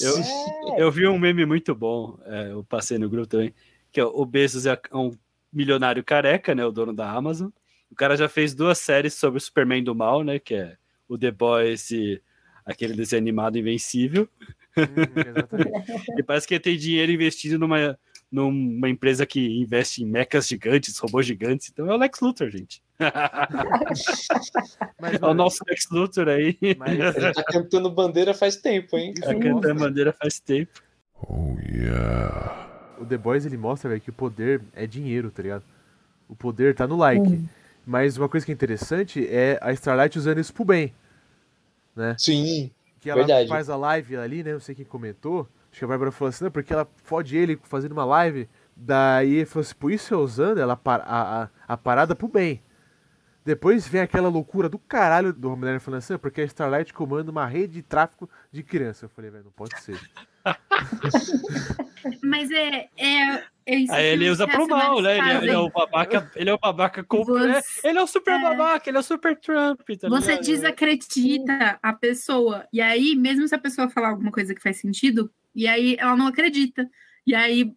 Eu, 0.00 0.76
eu 0.78 0.90
vi 0.90 1.06
um 1.06 1.18
meme 1.18 1.46
muito 1.46 1.74
bom, 1.74 2.18
é, 2.24 2.52
eu 2.52 2.64
passei 2.64 2.98
no 2.98 3.08
grupo 3.08 3.26
também, 3.26 3.54
que 3.90 4.00
é 4.00 4.04
o 4.04 4.24
Bezos 4.24 4.66
é 4.66 4.78
um 4.92 5.16
milionário 5.52 6.02
careca, 6.04 6.54
né, 6.54 6.64
o 6.64 6.72
dono 6.72 6.92
da 6.92 7.10
Amazon. 7.10 7.48
O 7.90 7.94
cara 7.94 8.16
já 8.16 8.28
fez 8.28 8.54
duas 8.54 8.78
séries 8.78 9.14
sobre 9.14 9.38
o 9.38 9.40
Superman 9.40 9.82
do 9.82 9.94
mal, 9.94 10.22
né, 10.22 10.38
que 10.38 10.54
é 10.54 10.76
o 11.08 11.16
The 11.16 11.30
Boys 11.30 11.90
e 11.90 12.20
aquele 12.64 12.94
desenho 12.94 13.22
animado 13.22 13.58
Invencível. 13.58 14.28
Hum, 14.76 14.82
exatamente. 15.26 15.74
E 16.18 16.22
parece 16.22 16.46
que 16.46 16.54
ele 16.54 16.60
tem 16.60 16.76
dinheiro 16.76 17.12
investido 17.12 17.58
numa, 17.58 17.98
numa 18.30 18.88
empresa 18.88 19.24
que 19.24 19.40
investe 19.40 20.02
em 20.02 20.06
mechas 20.06 20.48
gigantes, 20.48 20.98
robôs 20.98 21.26
gigantes. 21.26 21.70
Então 21.70 21.88
é 21.90 21.94
o 21.94 21.96
Lex 21.96 22.20
Luthor, 22.20 22.50
gente. 22.50 22.82
Mas, 25.00 25.20
É 25.20 25.26
o 25.26 25.34
nosso 25.34 25.64
Lex 25.68 25.88
Luthor 25.90 26.28
aí. 26.28 26.56
mas- 26.78 27.16
Ele 27.16 27.32
tá 27.32 27.42
cantando 27.44 27.90
bandeira 27.90 28.32
faz 28.34 28.56
tempo, 28.56 28.96
hein? 28.96 29.14
Tá 29.14 29.32
mostra- 29.32 29.50
cantando 29.52 29.80
bandeira 29.80 30.12
faz 30.12 30.38
tempo. 30.40 30.80
O 32.98 33.04
The 33.06 33.16
Boys 33.18 33.44
ele 33.44 33.56
mostra, 33.56 33.90
velho, 33.90 34.00
que 34.00 34.10
o 34.10 34.12
poder 34.12 34.62
é 34.74 34.86
dinheiro, 34.86 35.30
tá 35.30 35.42
ligado? 35.42 35.62
O 36.28 36.34
poder 36.36 36.74
tá 36.74 36.86
no 36.86 36.96
like. 36.96 37.44
Mas 37.86 38.16
uma 38.16 38.28
coisa 38.28 38.46
que 38.46 38.52
é 38.52 38.54
interessante 38.54 39.26
é 39.28 39.58
a 39.60 39.72
Starlight 39.72 40.18
usando 40.18 40.38
isso 40.40 40.54
pro 40.54 40.64
bem. 40.64 40.94
Né? 41.94 42.16
Sim. 42.18 42.70
Que 43.00 43.10
ela 43.10 43.18
Verdade. 43.20 43.48
faz 43.48 43.68
a 43.68 43.76
live 43.76 44.16
ali, 44.16 44.42
né? 44.42 44.52
Não 44.54 44.60
sei 44.60 44.74
quem 44.74 44.84
comentou. 44.84 45.46
Acho 45.70 45.80
que 45.80 45.84
a 45.84 45.88
Bárbara 45.88 46.10
falou 46.12 46.28
assim, 46.30 46.44
não, 46.44 46.50
porque 46.50 46.72
ela 46.72 46.88
fode 47.02 47.36
ele 47.36 47.58
fazendo 47.64 47.92
uma 47.92 48.04
live. 48.04 48.48
Daí 48.76 49.34
ele 49.34 49.44
falou 49.44 49.62
assim, 49.62 49.74
por 49.74 49.92
isso 49.92 50.14
é 50.14 50.16
usando 50.16 50.58
ela 50.58 50.80
a, 50.84 51.42
a, 51.42 51.48
a 51.68 51.76
parada 51.76 52.14
pro 52.14 52.28
bem. 52.28 52.62
Depois 53.44 53.86
vem 53.86 54.00
aquela 54.00 54.28
loucura 54.28 54.68
do 54.68 54.78
caralho 54.78 55.32
do 55.32 55.50
Homelander 55.52 55.80
falando 55.80 55.98
assim, 55.98 56.14
"Ah, 56.14 56.18
porque 56.18 56.40
a 56.40 56.44
Starlight 56.44 56.92
comanda 56.94 57.30
uma 57.30 57.46
rede 57.46 57.74
de 57.74 57.82
tráfico 57.82 58.28
de 58.50 58.62
criança. 58.62 59.04
Eu 59.04 59.10
falei, 59.10 59.30
velho, 59.30 59.44
não 59.44 59.52
pode 59.52 59.78
ser. 59.82 60.00
Mas 62.22 62.50
é, 62.50 62.88
é, 62.96 63.44
é 63.66 63.76
isso 63.76 63.92
Aí 63.92 64.06
ele 64.06 64.28
usa 64.30 64.46
pro 64.46 64.66
mal, 64.68 65.00
né? 65.00 65.12
Ele, 65.16 65.22
reacionários 65.22 65.42
ele 65.42 65.52
é 65.52 65.58
o 65.58 65.70
babaca, 65.70 66.30
ele 66.36 66.50
é 66.50 66.54
o 66.54 66.58
babaca 66.58 67.02
completo. 67.04 67.62
Você- 67.66 67.88
Ele 67.88 67.98
é 67.98 68.02
o 68.02 68.06
super 68.06 68.34
é. 68.34 68.42
babaca, 68.42 68.88
ele 68.90 68.96
é 68.96 69.00
o 69.00 69.02
super 69.02 69.36
Trump. 69.38 69.80
Tá 69.80 70.08
Você 70.08 70.30
ligado? 70.32 70.44
desacredita 70.44 71.78
a 71.82 71.92
pessoa. 71.92 72.66
E 72.72 72.80
aí, 72.80 73.14
mesmo 73.16 73.46
se 73.48 73.54
a 73.54 73.58
pessoa 73.58 73.88
falar 73.88 74.08
alguma 74.10 74.30
coisa 74.32 74.54
que 74.54 74.62
faz 74.62 74.78
sentido, 74.78 75.30
e 75.54 75.66
aí 75.66 75.96
ela 75.98 76.16
não 76.16 76.26
acredita. 76.26 76.88
E 77.26 77.34
aí, 77.34 77.72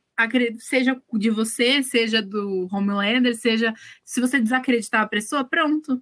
seja 0.59 0.99
de 1.13 1.29
você, 1.29 1.83
seja 1.83 2.21
do 2.21 2.67
Homelander, 2.71 3.35
seja. 3.35 3.73
Se 4.03 4.19
você 4.19 4.39
desacreditar 4.39 5.01
a 5.01 5.07
pessoa, 5.07 5.43
pronto. 5.43 6.01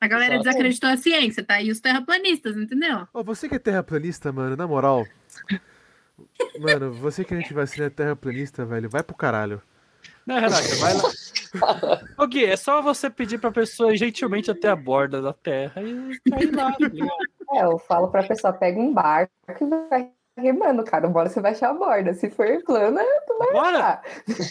A 0.00 0.06
galera 0.06 0.34
Exato. 0.34 0.48
desacreditou 0.48 0.90
a 0.90 0.96
ciência, 0.96 1.44
tá? 1.44 1.60
E 1.60 1.70
os 1.70 1.80
terraplanistas, 1.80 2.56
entendeu? 2.56 3.06
Ó, 3.12 3.22
você 3.22 3.48
que 3.48 3.56
é 3.56 3.58
terraplanista, 3.58 4.32
mano, 4.32 4.56
na 4.56 4.66
moral. 4.66 5.04
Mano, 6.58 6.92
você 6.92 7.24
que 7.24 7.34
a 7.34 7.40
gente 7.40 7.52
vacina 7.52 7.86
é 7.86 7.90
terraplanista, 7.90 8.64
velho, 8.64 8.88
vai 8.88 9.02
pro 9.02 9.16
caralho. 9.16 9.60
Não, 10.24 10.36
Renata, 10.36 10.74
vai 10.76 10.94
lá. 10.94 12.02
Ô 12.18 12.26
Gui, 12.26 12.44
é 12.44 12.56
só 12.56 12.82
você 12.82 13.08
pedir 13.08 13.38
pra 13.38 13.50
pessoa 13.50 13.94
ir 13.94 13.96
gentilmente 13.96 14.50
até 14.50 14.68
a 14.68 14.76
borda 14.76 15.22
da 15.22 15.32
terra 15.32 15.82
e 15.82 16.20
cair 16.30 16.54
lá. 16.54 16.72
tá 16.72 16.88
ligado? 16.88 17.10
É, 17.54 17.64
eu 17.64 17.78
falo 17.78 18.08
pra 18.08 18.22
pessoa, 18.22 18.52
pega 18.52 18.78
um 18.78 18.92
barco 18.92 19.32
e 19.48 19.88
vai 19.88 20.10
remando, 20.40 20.82
cara. 20.84 21.08
Bora 21.08 21.28
você 21.28 21.40
vai 21.40 21.52
achar 21.52 21.70
a 21.70 21.74
borda. 21.74 22.14
Se 22.14 22.30
for 22.30 22.46
plana, 22.64 23.02
tu 23.26 23.38
vai 23.38 23.52
Bora! 23.52 23.78
achar. 23.78 24.02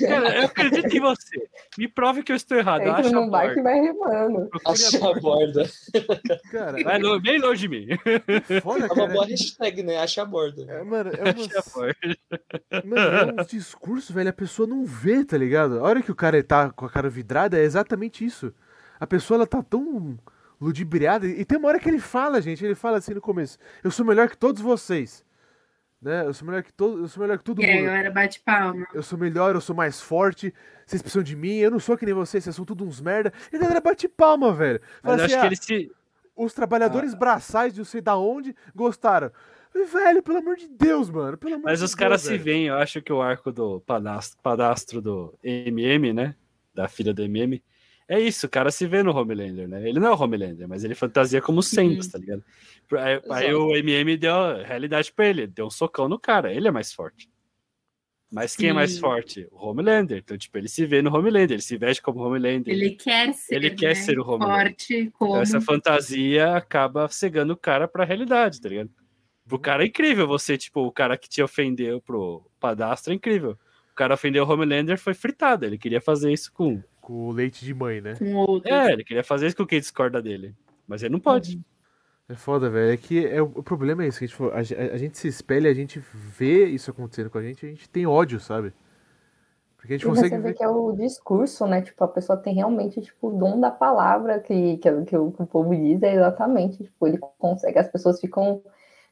Cara, 0.08 0.36
eu 0.40 0.46
acredito 0.46 0.96
em 0.96 1.00
você. 1.00 1.48
Me 1.78 1.88
prove 1.88 2.24
que 2.24 2.32
eu 2.32 2.36
estou 2.36 2.58
errado. 2.58 2.82
Eu 2.82 2.90
Entra 2.90 3.02
acho 3.02 3.10
a 3.10 3.20
num 3.20 3.30
barco 3.30 3.60
e 3.60 3.64
vai 3.64 3.80
remando. 3.80 4.50
Acha 4.66 4.98
a 4.98 5.20
borda. 5.20 5.22
borda. 5.62 5.70
Cara, 6.52 6.84
Vai 6.84 7.20
bem 7.20 7.40
longe 7.40 7.68
de 7.68 7.70
mim. 7.70 7.88
foda, 8.62 8.88
É 8.88 8.94
uma 8.94 9.08
boa 9.08 9.26
hashtag, 9.26 9.84
né? 9.84 9.98
Acha 9.98 10.22
a 10.22 10.26
borda. 10.26 10.64
É, 10.72 10.84
mano, 10.84 11.12
é 11.12 11.30
Ache 11.30 11.50
a 11.56 11.60
umas, 11.60 11.74
borda. 11.74 12.84
mano, 12.86 13.34
é 13.38 13.42
uns 13.42 13.48
discursos, 13.48 14.12
velho, 14.12 14.30
a 14.30 14.34
pessoa 14.34 14.68
não 14.68 14.86
vê, 14.86 15.24
tá 15.24 15.38
ligado? 15.38 15.80
A 15.80 15.84
hora 15.84 16.02
que 16.02 16.12
o 16.12 16.16
cara 16.16 16.42
tá 16.44 16.70
com 16.72 16.86
a 16.86 16.90
cara 16.90 17.10
vidrada, 17.10 17.58
é 17.58 17.64
exatamente 17.64 18.26
isso. 18.26 18.54
A 19.00 19.06
pessoa, 19.06 19.38
ela 19.38 19.48
tá 19.48 19.62
tão 19.62 20.18
ludibriada, 20.60 21.28
e 21.28 21.46
tem 21.46 21.58
uma 21.58 21.68
hora 21.68 21.80
que 21.80 21.88
ele 21.88 22.00
fala, 22.00 22.42
gente, 22.42 22.66
ele 22.66 22.74
fala 22.74 22.98
assim 22.98 23.14
no 23.14 23.22
começo, 23.22 23.60
eu 23.84 23.92
sou 23.92 24.04
melhor 24.04 24.28
que 24.28 24.36
todos 24.36 24.60
vocês. 24.62 25.24
Né? 26.02 26.26
Eu 26.26 26.34
sou 26.34 26.48
melhor 26.48 26.62
que 26.64 26.72
todo, 26.72 27.00
eu 27.00 27.08
sou 27.08 27.22
melhor 27.22 27.38
que 27.40 27.44
todo 27.44 27.62
E 27.62 27.66
mundo. 27.66 27.86
galera 27.86 28.12
bate 28.12 28.40
palma. 28.42 28.86
Eu 28.94 29.02
sou 29.02 29.18
melhor, 29.18 29.56
eu 29.56 29.62
sou 29.62 29.76
mais 29.76 30.00
forte, 30.00 30.54
vocês 30.86 31.02
precisam 31.02 31.24
de 31.24 31.36
mim, 31.36 31.56
eu 31.56 31.72
não 31.72 31.80
sou 31.80 31.98
que 31.98 32.06
nem 32.06 32.14
vocês, 32.14 32.44
vocês 32.44 32.56
são 32.56 32.64
tudo 32.66 32.86
uns 32.86 33.02
merda. 33.02 33.34
E 33.52 33.56
a 33.56 33.60
galera 33.60 33.82
bate 33.82 34.08
palma, 34.08 34.54
velho. 34.54 34.80
Fala 35.02 35.18
Mas 35.18 35.26
assim, 35.26 35.34
acho 35.34 35.42
que 35.42 35.46
ah, 35.46 35.48
ele 35.48 35.56
se. 35.88 35.92
Os 36.36 36.54
trabalhadores 36.54 37.14
Ah. 37.14 37.18
braçais 37.18 37.74
de 37.74 37.80
não 37.80 37.86
sei 37.86 38.00
da 38.00 38.16
onde 38.16 38.56
gostaram. 38.76 39.32
Velho, 39.92 40.22
pelo 40.24 40.38
amor 40.38 40.56
de 40.56 40.68
Deus, 40.68 41.10
mano. 41.10 41.36
Pelo 41.38 41.56
amor 41.56 41.66
Mas 41.66 41.80
de 41.80 41.86
os 41.86 41.96
caras 41.96 42.22
se 42.22 42.38
veem, 42.38 42.68
eu 42.68 42.76
acho 42.76 43.02
que 43.02 43.12
o 43.12 43.22
arco 43.22 43.52
do 43.52 43.80
padastro, 43.82 44.38
padastro 44.42 45.02
do 45.02 45.34
MM, 45.44 46.14
né? 46.14 46.36
Da 46.76 46.88
filha 46.88 47.12
do 47.14 47.24
MM. 47.24 47.62
É 48.10 48.20
isso, 48.20 48.46
o 48.46 48.50
cara 48.50 48.72
se 48.72 48.88
vê 48.88 49.04
no 49.04 49.16
Homelander, 49.16 49.68
né? 49.68 49.88
Ele 49.88 50.00
não 50.00 50.08
é 50.08 50.12
o 50.12 50.22
Homelander, 50.22 50.68
mas 50.68 50.84
ele 50.84 50.96
fantasia 50.96 51.42
como 51.42 51.62
Sendos, 51.62 52.08
tá 52.08 52.18
ligado? 52.18 52.44
Aí, 52.94 53.22
aí 53.30 53.54
o 53.54 53.76
MM 53.76 54.16
deu 54.16 54.34
a 54.34 54.64
realidade 54.64 55.12
pra 55.12 55.28
ele, 55.28 55.46
deu 55.46 55.68
um 55.68 55.70
socão 55.70 56.08
no 56.08 56.18
cara, 56.18 56.54
ele 56.54 56.68
é 56.68 56.72
mais 56.72 56.94
forte. 56.94 57.30
Mas 58.32 58.56
quem 58.56 58.70
é 58.70 58.74
mais 58.74 58.94
Sim. 58.94 59.00
forte? 59.00 59.48
O 59.52 59.68
Homelander. 59.68 60.18
Então, 60.18 60.38
tipo, 60.38 60.58
ele 60.58 60.68
se 60.68 60.86
vê 60.86 61.02
no 61.02 61.16
Homelander, 61.16 61.52
ele 61.54 61.62
se 61.62 61.78
veste 61.78 62.02
como 62.02 62.20
Homelander. 62.20 62.74
Ele 62.74 62.92
quer 62.92 63.34
ser, 63.34 63.56
Ele 63.56 63.72
quer 63.72 63.90
né, 63.90 63.96
ser 63.96 64.20
o 64.20 64.24
Homelander. 64.24 64.66
forte 64.66 65.12
como 65.18 65.32
Então, 65.32 65.42
essa 65.42 65.62
fantasia 65.62 66.56
acaba 66.56 67.08
cegando 67.08 67.54
o 67.54 67.58
cara 67.58 67.88
pra 67.88 68.04
realidade, 68.04 68.60
tá 68.60 68.68
ligado? 68.68 68.90
Pro 69.48 69.58
cara 69.58 69.84
é 69.84 69.88
incrível 69.88 70.28
você, 70.28 70.58
tipo, 70.58 70.82
o 70.82 70.92
cara 70.92 71.18
que 71.18 71.30
te 71.30 71.42
ofendeu 71.42 72.02
pro 72.02 72.46
padastro 72.60 73.14
é 73.14 73.16
incrível. 73.16 73.58
O 73.92 73.96
cara 73.96 74.14
ofendeu 74.14 74.44
o 74.44 74.52
Homelander 74.52 75.00
foi 75.00 75.14
fritado. 75.14 75.66
Ele 75.66 75.78
queria 75.78 76.02
fazer 76.02 76.32
isso 76.32 76.52
com. 76.52 76.84
Com 77.08 77.30
o 77.30 77.32
leite 77.32 77.64
de 77.64 77.74
mãe, 77.74 78.02
né? 78.02 78.16
com. 78.16 78.62
É, 78.66 78.92
ele 78.92 79.02
queria 79.06 79.24
fazer 79.24 79.48
isso 79.48 79.56
com 79.56 79.66
quem 79.66 79.80
discorda 79.80 80.22
dele. 80.22 80.54
Mas 80.86 81.02
ele 81.04 81.14
não 81.14 81.22
pode. 81.22 81.58
É 82.28 82.36
foda, 82.36 82.70
velho. 82.70 82.92
É 82.92 82.98
que 82.98 83.26
é, 83.26 83.42
o 83.42 83.46
o 83.56 83.64
problema 83.64 84.04
é 84.04 84.08
isso. 84.10 84.20
Que 84.20 84.26
a, 84.54 84.62
gente, 84.62 84.82
a, 84.82 84.94
a 84.94 84.98
gente 84.98 85.18
se 85.18 85.30
espelha, 85.30 85.72
a 85.72 85.74
gente 85.74 86.00
vê 86.14 86.66
isso 86.66 86.92
acontecendo 86.92 87.30
com 87.30 87.38
a 87.38 87.42
gente, 87.42 87.66
a 87.66 87.70
gente 87.70 87.90
tem 87.90 88.06
ódio, 88.06 88.42
sabe? 88.42 88.74
Porque 89.78 89.94
a 89.94 89.98
gente 89.98 90.06
E 90.06 90.06
consegue 90.06 90.36
você 90.36 90.42
vê 90.42 90.50
ver. 90.50 90.54
que 90.56 90.64
é 90.64 90.68
o 90.68 90.92
discurso, 90.92 91.66
né? 91.66 91.82
Tipo, 91.82 92.04
a 92.04 92.08
pessoa 92.10 92.38
tem 92.38 92.54
realmente, 92.56 93.00
tipo, 93.02 93.30
o 93.30 93.40
dom 93.40 93.58
da 93.58 93.72
palavra 93.72 94.42
que, 94.42 94.76
que, 94.78 95.06
que 95.06 95.18
o, 95.18 95.32
que 95.32 95.44
o 95.44 95.48
povo 95.48 95.74
diz 95.74 96.04
é 96.04 96.14
exatamente, 96.16 96.84
tipo, 96.84 97.08
ele 97.08 97.20
consegue, 97.40 97.80
as 97.80 97.88
pessoas 97.90 98.20
ficam 98.20 98.62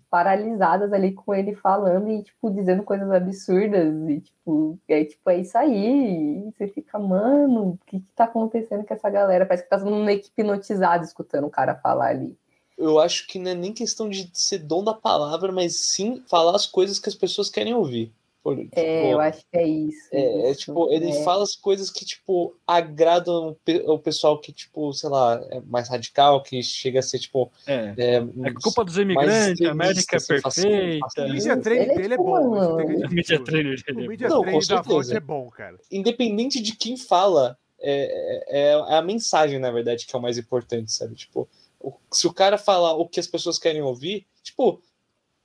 paralisadas 0.09 0.93
ali 0.93 1.13
com 1.13 1.33
ele 1.33 1.55
falando 1.55 2.09
e, 2.09 2.23
tipo, 2.23 2.49
dizendo 2.49 2.83
coisas 2.83 3.09
absurdas 3.11 3.93
e, 4.09 4.21
tipo, 4.21 4.79
aí, 4.89 5.05
tipo, 5.05 5.29
é 5.29 5.39
isso 5.39 5.57
aí, 5.57 6.47
e 6.47 6.51
você 6.51 6.67
fica, 6.67 6.97
mano, 6.97 7.71
o 7.71 7.79
que 7.85 7.99
que 7.99 8.13
tá 8.15 8.25
acontecendo 8.25 8.85
com 8.85 8.93
essa 8.93 9.09
galera? 9.09 9.45
Parece 9.45 9.63
que 9.63 9.69
tá 9.69 9.79
todo 9.79 10.09
hipnotizado 10.09 11.03
escutando 11.03 11.45
o 11.45 11.49
cara 11.49 11.75
falar 11.75 12.09
ali. 12.09 12.37
Eu 12.77 12.99
acho 12.99 13.27
que 13.27 13.39
não 13.39 13.51
é 13.51 13.55
nem 13.55 13.73
questão 13.73 14.09
de 14.09 14.29
ser 14.33 14.59
dom 14.59 14.83
da 14.83 14.93
palavra, 14.93 15.51
mas 15.51 15.75
sim 15.77 16.21
falar 16.27 16.55
as 16.55 16.67
coisas 16.67 16.99
que 16.99 17.07
as 17.07 17.15
pessoas 17.15 17.49
querem 17.49 17.73
ouvir. 17.73 18.11
Por- 18.45 18.59
É, 18.59 18.65
tipo, 18.65 18.77
eu 19.11 19.19
acho 19.19 19.39
que 19.51 19.57
é 19.57 19.67
isso. 19.67 20.07
É, 20.11 20.19
é, 20.21 20.51
isso, 20.51 20.59
tipo, 20.59 20.91
ele 20.93 21.09
é. 21.09 21.23
fala 21.23 21.41
as 21.41 21.55
coisas 21.55 21.89
que, 21.89 22.05
tipo, 22.05 22.55
agradam 22.67 23.49
o 23.49 23.55
pe- 23.55 23.83
o 23.87 23.97
pessoal 23.97 24.39
que, 24.39 24.53
tipo, 24.53 24.93
sei 24.93 25.09
lá, 25.09 25.43
é 25.49 25.59
mais 25.61 25.89
radical, 25.89 26.43
que 26.43 26.61
chega 26.61 26.99
a 26.99 27.01
ser, 27.01 27.17
tipo, 27.17 27.51
É. 27.65 27.95
é, 27.97 28.15
É 28.17 28.53
culpa 28.61 28.85
dos 28.85 28.99
imigrantes, 28.99 29.59
a 29.65 29.71
América 29.71 30.15
é 30.15 30.17
assim, 30.17 30.27
perfeita. 30.27 31.25
O 31.25 31.29
media 31.31 31.57
trainer 31.57 31.83
Ele 31.85 31.91
é 31.91 31.95
dele 31.95 32.13
é 32.13 32.17
tipo 32.17 32.23
bom. 32.23 32.75
O 32.75 33.09
media 33.09 33.43
trainer 33.43 33.83
dele. 33.83 34.13
é 34.13 34.27
trainer. 34.27 34.83
VOD 34.83 35.15
é 35.15 35.19
bom, 35.19 35.49
cara. 35.49 35.79
independente 35.91 36.61
de 36.61 36.75
quem 36.75 36.97
fala, 36.97 37.57
é, 37.79 38.43
é, 38.47 38.69
é 38.69 38.73
a 38.95 39.01
mensagem, 39.01 39.57
na 39.57 39.71
verdade, 39.71 40.05
que 40.05 40.15
é 40.15 40.19
o 40.19 40.21
mais 40.21 40.37
importante, 40.37 40.91
sabe? 40.91 41.15
Tipo, 41.15 41.49
o- 41.79 41.93
se 42.11 42.27
o 42.27 42.33
cara 42.33 42.59
falar 42.59 42.93
o 42.93 43.07
que 43.07 43.19
as 43.19 43.25
pessoas 43.25 43.57
querem 43.57 43.81
ouvir, 43.81 44.27
tipo, 44.43 44.79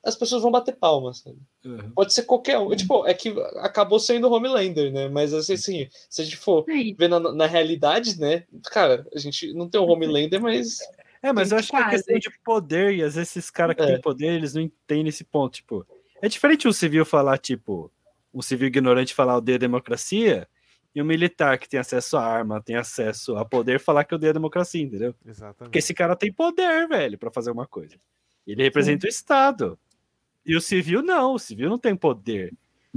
as 0.04 0.16
pessoas 0.16 0.42
vão 0.42 0.50
bater 0.50 0.76
palmas, 0.76 1.18
sabe? 1.18 1.38
Uhum. 1.64 1.90
Pode 1.92 2.14
ser 2.14 2.22
qualquer 2.22 2.58
um. 2.58 2.74
Tipo, 2.74 3.06
é 3.06 3.12
que 3.12 3.28
acabou 3.56 3.98
sendo 4.00 4.28
o 4.28 4.32
Homelander, 4.32 4.92
né? 4.92 5.08
Mas 5.08 5.34
assim, 5.34 5.54
assim, 5.54 5.88
se 6.08 6.22
a 6.22 6.24
gente 6.24 6.36
for 6.36 6.64
Aí, 6.68 6.94
ver 6.98 7.08
na, 7.08 7.20
na 7.20 7.46
realidade, 7.46 8.18
né? 8.18 8.44
Cara, 8.70 9.06
a 9.14 9.18
gente 9.18 9.52
não 9.52 9.68
tem 9.68 9.80
o 9.80 9.86
Homelander, 9.86 10.40
mas 10.40 10.78
É, 11.22 11.32
mas 11.32 11.52
eu 11.52 11.58
acho 11.58 11.68
que 11.70 11.76
é 11.76 11.90
questão 11.90 12.18
de 12.18 12.30
poder, 12.42 12.94
e 12.94 13.02
às 13.02 13.14
vezes 13.14 13.36
esses 13.36 13.50
caras 13.50 13.76
que 13.76 13.82
É. 13.82 13.86
têm 13.86 14.00
poder, 14.00 14.32
eles 14.32 14.54
não 14.54 14.62
entendem 14.62 15.08
esse 15.08 15.22
ponto. 15.22 15.52
Tipo, 15.54 15.86
é 16.22 16.28
diferente 16.28 16.66
um 16.66 16.72
civil 16.72 17.04
falar, 17.04 17.36
tipo, 17.36 17.92
um 18.32 18.40
civil 18.40 18.68
ignorante 18.68 19.14
falar 19.14 19.36
odeia 19.36 19.56
a 19.56 19.58
democracia, 19.58 20.48
e 20.94 21.00
um 21.00 21.04
militar 21.04 21.58
que 21.58 21.68
tem 21.68 21.78
acesso 21.78 22.16
à 22.16 22.24
arma, 22.24 22.60
tem 22.60 22.76
acesso 22.76 23.36
a 23.36 23.44
poder, 23.44 23.78
falar 23.78 24.04
que 24.04 24.14
odeia 24.14 24.30
a 24.30 24.34
democracia, 24.34 24.82
entendeu? 24.82 25.14
Exatamente. 25.24 25.58
Porque 25.58 25.78
esse 25.78 25.94
cara 25.94 26.16
tem 26.16 26.32
poder, 26.32 26.88
velho, 26.88 27.18
pra 27.18 27.30
fazer 27.30 27.50
uma 27.50 27.66
coisa. 27.66 27.96
Ele 28.46 28.62
representa 28.62 29.06
o 29.06 29.08
Estado. 29.08 29.78
E 30.44 30.56
o 30.56 30.60
civil 30.60 31.02
não, 31.02 31.34
o 31.34 31.38
civil 31.38 31.68
não 31.68 31.78
tem 31.78 31.94
poder. 31.94 32.52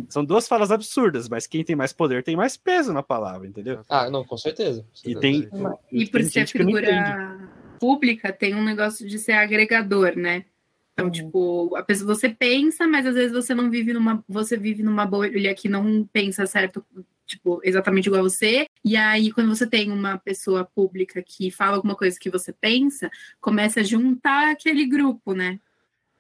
São 0.10 0.26
duas 0.26 0.48
falas 0.48 0.72
absurdas, 0.72 1.30
mas 1.30 1.46
quem 1.46 1.64
tem 1.64 1.76
mais 1.76 1.94
poder 1.94 2.24
tem 2.24 2.36
mais 2.36 2.58
peso 2.58 2.91
na 2.91 3.04
palavra, 3.04 3.48
entendeu? 3.48 3.82
Ah, 3.88 4.10
não, 4.10 4.24
com 4.24 4.38
certeza. 4.38 4.84
E 5.06 5.16
tem. 5.16 5.48
E 5.91 6.08
por 6.08 6.20
tem 6.22 6.30
ser 6.30 6.48
figura 6.48 7.39
pública, 7.80 8.32
tem 8.34 8.56
um 8.56 8.64
negócio 8.64 9.08
de 9.08 9.20
ser 9.20 9.34
agregador, 9.34 10.16
né? 10.16 10.46
Então, 10.94 11.08
Uhum. 11.08 11.12
tipo, 11.12 11.76
a 11.76 11.84
pessoa, 11.84 12.16
você 12.16 12.30
pensa, 12.30 12.88
mas 12.88 13.06
às 13.06 13.16
vezes 13.16 13.34
você 13.34 13.54
não 13.54 13.70
vive 13.70 13.94
numa. 13.94 14.24
Você 14.28 14.58
vive 14.58 14.84
numa 14.84 15.06
bolha 15.06 15.54
que 15.54 15.68
não 15.68 16.08
pensa 16.12 16.46
certo, 16.46 16.86
tipo, 17.26 17.60
exatamente 17.64 18.08
igual 18.08 18.22
a 18.22 18.30
você. 18.30 18.66
E 18.86 18.96
aí, 18.96 19.32
quando 19.32 19.56
você 19.56 19.68
tem 19.68 19.91
uma 19.91 20.18
pessoa 20.18 20.66
pública 20.66 21.22
que 21.26 21.52
fala 21.52 21.76
alguma 21.76 21.96
coisa 21.96 22.18
que 22.20 22.30
você 22.30 22.54
pensa, 22.54 23.12
começa 23.41 23.80
a 23.80 23.84
juntar 23.84 24.52
aquele 24.52 24.86
grupo, 24.86 25.34
né? 25.34 25.60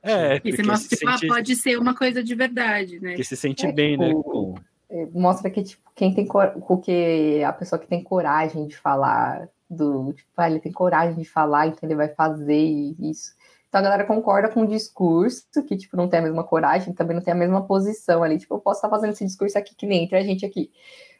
É, 0.03 0.41
E 0.43 0.51
você 0.51 0.63
mostra 0.63 0.89
se 0.89 0.97
que 0.97 1.07
ah, 1.07 1.17
sente, 1.17 1.27
pode 1.27 1.55
ser 1.55 1.79
uma 1.79 1.95
coisa 1.95 2.21
de 2.21 2.35
verdade, 2.35 2.99
né? 2.99 3.11
porque 3.11 3.23
se 3.23 3.37
sente 3.37 3.65
É, 3.65 3.71
bem, 3.71 3.97
né? 3.97 4.09
tipo, 4.09 4.23
Com... 4.23 4.55
É, 4.89 5.07
mostra 5.13 5.49
que 5.49 5.63
tipo 5.63 5.81
quem 5.95 6.13
tem 6.13 6.25
cor... 6.25 6.51
porque 6.67 7.41
a 7.45 7.53
pessoa 7.53 7.79
que 7.79 7.87
tem 7.87 8.03
coragem 8.03 8.67
de 8.67 8.75
falar 8.75 9.47
do 9.69 10.11
tipo, 10.13 10.29
ah, 10.37 10.49
ele 10.49 10.59
tem 10.59 10.71
coragem 10.71 11.15
de 11.15 11.25
falar, 11.25 11.67
então 11.67 11.79
ele 11.83 11.95
vai 11.95 12.09
fazer 12.09 12.57
isso. 12.99 13.33
Então 13.69 13.79
a 13.79 13.83
galera 13.83 14.05
concorda 14.05 14.49
com 14.49 14.61
o 14.61 14.67
discurso, 14.67 15.45
que 15.67 15.77
tipo 15.77 15.95
não 15.95 16.07
tem 16.07 16.19
a 16.19 16.23
mesma 16.23 16.43
coragem, 16.43 16.93
também 16.93 17.15
não 17.15 17.23
tem 17.23 17.33
a 17.33 17.37
mesma 17.37 17.65
posição 17.65 18.21
ali, 18.21 18.37
tipo, 18.37 18.53
eu 18.53 18.59
posso 18.59 18.79
estar 18.79 18.89
fazendo 18.89 19.13
esse 19.13 19.25
discurso 19.25 19.57
aqui 19.57 19.73
que 19.73 19.87
nem 19.87 20.03
entre 20.03 20.17
a 20.17 20.23
gente 20.23 20.45
aqui. 20.45 20.69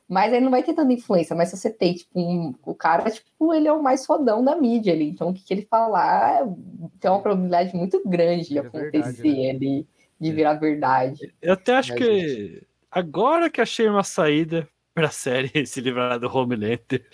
Mas 0.08 0.34
aí 0.34 0.42
não 0.42 0.52
vai 0.52 0.62
ter 0.64 0.74
tanta 0.74 0.92
influência, 0.92 1.36
mas 1.36 1.50
se 1.50 1.58
você 1.58 1.72
tem, 1.72 1.94
tipo, 1.96 2.20
um- 2.20 2.54
o 2.66 2.76
cara, 2.76 3.10
tipo, 3.10 3.54
ele 3.54 3.68
é 3.68 3.72
o 3.74 3.82
mais 3.82 4.06
fodão 4.06 4.44
da 4.44 4.56
mídia 4.56 4.94
ali, 4.94 5.10
então 5.10 5.30
o 5.30 5.34
que, 5.34 5.44
que 5.44 5.54
ele 5.54 5.66
falar 5.70 6.46
tem 7.00 7.10
uma 7.10 7.22
probabilidade 7.22 7.76
muito 7.76 8.02
grande 8.06 8.50
de 8.50 8.58
É 8.60 8.62
verdade, 8.62 8.88
acontecer 9.00 9.44
né? 9.44 9.50
ali, 9.52 9.88
de 10.20 10.32
virar 10.32 10.54
verdade. 10.56 11.34
Eu 11.42 11.54
até 11.54 11.76
acho 11.76 11.96
que 11.96 12.62
agora 12.92 13.50
que 13.50 13.62
achei 13.62 13.88
uma 13.88 14.04
saída 14.04 14.68
pra 14.94 15.10
série 15.10 15.50
se 15.66 15.82
livrar 15.82 16.20
do 16.20 16.28
Homelander, 16.28 17.08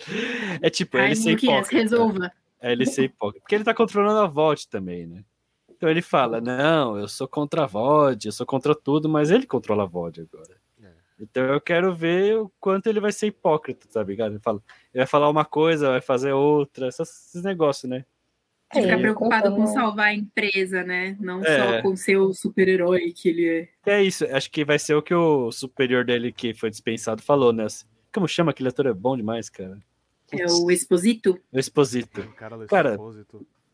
é 0.60 0.68
tipo, 0.68 0.98
Ai, 0.98 1.06
ele 1.06 1.16
ser 1.16 1.32
hipócrita. 1.32 1.82
resolva. 1.82 2.32
É 2.60 2.72
ele 2.72 2.84
ser 2.84 3.04
hipócrita. 3.04 3.40
Porque 3.42 3.54
ele 3.54 3.64
tá 3.64 3.72
controlando 3.72 4.18
a 4.20 4.26
VOD 4.26 4.68
também, 4.68 5.06
né? 5.06 5.24
Então 5.70 5.88
ele 5.88 6.02
fala, 6.02 6.42
não, 6.42 6.98
eu 6.98 7.08
sou 7.08 7.26
contra 7.26 7.64
a 7.64 7.66
VOD, 7.66 8.28
eu 8.28 8.32
sou 8.32 8.44
contra 8.44 8.74
tudo, 8.74 9.08
mas 9.08 9.30
ele 9.30 9.46
controla 9.46 9.84
a 9.84 9.86
VOD 9.86 10.20
agora. 10.30 10.59
É. 11.20 11.24
Então 11.24 11.44
eu 11.44 11.60
quero 11.60 11.94
ver 11.94 12.38
o 12.38 12.50
quanto 12.58 12.86
ele 12.88 13.00
vai 13.00 13.12
ser 13.12 13.26
hipócrita, 13.28 13.86
tá 13.92 14.02
ligado? 14.02 14.32
Ele, 14.32 14.40
fala, 14.40 14.62
ele 14.92 15.00
vai 15.02 15.06
falar 15.06 15.28
uma 15.28 15.44
coisa, 15.44 15.90
vai 15.90 16.00
fazer 16.00 16.32
outra, 16.32 16.88
esses 16.88 17.42
negócios, 17.42 17.88
né? 17.90 18.04
De 18.72 18.82
ficar 18.82 18.94
É, 18.94 18.98
preocupado 19.00 19.50
com 19.50 19.56
contando- 19.56 19.74
salvar 19.74 20.06
a 20.06 20.14
empresa, 20.14 20.84
né? 20.84 21.16
Não 21.20 21.44
É. 21.44 21.58
só 21.76 21.82
com 21.82 21.96
ser 21.96 22.16
o 22.18 22.32
super-herói 22.32 23.12
que 23.12 23.28
ele 23.28 23.48
é. 23.48 23.68
É 23.98 24.02
isso, 24.02 24.24
acho 24.26 24.50
que 24.50 24.64
vai 24.64 24.78
ser 24.78 24.94
o 24.94 25.02
que 25.02 25.12
o 25.14 25.50
superior 25.50 26.04
dele 26.04 26.30
que 26.32 26.54
foi 26.54 26.70
dispensado 26.70 27.20
falou, 27.20 27.52
né? 27.52 27.66
Como 28.12 28.28
chama 28.28 28.52
aquele 28.52 28.68
ator? 28.68 28.86
É 28.86 28.92
bom 28.92 29.16
demais, 29.16 29.48
cara. 29.50 29.78
É 30.32 30.44
o 30.46 30.70
Exposito. 30.70 31.36
O 31.52 31.58
Exposito. 31.58 32.20
O 32.20 32.32
cara, 32.34 32.66
Cara, 32.66 32.96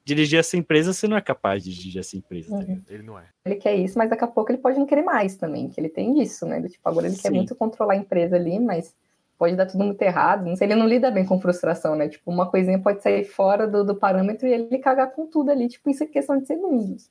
Dirigir 0.06 0.38
essa 0.38 0.56
empresa, 0.56 0.92
você 0.92 1.08
não 1.08 1.16
é 1.16 1.20
capaz 1.20 1.64
de 1.64 1.74
dirigir 1.74 1.98
essa 1.98 2.16
empresa. 2.16 2.48
tá 2.48 2.58
ligado? 2.58 2.84
ele 2.88 3.02
não 3.02 3.18
é. 3.18 3.24
ele 3.44 3.56
quer 3.56 3.74
isso, 3.74 3.98
mas 3.98 4.08
daqui 4.08 4.22
a 4.22 4.28
pouco 4.28 4.52
ele 4.52 4.58
pode 4.58 4.78
não 4.78 4.86
querer 4.86 5.02
mais 5.02 5.34
também, 5.34 5.68
que 5.68 5.80
ele 5.80 5.88
tem 5.88 6.22
isso, 6.22 6.46
né? 6.46 6.60
Do 6.60 6.68
Tipo, 6.68 6.88
agora 6.88 7.08
ele 7.08 7.16
quer 7.16 7.30
Sim. 7.30 7.34
muito 7.34 7.56
controlar 7.56 7.94
a 7.94 7.96
empresa 7.96 8.36
ali, 8.36 8.56
mas 8.60 8.94
pode 9.36 9.56
dar 9.56 9.66
tudo 9.66 9.82
muito 9.82 10.00
errado. 10.00 10.46
Não 10.46 10.54
sei, 10.54 10.68
ele 10.68 10.76
não 10.76 10.86
lida 10.86 11.10
bem 11.10 11.26
com 11.26 11.40
frustração, 11.40 11.96
né? 11.96 12.08
Tipo, 12.08 12.30
uma 12.30 12.48
coisinha 12.48 12.78
pode 12.78 13.02
sair 13.02 13.24
fora 13.24 13.66
do, 13.66 13.84
do 13.84 13.96
parâmetro 13.96 14.46
e 14.46 14.52
ele 14.52 14.78
cagar 14.78 15.10
com 15.10 15.26
tudo 15.26 15.50
ali, 15.50 15.66
tipo, 15.66 15.90
isso 15.90 16.04
é 16.04 16.06
questão 16.06 16.38
de 16.38 16.46
segundos. 16.46 17.10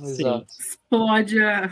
Exato. 0.00 0.46
Explode 0.60 1.42
a. 1.42 1.70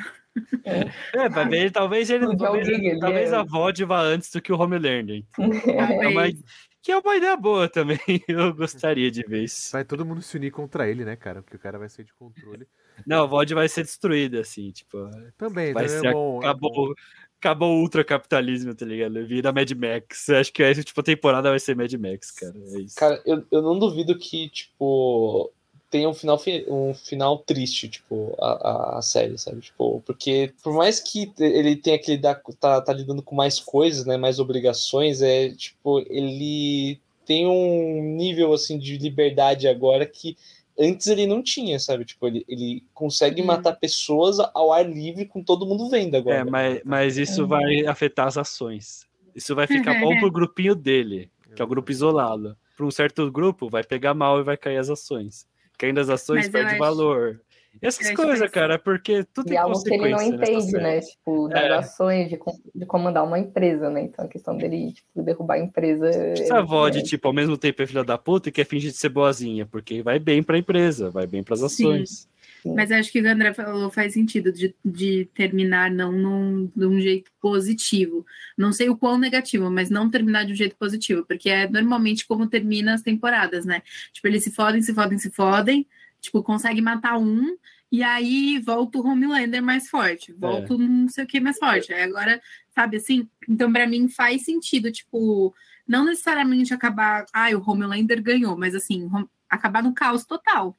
É, 1.15 1.29
vai 1.29 1.49
ver, 1.49 1.71
talvez 1.71 2.11
ele. 2.11 2.37
Talvez, 2.37 2.69
alguém 2.69 2.99
talvez 2.99 3.33
é. 3.33 3.37
a 3.37 3.43
VOD 3.43 3.85
vá 3.85 4.01
antes 4.01 4.31
do 4.31 4.43
que 4.43 4.53
o 4.53 4.59
Homelander. 4.59 5.25
É 5.39 5.87
Talvez. 5.87 6.13
uma, 6.13 6.45
que 6.83 6.93
é 6.93 6.99
uma 6.99 7.17
ideia 7.17 7.37
boa 7.37 7.69
também. 7.69 7.99
Eu 8.29 8.55
gostaria 8.55 9.11
de 9.11 9.23
ver 9.23 9.45
isso. 9.45 9.73
Vai 9.73 9.85
todo 9.85 10.05
mundo 10.05 10.23
se 10.23 10.37
unir 10.37 10.51
contra 10.51 10.89
ele, 10.89 11.05
né, 11.05 11.17
cara? 11.17 11.43
Porque 11.43 11.57
o 11.57 11.61
cara 11.61 11.79
vai 11.79 11.89
ser 11.89 12.05
de 12.05 12.15
controle. 12.15 12.67
Não, 13.07 13.25
a 13.25 13.27
VOD 13.27 13.55
vai 13.55 13.69
ser 13.69 13.83
destruída, 13.83 14.41
assim, 14.41 14.71
tipo. 14.71 14.99
Também, 15.37 15.73
Vai 15.73 15.87
também 15.87 16.01
ser. 16.01 16.07
é 16.07 16.13
bom. 16.13 16.39
é 16.39 16.43
bom. 16.43 16.49
acabou, 16.49 16.95
acabou 17.41 17.77
o 17.77 17.81
ultracapitalismo, 17.81 18.75
tá 18.75 18.87
ligado? 18.87 19.27
Vira 19.27 19.53
Mad 19.53 19.71
Max. 19.73 20.29
Eu 20.29 20.39
Acho 20.39 20.53
que 20.53 20.63
essa 20.63 20.83
tipo, 20.83 21.03
temporada 21.03 21.51
vai 21.51 21.59
ser 21.59 21.77
Mad 21.77 21.93
Max, 21.95 22.31
cara. 22.31 22.55
É 22.57 22.81
isso. 22.81 22.95
Cara, 22.97 23.21
eu, 23.27 23.45
eu 23.51 23.63
não 23.63 23.79
duvido 23.79 24.17
que, 24.19 24.49
tipo, 24.51 25.53
tenha 25.97 26.09
um 26.11 26.15
final, 26.15 26.39
fi- 26.39 26.67
um 26.69 26.93
final 26.93 27.39
triste, 27.39 27.89
tipo, 27.89 28.37
a, 28.39 28.99
a, 28.99 29.03
série, 29.03 29.39
sabe? 29.39 29.61
Tipo, 29.63 30.03
porque 30.05 30.53
por 30.63 30.75
mais 30.75 31.01
que 31.01 31.33
ele 31.39 31.75
tenha 31.75 31.99
que 31.99 32.11
lidar, 32.11 32.35
com- 32.37 32.53
tá, 32.53 32.83
tá 32.83 32.93
lidando 32.93 33.23
com 33.23 33.35
mais 33.35 33.59
coisas, 33.59 34.05
né? 34.05 34.19
Mais 34.19 34.39
obrigações, 34.39 35.23
é, 35.23 35.49
tipo, 35.51 36.01
ele 36.11 37.01
tem 37.25 37.47
um 37.47 38.03
nível, 38.15 38.53
assim, 38.53 38.79
de 38.79 38.99
liberdade 38.99 39.67
agora 39.67 40.05
que 40.05 40.37
antes 40.79 41.07
ele 41.07 41.27
não 41.27 41.43
tinha, 41.43 41.79
sabe? 41.81 42.05
Tipo, 42.05 42.27
ele, 42.27 42.45
ele 42.47 42.85
consegue 42.93 43.41
Uhum. 43.41 43.47
matar 43.47 43.73
pessoas 43.73 44.39
ao 44.39 44.71
ar 44.71 44.87
livre 44.87 45.25
com 45.25 45.43
todo 45.43 45.65
mundo 45.65 45.89
vendo 45.89 46.15
agora. 46.15 46.41
É, 46.41 46.45
mas, 46.45 46.81
mas 46.85 47.17
isso 47.17 47.47
vai 47.47 47.87
afetar 47.87 48.27
as 48.27 48.37
ações. 48.37 49.07
Isso 49.35 49.55
vai 49.55 49.67
ficar 49.67 49.95
bom 49.95 50.15
pro 50.19 50.31
grupinho 50.31 50.75
dele, 50.75 51.31
que 51.55 51.63
é 51.63 51.65
o 51.65 51.69
grupo 51.69 51.91
isolado. 51.91 52.55
Para 52.77 52.85
um 52.85 52.91
certo 52.91 53.31
grupo, 53.33 53.71
vai 53.71 53.83
pegar 53.83 54.13
mal 54.13 54.39
e 54.39 54.43
vai 54.43 54.57
cair 54.59 54.77
as 54.77 54.91
ações. 54.91 55.47
Caindo 55.79 56.01
as 56.01 56.09
ações, 56.09 56.45
Mas 56.45 56.49
perde 56.49 56.79
valor. 56.79 57.41
Essas 57.83 58.11
coisas, 58.13 58.41
que- 58.41 58.49
cara, 58.49 58.79
porque 58.79 59.23
tudo 59.35 59.49
E 59.49 59.51
tem 59.51 59.59
é 59.59 59.61
algo 59.61 59.83
que 59.83 59.93
ele 59.93 60.09
não 60.09 60.17
consequência 60.19 60.39
nessa 60.39 60.53
entende, 60.53 60.73
né? 60.83 61.01
Tipo, 61.03 61.49
das 61.49 61.63
É. 61.63 61.73
ações 61.75 62.29
de, 62.31 62.39
de 62.75 62.87
comandar 62.87 63.23
uma 63.23 63.39
empresa, 63.39 63.91
né? 63.91 64.01
Então 64.05 64.25
a 64.25 64.29
questão 64.29 64.57
dele, 64.57 64.93
tipo, 64.95 65.23
derrubar 65.23 65.57
a 65.57 65.59
empresa. 65.59 66.09
Essa 66.09 66.57
avó 66.59 66.89
de, 66.89 67.01
é- 67.01 67.03
tipo, 67.03 67.29
ao 67.29 67.35
mesmo 67.35 67.59
tempo 67.59 67.83
é 67.83 67.87
filha 67.87 68.03
da 68.03 68.17
puta 68.17 68.49
e 68.49 68.53
quer 68.53 68.65
fingir 68.65 68.91
de 68.93 68.97
ser 68.97 69.11
boazinha, 69.11 69.67
porque 69.67 70.01
vai 70.03 70.19
bem 70.19 70.43
pra 70.43 70.57
empresa, 70.57 71.11
vai 71.11 71.27
bem 71.27 71.43
pras 71.45 71.63
ações. 71.63 72.27
Mas 72.65 72.91
acho 72.91 73.13
que 73.13 73.21
o 73.21 73.29
André 73.29 73.53
falou 73.53 73.91
faz 73.91 74.13
sentido 74.13 74.53
de, 74.53 74.75
de 74.85 75.29
terminar 75.35 75.91
não 75.91 76.13
num, 76.13 76.71
de 76.75 76.87
um 76.87 77.01
jeito 77.01 77.31
positivo. 77.41 78.25
Não 78.57 78.73
sei 78.73 78.89
o 78.89 78.97
quão 78.97 79.19
negativo, 79.19 79.71
mas 79.71 79.91
não 79.91 80.11
terminar 80.11 80.45
de 80.45 80.53
um 80.53 80.57
jeito 80.57 80.77
positivo, 80.77 81.25
porque 81.25 81.49
é 81.49 81.69
normalmente 81.69 82.27
como 82.27 82.47
termina 82.47 82.95
as 82.95 83.03
temporadas, 83.03 83.65
né? 83.65 83.83
Tipo, 84.13 84.29
eles 84.29 84.45
se 84.45 84.51
fodem, 84.51 84.83
se 84.83 84.95
fodem, 84.95 85.19
se 85.19 85.31
fodem, 85.31 85.87
tipo, 86.21 86.43
consegue 86.43 86.81
matar 86.81 87.19
um, 87.19 87.57
e 87.91 88.03
aí 88.03 88.59
volta 88.59 88.99
o 88.99 89.07
Homelander 89.07 89.63
mais 89.63 89.89
forte, 89.89 90.33
volta 90.33 90.75
o 90.75 90.79
não 90.79 91.09
sei 91.09 91.25
o 91.25 91.27
que 91.27 91.39
mais 91.41 91.59
forte. 91.59 91.93
Aí 91.93 92.03
agora, 92.03 92.41
sabe 92.75 92.97
assim? 92.97 93.29
Então, 93.49 93.73
pra 93.73 93.87
mim, 93.87 94.09
faz 94.09 94.45
sentido, 94.45 94.91
tipo, 94.91 95.55
não 95.87 96.05
necessariamente 96.05 96.75
acabar, 96.75 97.25
ai, 97.33 97.55
o 97.55 97.63
Homelander 97.65 98.21
ganhou, 98.23 98.57
mas 98.57 98.75
assim, 98.75 99.09
acabar 99.49 99.83
no 99.83 99.95
caos 99.95 100.25
total. 100.25 100.77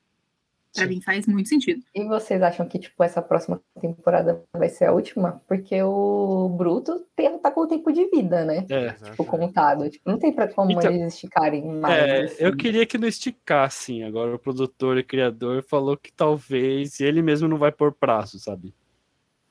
Pra 0.77 0.87
mim 0.87 1.01
faz 1.01 1.25
muito 1.27 1.49
sentido. 1.49 1.83
E 1.93 2.03
vocês 2.05 2.41
acham 2.41 2.67
que, 2.67 2.79
tipo, 2.79 3.03
essa 3.03 3.21
próxima 3.21 3.61
temporada 3.79 4.43
vai 4.53 4.69
ser 4.69 4.85
a 4.85 4.93
última? 4.93 5.41
Porque 5.47 5.81
o 5.81 6.49
Bruto 6.57 7.05
tem, 7.15 7.37
tá 7.39 7.51
com 7.51 7.61
o 7.61 7.67
tempo 7.67 7.91
de 7.91 8.05
vida, 8.09 8.45
né? 8.45 8.65
É. 8.69 8.91
Tipo, 8.91 9.25
contado. 9.25 9.89
Tipo, 9.89 10.09
não 10.09 10.17
tem 10.17 10.31
pra 10.31 10.47
como 10.47 10.71
Então, 10.71 10.91
eles 10.91 11.13
esticarem 11.13 11.65
mais. 11.65 11.93
É, 11.95 12.21
assim. 12.23 12.35
eu 12.39 12.55
queria 12.55 12.85
que 12.85 12.97
não 12.97 13.07
esticassem. 13.07 14.03
Agora 14.03 14.35
o 14.35 14.39
produtor 14.39 14.97
e 14.97 15.03
criador 15.03 15.63
falou 15.63 15.97
que 15.97 16.11
talvez 16.11 16.99
ele 16.99 17.21
mesmo 17.21 17.47
não 17.47 17.57
vai 17.57 17.71
pôr 17.71 17.91
prazo, 17.91 18.39
sabe? 18.39 18.73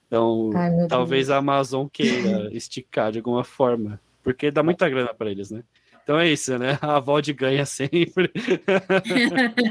Então, 0.07 0.51
Ai, 0.55 0.87
talvez 0.89 1.31
a 1.31 1.37
Amazon 1.37 1.87
queira 1.93 2.49
esticar 2.55 3.11
de 3.11 3.19
alguma 3.19 3.43
forma, 3.43 4.01
porque 4.23 4.51
dá 4.51 4.63
muita 4.63 4.89
grana 4.89 5.13
pra 5.13 5.31
eles, 5.31 5.51
né? 5.51 5.65
Então 6.07 6.21
é 6.21 6.29
isso, 6.29 6.57
né? 6.57 6.79
A 6.81 7.01
VOD 7.01 7.33
ganha 7.33 7.67
sempre. 7.67 8.31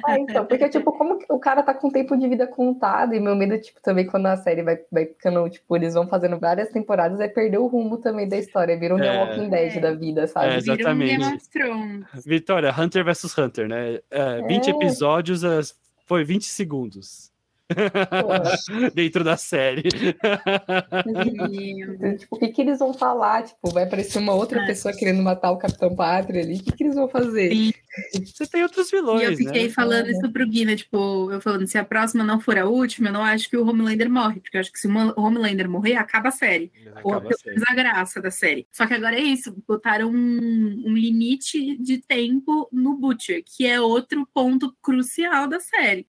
Ah, 0.04 0.20
então, 0.20 0.46
porque, 0.46 0.68
tipo, 0.68 0.92
como 0.92 1.18
que 1.18 1.26
o 1.30 1.40
cara 1.40 1.64
tá 1.64 1.74
com 1.74 1.88
o 1.88 1.92
tempo 1.92 2.18
de 2.18 2.28
vida 2.28 2.46
contado, 2.46 3.14
e 3.16 3.22
meu 3.22 3.38
medo, 3.38 3.58
tipo, 3.58 3.80
também 3.82 4.06
quando 4.06 4.26
a 4.26 4.36
série 4.36 4.62
vai, 4.62 4.78
vai 4.92 5.06
ficando, 5.06 5.50
tipo, 5.50 5.74
eles 5.78 5.94
vão 5.94 6.06
fazendo 6.10 6.38
várias 6.38 6.68
temporadas, 6.74 7.22
é 7.22 7.30
perder 7.30 7.60
o 7.60 7.68
rumo 7.68 8.00
também 8.00 8.28
da 8.28 8.36
história, 8.38 8.78
vira 8.78 8.94
um 8.96 8.98
The 9.00 9.16
É. 9.16 9.18
Walking 9.24 9.50
Dead 9.50 9.80
da 9.80 9.94
vida, 9.94 10.28
sabe? 10.28 10.48
É, 10.56 10.60
Vira 10.60 10.74
um 10.74 10.98
Game 10.98 11.04
Exatamente. 11.14 11.38
of 11.38 11.50
Thrones. 11.50 12.26
Vitória, 12.26 12.76
Hunter 12.78 13.06
vs 13.06 13.38
Hunter, 13.38 13.70
né? 13.70 14.00
É, 14.12 14.42
20 14.46 14.68
É. 14.68 14.72
episódios 14.72 15.42
é, 15.42 15.62
foi 16.06 16.26
20 16.26 16.44
segundos 16.48 17.32
dentro 18.94 19.24
da 19.24 19.38
série. 19.38 19.84
E- 19.88 20.14
tipo, 22.18 22.36
o 22.36 22.40
que 22.40 22.48
que 22.50 22.62
eles 22.62 22.80
vão 22.80 22.94
falar? 22.94 23.44
Tipo, 23.44 23.72
vai 23.72 23.84
aparecer 23.84 24.20
uma 24.20 24.34
outra 24.34 24.62
É. 24.62 24.66
pessoa 24.68 24.94
querendo 24.96 25.22
matar 25.24 25.52
o 25.52 25.58
Capitão 25.58 25.96
Pátria 25.96 26.42
ali, 26.42 26.56
o 26.58 26.64
que 26.64 26.72
que 26.72 26.84
eles 26.84 26.96
vão 26.96 27.08
fazer? 27.10 27.52
Sim. 27.52 27.74
Você 28.26 28.46
tem 28.46 28.62
outros 28.62 28.92
vilões, 28.92 29.22
E 29.22 29.26
eu 29.32 29.38
fiquei 29.38 29.64
né? 29.68 29.70
falando 29.70 30.10
isso 30.10 30.30
pro 30.32 30.46
Guina, 30.48 30.76
tipo, 30.76 31.32
eu 31.32 31.40
falando, 31.40 31.66
se 31.66 31.78
a 31.78 31.86
próxima 31.86 32.24
não 32.26 32.42
for 32.42 32.58
a 32.58 32.66
última, 32.66 33.08
eu 33.10 33.14
não 33.14 33.24
acho 33.24 33.50
que 33.50 33.56
o 33.56 33.66
Homelander 33.66 34.10
morre, 34.10 34.42
porque 34.42 34.58
eu 34.58 34.62
acho 34.62 34.72
que 34.72 34.80
se 34.80 34.88
o 34.88 35.14
Homelander 35.20 35.70
morrer, 35.70 35.96
acaba 35.96 36.28
a 36.28 36.32
série. 36.32 36.72
Ou 37.04 37.14
Acaba 37.14 37.22
pelo 37.22 37.34
a 37.34 37.38
série. 37.38 37.56
menos 37.56 37.64
a 37.70 37.74
graça 37.74 38.22
da 38.22 38.30
série. 38.32 38.68
Só 38.72 38.86
que 38.86 38.94
agora 38.94 39.16
é 39.16 39.22
isso, 39.22 39.56
botaram 39.68 40.10
um, 40.10 40.84
um 40.86 40.94
limite 40.94 41.78
de 41.78 41.98
tempo 42.00 42.68
no 42.72 42.98
Butcher, 42.98 43.42
que 43.46 43.66
é 43.66 43.80
outro 43.80 44.28
ponto 44.34 44.76
crucial 44.82 45.48
da 45.48 45.60
série. 45.62 46.06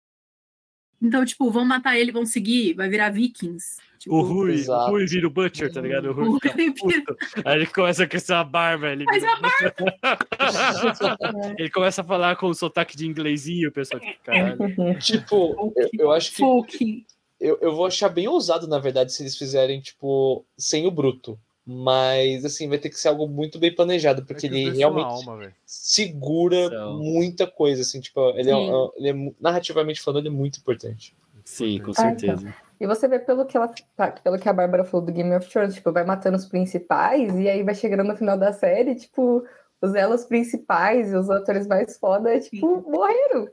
Então, 1.05 1.23
tipo, 1.23 1.49
vão 1.51 1.63
matar 1.63 1.97
ele, 1.97 2.11
vão 2.11 2.25
seguir, 2.25 2.73
vai 2.73 2.89
virar 2.89 3.09
Vikings. 3.09 3.77
Tipo, 3.99 4.15
O 4.15 4.21
Rui, 4.21 4.65
o. 4.67 4.89
Rui 4.89 5.05
vira 5.05 5.27
o 5.27 5.29
Butcher, 5.29 5.71
tá 5.71 5.81
ligado? 5.81 6.09
O 6.09 6.13
Rui 6.13 6.27
O 6.27 6.31
Rui 6.31 6.73
puto. 6.73 7.15
Aí 7.45 7.57
ele 7.57 7.67
começa 7.67 8.03
a 8.03 8.07
crescer 8.07 8.33
uma 8.33 8.43
barba. 8.43 8.89
Ele, 8.89 9.05
Faz 9.05 9.23
uma 9.23 9.39
ele 11.57 11.69
começa 11.69 12.01
a 12.01 12.03
falar 12.03 12.35
com 12.35 12.47
o 12.47 12.53
sotaque 12.53 12.97
de 12.97 13.07
inglesinho, 13.07 13.69
o 13.69 13.71
pessoal 13.71 14.01
tipo, 14.05 14.19
caralho. 14.23 14.57
Tipo, 14.99 15.73
eu, 15.75 15.89
eu 15.93 16.11
acho 16.11 16.33
que 16.33 17.05
eu, 17.39 17.59
eu 17.61 17.75
vou 17.75 17.85
achar 17.85 18.09
bem 18.09 18.27
ousado, 18.27 18.67
na 18.67 18.79
verdade, 18.79 19.13
se 19.13 19.21
eles 19.21 19.37
fizerem, 19.37 19.79
tipo, 19.81 20.43
sem 20.57 20.87
o 20.87 20.91
Bruto. 20.91 21.39
Mas, 21.65 22.45
assim, 22.45 22.69
vai 22.69 22.77
ter 22.77 22.89
que 22.89 22.99
ser 22.99 23.07
algo 23.07 23.27
muito 23.27 23.57
bem 23.57 23.73
planejado, 23.73 24.23
porque 24.23 24.45
É 24.45 24.49
que 24.49 24.55
os 24.55 24.61
ele 24.61 24.77
realmente 24.77 25.27
alma, 25.27 25.51
segura 25.65 26.69
São. 26.69 26.97
muita 26.99 27.47
coisa, 27.47 27.81
assim, 27.81 27.99
tipo, 27.99 28.19
ele 28.37 28.51
é, 28.51 28.55
um- 28.55 28.91
ele 28.95 29.09
é 29.09 29.33
narrativamente 29.39 30.01
falando, 30.01 30.19
ele 30.19 30.27
é 30.27 30.37
muito 30.37 30.59
importante. 30.59 31.15
Sim, 31.43 31.79
com 31.79 31.91
Ah, 31.97 32.09
então. 32.11 32.37
certeza. 32.37 32.53
E 32.79 32.85
você 32.85 33.07
vê 33.07 33.17
pelo 33.19 33.45
que 33.45 33.55
ela 33.55 33.71
tá, 33.95 34.11
pelo 34.11 34.37
que 34.37 34.49
a 34.49 34.53
Bárbara 34.53 34.83
falou 34.83 35.05
do 35.05 35.11
Game 35.11 35.33
of 35.33 35.49
Thrones, 35.49 35.75
tipo, 35.75 35.91
vai 35.91 36.03
matando 36.05 36.37
os 36.37 36.45
principais 36.45 37.33
e 37.39 37.47
aí 37.49 37.63
vai 37.63 37.73
chegando 37.73 38.03
no 38.03 38.15
final 38.17 38.37
da 38.37 38.51
série, 38.51 38.95
tipo, 38.95 39.43
os 39.81 39.93
elos 39.93 40.25
principais 40.25 41.11
e 41.11 41.15
os 41.15 41.29
atores 41.29 41.67
mais 41.67 41.97
foda, 41.97 42.39
tipo, 42.39 42.81
morreram. 42.89 43.47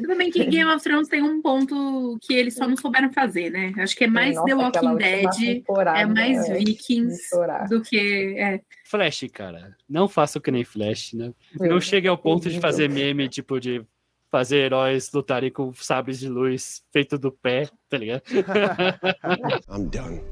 Tudo 0.00 0.16
bem 0.16 0.30
que 0.30 0.44
Game 0.44 0.70
of 0.70 0.82
Thrones 0.82 1.08
tem 1.08 1.22
um 1.22 1.40
ponto 1.42 2.18
que 2.22 2.34
eles 2.34 2.54
só 2.54 2.68
não 2.68 2.76
souberam 2.76 3.12
fazer, 3.12 3.50
né? 3.50 3.72
Acho 3.78 3.96
que 3.96 4.04
é 4.04 4.06
mais 4.06 4.36
Nossa, 4.36 4.46
The 4.46 4.54
Walking 4.54 4.96
Dead, 4.96 5.64
é 5.96 6.06
mais 6.06 6.48
é 6.48 6.58
de 6.58 6.64
Vikings 6.64 7.30
do 7.68 7.80
que. 7.82 8.38
É. 8.38 8.60
Flash, 8.84 9.24
cara. 9.32 9.76
Não 9.88 10.08
faça 10.08 10.38
o 10.38 10.42
que 10.42 10.50
nem 10.50 10.64
Flash, 10.64 11.14
né? 11.14 11.32
Meu, 11.58 11.70
Não 11.70 11.80
chegue 11.80 12.08
ao 12.08 12.18
ponto 12.18 12.48
de 12.48 12.60
fazer 12.60 12.88
meme, 12.88 13.28
tipo, 13.28 13.58
de 13.58 13.84
fazer 14.30 14.58
heróis 14.58 15.10
lutarem 15.12 15.50
com 15.50 15.72
sabres 15.72 16.20
de 16.20 16.28
luz 16.28 16.84
feito 16.92 17.18
do 17.18 17.32
pé, 17.32 17.68
tá 17.88 17.98
ligado? 17.98 18.22
I'm 19.68 19.88
done. 19.88 20.22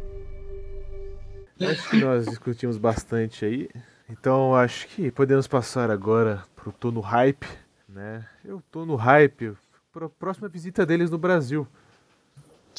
Acho 1.61 1.91
que 1.91 1.97
nós 1.97 2.25
discutimos 2.27 2.79
bastante 2.79 3.45
aí. 3.45 3.69
Então 4.09 4.55
acho 4.55 4.89
que 4.89 5.11
podemos 5.11 5.47
passar 5.47 5.91
agora 5.91 6.43
pro 6.57 6.73
Tô 6.73 6.91
no 6.91 7.01
Hype, 7.01 7.47
né? 7.87 8.27
Eu 8.43 8.63
tô 8.71 8.87
no 8.87 8.97
hype 8.97 9.55
pra 9.93 10.09
próxima 10.09 10.49
visita 10.49 10.87
deles 10.87 11.11
no 11.11 11.19
Brasil. 11.19 11.69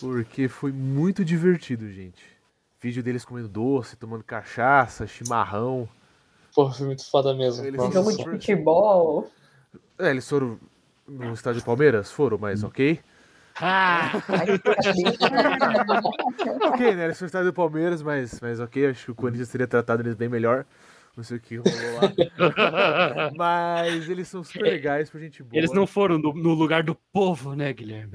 Porque 0.01 0.47
foi 0.47 0.71
muito 0.71 1.23
divertido, 1.23 1.87
gente. 1.91 2.23
Vídeo 2.81 3.03
deles 3.03 3.25
comendo 3.25 3.47
doce, 3.47 3.95
tomando 3.95 4.23
cachaça, 4.23 5.05
chimarrão. 5.05 5.87
Pô, 6.55 6.71
foi 6.71 6.87
muito 6.87 7.07
foda 7.09 7.33
mesmo. 7.33 7.65
Eles 7.65 7.79
Nossa. 7.79 7.91
Jogo 7.91 8.11
de 8.15 8.23
futebol. 8.23 9.29
É, 9.99 10.09
eles 10.09 10.27
foram 10.27 10.57
no 11.07 11.33
estádio 11.33 11.63
Palmeiras? 11.63 12.09
Foram, 12.11 12.37
mas 12.37 12.63
ok. 12.63 12.99
Ah! 13.61 14.11
Ok, 16.61 16.95
né? 16.95 17.05
Eles 17.05 17.17
foram 17.17 17.25
no 17.25 17.25
estádio 17.25 17.51
do 17.51 17.53
Palmeiras, 17.53 18.01
mas, 18.01 18.39
mas 18.39 18.59
ok. 18.59 18.87
Acho 18.87 19.05
que 19.05 19.11
o 19.11 19.15
Corinthians 19.15 19.49
teria 19.49 19.67
tratado 19.67 20.01
eles 20.01 20.15
bem 20.15 20.29
melhor. 20.29 20.65
Não 21.19 21.23
sei 21.25 21.35
o 21.35 21.39
que 21.41 21.57
rolou 21.57 21.73
lá. 22.01 23.31
Mas 23.35 24.07
eles 24.07 24.25
são 24.29 24.41
super 24.41 24.63
legais, 24.63 25.09
por 25.09 25.19
gente 25.19 25.43
boa. 25.43 25.57
Eles 25.57 25.73
não 25.73 25.85
foram 25.85 26.17
no, 26.17 26.33
no 26.33 26.53
lugar 26.53 26.81
do 26.81 26.95
povo, 26.95 27.55
né, 27.55 27.73
Guilherme? 27.73 28.13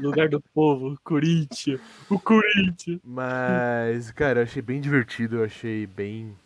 No 0.00 0.10
lugar 0.10 0.28
do 0.28 0.40
povo, 0.54 0.96
Corinthians. 1.02 1.80
O 2.08 2.20
Corinthians. 2.20 3.00
Mas, 3.02 4.12
cara, 4.12 4.38
eu 4.38 4.42
achei 4.44 4.62
bem 4.62 4.80
divertido, 4.80 5.38
eu 5.38 5.44
achei 5.44 5.88
bem. 5.88 6.36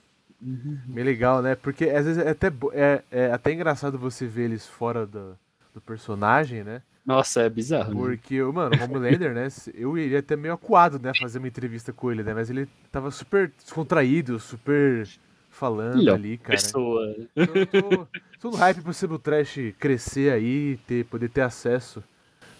Bem 0.40 1.04
legal, 1.04 1.42
né? 1.42 1.54
Porque 1.54 1.84
às 1.90 2.06
vezes 2.06 2.24
é 2.24 2.30
até, 2.30 2.50
é, 2.72 3.02
é 3.10 3.30
até 3.30 3.52
engraçado 3.52 3.98
você 3.98 4.26
ver 4.26 4.44
eles 4.44 4.66
fora 4.66 5.06
do, 5.06 5.36
do 5.74 5.82
personagem, 5.82 6.64
né? 6.64 6.80
Nossa, 7.04 7.42
é 7.42 7.50
bizarro. 7.50 7.90
Né? 7.92 8.00
Porque, 8.00 8.42
mano, 8.42 8.74
o 8.74 8.84
Homelander, 8.84 9.34
né? 9.34 9.48
Eu 9.74 9.98
iria 9.98 10.20
até 10.20 10.34
meio 10.34 10.54
acuado, 10.54 10.98
né? 10.98 11.12
Fazer 11.20 11.40
uma 11.40 11.48
entrevista 11.48 11.92
com 11.92 12.10
ele, 12.10 12.22
né? 12.22 12.32
Mas 12.32 12.48
ele 12.48 12.66
tava 12.90 13.10
super 13.10 13.52
descontraído, 13.62 14.40
super 14.40 15.06
falando 15.60 16.08
é 16.08 16.12
ali, 16.12 16.38
cara. 16.38 16.58
Pessoa. 16.58 17.14
Eu 17.36 17.66
tô, 17.66 18.06
tô 18.40 18.50
no 18.50 18.56
hype 18.56 18.80
pro 18.80 18.94
Sebo 18.94 19.18
Trash 19.18 19.58
crescer 19.78 20.32
aí, 20.32 20.78
ter, 20.86 21.04
poder 21.04 21.28
ter 21.28 21.42
acesso, 21.42 22.02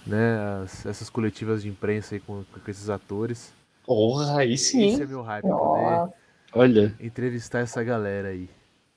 né? 0.06 0.38
às- 0.62 0.84
essas 0.84 1.08
coletivas 1.08 1.62
de 1.62 1.68
imprensa 1.70 2.14
aí 2.14 2.20
com, 2.20 2.44
com 2.44 2.70
esses 2.70 2.90
atores. 2.90 3.52
Porra, 3.86 4.40
aí 4.40 4.52
Esse 4.52 4.72
sim. 4.72 5.02
é 5.02 5.06
meu 5.06 5.22
hype, 5.22 5.42
poder 5.42 5.56
Nossa, 5.56 6.12
Olha, 6.52 6.94
entrevistar 7.00 7.60
essa 7.60 7.82
galera 7.82 8.28
aí. 8.28 8.48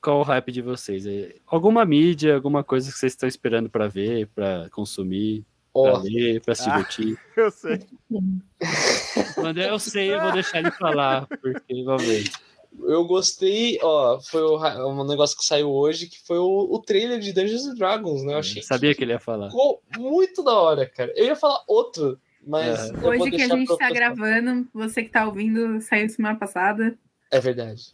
qual 0.02 0.20
o 0.20 0.22
hype 0.22 0.52
de 0.52 0.60
vocês? 0.60 1.06
É 1.06 1.34
Alguma 1.46 1.84
mídia, 1.84 2.34
alguma 2.34 2.62
coisa 2.62 2.92
que 2.92 2.98
vocês 2.98 3.12
estão 3.12 3.28
esperando 3.28 3.70
pra 3.70 3.88
ver, 3.88 4.26
pra 4.34 4.68
consumir, 4.70 5.44
pra 5.72 5.82
Ó, 5.94 5.98
ler, 6.02 6.40
pra 6.42 6.54
se 6.54 6.68
Ah. 6.68 6.76
divertir? 6.76 7.16
Eu 7.36 7.50
sei. 7.50 7.80
O 9.36 9.46
André, 9.46 9.68
eu 9.70 9.78
sei, 9.78 10.12
eu 10.14 10.20
vou 10.20 10.32
deixar 10.32 10.58
ele 10.60 10.70
falar, 10.70 11.26
porque 11.26 11.82
vamos 11.84 12.04
ver. 12.04 12.24
Eu, 12.78 12.90
eu 12.90 13.04
gostei, 13.04 13.78
ó, 13.82 14.20
foi 14.20 14.42
o, 14.42 14.56
um 14.88 15.04
negócio 15.06 15.36
que 15.36 15.44
saiu 15.44 15.70
hoje, 15.70 16.06
que 16.08 16.20
foi 16.26 16.38
o, 16.38 16.68
o 16.70 16.78
trailer 16.80 17.18
de 17.20 17.32
Dungeons 17.32 17.66
and 17.66 17.74
Dragons, 17.74 18.22
né? 18.24 18.34
Eu 18.34 18.38
achei 18.38 18.62
Sabia 18.62 18.94
que 18.94 19.02
ele 19.04 19.12
ia 19.12 19.20
falar. 19.20 19.46
ficou 19.50 19.82
muito 19.96 20.42
da 20.42 20.52
hora, 20.56 20.86
cara. 20.86 21.12
Eu 21.16 21.26
ia 21.26 21.36
falar 21.36 21.62
outro, 21.68 22.18
mas. 22.46 22.90
É. 22.90 22.90
eu 22.90 22.96
vou 23.00 23.10
Hoje 23.10 23.30
que 23.30 23.42
a 23.42 23.48
gente 23.48 23.66
tá 23.66 23.72
outra- 23.72 23.90
gravando, 23.90 24.68
você 24.72 25.02
que 25.02 25.10
tá 25.10 25.26
ouvindo, 25.26 25.80
saiu 25.80 26.08
semana 26.08 26.38
passada. 26.38 26.96
É 27.30 27.40
verdade. 27.40 27.92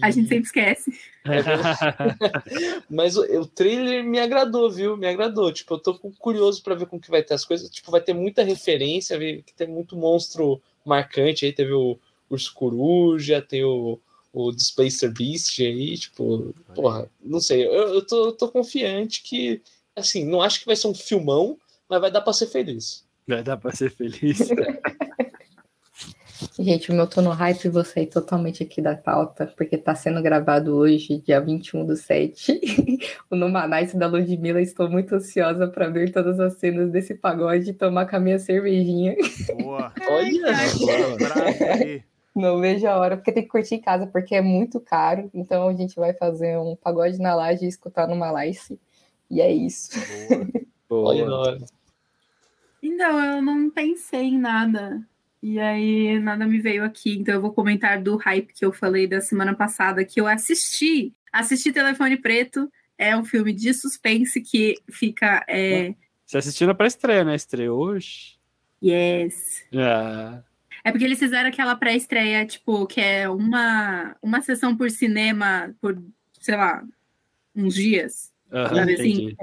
A 0.00 0.08
E- 0.08 0.12
gente 0.12 0.28
sempre 0.28 0.44
esquece. 0.46 0.92
Mas 2.88 3.16
o, 3.16 3.22
o 3.40 3.46
trailer 3.46 4.04
me 4.04 4.18
agradou, 4.20 4.70
viu? 4.70 4.96
Me 4.96 5.06
agradou. 5.08 5.52
Tipo, 5.52 5.74
eu 5.74 5.78
tô 5.78 5.98
cu- 5.98 6.12
curioso 6.18 6.62
pra 6.62 6.74
ver 6.74 6.86
como 6.86 7.00
que 7.02 7.10
vai 7.10 7.22
ter 7.22 7.34
as 7.34 7.44
coisas. 7.44 7.68
Tipo, 7.70 7.90
vai 7.90 8.00
ter 8.00 8.12
muita 8.14 8.42
referência, 8.42 9.18
que 9.18 9.52
tem 9.56 9.66
muito 9.68 9.96
monstro 9.96 10.60
marcante 10.84 11.44
aí. 11.44 11.52
Teve 11.52 11.72
o 11.72 11.98
Urso 12.34 12.54
Coruja, 12.54 13.42
tem 13.42 13.64
o, 13.64 13.98
o 14.32 14.52
Displacer 14.52 15.12
Beast 15.12 15.58
aí. 15.60 15.96
Tipo, 15.96 16.54
porra, 16.74 17.08
não 17.22 17.40
sei. 17.40 17.66
Eu, 17.66 17.94
eu 17.94 18.06
tô, 18.06 18.26
eu 18.26 18.32
tô 18.32 18.48
confiante 18.48 19.22
que, 19.22 19.60
assim, 19.94 20.24
não 20.24 20.40
acho 20.40 20.60
que 20.60 20.66
vai 20.66 20.76
ser 20.76 20.88
um 20.88 20.94
filmão, 20.94 21.58
mas 21.88 22.00
vai 22.00 22.10
dar 22.10 22.20
pra 22.20 22.32
ser 22.32 22.46
feliz. 22.46 23.04
Vai 23.26 23.42
dar 23.42 23.56
pra 23.56 23.72
ser 23.72 23.90
feliz. 23.90 24.48
Gente, 26.58 26.90
o 26.90 26.94
meu 26.94 27.06
tô 27.06 27.22
no 27.22 27.30
hype 27.30 27.64
e 27.64 27.68
vou 27.68 27.84
sair 27.84 28.06
totalmente 28.06 28.62
aqui 28.62 28.82
da 28.82 28.96
pauta, 28.96 29.52
porque 29.56 29.76
tá 29.76 29.94
sendo 29.94 30.22
gravado 30.22 30.74
hoje, 30.76 31.22
dia 31.24 31.40
21 31.40 31.86
do 31.86 31.96
7. 31.96 32.60
o 33.30 33.36
Numanice 33.36 33.96
da 33.96 34.06
Ludmilla. 34.06 34.60
Estou 34.60 34.88
muito 34.88 35.14
ansiosa 35.14 35.68
para 35.68 35.88
ver 35.88 36.12
todas 36.12 36.40
as 36.40 36.54
cenas 36.54 36.90
desse 36.90 37.14
pagode 37.14 37.70
e 37.70 37.74
tomar 37.74 38.06
com 38.06 38.16
a 38.16 38.20
minha 38.20 38.38
cervejinha. 38.38 39.16
Boa. 39.60 39.92
Olha! 40.08 40.56
Aí. 41.74 42.02
Não 42.34 42.60
vejo 42.60 42.86
a 42.86 42.96
hora, 42.96 43.16
porque 43.16 43.32
tem 43.32 43.42
que 43.42 43.48
curtir 43.48 43.74
em 43.74 43.80
casa, 43.80 44.06
porque 44.06 44.34
é 44.34 44.40
muito 44.40 44.80
caro. 44.80 45.30
Então 45.34 45.68
a 45.68 45.74
gente 45.74 45.96
vai 45.96 46.14
fazer 46.14 46.58
um 46.58 46.74
pagode 46.74 47.18
na 47.18 47.34
laje 47.34 47.64
e 47.64 47.68
escutar 47.68 48.08
no 48.08 48.16
Malice. 48.16 48.80
E 49.30 49.40
é 49.40 49.52
isso. 49.52 49.90
Boa. 50.88 51.14
Boa. 51.14 51.40
hora. 51.40 51.58
Então, 52.82 53.24
eu 53.24 53.40
não 53.40 53.70
pensei 53.70 54.24
em 54.24 54.38
nada. 54.38 55.00
E 55.42 55.58
aí, 55.58 56.18
nada 56.18 56.46
me 56.46 56.60
veio 56.60 56.84
aqui. 56.84 57.16
Então, 57.16 57.34
eu 57.34 57.40
vou 57.40 57.52
comentar 57.52 58.02
do 58.02 58.16
hype 58.16 58.52
que 58.52 58.64
eu 58.64 58.72
falei 58.72 59.06
da 59.06 59.20
semana 59.20 59.54
passada, 59.54 60.04
que 60.04 60.20
eu 60.20 60.26
assisti. 60.26 61.14
Assisti 61.32 61.72
Telefone 61.72 62.16
Preto. 62.16 62.70
É 62.98 63.16
um 63.16 63.24
filme 63.24 63.52
de 63.52 63.72
suspense 63.72 64.40
que 64.40 64.76
fica. 64.90 65.44
É... 65.48 65.94
Você 66.26 66.38
assistiu 66.38 66.66
na 66.66 66.74
pré-estreia, 66.74 67.24
né? 67.24 67.34
Estreou 67.34 67.78
hoje. 67.78 68.38
Yes. 68.82 69.64
Ah, 69.74 70.42
É 70.84 70.90
porque 70.90 71.04
eles 71.04 71.18
fizeram 71.18 71.48
aquela 71.48 71.76
pré-estreia, 71.76 72.44
tipo, 72.44 72.86
que 72.86 73.00
é 73.00 73.28
uma, 73.28 74.16
uma 74.20 74.42
sessão 74.42 74.76
por 74.76 74.90
cinema 74.90 75.74
por, 75.80 76.00
sei 76.40 76.56
lá, 76.56 76.82
uns 77.54 77.74
dias. 77.74 78.32
aham, 78.50 78.76
Sabe 78.76 78.94
assim? 78.94 79.10
entendi. 79.10 79.36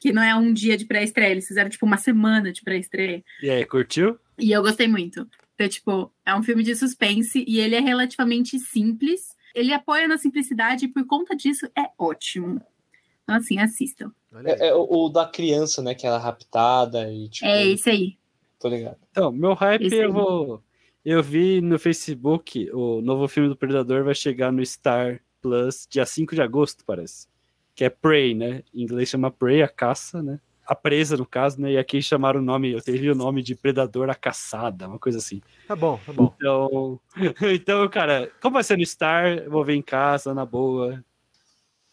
Que 0.00 0.12
não 0.12 0.22
é 0.22 0.34
um 0.34 0.52
dia 0.52 0.76
de 0.76 0.84
pré-estreia, 0.84 1.30
eles 1.30 1.46
fizeram, 1.46 1.70
tipo, 1.70 1.86
uma 1.86 1.96
semana 1.96 2.52
de 2.52 2.62
pré-estreia. 2.62 3.22
E 3.40 3.48
aí, 3.48 3.64
curtiu? 3.64 4.18
E 4.36 4.50
eu 4.50 4.60
gostei 4.60 4.88
muito. 4.88 5.28
Então, 5.54 5.68
tipo, 5.68 6.12
é 6.26 6.34
um 6.34 6.42
filme 6.42 6.64
de 6.64 6.74
suspense 6.74 7.44
e 7.46 7.60
ele 7.60 7.76
é 7.76 7.80
relativamente 7.80 8.58
simples. 8.58 9.36
Ele 9.54 9.72
apoia 9.72 10.08
na 10.08 10.18
simplicidade 10.18 10.86
e 10.86 10.88
por 10.88 11.06
conta 11.06 11.36
disso 11.36 11.66
é 11.78 11.88
ótimo. 11.96 12.60
Então, 13.22 13.36
assim, 13.36 13.58
assistam. 13.58 14.10
É, 14.44 14.68
é 14.68 14.74
o, 14.74 14.86
o 14.90 15.08
da 15.08 15.26
criança, 15.26 15.80
né? 15.82 15.94
Que 15.94 16.06
ela 16.06 16.16
é 16.16 16.20
raptada 16.20 17.12
e 17.12 17.28
tipo. 17.28 17.46
É 17.46 17.64
isso 17.66 17.88
aí. 17.88 18.16
Tô 18.58 18.68
ligado. 18.68 18.96
Então, 19.10 19.30
meu 19.30 19.54
hype 19.54 19.86
Esse 19.86 19.96
aí. 19.96 20.02
eu 20.02 20.12
vou. 20.12 20.62
Eu 21.04 21.20
vi 21.22 21.60
no 21.60 21.78
Facebook 21.78 22.70
o 22.72 23.00
novo 23.00 23.26
filme 23.26 23.48
do 23.48 23.56
Predador 23.56 24.04
vai 24.04 24.14
chegar 24.14 24.52
no 24.52 24.64
Star 24.64 25.20
Plus 25.40 25.86
dia 25.90 26.06
5 26.06 26.34
de 26.34 26.40
agosto, 26.40 26.84
parece. 26.84 27.26
Que 27.74 27.84
é 27.84 27.90
Prey, 27.90 28.34
né? 28.34 28.62
Em 28.72 28.82
inglês 28.82 29.08
chama 29.08 29.30
Prey, 29.30 29.62
a 29.62 29.68
caça, 29.68 30.22
né? 30.22 30.38
A 30.64 30.76
presa, 30.76 31.16
no 31.16 31.26
caso, 31.26 31.60
né? 31.60 31.72
E 31.72 31.78
aqui 31.78 32.00
chamaram 32.00 32.38
o 32.38 32.42
nome, 32.42 32.70
eu 32.70 32.80
teve 32.80 33.10
o 33.10 33.16
nome 33.16 33.42
de 33.42 33.56
Predador 33.56 34.08
a 34.08 34.14
Caçada, 34.14 34.86
uma 34.86 34.98
coisa 34.98 35.18
assim. 35.18 35.42
Tá 35.66 35.74
bom, 35.74 35.98
tá 36.06 36.12
bom. 36.12 36.32
Então, 36.36 37.00
então, 37.52 37.88
cara, 37.88 38.30
como 38.40 38.54
vai 38.54 38.62
ser 38.62 38.78
no 38.78 38.86
Star, 38.86 39.38
eu 39.38 39.50
vou 39.50 39.64
ver 39.64 39.74
em 39.74 39.82
casa, 39.82 40.32
na 40.32 40.46
boa. 40.46 41.04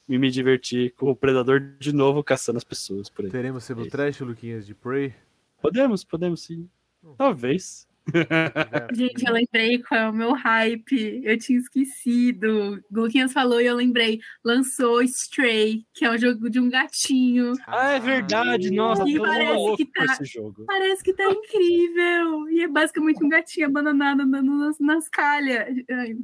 E 0.07 0.17
me 0.17 0.29
divertir 0.29 0.93
com 0.93 1.09
o 1.09 1.15
Predador 1.15 1.59
de 1.79 1.93
novo 1.93 2.23
caçando 2.23 2.57
as 2.57 2.63
pessoas 2.63 3.09
por 3.09 3.25
aí. 3.25 3.31
Teremos 3.31 3.63
sendo 3.63 3.87
trash, 3.87 4.19
Luquinhas 4.21 4.67
de 4.67 4.75
Prey. 4.75 5.15
Podemos, 5.61 6.03
podemos 6.03 6.41
sim. 6.41 6.69
Talvez. 7.17 7.88
Gente, 8.93 9.25
eu 9.27 9.33
lembrei 9.33 9.79
qual 9.83 9.99
é 10.01 10.09
o 10.09 10.13
meu 10.13 10.33
hype. 10.33 11.21
Eu 11.23 11.37
tinha 11.37 11.59
esquecido. 11.59 12.81
O 12.91 13.01
Luquinhas 13.01 13.31
falou 13.33 13.61
e 13.61 13.65
eu 13.65 13.75
lembrei. 13.75 14.19
Lançou 14.43 15.01
Stray, 15.03 15.85
que 15.93 16.05
é 16.05 16.11
um 16.11 16.17
jogo 16.17 16.49
de 16.49 16.59
um 16.59 16.69
gatinho. 16.69 17.53
Ah, 17.67 17.91
é 17.93 17.99
verdade. 17.99 18.71
Nossa, 18.71 19.07
E 19.07 19.19
parece 19.19 19.53
louco 19.53 19.77
que 19.77 19.85
tá- 19.85 20.03
esse 20.05 20.25
jogo. 20.25 20.65
Parece 20.65 21.03
que 21.03 21.13
tá 21.13 21.23
incrível. 21.31 22.49
E 22.49 22.61
é 22.63 22.67
basicamente 22.67 23.23
um 23.23 23.29
gatinho 23.29 23.67
abandonado 23.67 24.21
andando 24.21 24.57
nas, 24.57 24.79
nas 24.79 25.09
calhas. 25.09 25.67
Ai, 25.89 26.15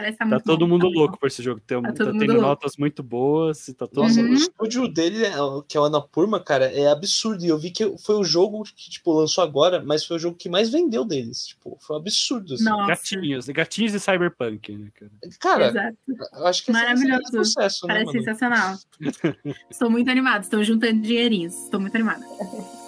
Parece 0.00 0.18
tá 0.18 0.24
Tá 0.24 0.30
muito 0.30 0.44
todo 0.44 0.60
bom, 0.60 0.66
mundo 0.68 0.88
louco 0.88 1.18
por 1.18 1.26
esse 1.26 1.42
jogo. 1.42 1.60
Tem, 1.66 1.80
Tá 1.82 1.92
tá 1.92 2.04
tendo 2.06 2.26
louco. 2.26 2.40
notas 2.40 2.76
muito 2.76 3.02
boas. 3.02 3.66
Tá 3.76 3.86
todo 3.86 4.02
Nossa, 4.02 4.20
Uhum. 4.20 4.30
o 4.30 4.34
estúdio 4.34 4.88
dele, 4.88 5.24
é- 5.24 5.32
que 5.68 5.76
é 5.76 5.80
o 5.80 5.84
Anapurma, 5.84 6.40
cara, 6.40 6.66
é 6.72 6.88
absurdo. 6.90 7.44
E 7.44 7.48
eu 7.48 7.58
vi 7.58 7.70
que 7.70 7.96
foi 7.98 8.16
o 8.16 8.24
jogo 8.24 8.62
que, 8.64 8.90
tipo, 8.90 9.12
lançou 9.12 9.44
agora, 9.44 9.82
mas 9.84 10.04
foi 10.04 10.16
o 10.16 10.18
jogo 10.20 10.36
que 10.36 10.48
mais 10.48 10.70
vendeu 10.70 11.04
deles. 11.04 11.46
Tipo, 11.48 11.76
foi 11.80 11.96
um 11.96 11.98
absurdo. 12.00 12.54
assim. 12.54 12.64
Nossa, 12.64 12.86
Gatinhos, 12.88 13.46
gatinhos 13.48 13.94
e 13.94 14.00
cyberpunk, 14.00 14.76
né, 14.76 14.88
cara? 14.94 15.10
Cara, 15.38 15.68
exato. 15.68 15.96
eu 16.38 16.46
acho 16.46 16.64
que 16.64 16.70
esse 16.70 16.80
é 16.80 16.82
Maravilhoso. 16.82 17.22
um 17.40 17.44
sucesso, 17.44 17.86
né, 17.86 17.94
Parece 17.94 18.06
mano? 18.06 18.18
sensacional. 18.24 18.76
Estou 19.70 19.90
muito 19.90 20.10
animada. 20.10 20.40
Estou 20.44 20.62
juntando 20.64 21.00
dinheirinhos. 21.02 21.54
Estou 21.64 21.78
muito 21.80 21.94
animada. 21.94 22.24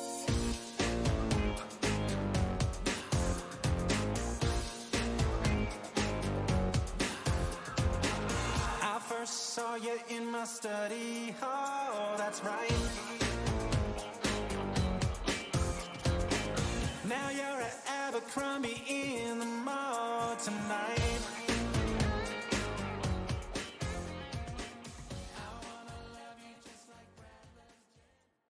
in 10.08 10.30
my 10.30 10.44
study 10.44 11.34
hall. 11.40 12.16
That's 12.16 12.42
right. 12.44 12.70
Now 17.08 17.30
you're 17.30 17.62
at 17.62 17.76
Abercrombie 17.88 18.82
in 18.88 19.38
the 19.38 19.46
mall 19.46 20.36
tonight. 20.36 21.11